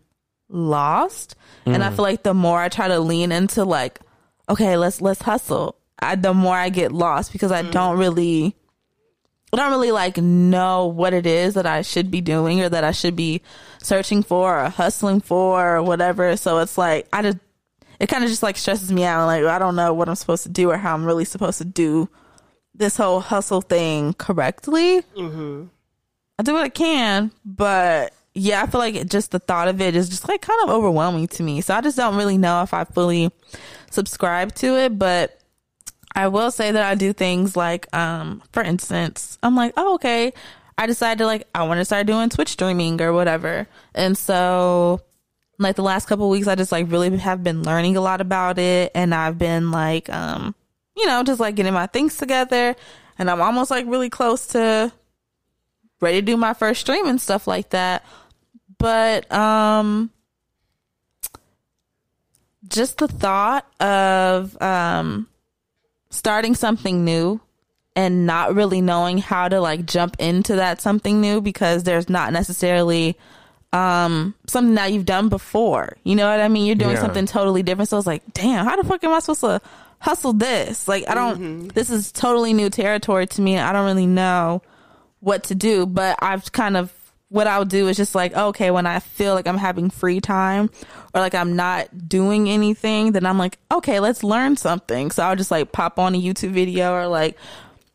lost 0.48 1.36
and 1.66 1.84
I 1.84 1.90
mm. 1.90 1.96
feel 1.96 2.04
like 2.04 2.24
the 2.24 2.34
more 2.34 2.60
I 2.60 2.70
try 2.70 2.88
to 2.88 3.00
lean 3.00 3.32
into 3.32 3.66
like, 3.66 4.00
okay, 4.48 4.78
let's 4.78 5.02
let's 5.02 5.22
hustle. 5.22 5.76
I, 6.02 6.16
the 6.16 6.34
more 6.34 6.56
I 6.56 6.70
get 6.70 6.92
lost 6.92 7.32
because 7.32 7.52
I 7.52 7.62
don't 7.62 7.98
really 7.98 8.56
I 9.52 9.58
don't 9.58 9.72
really 9.72 9.92
like 9.92 10.18
know 10.18 10.86
what 10.86 11.14
it 11.14 11.26
is 11.26 11.56
that 11.56 11.66
I 11.66 11.82
should 11.82 12.12
be 12.12 12.22
doing 12.22 12.62
or 12.62 12.70
that 12.70 12.84
I 12.84 12.92
should 12.92 13.16
be 13.16 13.42
searching 13.82 14.22
for 14.22 14.60
or 14.60 14.70
hustling 14.70 15.22
for 15.22 15.78
or 15.78 15.84
whatever. 15.84 16.38
So 16.38 16.60
it's 16.60 16.78
like 16.78 17.08
I 17.12 17.24
just 17.24 17.38
it 18.00 18.08
kind 18.08 18.24
of 18.24 18.30
just 18.30 18.44
like 18.44 18.58
stresses 18.58 18.92
me 18.92 19.04
out. 19.04 19.26
Like 19.26 19.44
I 19.44 19.60
don't 19.60 19.76
know 19.76 19.94
what 19.94 20.08
I'm 20.08 20.16
supposed 20.16 20.44
to 20.44 20.50
do 20.50 20.70
or 20.70 20.78
how 20.78 20.94
I'm 20.94 21.06
really 21.06 21.26
supposed 21.26 21.58
to 21.58 21.66
do 21.66 22.10
this 22.76 22.98
whole 22.98 23.20
hustle 23.20 23.62
thing 23.62 24.14
correctly. 24.14 25.02
Mm-hmm. 25.18 25.66
I 26.38 26.44
do 26.44 26.54
what 26.54 26.64
I 26.64 26.70
can, 26.70 27.32
but 27.44 28.14
yeah, 28.34 28.64
I 28.64 28.68
feel 28.68 28.80
like 28.80 28.96
it, 28.96 29.10
just 29.10 29.32
the 29.32 29.40
thought 29.40 29.68
of 29.68 29.82
it 29.82 29.96
is 29.96 30.10
just 30.10 30.30
like 30.30 30.42
kind 30.42 30.60
of 30.64 30.70
overwhelming 30.70 31.28
to 31.30 31.44
me. 31.44 31.60
So 31.62 31.74
I 31.74 31.82
just 31.82 31.98
don't 31.98 32.16
really 32.16 32.38
know 32.38 32.62
if 32.62 32.74
I 32.74 32.86
fully 32.86 33.32
subscribe 33.90 34.54
to 34.56 34.78
it, 34.78 34.98
but 34.98 35.39
I 36.16 36.28
will 36.28 36.52
say 36.52 36.72
that 36.72 36.84
I 36.84 36.96
do 36.96 37.14
things 37.14 37.56
like, 37.56 37.94
um, 37.96 38.42
for 38.52 38.64
instance, 38.64 39.38
I'm 39.44 39.56
like, 39.56 39.74
oh, 39.78 39.96
okay. 39.96 40.34
I 40.78 40.86
decided 40.86 41.26
like 41.26 41.48
I 41.54 41.64
want 41.64 41.80
to 41.80 41.86
start 41.86 42.08
doing 42.08 42.30
Twitch 42.30 42.50
streaming 42.50 43.02
or 43.02 43.12
whatever. 43.12 43.68
And 43.94 44.18
so 44.18 45.02
like 45.60 45.76
the 45.76 45.84
last 45.84 46.08
couple 46.08 46.30
weeks 46.30 46.48
I 46.48 46.56
just 46.56 46.72
like 46.72 46.90
really 46.90 47.16
have 47.18 47.44
been 47.44 47.64
learning 47.64 47.98
a 47.98 48.02
lot 48.02 48.22
about 48.22 48.58
it 48.58 48.92
and 48.96 49.14
I've 49.14 49.38
been 49.38 49.72
like 49.72 50.10
um 50.10 50.56
you 50.96 51.06
know 51.06 51.22
just 51.22 51.40
like 51.40 51.56
getting 51.56 51.74
my 51.74 51.86
things 51.86 52.16
together 52.16 52.76
and 53.18 53.30
I'm 53.30 53.42
almost 53.42 53.70
like 53.70 53.86
really 53.86 54.10
close 54.10 54.48
to 54.48 54.92
ready 56.00 56.22
to 56.22 56.26
do 56.26 56.38
my 56.38 56.54
first 56.54 56.80
stream 56.82 57.06
and 57.08 57.20
stuff 57.20 57.46
like 57.46 57.72
that. 57.72 58.06
But 58.78 59.30
um 59.32 60.12
just 62.70 63.00
the 63.00 63.10
thought 63.10 63.66
of 63.82 64.60
um 64.62 65.28
starting 66.10 66.56
something 66.56 67.06
new 67.06 67.40
and 67.96 68.26
not 68.26 68.56
really 68.56 68.82
knowing 68.82 69.18
how 69.18 69.48
to 69.48 69.60
like 69.60 69.86
jump 69.86 70.16
into 70.20 70.56
that 70.56 70.82
something 70.82 71.20
new 71.22 71.42
because 71.42 71.84
there's 71.84 72.10
not 72.10 72.32
necessarily 72.34 73.18
um 73.74 74.34
something 74.48 74.76
that 74.76 74.92
you've 74.92 75.06
done 75.06 75.30
before. 75.30 75.96
You 76.04 76.16
know 76.16 76.30
what 76.30 76.40
I 76.40 76.48
mean? 76.48 76.66
You're 76.66 76.76
doing 76.76 76.96
Yeah. 76.96 77.02
something 77.02 77.26
totally 77.26 77.62
different. 77.62 77.90
So 77.90 77.98
it's 77.98 78.08
like, 78.08 78.24
damn, 78.34 78.66
how 78.66 78.76
the 78.76 78.88
fuck 78.88 79.04
am 79.04 79.12
I 79.14 79.20
supposed 79.20 79.42
to 79.42 79.62
hustle 80.00 80.34
this? 80.34 80.88
Like 80.88 81.08
I 81.08 81.14
don't 81.14 81.68
this 81.74 81.90
is 81.90 82.12
totally 82.12 82.54
new 82.54 82.70
territory 82.70 83.28
to 83.28 83.42
me. 83.42 83.60
I 83.60 83.72
don't 83.74 83.86
really 83.86 84.08
know 84.08 84.62
what 85.20 85.44
to 85.46 85.56
do, 85.56 85.86
but 85.86 86.18
I've 86.22 86.52
kind 86.52 86.78
of 86.78 86.92
what 87.30 87.46
I'll 87.48 87.66
do 87.66 87.88
is 87.88 87.98
just 87.98 88.16
like, 88.16 88.36
okay, 88.36 88.72
when 88.72 88.88
I 88.88 89.00
feel 89.00 89.36
like 89.36 89.48
I'm 89.48 89.58
having 89.58 89.92
free 89.92 90.20
time 90.20 90.70
or 91.14 91.22
like 91.22 91.36
I'm 91.36 91.56
not 91.56 92.10
doing 92.10 92.50
anything, 92.50 93.12
then 93.12 93.26
I'm 93.26 93.38
like, 93.38 93.60
okay, 93.72 94.00
let's 94.00 94.24
learn 94.24 94.58
something. 94.58 95.12
So 95.12 95.24
I'll 95.24 95.36
just 95.36 95.52
like 95.52 95.72
pop 95.72 96.00
on 96.00 96.16
a 96.16 96.22
YouTube 96.22 96.52
video 96.52 96.94
or 96.94 97.08
like, 97.08 97.38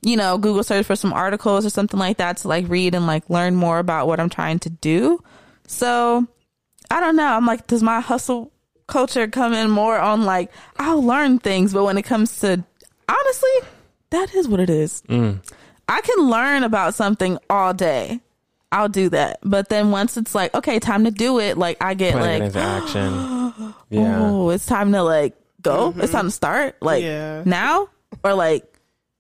you 0.03 0.17
know, 0.17 0.39
Google 0.39 0.63
search 0.63 0.87
for 0.87 0.95
some 0.95 1.13
articles 1.13 1.67
or 1.67 1.71
something 1.71 1.99
like 1.99 2.19
that 2.19 2.37
to 2.39 2.49
like 2.49 2.69
read 2.69 2.95
and 2.95 3.07
like 3.07 3.29
learn 3.29 3.57
more 3.57 3.81
about 3.81 4.07
what 4.07 4.21
I'm 4.21 4.29
trying 4.29 4.61
to 4.61 4.71
do. 4.71 5.23
So 5.67 6.27
I 6.91 7.01
don't 7.01 7.17
know. 7.17 7.27
I'm 7.27 7.47
like, 7.47 7.67
does 7.67 7.83
my 7.83 8.01
hustle 8.01 8.53
culture 8.87 9.27
come 9.27 9.53
in 9.53 9.69
more 9.69 9.99
on 9.99 10.23
like, 10.23 10.53
I'll 10.77 11.03
learn 11.03 11.41
things, 11.41 11.73
but 11.73 11.85
when 11.85 11.99
it 11.99 12.03
comes 12.03 12.39
to 12.41 12.63
honestly, 13.09 13.51
that 14.11 14.33
is 14.33 14.47
what 14.47 14.61
it 14.61 14.71
is. 14.71 15.03
Mm. 15.09 15.41
I 15.89 16.01
can 16.03 16.31
learn 16.31 16.63
about 16.63 16.95
something 16.95 17.39
all 17.51 17.75
day. 17.75 18.21
I'll 18.73 18.89
do 18.89 19.09
that. 19.11 19.39
But 19.43 19.69
then 19.69 19.91
once 19.91 20.17
it's 20.17 20.35
like, 20.35 20.55
okay, 20.55 20.79
time 20.81 21.05
to 21.05 21.11
do 21.11 21.39
it, 21.39 21.57
like 21.57 21.77
I 21.81 21.95
get 21.95 22.15
Putting 22.15 22.29
it 22.29 22.33
like, 22.41 22.43
into 22.43 22.59
action. 22.59 23.75
Yeah. 23.91 24.19
oh, 24.21 24.49
it's 24.51 24.67
time 24.67 24.91
to 24.93 25.03
like 25.03 25.37
go. 25.63 25.95
It's 25.97 26.11
time 26.13 26.25
to 26.27 26.31
start. 26.33 26.77
Like 26.83 27.03
Yeah. 27.05 27.43
now 27.47 27.89
or 28.25 28.35
like 28.35 28.65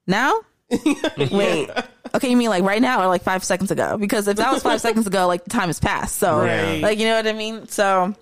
now? 0.07 0.41
Wait. 1.31 1.71
Okay, 2.15 2.29
you 2.31 2.37
mean 2.37 2.49
like 2.49 2.65
right 2.65 2.83
now 2.83 3.01
or 3.03 3.07
like 3.07 3.23
five 3.23 3.45
seconds 3.45 3.71
ago? 3.71 3.97
Because 3.97 4.27
if 4.27 4.37
that 4.39 4.53
was 4.53 4.63
five 4.63 4.81
seconds 4.81 5.07
ago, 5.07 5.27
like 5.29 5.45
the 5.45 5.51
time 5.51 5.69
has 5.69 5.79
passed. 5.79 6.17
So 6.17 6.41
Right. 6.41 6.81
like 6.81 6.99
you 6.99 7.07
know 7.07 7.15
what 7.17 7.27
I 7.29 7.33
mean? 7.33 7.69
So 7.69 8.15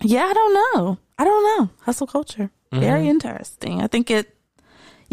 yeah, 0.00 0.24
I 0.24 0.32
don't 0.32 0.54
know. 0.54 0.98
I 1.18 1.24
don't 1.24 1.58
know. 1.58 1.70
Hustle 1.82 2.08
culture. 2.08 2.50
Mm-hmm. 2.72 2.80
Very 2.80 3.08
interesting. 3.08 3.80
I 3.80 3.86
think 3.86 4.10
it 4.10 4.33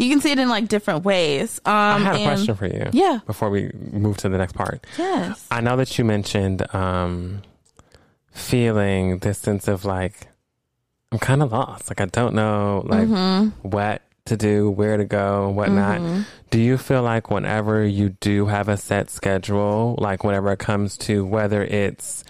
you 0.02 0.10
can 0.10 0.20
see 0.20 0.32
it 0.32 0.38
in 0.38 0.48
like 0.48 0.68
different 0.68 1.04
ways. 1.04 1.60
Um 1.64 1.72
I 1.74 1.98
have 2.00 2.14
a 2.16 2.18
and- 2.18 2.26
question 2.28 2.54
for 2.56 2.66
you. 2.66 2.88
Yeah. 2.92 3.20
Before 3.26 3.50
we 3.50 3.70
move 3.92 4.16
to 4.18 4.28
the 4.28 4.38
next 4.38 4.54
part. 4.54 4.84
Yes. 4.98 5.46
I 5.50 5.60
know 5.60 5.76
that 5.76 5.96
you 5.98 6.04
mentioned 6.04 6.62
um, 6.74 7.42
feeling 8.32 9.18
this 9.18 9.38
sense 9.38 9.68
of 9.68 9.84
like 9.84 10.28
I'm 11.10 11.18
kind 11.18 11.42
of 11.42 11.52
lost. 11.52 11.90
Like 11.90 12.00
I 12.00 12.06
don't 12.06 12.34
know 12.34 12.82
like 12.86 13.06
Mm-hmm. 13.08 13.68
what 13.68 14.02
to 14.26 14.36
do, 14.36 14.70
where 14.70 14.96
to 14.96 15.04
go, 15.04 15.48
whatnot. 15.50 16.00
Do 16.50 16.60
you 16.60 16.78
feel 16.78 17.02
like 17.02 17.30
whenever 17.30 17.84
you 17.84 18.10
do 18.20 18.46
have 18.46 18.68
a 18.68 18.76
set 18.76 19.10
schedule, 19.10 19.96
like 19.98 20.22
whenever 20.22 20.52
it 20.52 20.58
comes 20.60 20.96
to 20.98 21.24
whether 21.26 21.62
it's 21.64 22.22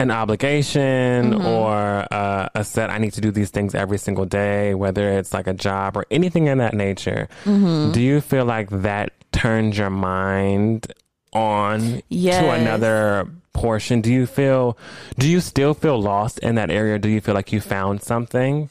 an 0.00 0.10
obligation 0.10 1.32
Mm-hmm. 1.32 1.46
or 1.46 2.06
uh, 2.10 2.48
a 2.54 2.64
set, 2.64 2.90
I 2.90 2.98
need 2.98 3.12
to 3.14 3.20
do 3.20 3.30
these 3.30 3.50
things 3.50 3.74
every 3.74 3.98
single 3.98 4.24
day, 4.26 4.74
whether 4.74 5.08
it's 5.18 5.32
like 5.32 5.46
a 5.46 5.54
job 5.54 5.96
or 5.96 6.04
anything 6.10 6.46
in 6.48 6.58
that 6.58 6.74
nature, 6.74 7.28
Mm-hmm. 7.44 7.92
do 7.92 8.00
you 8.00 8.20
feel 8.20 8.44
like 8.44 8.70
that 8.70 9.12
turns 9.32 9.78
your 9.78 9.90
mind 9.90 10.92
on 11.32 11.80
to 12.10 12.50
another 12.50 13.28
portion? 13.52 14.00
Do 14.00 14.12
you 14.12 14.26
feel, 14.26 14.76
do 15.18 15.28
you 15.28 15.40
still 15.40 15.74
feel 15.74 16.00
lost 16.00 16.38
in 16.40 16.56
that 16.56 16.70
area? 16.70 16.98
Do 16.98 17.08
you 17.08 17.20
feel 17.20 17.34
like 17.34 17.52
you 17.52 17.60
found 17.60 18.02
something? 18.02 18.70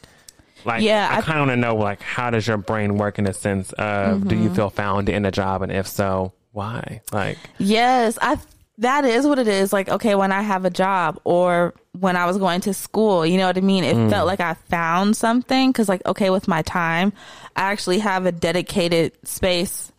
Like, 0.65 0.81
Yeah, 0.83 1.09
I, 1.11 1.17
I- 1.17 1.21
kind 1.21 1.39
of 1.39 1.47
want 1.47 1.51
to 1.51 1.61
know, 1.61 1.75
like, 1.75 2.01
how 2.01 2.29
does 2.29 2.47
your 2.47 2.57
brain 2.57 2.97
work 2.97 3.19
in 3.19 3.27
a 3.27 3.33
sense 3.33 3.71
of 3.73 4.27
do 4.27 4.35
Mm-hmm. 4.35 4.43
you 4.43 4.53
feel 4.53 4.69
found 4.69 5.09
in 5.09 5.25
a 5.25 5.31
job? 5.31 5.61
And 5.61 5.71
if 5.71 5.87
so, 5.87 6.31
why? 6.51 7.01
Like, 7.11 7.37
Yes, 7.59 8.17
I 8.21 8.37
that 8.79 9.05
is 9.05 9.27
what 9.27 9.39
it 9.39 9.47
is. 9.47 9.71
Like, 9.71 9.89
okay, 9.89 10.15
when 10.15 10.31
I 10.31 10.41
have 10.41 10.65
a 10.65 10.69
job 10.69 11.19
or 11.23 11.73
when 11.99 12.15
I 12.15 12.25
was 12.25 12.37
going 12.37 12.61
to 12.61 12.73
school, 12.73 13.25
you 13.25 13.37
know 13.37 13.47
what 13.47 13.57
I 13.57 13.61
mean? 13.61 13.83
It 13.83 13.95
mm. 13.95 14.09
felt 14.09 14.27
like 14.27 14.39
I 14.39 14.55
found 14.55 15.15
something 15.15 15.71
because, 15.71 15.87
like, 15.87 16.05
okay, 16.05 16.29
with 16.29 16.47
my 16.47 16.63
time, 16.63 17.13
I 17.55 17.71
actually 17.71 17.99
have 17.99 18.25
a 18.25 18.31
dedicated 18.31 19.13
space 19.27 19.91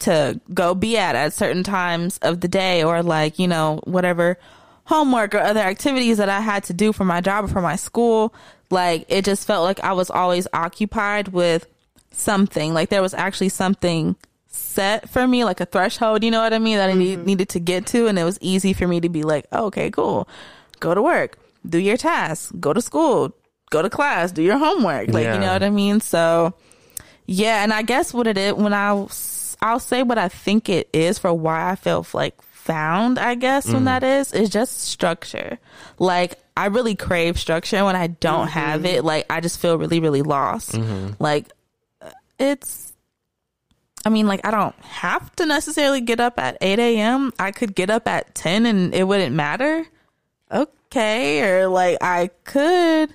to 0.00 0.40
go 0.52 0.74
be 0.74 0.96
at 0.96 1.14
at 1.14 1.32
certain 1.32 1.62
times 1.62 2.18
of 2.18 2.40
the 2.40 2.48
day 2.48 2.82
or 2.82 3.02
like, 3.02 3.38
you 3.38 3.46
know, 3.46 3.80
whatever 3.84 4.38
homework 4.84 5.34
or 5.34 5.38
other 5.38 5.60
activities 5.60 6.16
that 6.18 6.28
I 6.28 6.40
had 6.40 6.64
to 6.64 6.72
do 6.72 6.92
for 6.92 7.04
my 7.04 7.20
job 7.20 7.44
or 7.44 7.48
for 7.48 7.60
my 7.60 7.76
school. 7.76 8.34
Like, 8.70 9.04
it 9.08 9.24
just 9.24 9.46
felt 9.46 9.64
like 9.64 9.80
I 9.80 9.92
was 9.92 10.10
always 10.10 10.46
occupied 10.52 11.28
with 11.28 11.66
something. 12.12 12.74
Like, 12.74 12.88
there 12.88 13.02
was 13.02 13.14
actually 13.14 13.50
something 13.50 14.16
set 14.70 15.08
for 15.08 15.26
me, 15.26 15.44
like 15.44 15.60
a 15.60 15.66
threshold, 15.66 16.22
you 16.22 16.30
know 16.30 16.40
what 16.40 16.54
I 16.54 16.58
mean, 16.58 16.76
that 16.76 16.88
I 16.88 16.94
need, 16.94 17.18
mm-hmm. 17.18 17.26
needed 17.26 17.48
to 17.50 17.60
get 17.60 17.86
to. 17.88 18.06
And 18.06 18.18
it 18.18 18.24
was 18.24 18.38
easy 18.40 18.72
for 18.72 18.86
me 18.86 19.00
to 19.00 19.08
be 19.08 19.22
like, 19.22 19.46
oh, 19.52 19.66
okay, 19.66 19.90
cool. 19.90 20.28
Go 20.78 20.94
to 20.94 21.02
work, 21.02 21.38
do 21.68 21.78
your 21.78 21.96
tasks, 21.96 22.52
go 22.58 22.72
to 22.72 22.80
school, 22.80 23.34
go 23.70 23.82
to 23.82 23.90
class, 23.90 24.32
do 24.32 24.42
your 24.42 24.58
homework. 24.58 25.08
Like, 25.08 25.24
Yeah. 25.24 25.34
you 25.34 25.40
know 25.40 25.52
what 25.52 25.62
I 25.62 25.70
mean? 25.70 26.00
So, 26.00 26.54
yeah. 27.26 27.62
And 27.62 27.72
I 27.72 27.82
guess 27.82 28.14
what 28.14 28.26
it 28.26 28.38
is, 28.38 28.54
when 28.54 28.72
I, 28.72 29.06
I'll 29.60 29.80
say 29.80 30.02
what 30.02 30.18
I 30.18 30.28
think 30.28 30.68
it 30.68 30.88
is 30.92 31.18
for 31.18 31.34
why 31.34 31.70
I 31.70 31.76
feel 31.76 32.06
like 32.12 32.40
found, 32.42 33.18
I 33.18 33.34
guess, 33.34 33.66
when 33.66 33.82
mm. 33.82 33.86
that 33.86 34.02
is, 34.02 34.32
is 34.32 34.48
just 34.48 34.80
structure. 34.80 35.58
Like, 35.98 36.38
I 36.56 36.66
really 36.66 36.94
crave 36.94 37.38
structure. 37.38 37.84
When 37.84 37.96
I 37.96 38.06
don't 38.06 38.48
have 38.48 38.82
mm-hmm. 38.82 38.96
it, 38.96 39.04
like, 39.04 39.26
I 39.30 39.40
just 39.40 39.60
feel 39.60 39.76
really, 39.76 40.00
really 40.00 40.22
lost. 40.22 40.72
Mm-hmm. 40.72 41.14
Like, 41.18 41.50
it's, 42.38 42.89
I 44.04 44.08
mean, 44.08 44.26
like, 44.26 44.40
I 44.44 44.50
don't 44.50 44.74
have 44.80 45.34
to 45.36 45.46
necessarily 45.46 46.00
get 46.00 46.20
up 46.20 46.38
at 46.38 46.56
8 46.60 46.78
a.m. 46.78 47.32
I 47.38 47.50
could 47.50 47.74
get 47.74 47.90
up 47.90 48.08
at 48.08 48.34
10 48.34 48.66
and 48.66 48.94
it 48.94 49.04
wouldn't 49.04 49.34
matter. 49.34 49.86
Okay. 50.50 51.42
Or, 51.42 51.68
like, 51.68 51.98
I 52.00 52.30
could 52.44 53.12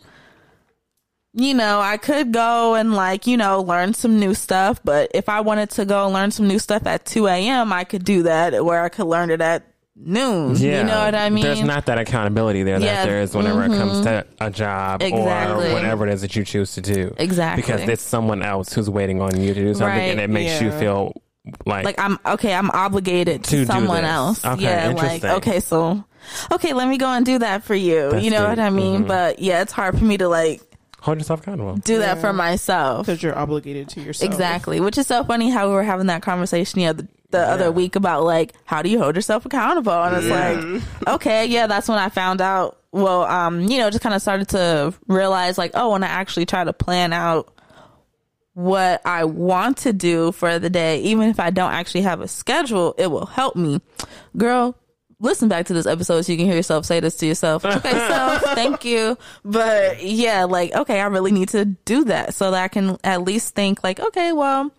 you 1.36 1.54
know, 1.54 1.82
I 1.82 1.98
could 1.98 2.32
go 2.32 2.76
and 2.76 2.94
like, 2.94 3.28
you 3.28 3.36
know, 3.36 3.62
learn 3.62 3.94
some 3.94 4.20
new 4.20 4.34
stuff, 4.34 4.80
but 4.84 5.12
if 5.14 5.28
I 5.28 5.42
wanted 5.42 5.70
to 5.72 5.86
go 5.86 6.10
learn 6.10 6.32
some 6.32 6.48
new 6.48 6.60
stuff 6.60 6.88
at 6.88 7.06
2 7.06 7.28
a.m., 7.28 7.74
I 7.74 7.84
could 7.84 8.06
do 8.06 8.24
that 8.24 8.64
where 8.64 8.82
I 8.82 8.90
could 8.90 9.06
learn 9.08 9.30
it 9.30 9.42
at 9.42 9.64
noon. 9.96 10.56
Yeah, 10.58 10.80
You 10.82 10.88
know 10.88 11.00
what 11.06 11.16
I 11.16 11.30
mean? 11.30 11.44
There's 11.44 11.62
not 11.62 11.86
that 11.86 11.98
accountability 11.98 12.64
there 12.64 12.80
Yeah, 12.80 12.96
that 12.96 13.06
there 13.06 13.22
is 13.22 13.34
whenever 13.34 13.64
it 13.64 13.70
comes 13.70 14.00
mhm. 14.00 14.04
to 14.04 14.26
a 14.42 14.50
job 14.52 15.02
Exactly. 15.02 15.70
or 15.70 15.74
whatever 15.74 16.08
it 16.08 16.14
is 16.14 16.22
that 16.22 16.36
you 16.36 16.44
choose 16.44 16.74
to 16.76 16.82
do. 16.82 17.14
Exactly. 17.18 17.62
Because 17.62 17.88
it's 17.88 18.04
someone 18.04 18.44
else 18.44 18.74
who's 18.74 18.90
waiting 18.90 19.22
on 19.22 19.40
you 19.40 19.54
to 19.54 19.60
do 19.62 19.74
something, 19.74 19.88
Right. 19.88 20.12
and 20.12 20.20
it 20.20 20.30
makes 20.30 20.62
you 20.62 20.72
feel 20.72 21.14
like, 21.66 21.86
like 21.86 22.00
I'm 22.00 22.18
okay, 22.26 22.54
I'm 22.54 22.72
obligated 22.72 23.44
To 23.46 23.58
to, 23.58 23.66
someone 23.66 24.04
else. 24.04 24.44
Okay, 24.44 24.64
yeah, 24.64 24.88
like 24.88 24.98
interesting. 24.98 25.30
okay, 25.32 25.60
so 25.60 26.04
okay, 26.52 26.74
let 26.74 26.88
me 26.88 26.98
go 26.98 27.08
and 27.08 27.26
do 27.26 27.38
that 27.40 27.64
for 27.64 27.76
you. 27.76 28.10
That's 28.12 28.24
you 28.24 28.32
know 28.32 28.40
deep. 28.42 28.50
what 28.50 28.60
I 28.60 28.70
mean? 28.72 29.04
Mhm. 29.04 29.08
But 29.08 29.40
yeah, 29.40 29.62
it's 29.62 29.72
hard 29.72 29.98
for 29.98 30.04
me 30.04 30.18
to 30.18 30.28
like 30.28 30.60
hold 31.00 31.20
yourself 31.20 31.42
accountable. 31.42 31.76
do 31.78 32.00
that 32.00 32.16
Yeah. 32.18 32.22
for 32.22 32.34
myself. 32.34 33.06
because 33.06 33.22
you're 33.22 33.38
obligated 33.38 33.90
to 33.90 34.02
yourself. 34.02 34.30
Exactly, 34.32 34.80
which 34.80 34.98
is 34.98 35.06
so 35.06 35.24
funny 35.24 35.52
how 35.52 35.68
we 35.68 35.74
were 35.76 35.84
having 35.84 36.08
that 36.08 36.24
conversation 36.24 36.80
the 36.80 36.88
other 36.88 37.08
the 37.32 37.38
Yeah. 37.40 37.54
other 37.54 37.72
week 37.72 37.96
about 37.96 38.24
like 38.24 38.54
how 38.66 38.82
do 38.82 38.90
you 38.90 39.00
hold 39.00 39.16
yourself 39.16 39.46
accountable, 39.46 39.92
and 39.94 40.16
it's 40.16 40.28
like 41.06 41.16
okay, 41.16 41.46
yeah, 41.46 41.68
that's 41.68 41.88
when 41.90 41.98
I 42.00 42.10
found 42.10 42.42
out. 42.42 42.78
Well, 42.92 43.24
um, 43.24 43.62
you 43.62 43.78
know, 43.80 43.90
just 43.90 44.02
kind 44.04 44.16
of 44.16 44.22
started 44.22 44.48
to 44.50 44.94
realize 45.08 45.58
like, 45.58 45.72
oh, 45.74 45.92
when 45.92 46.04
I 46.04 46.08
actually 46.08 46.46
try 46.46 46.64
to 46.64 46.72
plan 46.72 47.12
out 47.12 47.52
what 48.54 49.02
I 49.06 49.26
want 49.26 49.78
to 49.80 49.92
do 49.92 50.32
for 50.32 50.60
the 50.60 50.70
day, 50.70 51.02
even 51.02 51.28
if 51.30 51.40
I 51.40 51.50
don't 51.50 51.74
actually 51.74 52.02
have 52.04 52.22
a 52.22 52.28
schedule, 52.28 52.96
it 52.98 53.08
will 53.08 53.26
help 53.26 53.58
me. 53.58 53.82
Girl, 54.38 54.78
listen 55.20 55.50
back 55.50 55.66
to 55.66 55.74
this 55.74 55.86
episode 55.86 56.22
so 56.22 56.32
you 56.32 56.38
can 56.38 56.48
hear 56.48 56.56
yourself 56.56 56.86
say 56.86 57.02
this 57.02 57.18
to 57.18 57.26
yourself. 57.26 57.66
Okay, 57.66 57.92
so 57.92 58.40
thank 58.56 58.86
you. 58.86 59.18
But 59.44 60.02
yeah, 60.02 60.46
like, 60.46 60.74
okay, 60.74 61.02
I 61.02 61.08
really 61.08 61.34
need 61.34 61.50
to 61.50 61.66
do 61.66 62.06
that 62.06 62.34
so 62.34 62.52
that 62.52 62.64
I 62.64 62.68
can 62.70 62.98
at 63.04 63.24
least 63.24 63.56
think 63.56 63.84
like, 63.84 64.00
okay, 64.00 64.32
well, 64.32 64.72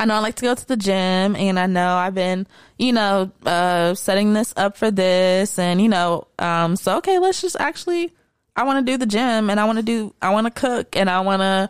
I 0.00 0.06
know 0.06 0.14
I 0.14 0.20
like 0.20 0.36
to 0.36 0.46
go 0.46 0.54
to 0.54 0.66
the 0.66 0.78
gym 0.78 1.36
and 1.36 1.60
I 1.60 1.66
know 1.66 1.94
I've 1.94 2.14
been, 2.14 2.46
you 2.78 2.90
know, 2.94 3.30
uh, 3.44 3.92
setting 3.92 4.32
this 4.32 4.54
up 4.56 4.78
for 4.78 4.90
this 4.90 5.58
and, 5.58 5.78
you 5.78 5.90
know, 5.90 6.26
um, 6.38 6.74
so 6.76 6.96
okay, 6.96 7.18
let's 7.18 7.42
just 7.42 7.54
actually, 7.60 8.10
I 8.56 8.64
want 8.64 8.84
to 8.84 8.92
do 8.92 8.96
the 8.96 9.04
gym 9.04 9.50
and 9.50 9.60
I 9.60 9.66
want 9.66 9.76
to 9.76 9.82
do, 9.82 10.14
I 10.22 10.30
want 10.30 10.46
to 10.46 10.50
cook 10.50 10.96
and 10.96 11.10
I 11.10 11.20
want 11.20 11.42
to, 11.42 11.68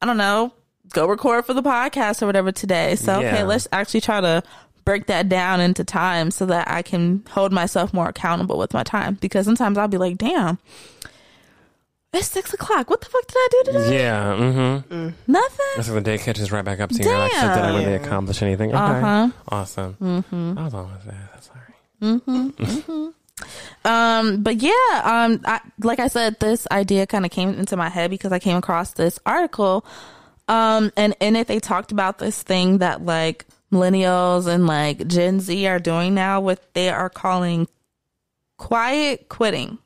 I 0.00 0.06
don't 0.06 0.16
know, 0.16 0.54
go 0.94 1.06
record 1.06 1.44
for 1.44 1.52
the 1.52 1.62
podcast 1.62 2.22
or 2.22 2.26
whatever 2.26 2.50
today. 2.50 2.96
So, 2.96 3.20
okay, 3.32 3.42
let's 3.44 3.68
actually 3.72 4.00
try 4.00 4.22
to 4.22 4.42
break 4.86 5.06
that 5.08 5.28
down 5.28 5.60
into 5.60 5.84
time 5.84 6.30
so 6.30 6.46
that 6.46 6.70
I 6.70 6.80
can 6.80 7.24
hold 7.28 7.52
myself 7.52 7.92
more 7.92 8.08
accountable 8.08 8.56
with 8.56 8.72
my 8.72 8.84
time 8.84 9.18
because 9.20 9.44
sometimes 9.44 9.76
I'll 9.76 9.86
be 9.86 9.98
like, 9.98 10.16
damn, 10.16 10.58
it's 12.16 12.28
six 12.28 12.52
o'clock. 12.52 12.90
What 12.90 13.00
the 13.00 13.06
fuck 13.06 13.26
did 13.26 13.36
I 13.36 13.48
do 13.50 13.72
today? 13.72 13.98
Yeah, 13.98 14.36
mm-hmm. 14.36 15.10
Nothing. 15.26 15.82
So 15.82 15.94
the 15.94 16.00
day 16.00 16.18
catches 16.18 16.50
right 16.50 16.64
back 16.64 16.80
up 16.80 16.90
to 16.90 16.98
you. 17.02 17.08
You're 17.08 17.18
like, 17.18 17.32
so 17.32 17.40
did 17.40 17.48
I 17.48 17.68
really 17.68 17.84
Damn. 17.96 18.04
accomplish 18.04 18.42
anything? 18.42 18.70
Okay. 18.70 18.78
Uh-huh. 18.78 19.30
Awesome. 19.48 19.96
Mm-hmm. 20.00 20.58
I 20.58 20.64
was 20.64 20.74
almost 20.74 21.04
there. 21.06 21.30
That's 21.32 21.46
sorry. 21.46 23.12
Um, 23.84 24.42
but 24.42 24.56
yeah, 24.62 24.70
um, 25.04 25.40
I, 25.44 25.60
like 25.80 26.00
I 26.00 26.08
said, 26.08 26.40
this 26.40 26.66
idea 26.70 27.06
kind 27.06 27.24
of 27.24 27.30
came 27.30 27.50
into 27.50 27.76
my 27.76 27.88
head 27.88 28.10
because 28.10 28.32
I 28.32 28.38
came 28.38 28.56
across 28.56 28.92
this 28.92 29.18
article. 29.24 29.86
Um, 30.48 30.92
and 30.96 31.14
in 31.20 31.36
it, 31.36 31.46
they 31.46 31.60
talked 31.60 31.92
about 31.92 32.18
this 32.18 32.42
thing 32.42 32.78
that 32.78 33.04
like 33.04 33.44
millennials 33.70 34.46
and 34.46 34.66
like 34.66 35.06
Gen 35.06 35.40
Z 35.40 35.66
are 35.66 35.78
doing 35.78 36.14
now, 36.14 36.40
what 36.40 36.72
they 36.74 36.88
are 36.88 37.10
calling 37.10 37.68
quiet 38.56 39.28
quitting. 39.28 39.78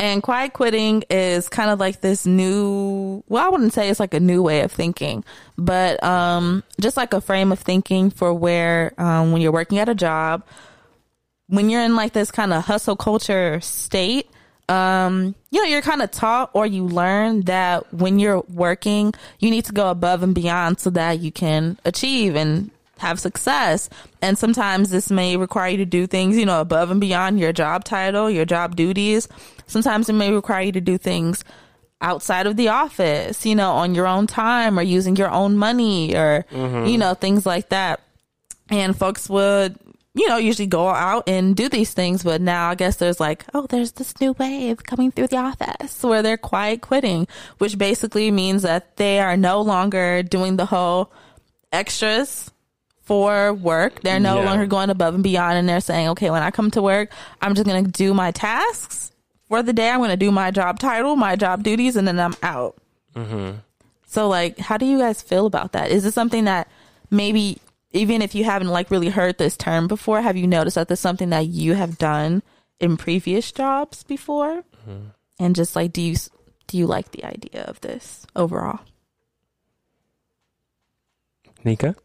And 0.00 0.22
quiet 0.22 0.54
quitting 0.54 1.04
is 1.10 1.50
kind 1.50 1.68
of 1.68 1.78
like 1.78 2.00
this 2.00 2.24
new, 2.24 3.22
well, 3.28 3.44
I 3.44 3.50
wouldn't 3.50 3.74
say 3.74 3.90
it's 3.90 4.00
like 4.00 4.14
a 4.14 4.18
new 4.18 4.42
way 4.42 4.62
of 4.62 4.72
thinking, 4.72 5.26
but 5.58 6.02
um, 6.02 6.64
just 6.80 6.96
like 6.96 7.12
a 7.12 7.20
frame 7.20 7.52
of 7.52 7.58
thinking 7.58 8.08
for 8.08 8.32
where 8.32 8.94
um, 8.96 9.30
when 9.30 9.42
you're 9.42 9.52
working 9.52 9.78
at 9.78 9.90
a 9.90 9.94
job, 9.94 10.42
when 11.48 11.68
you're 11.68 11.82
in 11.82 11.96
like 11.96 12.14
this 12.14 12.30
kind 12.30 12.54
of 12.54 12.64
hustle 12.64 12.96
culture 12.96 13.60
state, 13.60 14.30
um, 14.70 15.34
you 15.50 15.60
know, 15.60 15.68
you're 15.68 15.82
kind 15.82 16.00
of 16.00 16.10
taught 16.10 16.48
or 16.54 16.64
you 16.64 16.86
learn 16.86 17.42
that 17.42 17.92
when 17.92 18.18
you're 18.18 18.42
working, 18.48 19.12
you 19.38 19.50
need 19.50 19.66
to 19.66 19.72
go 19.72 19.90
above 19.90 20.22
and 20.22 20.34
beyond 20.34 20.80
so 20.80 20.88
that 20.88 21.18
you 21.18 21.30
can 21.30 21.78
achieve 21.84 22.36
and 22.36 22.70
have 23.00 23.18
success. 23.18 23.88
And 24.22 24.38
sometimes 24.38 24.90
this 24.90 25.10
may 25.10 25.36
require 25.36 25.70
you 25.70 25.78
to 25.78 25.84
do 25.84 26.06
things, 26.06 26.36
you 26.36 26.46
know, 26.46 26.60
above 26.60 26.90
and 26.90 27.00
beyond 27.00 27.40
your 27.40 27.52
job 27.52 27.84
title, 27.84 28.30
your 28.30 28.44
job 28.44 28.76
duties. 28.76 29.28
Sometimes 29.66 30.08
it 30.08 30.14
may 30.14 30.32
require 30.32 30.62
you 30.62 30.72
to 30.72 30.80
do 30.80 30.98
things 30.98 31.44
outside 32.00 32.46
of 32.46 32.56
the 32.56 32.68
office, 32.68 33.44
you 33.44 33.54
know, 33.54 33.72
on 33.72 33.94
your 33.94 34.06
own 34.06 34.26
time 34.26 34.78
or 34.78 34.82
using 34.82 35.16
your 35.16 35.30
own 35.30 35.56
money 35.56 36.14
or, 36.16 36.46
mm-hmm. 36.50 36.86
you 36.86 36.98
know, 36.98 37.14
things 37.14 37.44
like 37.44 37.68
that. 37.70 38.00
And 38.70 38.96
folks 38.96 39.28
would, 39.28 39.78
you 40.14 40.28
know, 40.28 40.36
usually 40.36 40.66
go 40.66 40.88
out 40.88 41.28
and 41.28 41.54
do 41.54 41.68
these 41.68 41.92
things. 41.92 42.22
But 42.22 42.40
now 42.40 42.70
I 42.70 42.74
guess 42.74 42.96
there's 42.96 43.20
like, 43.20 43.44
oh, 43.54 43.66
there's 43.66 43.92
this 43.92 44.18
new 44.20 44.32
wave 44.32 44.84
coming 44.84 45.10
through 45.10 45.28
the 45.28 45.36
office 45.36 46.02
where 46.02 46.22
they're 46.22 46.38
quiet 46.38 46.80
quitting, 46.80 47.26
which 47.58 47.78
basically 47.78 48.30
means 48.30 48.62
that 48.62 48.96
they 48.96 49.20
are 49.20 49.36
no 49.36 49.60
longer 49.60 50.22
doing 50.22 50.56
the 50.56 50.66
whole 50.66 51.12
extras 51.72 52.50
for 53.10 53.52
work. 53.52 54.02
They're 54.02 54.20
no 54.20 54.38
Yeah. 54.38 54.44
longer 54.44 54.66
going 54.66 54.88
above 54.88 55.14
and 55.14 55.24
beyond 55.24 55.58
and 55.58 55.68
they're 55.68 55.80
saying, 55.80 56.10
okay, 56.10 56.30
when 56.30 56.44
I 56.44 56.52
come 56.52 56.70
to 56.70 56.80
work, 56.80 57.10
I'm 57.42 57.56
just 57.56 57.66
going 57.66 57.84
to 57.84 57.90
do 57.90 58.14
my 58.14 58.30
tasks 58.30 59.10
for 59.48 59.64
the 59.64 59.72
day. 59.72 59.90
I'm 59.90 59.98
going 59.98 60.10
to 60.10 60.16
do 60.16 60.30
my 60.30 60.52
job 60.52 60.78
title, 60.78 61.16
my 61.16 61.34
job 61.34 61.64
duties, 61.64 61.96
and 61.96 62.06
then 62.06 62.20
I'm 62.20 62.36
out. 62.40 62.76
Mm-hmm. 63.16 63.56
So, 64.06 64.28
like, 64.28 64.58
how 64.58 64.76
do 64.76 64.86
you 64.86 64.96
guys 64.96 65.22
feel 65.22 65.46
about 65.46 65.72
that? 65.72 65.90
Is 65.90 66.04
this 66.04 66.14
something 66.14 66.44
that 66.44 66.68
maybe, 67.10 67.58
even 67.90 68.22
if 68.22 68.36
you 68.36 68.44
haven't 68.44 68.68
like 68.68 68.92
really 68.92 69.08
heard 69.08 69.38
this 69.38 69.56
term 69.56 69.88
before, 69.88 70.22
have 70.22 70.36
you 70.36 70.46
noticed 70.46 70.76
that 70.76 70.86
there's 70.86 71.00
something 71.00 71.30
that 71.30 71.48
you 71.48 71.74
have 71.74 71.98
done 71.98 72.44
in 72.78 72.96
previous 72.96 73.50
jobs 73.50 74.04
before? 74.04 74.62
Mm-hmm. 74.88 75.06
And 75.40 75.56
just 75.56 75.74
like, 75.74 75.92
do 75.92 76.00
you 76.00 76.14
do 76.68 76.78
you 76.78 76.86
like 76.86 77.10
the 77.10 77.24
idea 77.24 77.64
of 77.64 77.80
this 77.80 78.24
overall? 78.36 78.78
Nika? 81.64 81.96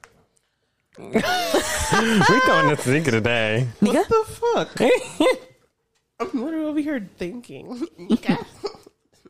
we 1.00 1.20
throwing 1.20 2.70
this 2.70 2.88
Nika 2.88 3.12
today. 3.12 3.68
Nika? 3.82 3.98
What 3.98 4.10
the 4.10 4.26
fuck? 4.32 4.82
I'm 6.20 6.42
literally 6.44 6.66
over 6.66 6.80
here 6.80 7.10
thinking. 7.18 7.86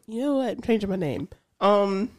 you 0.07 0.22
know 0.22 0.36
what? 0.36 0.57
I'm 0.57 0.61
changing 0.61 0.89
my 0.89 0.95
name. 0.95 1.28
Um, 1.59 2.11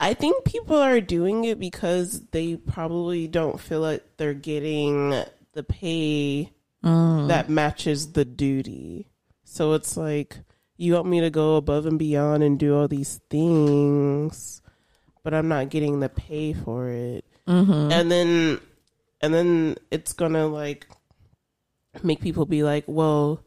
I 0.00 0.14
think 0.14 0.44
people 0.44 0.76
are 0.76 1.00
doing 1.00 1.44
it 1.44 1.58
because 1.58 2.22
they 2.30 2.56
probably 2.56 3.28
don't 3.28 3.60
feel 3.60 3.80
like 3.80 4.02
they're 4.16 4.32
getting 4.32 5.10
the 5.52 5.62
pay 5.62 6.52
that 6.82 7.48
matches 7.48 8.12
the 8.12 8.24
duty. 8.24 9.08
So 9.44 9.74
it's 9.74 9.96
like 9.96 10.38
you 10.76 10.94
want 10.94 11.06
me 11.06 11.20
to 11.20 11.30
go 11.30 11.56
above 11.56 11.86
and 11.86 11.98
beyond 11.98 12.42
and 12.42 12.58
do 12.58 12.76
all 12.76 12.88
these 12.88 13.20
things, 13.30 14.62
but 15.22 15.34
I'm 15.34 15.48
not 15.48 15.68
getting 15.68 16.00
the 16.00 16.08
pay 16.08 16.52
for 16.52 16.88
it. 16.88 17.24
And 17.46 18.10
then, 18.10 18.60
and 19.20 19.32
then 19.34 19.76
it's 19.90 20.12
gonna 20.12 20.46
like 20.46 20.86
make 22.02 22.20
people 22.20 22.46
be 22.46 22.62
like, 22.62 22.84
well, 22.86 23.40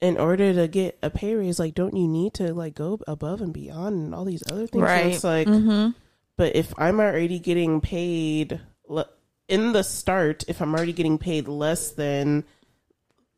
in 0.00 0.16
order 0.18 0.52
to 0.52 0.68
get 0.68 0.98
a 1.02 1.10
pay 1.10 1.34
raise, 1.34 1.58
like, 1.58 1.74
don't 1.74 1.96
you 1.96 2.06
need 2.08 2.34
to 2.34 2.52
like 2.54 2.74
go 2.74 2.98
above 3.06 3.40
and 3.40 3.52
beyond 3.52 3.94
and 3.96 4.14
all 4.14 4.24
these 4.24 4.42
other 4.50 4.66
things? 4.66 4.72
So 4.72 4.80
Right. 4.80 5.06
it's 5.14 5.24
like, 5.24 5.48
Mm-hmm. 5.48 5.90
but 6.36 6.54
if 6.56 6.72
I'm 6.78 7.00
already 7.00 7.38
getting 7.38 7.80
paid 7.80 8.60
le- 8.88 9.08
in 9.48 9.72
the 9.72 9.82
start, 9.84 10.44
if 10.48 10.60
I'm 10.60 10.74
already 10.74 10.92
getting 10.92 11.18
paid 11.18 11.46
less 11.48 11.90
than 11.92 12.44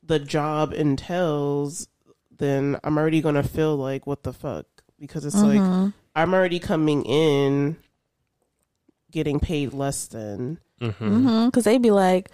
the 0.03 0.19
job 0.19 0.73
entails, 0.73 1.87
then 2.37 2.79
I'm 2.83 2.97
already 2.99 3.20
gonna 3.20 3.43
feel 3.43 3.77
like 3.77 4.07
what 4.07 4.23
the 4.23 4.33
fuck 4.33 4.66
because 4.99 5.25
it's 5.25 5.41
like 5.43 5.93
I'm 6.16 6.35
already 6.35 6.59
coming 6.59 7.05
in 7.05 7.77
getting 9.10 9.40
paid 9.40 9.72
less 9.72 10.06
than 10.06 10.59
Mm-hmm. 10.80 11.05
Mm-hmm. 11.05 11.47
Because 11.47 11.64
they'd 11.64 11.82
be 11.82 11.90
like, 11.90 12.30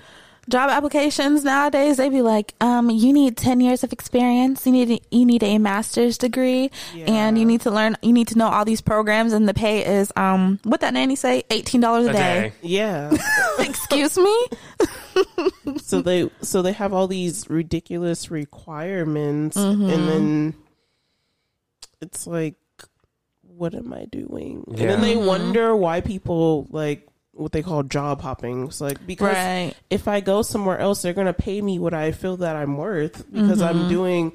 job 0.50 0.68
applications 0.68 1.42
nowadays 1.42 1.96
they'd 1.96 2.10
be 2.10 2.20
like 2.20 2.52
um 2.60 2.90
you 2.90 3.14
need 3.14 3.34
10 3.34 3.62
years 3.62 3.82
of 3.82 3.94
experience 3.94 4.66
you 4.66 4.72
need 4.72 5.00
you 5.10 5.24
need 5.24 5.42
a 5.42 5.56
master's 5.56 6.18
degree 6.18 6.70
and 7.06 7.38
you 7.38 7.46
need 7.46 7.62
to 7.62 7.70
learn 7.70 7.96
you 8.02 8.12
need 8.12 8.28
to 8.28 8.36
know 8.36 8.48
all 8.48 8.62
these 8.66 8.82
programs 8.82 9.32
and 9.32 9.48
the 9.48 9.54
pay 9.54 9.82
is 9.98 10.12
um 10.16 10.60
what 10.64 10.82
that 10.82 10.92
nanny 10.92 11.16
say 11.16 11.42
$18 11.48 11.82
a, 11.82 12.10
A 12.10 12.12
day. 12.12 12.12
day. 12.12 12.52
Yeah. 12.60 13.10
excuse 13.60 14.18
me 14.18 14.46
so 15.78 16.02
they 16.02 16.28
so 16.42 16.60
they 16.60 16.72
have 16.72 16.92
all 16.92 17.06
these 17.08 17.48
ridiculous 17.48 18.30
requirements 18.30 19.56
Mm-hmm. 19.56 19.88
and 19.88 20.08
then 20.10 20.54
it's 22.02 22.26
like 22.26 22.56
what 23.56 23.74
am 23.74 23.92
I 23.92 24.06
doing? 24.06 24.64
And 24.68 24.76
then 24.78 25.00
they 25.00 25.14
Mm-hmm. 25.14 25.26
wonder 25.26 25.74
why 25.76 26.00
people 26.00 26.66
like 26.70 27.06
what 27.32 27.52
they 27.52 27.62
call 27.62 27.82
job 27.82 28.20
hopping. 28.20 28.66
It's 28.66 28.80
like 28.80 29.04
because 29.06 29.34
right 29.34 29.74
if 29.90 30.06
I 30.08 30.20
go 30.20 30.42
somewhere 30.42 30.78
else, 30.78 31.02
they're 31.02 31.12
gonna 31.12 31.32
pay 31.32 31.60
me 31.60 31.78
what 31.78 31.94
I 31.94 32.12
feel 32.12 32.36
that 32.38 32.56
I'm 32.56 32.76
worth 32.76 33.30
because 33.32 33.60
Mm-hmm. 33.60 33.82
I'm 33.82 33.88
doing 33.88 34.32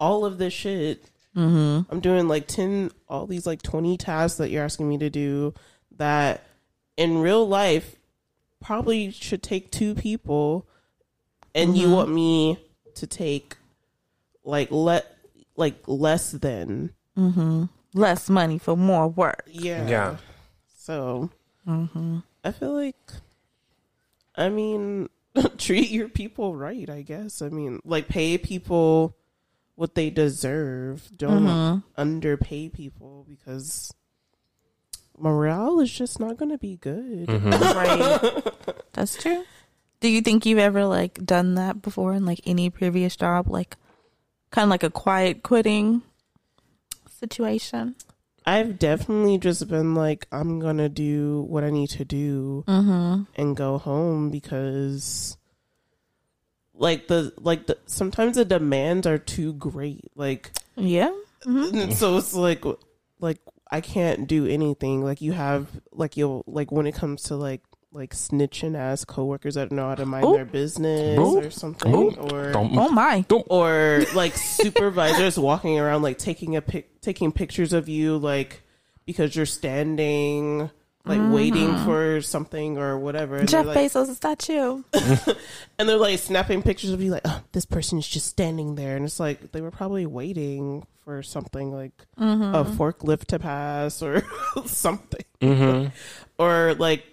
all 0.00 0.24
of 0.24 0.38
this 0.38 0.52
shit. 0.52 1.04
Mm-hmm. 1.36 1.90
I'm 1.92 2.00
doing 2.00 2.28
like 2.28 2.46
ten, 2.46 2.90
all 3.08 3.26
these 3.26 3.46
like 3.46 3.62
twenty 3.62 3.96
tasks 3.96 4.38
that 4.38 4.50
you're 4.50 4.64
asking 4.64 4.88
me 4.88 4.98
to 4.98 5.08
do 5.10 5.54
that 5.96 6.44
in 6.96 7.18
real 7.22 7.46
life 7.48 7.96
probably 8.60 9.10
should 9.10 9.42
take 9.42 9.70
two 9.70 9.94
people, 9.94 10.68
and 11.54 11.76
you 11.76 11.90
want 11.90 12.10
me 12.10 12.58
to 12.96 13.06
take 13.06 13.56
like 14.44 14.68
let 14.70 15.06
like 15.56 15.76
less 15.86 16.32
than 16.32 16.92
less 17.94 18.30
money 18.30 18.58
for 18.58 18.76
more 18.76 19.08
work 19.08 19.44
yeah 19.46 19.86
Yeah. 19.86 20.16
So 20.82 21.30
mm-hmm. 21.66 22.18
I 22.42 22.50
feel 22.50 22.72
like, 22.72 22.96
I 24.34 24.48
mean, 24.48 25.08
treat 25.58 25.90
your 25.90 26.08
people 26.08 26.56
right. 26.56 26.90
I 26.90 27.02
guess. 27.02 27.40
I 27.40 27.50
mean, 27.50 27.80
like 27.84 28.08
pay 28.08 28.36
people 28.36 29.16
what 29.76 29.94
they 29.94 30.10
deserve. 30.10 31.08
Don't 31.16 31.44
mm-hmm. 31.44 31.78
underpay 31.96 32.68
people 32.68 33.24
because 33.28 33.94
morale 35.16 35.78
is 35.78 35.92
just 35.92 36.18
not 36.18 36.36
going 36.36 36.50
to 36.50 36.58
be 36.58 36.76
good. 36.78 37.28
Mm-hmm. 37.28 37.50
right 38.42 38.72
that's 38.92 39.16
true 39.16 39.44
do 40.00 40.08
you 40.08 40.20
think 40.20 40.44
you've 40.44 40.58
ever 40.58 40.84
like 40.84 41.24
done 41.24 41.54
that 41.54 41.80
before 41.80 42.12
in 42.12 42.26
like 42.26 42.40
any 42.44 42.68
previous 42.70 43.14
job 43.14 43.48
like 43.48 43.76
kind 44.50 44.64
of 44.64 44.70
like 44.70 44.82
a 44.82 44.90
quiet 44.90 45.42
quitting 45.42 46.02
situation 47.22 47.94
I've 48.44 48.78
definitely 48.78 49.38
just 49.38 49.68
been 49.68 49.94
like, 49.94 50.26
I'm 50.32 50.58
gonna 50.58 50.88
do 50.88 51.42
what 51.42 51.64
I 51.64 51.70
need 51.70 51.90
to 51.90 52.04
do 52.04 52.64
mm-hmm. 52.66 53.22
and 53.40 53.56
go 53.56 53.78
home 53.78 54.30
because, 54.30 55.36
like 56.74 57.06
the 57.08 57.32
like 57.38 57.66
the 57.66 57.78
sometimes 57.86 58.36
the 58.36 58.44
demands 58.44 59.06
are 59.06 59.18
too 59.18 59.52
great. 59.54 60.10
Like 60.16 60.50
yeah 60.76 61.12
mm-hmm. 61.44 61.76
And 61.76 61.94
so 61.94 62.16
it's 62.16 62.34
like 62.34 62.64
like 63.20 63.38
I 63.70 63.80
can't 63.80 64.26
do 64.26 64.46
anything. 64.46 65.04
Like 65.04 65.20
you 65.20 65.32
have 65.32 65.68
like 65.92 66.16
you'll 66.16 66.42
like 66.46 66.72
when 66.72 66.86
it 66.86 66.94
comes 66.94 67.24
to 67.24 67.36
like 67.36 67.62
like 67.94 68.14
snitching 68.14 68.76
ass 68.76 69.04
coworkers 69.04 69.54
that 69.54 69.70
know 69.70 69.88
how 69.88 69.94
to 69.94 70.06
mind 70.06 70.24
Ooh. 70.24 70.32
their 70.34 70.44
business 70.44 71.18
Ooh. 71.18 71.38
or 71.38 71.50
something 71.50 71.94
Ooh. 71.94 72.10
or 72.10 72.52
Don't- 72.52 72.76
oh 72.76 72.88
my 72.88 73.24
or 73.48 74.04
like 74.14 74.34
supervisors 74.36 75.38
walking 75.38 75.78
around 75.78 76.02
like 76.02 76.18
taking 76.18 76.56
a 76.56 76.62
pic 76.62 77.00
taking 77.00 77.32
pictures 77.32 77.72
of 77.72 77.88
you 77.88 78.16
like 78.18 78.62
because 79.04 79.36
you're 79.36 79.46
standing 79.46 80.70
like 81.04 81.20
waiting 81.32 81.76
for 81.78 82.20
something 82.20 82.78
or 82.78 82.96
whatever 82.98 83.34
and 83.36 83.48
Jeff 83.48 83.66
they're 83.66 83.74
like, 83.74 83.90
Bezos, 83.92 84.08
is 84.08 84.20
that 84.20 84.48
you? 84.48 84.84
and 85.78 85.88
they're 85.88 85.96
like 85.96 86.18
snapping 86.20 86.62
pictures 86.62 86.90
of 86.90 87.02
you 87.02 87.10
like 87.10 87.22
oh, 87.24 87.42
this 87.52 87.64
person's 87.66 88.06
just 88.06 88.26
standing 88.28 88.76
there 88.76 88.94
and 88.96 89.04
it's 89.04 89.18
like 89.18 89.50
they 89.52 89.60
were 89.60 89.72
probably 89.72 90.06
waiting 90.06 90.86
for 91.04 91.20
something 91.22 91.72
like 91.72 91.92
a 92.16 92.64
forklift 92.64 93.24
to 93.26 93.38
pass 93.40 94.00
or 94.02 94.22
something 94.66 95.20
Mm-hmm. 95.40 95.88
or 96.38 96.74
like 96.74 97.04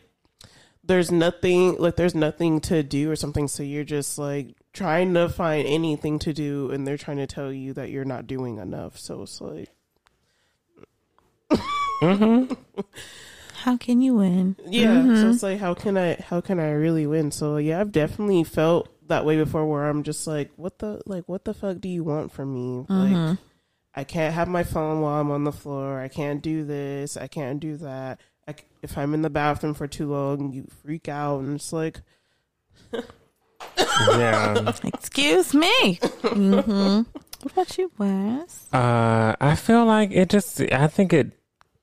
there's 0.90 1.11
nothing 1.11 1.78
like 1.78 1.95
there's 1.98 2.16
nothing 2.16 2.60
to 2.60 2.82
do 2.82 3.11
or 3.11 3.16
something 3.16 3.48
so 3.48 3.61
you're 3.61 3.84
just 3.84 4.18
like 4.18 4.56
trying 4.74 5.14
to 5.14 5.30
find 5.30 5.68
anything 5.68 6.18
to 6.18 6.34
do 6.34 6.72
and 6.72 6.86
they're 6.86 6.98
trying 6.98 7.18
to 7.18 7.28
tell 7.28 7.53
you 7.53 7.74
that 7.74 7.91
you're 7.91 8.03
not 8.03 8.26
doing 8.26 8.57
enough 8.57 8.98
so 8.98 9.22
it's 9.22 9.40
like 9.40 9.70
mm-hmm. 12.02 12.52
How 13.64 13.78
can 13.78 14.02
you 14.02 14.16
win? 14.16 14.56
yeah 14.66 14.95
so 14.95 15.10
mm-hmm. 15.10 15.30
it's 15.30 15.44
like 15.44 15.60
how 15.60 15.76
can 15.76 15.95
i 15.95 16.16
how 16.16 16.41
can 16.41 16.60
i 16.60 16.72
really 16.72 17.06
win? 17.06 17.30
So 17.30 17.57
yeah 17.57 17.80
i've 17.80 17.91
definitely 17.91 18.44
felt 18.44 18.90
that 19.07 19.26
way 19.26 19.38
before 19.38 19.68
where 19.68 19.88
i'm 19.88 20.02
just 20.02 20.26
like 20.26 20.49
what 20.56 20.80
the 20.80 21.02
like 21.06 21.30
what 21.30 21.45
the 21.45 21.53
fuck 21.53 21.80
do 21.80 21.88
you 21.88 22.03
want 22.03 22.32
from 22.32 22.52
me? 22.52 22.86
Like 22.90 23.14
mm-hmm. 23.14 23.34
i 23.94 24.03
can't 24.03 24.34
have 24.34 24.48
my 24.48 24.64
phone 24.64 25.02
while 25.02 25.22
i'm 25.22 25.30
on 25.30 25.44
the 25.44 25.52
floor. 25.52 25.99
I 25.99 26.07
can't 26.07 26.41
do 26.41 26.64
this. 26.64 27.16
I 27.16 27.28
can't 27.28 27.60
do 27.60 27.78
that 27.78 28.20
I 28.49 28.53
c 28.53 28.63
if 28.81 28.97
i'm 28.97 29.13
in 29.13 29.21
the 29.21 29.30
bathroom 29.30 29.73
for 29.73 29.88
too 29.88 30.07
long 30.11 30.51
you 30.53 30.67
freak 30.84 31.07
out 31.09 31.39
and 31.41 31.55
it's 31.55 31.71
like 31.73 32.01
Yeah. 34.17 34.71
Excuse 34.85 35.53
me. 35.53 35.99
hmm 36.23 37.01
What 37.41 37.51
about 37.51 37.77
you, 37.77 37.91
Wes? 37.97 38.67
Uh, 38.73 39.35
I 39.39 39.55
feel 39.55 39.85
like 39.85 40.11
it 40.11 40.30
just, 40.30 40.61
I 40.61 40.88
think 40.88 41.13
it 41.13 41.31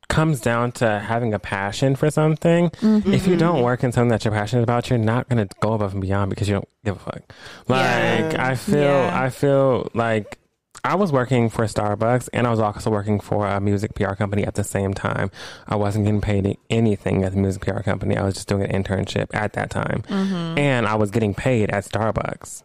comes 0.08 0.40
down 0.40 0.72
to 0.72 0.98
having 0.98 1.34
a 1.34 1.38
passion 1.38 1.96
for 1.96 2.10
something. 2.10 2.70
If 2.82 3.26
you 3.26 3.36
don't 3.36 3.62
work 3.62 3.84
in 3.84 3.92
something 3.92 4.08
that 4.10 4.24
you're 4.24 4.32
passionate 4.34 4.62
about, 4.62 4.88
you're 4.90 4.98
not 4.98 5.28
going 5.28 5.46
to 5.46 5.54
go 5.60 5.72
above 5.74 5.92
and 5.92 6.00
beyond 6.00 6.30
because 6.30 6.48
you 6.48 6.54
don't 6.54 6.68
give 6.84 6.96
a 6.96 6.98
fuck. 6.98 7.22
Like, 7.68 8.32
Yeah. 8.32 8.46
I 8.50 8.54
feel, 8.54 8.78
Yeah. 8.80 9.20
I 9.24 9.30
feel 9.30 9.90
like 9.94 10.38
I 10.86 10.94
was 10.94 11.10
working 11.10 11.50
for 11.50 11.64
Starbucks 11.64 12.28
and 12.32 12.46
I 12.46 12.50
was 12.50 12.60
also 12.60 12.90
working 12.90 13.18
for 13.18 13.44
a 13.44 13.60
music 13.60 13.94
PR 13.96 14.14
company 14.14 14.44
at 14.44 14.54
the 14.54 14.62
same 14.62 14.94
time. 14.94 15.32
I 15.66 15.74
wasn't 15.74 16.04
getting 16.04 16.20
paid 16.20 16.56
anything 16.70 17.24
at 17.24 17.32
the 17.32 17.38
music 17.38 17.62
PR 17.62 17.80
company. 17.80 18.16
I 18.16 18.24
was 18.24 18.34
just 18.34 18.46
doing 18.46 18.62
an 18.62 18.84
internship 18.84 19.26
at 19.34 19.54
that 19.54 19.68
time. 19.68 20.04
Mm-hmm. 20.08 20.58
And 20.58 20.86
I 20.86 20.94
was 20.94 21.10
getting 21.10 21.34
paid 21.34 21.70
at 21.70 21.84
Starbucks. 21.84 22.62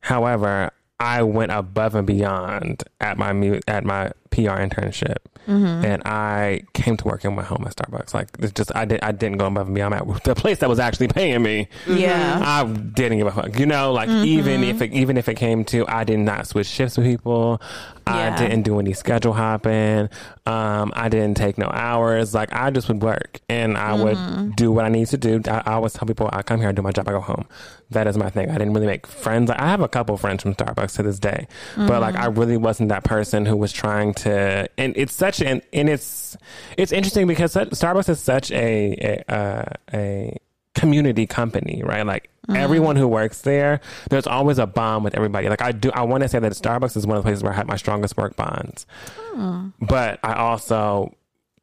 However, 0.00 0.70
I 1.00 1.22
went 1.22 1.50
above 1.50 1.94
and 1.94 2.06
beyond 2.06 2.84
at 3.00 3.16
my 3.16 3.32
mu- 3.32 3.60
at 3.66 3.84
my 3.84 4.12
PR 4.36 4.60
internship, 4.60 5.16
mm-hmm. 5.48 5.84
and 5.84 6.02
I 6.04 6.60
came 6.74 6.96
to 6.98 7.04
work 7.06 7.24
in 7.24 7.34
my 7.34 7.42
home 7.42 7.64
at 7.66 7.74
Starbucks. 7.74 8.12
Like 8.12 8.28
it's 8.38 8.52
just 8.52 8.70
I 8.76 8.84
did 8.84 9.00
I 9.02 9.12
didn't 9.12 9.38
go 9.38 9.46
above 9.46 9.66
and 9.66 9.74
beyond 9.74 9.94
at 9.94 10.24
the 10.24 10.34
place 10.34 10.58
that 10.58 10.68
was 10.68 10.78
actually 10.78 11.08
paying 11.08 11.42
me. 11.42 11.68
Mm-hmm. 11.86 11.98
Yeah. 11.98 12.42
I 12.44 12.64
didn't 12.64 13.18
give 13.18 13.26
a 13.26 13.32
fuck. 13.32 13.58
You 13.58 13.64
know, 13.64 13.92
like 13.92 14.10
mm-hmm. 14.10 14.24
even 14.26 14.62
if 14.62 14.82
it, 14.82 14.92
even 14.92 15.16
if 15.16 15.28
it 15.28 15.34
came 15.34 15.64
to, 15.66 15.88
I 15.88 16.04
did 16.04 16.18
not 16.18 16.46
switch 16.46 16.66
shifts 16.66 16.98
with 16.98 17.06
people. 17.06 17.62
I 18.06 18.26
Yeah. 18.28 18.36
didn't 18.38 18.62
do 18.62 18.78
any 18.78 18.92
schedule 18.92 19.32
hopping. 19.32 20.08
Um, 20.46 20.92
I 20.94 21.08
didn't 21.08 21.36
take 21.36 21.58
no 21.58 21.70
hours. 21.72 22.34
Like 22.34 22.52
I 22.52 22.70
just 22.70 22.88
would 22.88 23.02
work 23.02 23.40
and 23.48 23.76
I 23.76 23.94
would 23.94 24.54
do 24.54 24.70
what 24.70 24.84
I 24.84 24.88
need 24.90 25.08
to 25.08 25.16
do. 25.16 25.40
I, 25.48 25.62
I 25.66 25.72
always 25.72 25.94
tell 25.94 26.06
people 26.06 26.28
I 26.32 26.42
come 26.42 26.60
here, 26.60 26.68
I 26.68 26.72
do 26.72 26.82
my 26.82 26.92
job, 26.92 27.08
I 27.08 27.12
go 27.12 27.20
home. 27.20 27.46
That 27.90 28.06
is 28.06 28.16
my 28.16 28.30
thing. 28.30 28.50
I 28.50 28.58
didn't 28.58 28.74
really 28.74 28.86
make 28.86 29.06
friends. 29.06 29.50
I 29.50 29.66
have 29.66 29.80
a 29.80 29.88
couple 29.88 30.16
friends 30.16 30.42
from 30.42 30.54
Starbucks 30.54 30.96
to 30.96 31.02
this 31.04 31.18
day, 31.20 31.46
but 31.76 32.00
like 32.00 32.16
I 32.16 32.26
really 32.26 32.56
wasn't 32.56 32.88
that 32.90 33.04
person 33.04 33.46
who 33.46 33.56
was 33.56 33.72
trying 33.72 34.12
to. 34.14 34.25
And 34.26 34.96
it's 34.96 35.14
such 35.14 35.40
an 35.40 35.62
and 35.72 35.88
it's 35.88 36.36
it's 36.76 36.92
interesting 36.92 37.26
because 37.26 37.54
Starbucks 37.54 38.08
is 38.08 38.20
such 38.20 38.50
a 38.50 39.22
a, 39.28 39.32
uh, 39.32 39.64
a 39.94 40.36
community 40.74 41.26
company, 41.26 41.82
right? 41.84 42.06
Like 42.06 42.30
mm-hmm. 42.46 42.56
everyone 42.56 42.96
who 42.96 43.08
works 43.08 43.40
there, 43.40 43.80
there's 44.10 44.26
always 44.26 44.58
a 44.58 44.66
bond 44.66 45.04
with 45.04 45.16
everybody. 45.16 45.48
Like 45.48 45.62
I 45.62 45.72
do, 45.72 45.90
I 45.92 46.02
want 46.02 46.22
to 46.22 46.28
say 46.28 46.38
that 46.38 46.52
Starbucks 46.52 46.96
is 46.96 47.06
one 47.06 47.16
of 47.16 47.24
the 47.24 47.28
places 47.28 47.42
where 47.42 47.52
I 47.52 47.56
had 47.56 47.66
my 47.66 47.76
strongest 47.76 48.16
work 48.16 48.36
bonds. 48.36 48.86
Hmm. 49.32 49.68
But 49.80 50.20
I 50.22 50.34
also 50.34 51.14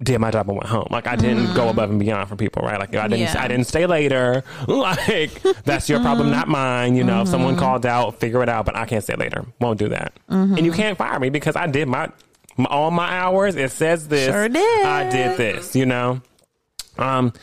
did 0.02 0.19
my 0.19 0.31
job 0.31 0.49
and 0.49 0.57
went 0.57 0.69
home. 0.69 0.88
Like 0.90 1.07
I 1.07 1.15
didn't 1.15 1.53
go 1.53 1.61
mm-hmm. 1.61 1.69
above 1.69 1.90
and 1.91 1.99
beyond 1.99 2.27
for 2.27 2.35
people, 2.35 2.64
right? 2.64 2.80
Like 2.80 2.94
I 2.95 3.07
didn't, 3.07 3.22
Yeah. 3.22 3.35
I 3.38 3.48
didn't 3.48 3.68
stay 3.68 3.85
later. 3.85 4.44
Like 4.68 5.41
that's 5.64 5.88
your 5.88 5.99
problem, 5.99 6.27
mm-hmm. 6.27 6.38
not 6.38 6.48
mine. 6.48 6.95
You 6.95 7.03
know, 7.03 7.22
if 7.22 7.27
someone 7.27 7.56
called 7.56 7.85
out, 7.85 8.19
figure 8.19 8.41
it 8.44 8.49
out. 8.49 8.65
But 8.65 8.76
I 8.76 8.85
can't 8.85 9.03
stay 9.03 9.15
later. 9.15 9.45
Won't 9.61 9.80
do 9.80 9.90
that. 9.90 10.14
And 10.57 10.65
you 10.65 10.72
can't 10.72 10.98
fire 10.98 11.19
me 11.19 11.30
because 11.30 11.56
I 11.56 11.68
did 11.68 11.88
my, 11.88 12.10
my 12.57 12.65
all 12.65 12.91
my 12.91 13.09
hours. 13.09 13.55
It 13.55 13.71
says 13.71 14.07
this. 14.07 14.30
Sure 14.30 14.49
did. 14.49 14.85
I 14.85 15.09
did 15.09 15.38
this. 15.38 15.75
You 15.75 15.85
know. 15.85 16.21
Um, 16.97 17.34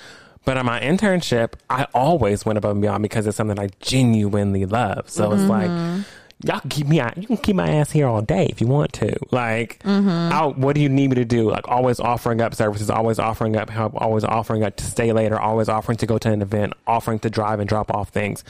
but 0.44 0.56
on 0.56 0.66
my 0.66 0.80
internship, 0.80 1.54
I 1.68 1.86
always 1.94 2.44
went 2.44 2.58
above 2.58 2.72
and 2.72 2.80
beyond 2.80 3.02
because 3.02 3.26
it's 3.26 3.36
something 3.36 3.58
I 3.58 3.68
genuinely 3.80 4.64
love. 4.64 5.10
So 5.10 5.32
it's 5.32 5.42
mm-hmm. 5.42 5.96
like, 5.96 6.06
y'all 6.42 6.62
keep 6.70 6.86
me 6.86 6.98
out. 6.98 7.16
You 7.18 7.26
can 7.26 7.36
keep 7.36 7.56
my 7.56 7.68
ass 7.68 7.90
here 7.90 8.06
all 8.06 8.22
day 8.22 8.46
if 8.46 8.60
you 8.60 8.66
want 8.66 8.92
to. 8.94 9.16
Like, 9.30 9.82
mm-hmm. 9.82 10.32
I'll, 10.32 10.52
what 10.54 10.74
do 10.74 10.80
you 10.80 10.88
need 10.88 11.10
me 11.10 11.16
to 11.16 11.24
do? 11.24 11.50
Like, 11.50 11.68
always 11.68 12.00
offering 12.00 12.40
up 12.40 12.54
services, 12.54 12.88
always 12.88 13.18
offering 13.18 13.56
up 13.56 13.68
help, 13.68 13.92
always 14.00 14.24
offering 14.24 14.64
up 14.64 14.76
to 14.76 14.84
stay 14.84 15.12
later, 15.12 15.38
always 15.38 15.68
offering 15.68 15.98
to 15.98 16.06
go 16.06 16.16
to 16.18 16.30
an 16.30 16.42
event, 16.42 16.72
offering 16.86 17.18
to 17.20 17.30
drive 17.30 17.60
and 17.60 17.68
drop 17.68 17.92
off 17.92 18.08
things. 18.08 18.42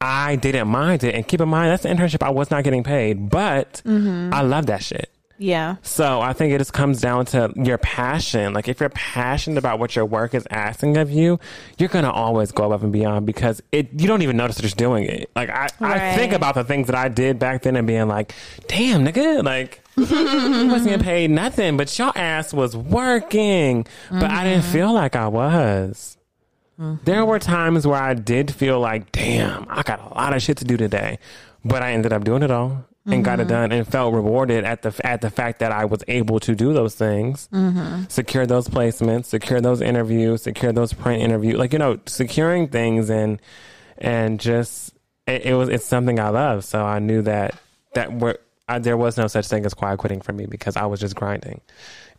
I 0.00 0.36
didn't 0.36 0.68
mind 0.68 1.04
it. 1.04 1.14
And 1.14 1.26
keep 1.26 1.40
in 1.40 1.48
mind, 1.48 1.70
that's 1.70 1.84
the 1.84 1.88
internship 1.88 2.22
I 2.22 2.30
was 2.30 2.50
not 2.50 2.64
getting 2.64 2.84
paid, 2.84 3.30
but 3.30 3.80
mm-hmm. 3.84 4.34
I 4.34 4.42
love 4.42 4.66
that 4.66 4.82
shit. 4.82 5.10
Yeah. 5.38 5.76
So 5.82 6.20
I 6.20 6.32
think 6.32 6.52
it 6.52 6.58
just 6.58 6.72
comes 6.72 7.00
down 7.00 7.26
to 7.26 7.52
your 7.56 7.78
passion. 7.78 8.52
Like 8.52 8.68
if 8.68 8.80
you're 8.80 8.88
passionate 8.90 9.56
about 9.56 9.78
what 9.78 9.94
your 9.94 10.04
work 10.04 10.34
is 10.34 10.46
asking 10.50 10.96
of 10.96 11.10
you, 11.10 11.38
you're 11.78 11.88
gonna 11.88 12.10
always 12.10 12.50
go 12.52 12.64
above 12.64 12.82
and 12.82 12.92
beyond 12.92 13.24
because 13.24 13.62
it 13.70 13.88
you 13.98 14.08
don't 14.08 14.22
even 14.22 14.36
notice 14.36 14.56
that 14.56 14.62
you're 14.64 14.70
doing 14.70 15.04
it. 15.04 15.30
Like 15.36 15.48
I, 15.48 15.68
I 15.80 16.16
think 16.16 16.32
about 16.32 16.54
the 16.56 16.64
things 16.64 16.88
that 16.88 16.96
I 16.96 17.08
did 17.08 17.38
back 17.38 17.62
then 17.62 17.76
and 17.76 17.86
being 17.86 18.08
like, 18.08 18.34
damn 18.66 19.04
nigga, 19.04 19.44
like 19.44 19.82
I 19.96 20.00
wasn't 20.70 20.84
getting 20.90 20.98
paid 21.04 21.30
nothing, 21.30 21.76
but 21.76 21.96
your 21.98 22.12
ass 22.16 22.52
was 22.52 22.76
working. 22.76 23.86
But 24.10 24.30
I 24.30 24.44
didn't 24.44 24.64
feel 24.64 24.92
like 24.92 25.14
I 25.16 25.28
was. 25.28 26.16
There 27.04 27.24
were 27.24 27.40
times 27.40 27.86
where 27.88 28.00
I 28.00 28.14
did 28.14 28.54
feel 28.54 28.78
like, 28.78 29.10
damn, 29.10 29.66
I 29.68 29.82
got 29.82 30.00
a 30.00 30.14
lot 30.14 30.32
of 30.32 30.40
shit 30.40 30.58
to 30.58 30.64
do 30.64 30.76
today, 30.76 31.18
but 31.64 31.82
I 31.82 31.92
ended 31.92 32.12
up 32.12 32.22
doing 32.22 32.44
it 32.44 32.52
all 32.52 32.84
and 33.12 33.24
got 33.24 33.40
it 33.40 33.42
mm-hmm. 33.42 33.50
done 33.50 33.72
and 33.72 33.86
felt 33.86 34.14
rewarded 34.14 34.64
at 34.64 34.82
the 34.82 34.94
at 35.04 35.20
the 35.20 35.30
fact 35.30 35.60
that 35.60 35.72
I 35.72 35.84
was 35.84 36.04
able 36.08 36.40
to 36.40 36.54
do 36.54 36.72
those 36.72 36.94
things, 36.94 37.48
mm-hmm. 37.52 38.04
secure 38.08 38.46
those 38.46 38.68
placements, 38.68 39.26
secure 39.26 39.60
those 39.60 39.80
interviews, 39.80 40.42
secure 40.42 40.72
those 40.72 40.92
print 40.92 41.22
interviews, 41.22 41.56
like 41.56 41.72
you 41.72 41.78
know, 41.78 41.98
securing 42.06 42.68
things 42.68 43.10
and 43.10 43.40
and 43.98 44.38
just 44.38 44.94
it, 45.26 45.46
it 45.46 45.54
was 45.54 45.68
it's 45.68 45.84
something 45.84 46.20
I 46.20 46.28
love. 46.28 46.64
So 46.64 46.84
I 46.84 46.98
knew 46.98 47.22
that 47.22 47.58
that 47.94 48.12
were, 48.12 48.38
I, 48.68 48.78
there 48.78 48.96
was 48.96 49.16
no 49.16 49.26
such 49.26 49.46
thing 49.48 49.64
as 49.64 49.74
quiet 49.74 49.98
quitting 49.98 50.20
for 50.20 50.32
me 50.32 50.46
because 50.46 50.76
I 50.76 50.86
was 50.86 51.00
just 51.00 51.14
grinding. 51.16 51.60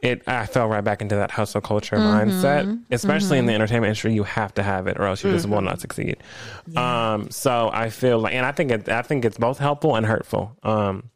It 0.02 0.24
I 0.28 0.46
fell 0.46 0.68
right 0.68 0.84
back 0.84 1.02
into 1.02 1.16
that 1.16 1.30
hustle 1.32 1.62
culture 1.62 1.98
mindset, 1.98 2.82
especially 2.90 3.38
in 3.38 3.46
the 3.46 3.54
entertainment 3.54 3.88
industry. 3.90 4.14
You 4.14 4.24
have 4.24 4.54
to 4.56 4.64
have 4.64 4.88
it, 4.88 4.98
or 4.98 5.04
else 5.06 5.24
you 5.24 5.32
just 5.32 5.48
will 5.48 5.62
not 5.62 5.82
succeed. 5.82 6.18
Um, 6.76 7.30
so 7.32 7.70
I 7.74 7.90
feel 7.90 8.20
like, 8.20 8.34
and 8.34 8.46
I 8.46 8.52
think 8.54 8.72
it, 8.72 8.90
I 8.90 9.02
think 9.02 9.26
it's 9.26 9.38
both 9.38 9.60
helpful 9.60 9.96
and 9.96 10.06
hurtful. 10.06 10.56
Um, 10.64 11.10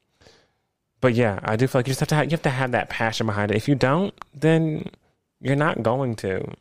but 0.99 1.13
yeah, 1.13 1.39
I 1.43 1.55
do 1.55 1.67
feel 1.67 1.79
like 1.79 1.87
you 1.87 1.91
just 1.91 2.01
have 2.01 2.09
to 2.09 2.15
have, 2.15 2.25
you 2.25 2.31
have 2.31 2.41
to 2.43 2.49
have 2.49 2.71
that 2.71 2.89
passion 2.89 3.25
behind 3.25 3.51
it. 3.51 3.57
If 3.57 3.67
you 3.69 3.75
don't, 3.75 4.13
then 4.33 4.89
you're 5.41 5.55
not 5.55 5.81
going 5.83 6.15
to 6.17 6.53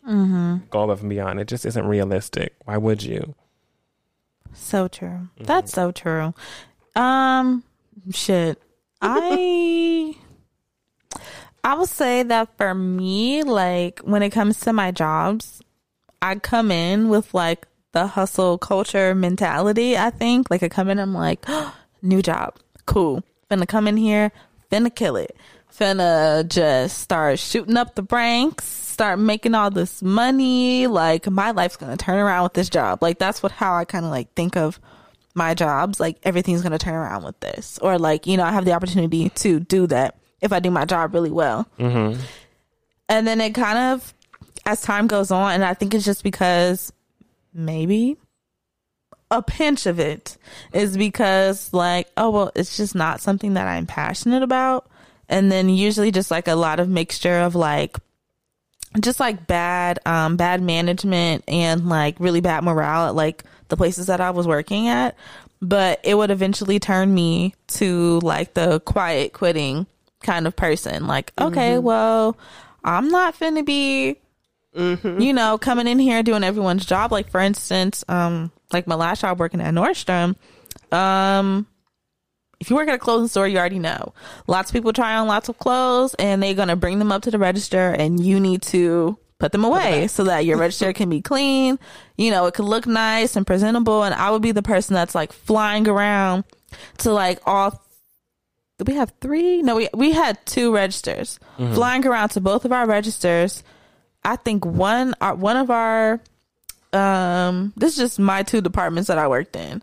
go 0.71 0.83
above 0.83 1.01
and 1.01 1.11
beyond. 1.11 1.39
It 1.41 1.49
just 1.49 1.65
isn't 1.67 1.87
realistic. 1.87 2.55
Why 2.65 2.77
would 2.77 3.03
you? 3.03 3.35
So 4.53 4.87
true. 4.89 5.29
That's 5.41 5.73
so 5.73 5.93
true. 5.93 6.35
Um, 6.95 7.63
shit. 8.11 8.61
I 9.01 10.15
I 11.65 11.75
will 11.75 11.87
say 11.87 12.23
that 12.25 12.57
for 12.57 12.75
me, 12.75 13.43
like 13.43 14.01
when 14.01 14.23
it 14.23 14.31
comes 14.31 14.61
to 14.61 14.73
my 14.73 14.91
jobs, 14.91 15.61
I 16.21 16.37
come 16.37 16.71
in 16.71 17.09
with 17.09 17.35
like 17.35 17.67
the 17.93 18.07
hustle 18.07 18.59
culture 18.59 19.15
mentality. 19.15 19.97
I 19.97 20.11
think 20.11 20.51
like 20.51 20.63
I 20.63 20.69
come 20.69 20.89
in, 20.89 20.99
I'm 20.99 21.15
like, 21.15 21.45
new 22.03 22.23
job, 22.23 22.57
cool. 22.87 23.23
Finna 23.51 23.69
come 23.69 23.87
in 23.87 23.97
here, 23.97 24.33
finna 24.71 24.95
kill 24.95 25.17
it. 25.17 25.37
Finna 25.73 26.47
just 26.47 26.99
start 26.99 27.39
shooting 27.39 27.77
up 27.77 27.95
the 27.95 28.07
ranks, 28.11 28.65
start 28.65 29.19
making 29.19 29.55
all 29.55 29.71
this 29.71 30.03
money. 30.03 30.87
Like 30.87 31.31
my 31.31 31.53
life's 31.53 31.77
gonna 31.77 31.97
turn 31.97 32.19
around 32.19 32.45
with 32.45 32.55
this 32.55 32.69
job. 32.69 33.03
Like 33.03 33.19
that's 33.19 33.43
what 33.43 33.53
how 33.53 33.75
I 33.75 33.85
kind 33.85 34.05
of 34.05 34.11
like 34.11 34.33
think 34.35 34.57
of 34.57 34.81
my 35.35 35.55
jobs. 35.55 36.01
Like 36.01 36.19
everything's 36.23 36.63
gonna 36.63 36.79
turn 36.79 36.95
around 36.95 37.25
with 37.25 37.39
this, 37.41 37.79
or 37.79 37.99
like 37.99 38.27
you 38.27 38.37
know 38.37 38.45
I 38.45 38.53
have 38.53 38.65
the 38.65 38.73
opportunity 38.73 39.29
to 39.31 39.61
do 39.61 39.87
that 39.89 40.17
if 40.41 40.53
I 40.53 40.61
do 40.61 40.71
my 40.71 40.85
job 40.85 41.15
really 41.15 41.31
well. 41.31 41.67
Mm-hmm. 41.79 42.21
And 43.09 43.27
then 43.27 43.41
it 43.41 43.55
kind 43.55 43.79
of, 43.79 44.15
as 44.67 44.83
time 44.83 45.07
goes 45.07 45.31
on, 45.31 45.53
and 45.53 45.65
I 45.65 45.75
think 45.75 45.95
it's 45.95 46.05
just 46.05 46.25
because 46.25 46.93
maybe 47.55 48.17
a 49.31 49.43
pinch 49.43 49.87
of 49.87 49.99
it 49.99 50.37
is 50.73 50.97
because, 50.97 51.73
like, 51.73 52.09
oh, 52.17 52.31
well, 52.31 52.53
it's 52.55 52.77
just 52.77 52.95
not 52.95 53.21
something 53.21 53.55
that 53.55 53.67
I'm 53.67 53.87
passionate 53.87 54.43
about. 54.43 54.91
And 55.29 55.51
then 55.51 55.69
usually 55.69 56.11
just 56.11 56.31
like 56.31 56.49
a 56.49 56.55
lot 56.55 56.81
of 56.81 56.89
mixture 56.89 57.41
of 57.41 57.55
like, 57.55 57.97
just 59.01 59.21
like 59.21 59.47
bad, 59.47 59.99
um, 60.05 60.37
bad 60.37 60.61
management 60.61 61.45
and 61.49 61.89
like 61.89 62.17
really 62.19 62.41
bad 62.43 62.63
morale 62.63 63.09
at 63.09 63.15
like 63.15 63.43
the 63.73 63.77
places 63.79 64.09
that 64.09 64.21
I 64.21 64.33
was 64.33 64.47
working 64.47 64.89
at. 64.89 65.17
But 65.63 66.01
it 66.05 66.15
would 66.15 66.31
eventually 66.31 66.79
turn 66.79 67.15
me 67.15 67.55
to 67.69 68.19
like 68.21 68.53
the 68.53 68.81
quiet 68.81 69.33
quitting 69.33 69.87
kind 70.23 70.47
of 70.47 70.55
person. 70.55 71.07
Like, 71.07 71.33
okay, 71.41 71.79
well, 71.79 72.37
I'm 72.85 73.09
not 73.09 73.35
finna 73.39 73.65
be, 73.65 74.19
you 75.23 75.33
know, 75.33 75.57
coming 75.57 75.87
in 75.87 75.99
here 75.99 76.23
doing 76.23 76.45
everyone's 76.45 76.85
job. 76.85 77.13
Like, 77.13 77.31
for 77.31 77.41
instance, 77.41 78.05
um, 78.09 78.53
like 78.75 78.87
my 78.87 78.95
last 78.95 79.23
job 79.23 79.41
working 79.41 79.63
at 79.63 79.73
Nordstrom, 79.73 80.37
um, 80.93 81.67
if 82.61 82.69
you 82.69 82.77
work 82.77 82.89
at 82.89 82.97
a 82.97 82.99
clothing 82.99 83.29
store, 83.29 83.49
you 83.49 83.57
already 83.57 83.79
know. 83.79 84.13
Lots 84.47 84.71
of 84.71 84.75
people 84.75 84.93
try 84.93 85.17
on 85.17 85.29
lots 85.29 85.49
of 85.49 85.59
clothes 85.59 86.15
and 86.19 86.43
they're 86.43 86.55
to 86.69 86.77
bring 86.77 86.99
them 86.99 87.11
up 87.11 87.23
to 87.23 87.31
the 87.31 87.39
register 87.39 87.91
and 87.91 88.23
you 88.23 88.39
need 88.39 88.61
to 88.63 89.17
put 89.43 89.51
them 89.51 89.65
away 89.65 90.07
so 90.07 90.23
that 90.23 90.45
your 90.45 90.57
register 90.57 90.93
can 90.93 91.11
be 91.11 91.21
clean. 91.21 91.77
You 92.17 92.31
know, 92.31 92.47
it 92.47 92.55
can 92.55 92.65
look 92.65 92.87
nice 92.87 93.35
and 93.35 93.45
presentable. 93.45 94.05
And 94.05 94.15
I 94.15 94.31
would 94.31 94.41
be 94.41 94.53
the 94.53 94.63
person 94.63 94.95
that's 94.95 95.17
like 95.17 95.33
flying 95.33 95.89
around 95.89 96.45
to 96.99 97.13
like 97.13 97.41
all 97.45 97.83
did 98.79 98.87
we 98.87 98.95
have 98.95 99.13
three? 99.21 99.61
No, 99.61 99.75
we 99.75 99.89
we 99.93 100.13
had 100.13 100.39
two 100.47 100.73
registers 100.73 101.41
flying 101.75 102.07
around 102.07 102.29
to 102.31 102.41
both 102.41 102.65
of 102.65 102.71
our 102.71 102.87
registers. 102.87 103.65
I 104.25 104.37
think 104.37 104.65
one 104.65 105.15
our, 105.21 105.35
one 105.35 105.57
of 105.57 105.71
our 105.73 106.21
um 106.93 107.73
this 107.77 107.95
is 107.95 107.99
just 107.99 108.19
my 108.21 108.45
two 108.45 108.61
departments 108.61 109.09
that 109.09 109.19
I 109.19 109.27
worked 109.27 109.57
in. 109.57 109.83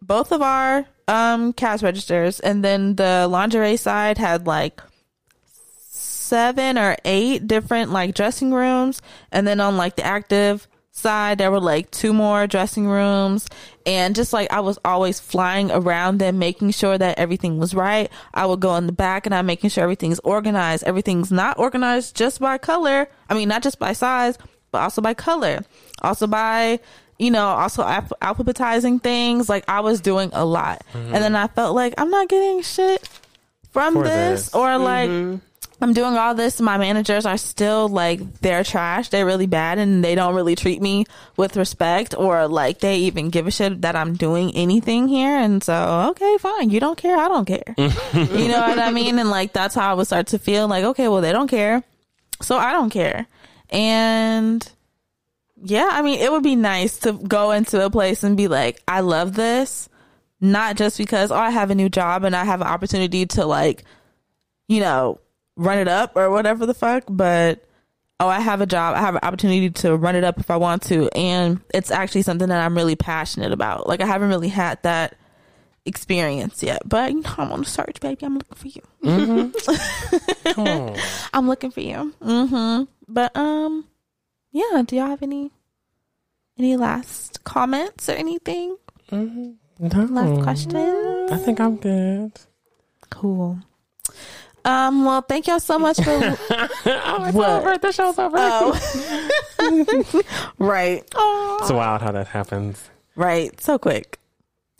Both 0.00 0.32
of 0.32 0.40
our 0.40 0.86
um 1.06 1.52
cash 1.52 1.82
registers 1.82 2.40
and 2.40 2.64
then 2.64 2.96
the 2.96 3.28
lingerie 3.28 3.76
side 3.76 4.16
had 4.16 4.46
like 4.46 4.80
seven 6.28 6.78
or 6.78 6.96
eight 7.04 7.46
different 7.46 7.90
like 7.90 8.14
dressing 8.14 8.52
rooms 8.52 9.00
and 9.32 9.46
then 9.46 9.60
on 9.60 9.76
like 9.76 9.96
the 9.96 10.04
active 10.04 10.68
side 10.92 11.38
there 11.38 11.50
were 11.50 11.60
like 11.60 11.90
two 11.90 12.12
more 12.12 12.46
dressing 12.46 12.86
rooms 12.86 13.46
and 13.86 14.14
just 14.14 14.32
like 14.32 14.52
I 14.52 14.60
was 14.60 14.78
always 14.84 15.20
flying 15.20 15.70
around 15.70 16.18
them 16.18 16.38
making 16.38 16.72
sure 16.72 16.98
that 16.98 17.18
everything 17.18 17.58
was 17.58 17.74
right. 17.74 18.10
I 18.34 18.44
would 18.44 18.60
go 18.60 18.76
in 18.76 18.86
the 18.86 18.92
back 18.92 19.24
and 19.24 19.34
I'm 19.34 19.46
making 19.46 19.70
sure 19.70 19.82
everything's 19.82 20.18
organized. 20.20 20.84
Everything's 20.84 21.32
not 21.32 21.58
organized 21.58 22.14
just 22.16 22.40
by 22.40 22.58
color. 22.58 23.08
I 23.30 23.34
mean 23.34 23.48
not 23.48 23.62
just 23.62 23.78
by 23.78 23.92
size, 23.94 24.36
but 24.72 24.82
also 24.82 25.00
by 25.00 25.14
color. 25.14 25.64
Also 26.02 26.26
by 26.26 26.80
you 27.18 27.32
know, 27.32 27.46
also 27.46 27.82
alph- 27.82 28.12
alphabetizing 28.22 29.02
things. 29.02 29.48
Like 29.48 29.64
I 29.68 29.80
was 29.80 30.00
doing 30.00 30.30
a 30.32 30.44
lot. 30.44 30.82
Mm-hmm. 30.92 31.14
And 31.14 31.24
then 31.24 31.34
I 31.34 31.48
felt 31.48 31.74
like 31.74 31.94
I'm 31.98 32.10
not 32.10 32.28
getting 32.28 32.62
shit 32.62 33.08
from 33.70 33.94
this, 33.94 34.44
this. 34.44 34.54
or 34.54 34.78
like 34.78 35.10
mm-hmm. 35.10 35.38
I'm 35.80 35.92
doing 35.92 36.16
all 36.16 36.34
this. 36.34 36.60
My 36.60 36.76
managers 36.76 37.24
are 37.24 37.38
still 37.38 37.88
like 37.88 38.40
they're 38.40 38.64
trash. 38.64 39.10
They're 39.10 39.26
really 39.26 39.46
bad, 39.46 39.78
and 39.78 40.04
they 40.04 40.14
don't 40.14 40.34
really 40.34 40.56
treat 40.56 40.82
me 40.82 41.04
with 41.36 41.56
respect, 41.56 42.14
or 42.16 42.48
like 42.48 42.80
they 42.80 42.96
even 42.98 43.30
give 43.30 43.46
a 43.46 43.50
shit 43.50 43.82
that 43.82 43.94
I'm 43.94 44.14
doing 44.14 44.54
anything 44.56 45.06
here. 45.06 45.36
And 45.36 45.62
so, 45.62 46.08
okay, 46.10 46.36
fine. 46.38 46.70
You 46.70 46.80
don't 46.80 46.98
care. 46.98 47.16
I 47.16 47.28
don't 47.28 47.44
care. 47.44 47.74
you 47.78 48.48
know 48.48 48.60
what 48.60 48.78
I 48.78 48.90
mean? 48.90 49.18
And 49.18 49.30
like 49.30 49.52
that's 49.52 49.74
how 49.74 49.92
I 49.92 49.94
would 49.94 50.06
start 50.06 50.28
to 50.28 50.38
feel 50.38 50.66
like, 50.66 50.84
okay, 50.84 51.06
well, 51.06 51.20
they 51.20 51.32
don't 51.32 51.48
care, 51.48 51.84
so 52.42 52.56
I 52.56 52.72
don't 52.72 52.90
care. 52.90 53.26
And 53.70 54.68
yeah, 55.62 55.88
I 55.92 56.02
mean, 56.02 56.20
it 56.20 56.32
would 56.32 56.42
be 56.42 56.56
nice 56.56 56.98
to 57.00 57.12
go 57.12 57.52
into 57.52 57.84
a 57.84 57.90
place 57.90 58.24
and 58.24 58.36
be 58.36 58.48
like, 58.48 58.82
I 58.88 59.00
love 59.00 59.34
this, 59.34 59.88
not 60.40 60.76
just 60.76 60.98
because 60.98 61.30
oh, 61.30 61.36
I 61.36 61.50
have 61.50 61.70
a 61.70 61.74
new 61.76 61.88
job 61.88 62.24
and 62.24 62.34
I 62.34 62.44
have 62.44 62.60
an 62.60 62.66
opportunity 62.66 63.26
to 63.26 63.44
like, 63.44 63.84
you 64.66 64.80
know, 64.80 65.20
run 65.58 65.76
it 65.78 65.88
up 65.88 66.16
or 66.16 66.30
whatever 66.30 66.64
the 66.64 66.72
fuck, 66.72 67.04
but 67.08 67.62
oh, 68.20 68.28
I 68.28 68.40
have 68.40 68.60
a 68.60 68.66
job, 68.66 68.96
I 68.96 69.00
have 69.00 69.14
an 69.16 69.20
opportunity 69.22 69.70
to 69.70 69.96
run 69.96 70.16
it 70.16 70.24
up 70.24 70.38
if 70.38 70.50
I 70.50 70.56
want 70.56 70.82
to, 70.84 71.10
and 71.14 71.60
it's 71.74 71.90
actually 71.90 72.22
something 72.22 72.48
that 72.48 72.64
I'm 72.64 72.74
really 72.74 72.96
passionate 72.96 73.52
about. 73.52 73.86
Like 73.86 74.00
I 74.00 74.06
haven't 74.06 74.30
really 74.30 74.48
had 74.48 74.82
that 74.84 75.14
experience 75.84 76.62
yet, 76.62 76.88
but 76.88 77.12
you 77.12 77.20
know, 77.20 77.34
I'm 77.36 77.52
on 77.52 77.60
the 77.60 77.66
search, 77.66 78.00
baby. 78.00 78.24
I'm 78.24 78.38
looking 78.38 78.56
for 78.56 78.68
you. 78.68 78.80
I'm 81.34 81.46
looking 81.48 81.70
for 81.70 81.80
you. 81.80 82.14
Mm-hmm. 82.22 82.84
But 83.08 83.36
um, 83.36 83.84
yeah. 84.52 84.82
Do 84.86 84.96
y'all 84.96 85.08
have 85.08 85.22
any 85.22 85.50
any 86.58 86.76
last 86.76 87.44
comments 87.44 88.08
or 88.08 88.12
anything? 88.12 88.76
No. 89.10 89.56
Last 89.80 90.42
question. 90.42 90.76
I 91.30 91.36
think 91.38 91.60
I'm 91.60 91.76
good. 91.76 92.32
Cool. 93.10 93.60
Um. 94.64 95.04
Well, 95.04 95.22
thank 95.22 95.46
y'all 95.46 95.60
so 95.60 95.78
much 95.78 95.96
for. 95.98 96.10
oh, 96.10 97.24
it's 97.26 97.34
What? 97.34 97.50
over. 97.50 97.78
The 97.78 97.92
show's 97.92 98.18
over. 98.18 98.36
oh. 98.38 99.32
right. 100.58 101.02
It's 101.04 101.70
wild 101.72 102.02
how 102.02 102.12
that 102.12 102.28
happens. 102.28 102.90
Right. 103.16 103.58
So 103.60 103.78
quick. 103.78 104.18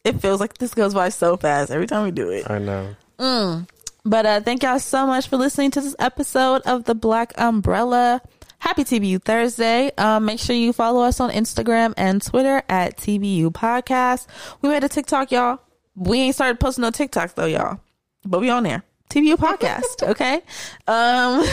It 0.05 0.20
feels 0.20 0.40
like 0.40 0.59
this 0.59 0.74
goes 0.74 0.94
by 0.94 1.09
so 1.10 1.36
fast 1.36 1.70
every 1.70 1.86
time 1.86 2.05
we 2.05 2.10
do 2.10 2.30
it. 2.30 2.48
I 2.50 2.59
know. 2.59 3.66
But 4.05 4.26
uh, 4.26 4.40
thank 4.40 4.62
y'all 4.62 4.78
so 4.78 5.06
much 5.06 5.28
for 5.28 5.36
listening 5.36 5.70
to 5.72 5.80
this 5.80 5.94
episode 5.98 6.62
of 6.62 6.84
the 6.84 6.94
Black 6.94 7.32
Umbrella. 7.36 8.22
Happy 8.60 8.82
TBU 8.84 9.22
Thursday. 9.22 9.90
Um, 9.98 10.24
make 10.24 10.40
sure 10.40 10.56
you 10.56 10.72
follow 10.72 11.02
us 11.02 11.20
on 11.20 11.30
Instagram 11.30 11.94
and 11.96 12.22
Twitter 12.24 12.62
at 12.68 12.96
TBU 12.96 13.50
Podcast. 13.52 14.26
We 14.62 14.68
made 14.70 14.82
a 14.82 14.88
TikTok, 14.88 15.30
y'all. 15.30 15.60
We 15.94 16.20
ain't 16.20 16.34
started 16.34 16.59
posting 16.59 16.82
no 16.82 16.90
TikToks 16.90 17.34
though, 17.34 17.46
y'all. 17.46 17.80
But 18.24 18.40
we 18.40 18.50
on 18.50 18.62
there. 18.62 18.82
TBU 19.10 19.36
podcast. 19.36 20.02
Okay. 20.09 20.40
Um, 20.86 21.44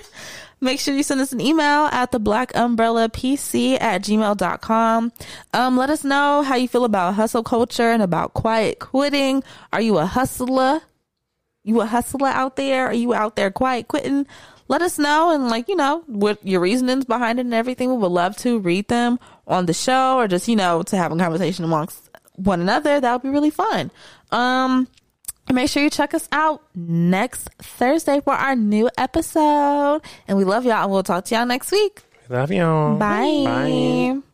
make 0.60 0.80
sure 0.80 0.94
you 0.94 1.02
send 1.02 1.20
us 1.20 1.32
an 1.32 1.40
email 1.40 1.88
at 1.92 2.10
the 2.12 2.18
black 2.18 2.54
umbrella 2.56 3.08
pc 3.08 3.80
at 3.80 4.02
gmail.com. 4.02 5.12
Um, 5.52 5.76
let 5.76 5.90
us 5.90 6.04
know 6.04 6.42
how 6.42 6.56
you 6.56 6.68
feel 6.68 6.84
about 6.84 7.14
hustle 7.14 7.42
culture 7.42 7.90
and 7.90 8.02
about 8.02 8.34
quiet 8.34 8.78
quitting. 8.78 9.44
Are 9.72 9.80
you 9.80 9.98
a 9.98 10.06
hustler? 10.06 10.80
You 11.62 11.80
a 11.80 11.86
hustler 11.86 12.28
out 12.28 12.56
there? 12.56 12.86
Are 12.86 12.94
you 12.94 13.14
out 13.14 13.36
there 13.36 13.50
quiet 13.50 13.88
quitting? 13.88 14.26
Let 14.68 14.82
us 14.82 14.98
know 14.98 15.30
and 15.30 15.48
like, 15.48 15.68
you 15.68 15.76
know, 15.76 16.02
what 16.06 16.44
your 16.46 16.60
reasonings 16.60 17.04
behind 17.04 17.38
it 17.38 17.42
and 17.44 17.54
everything. 17.54 17.90
We 17.90 17.98
would 17.98 18.08
love 18.08 18.36
to 18.38 18.58
read 18.58 18.88
them 18.88 19.18
on 19.46 19.66
the 19.66 19.74
show 19.74 20.16
or 20.16 20.26
just, 20.26 20.48
you 20.48 20.56
know, 20.56 20.82
to 20.84 20.96
have 20.96 21.12
a 21.12 21.16
conversation 21.16 21.64
amongst 21.64 22.10
one 22.36 22.60
another. 22.60 23.00
That 23.00 23.12
would 23.12 23.22
be 23.22 23.28
really 23.28 23.50
fun. 23.50 23.90
Um, 24.30 24.88
make 25.52 25.68
sure 25.68 25.82
you 25.82 25.90
check 25.90 26.14
us 26.14 26.28
out 26.32 26.62
next 26.74 27.50
Thursday 27.60 28.20
for 28.20 28.32
our 28.32 28.56
new 28.56 28.88
episode. 28.96 30.00
And 30.26 30.38
we 30.38 30.44
love 30.44 30.64
y'all 30.64 30.82
and 30.82 30.90
we'll 30.90 31.02
talk 31.02 31.24
to 31.26 31.34
y'all 31.34 31.46
next 31.46 31.70
week. 31.70 32.02
Love 32.28 32.50
y'all. 32.50 32.96
Bye. 32.96 33.42
Bye. 33.44 34.33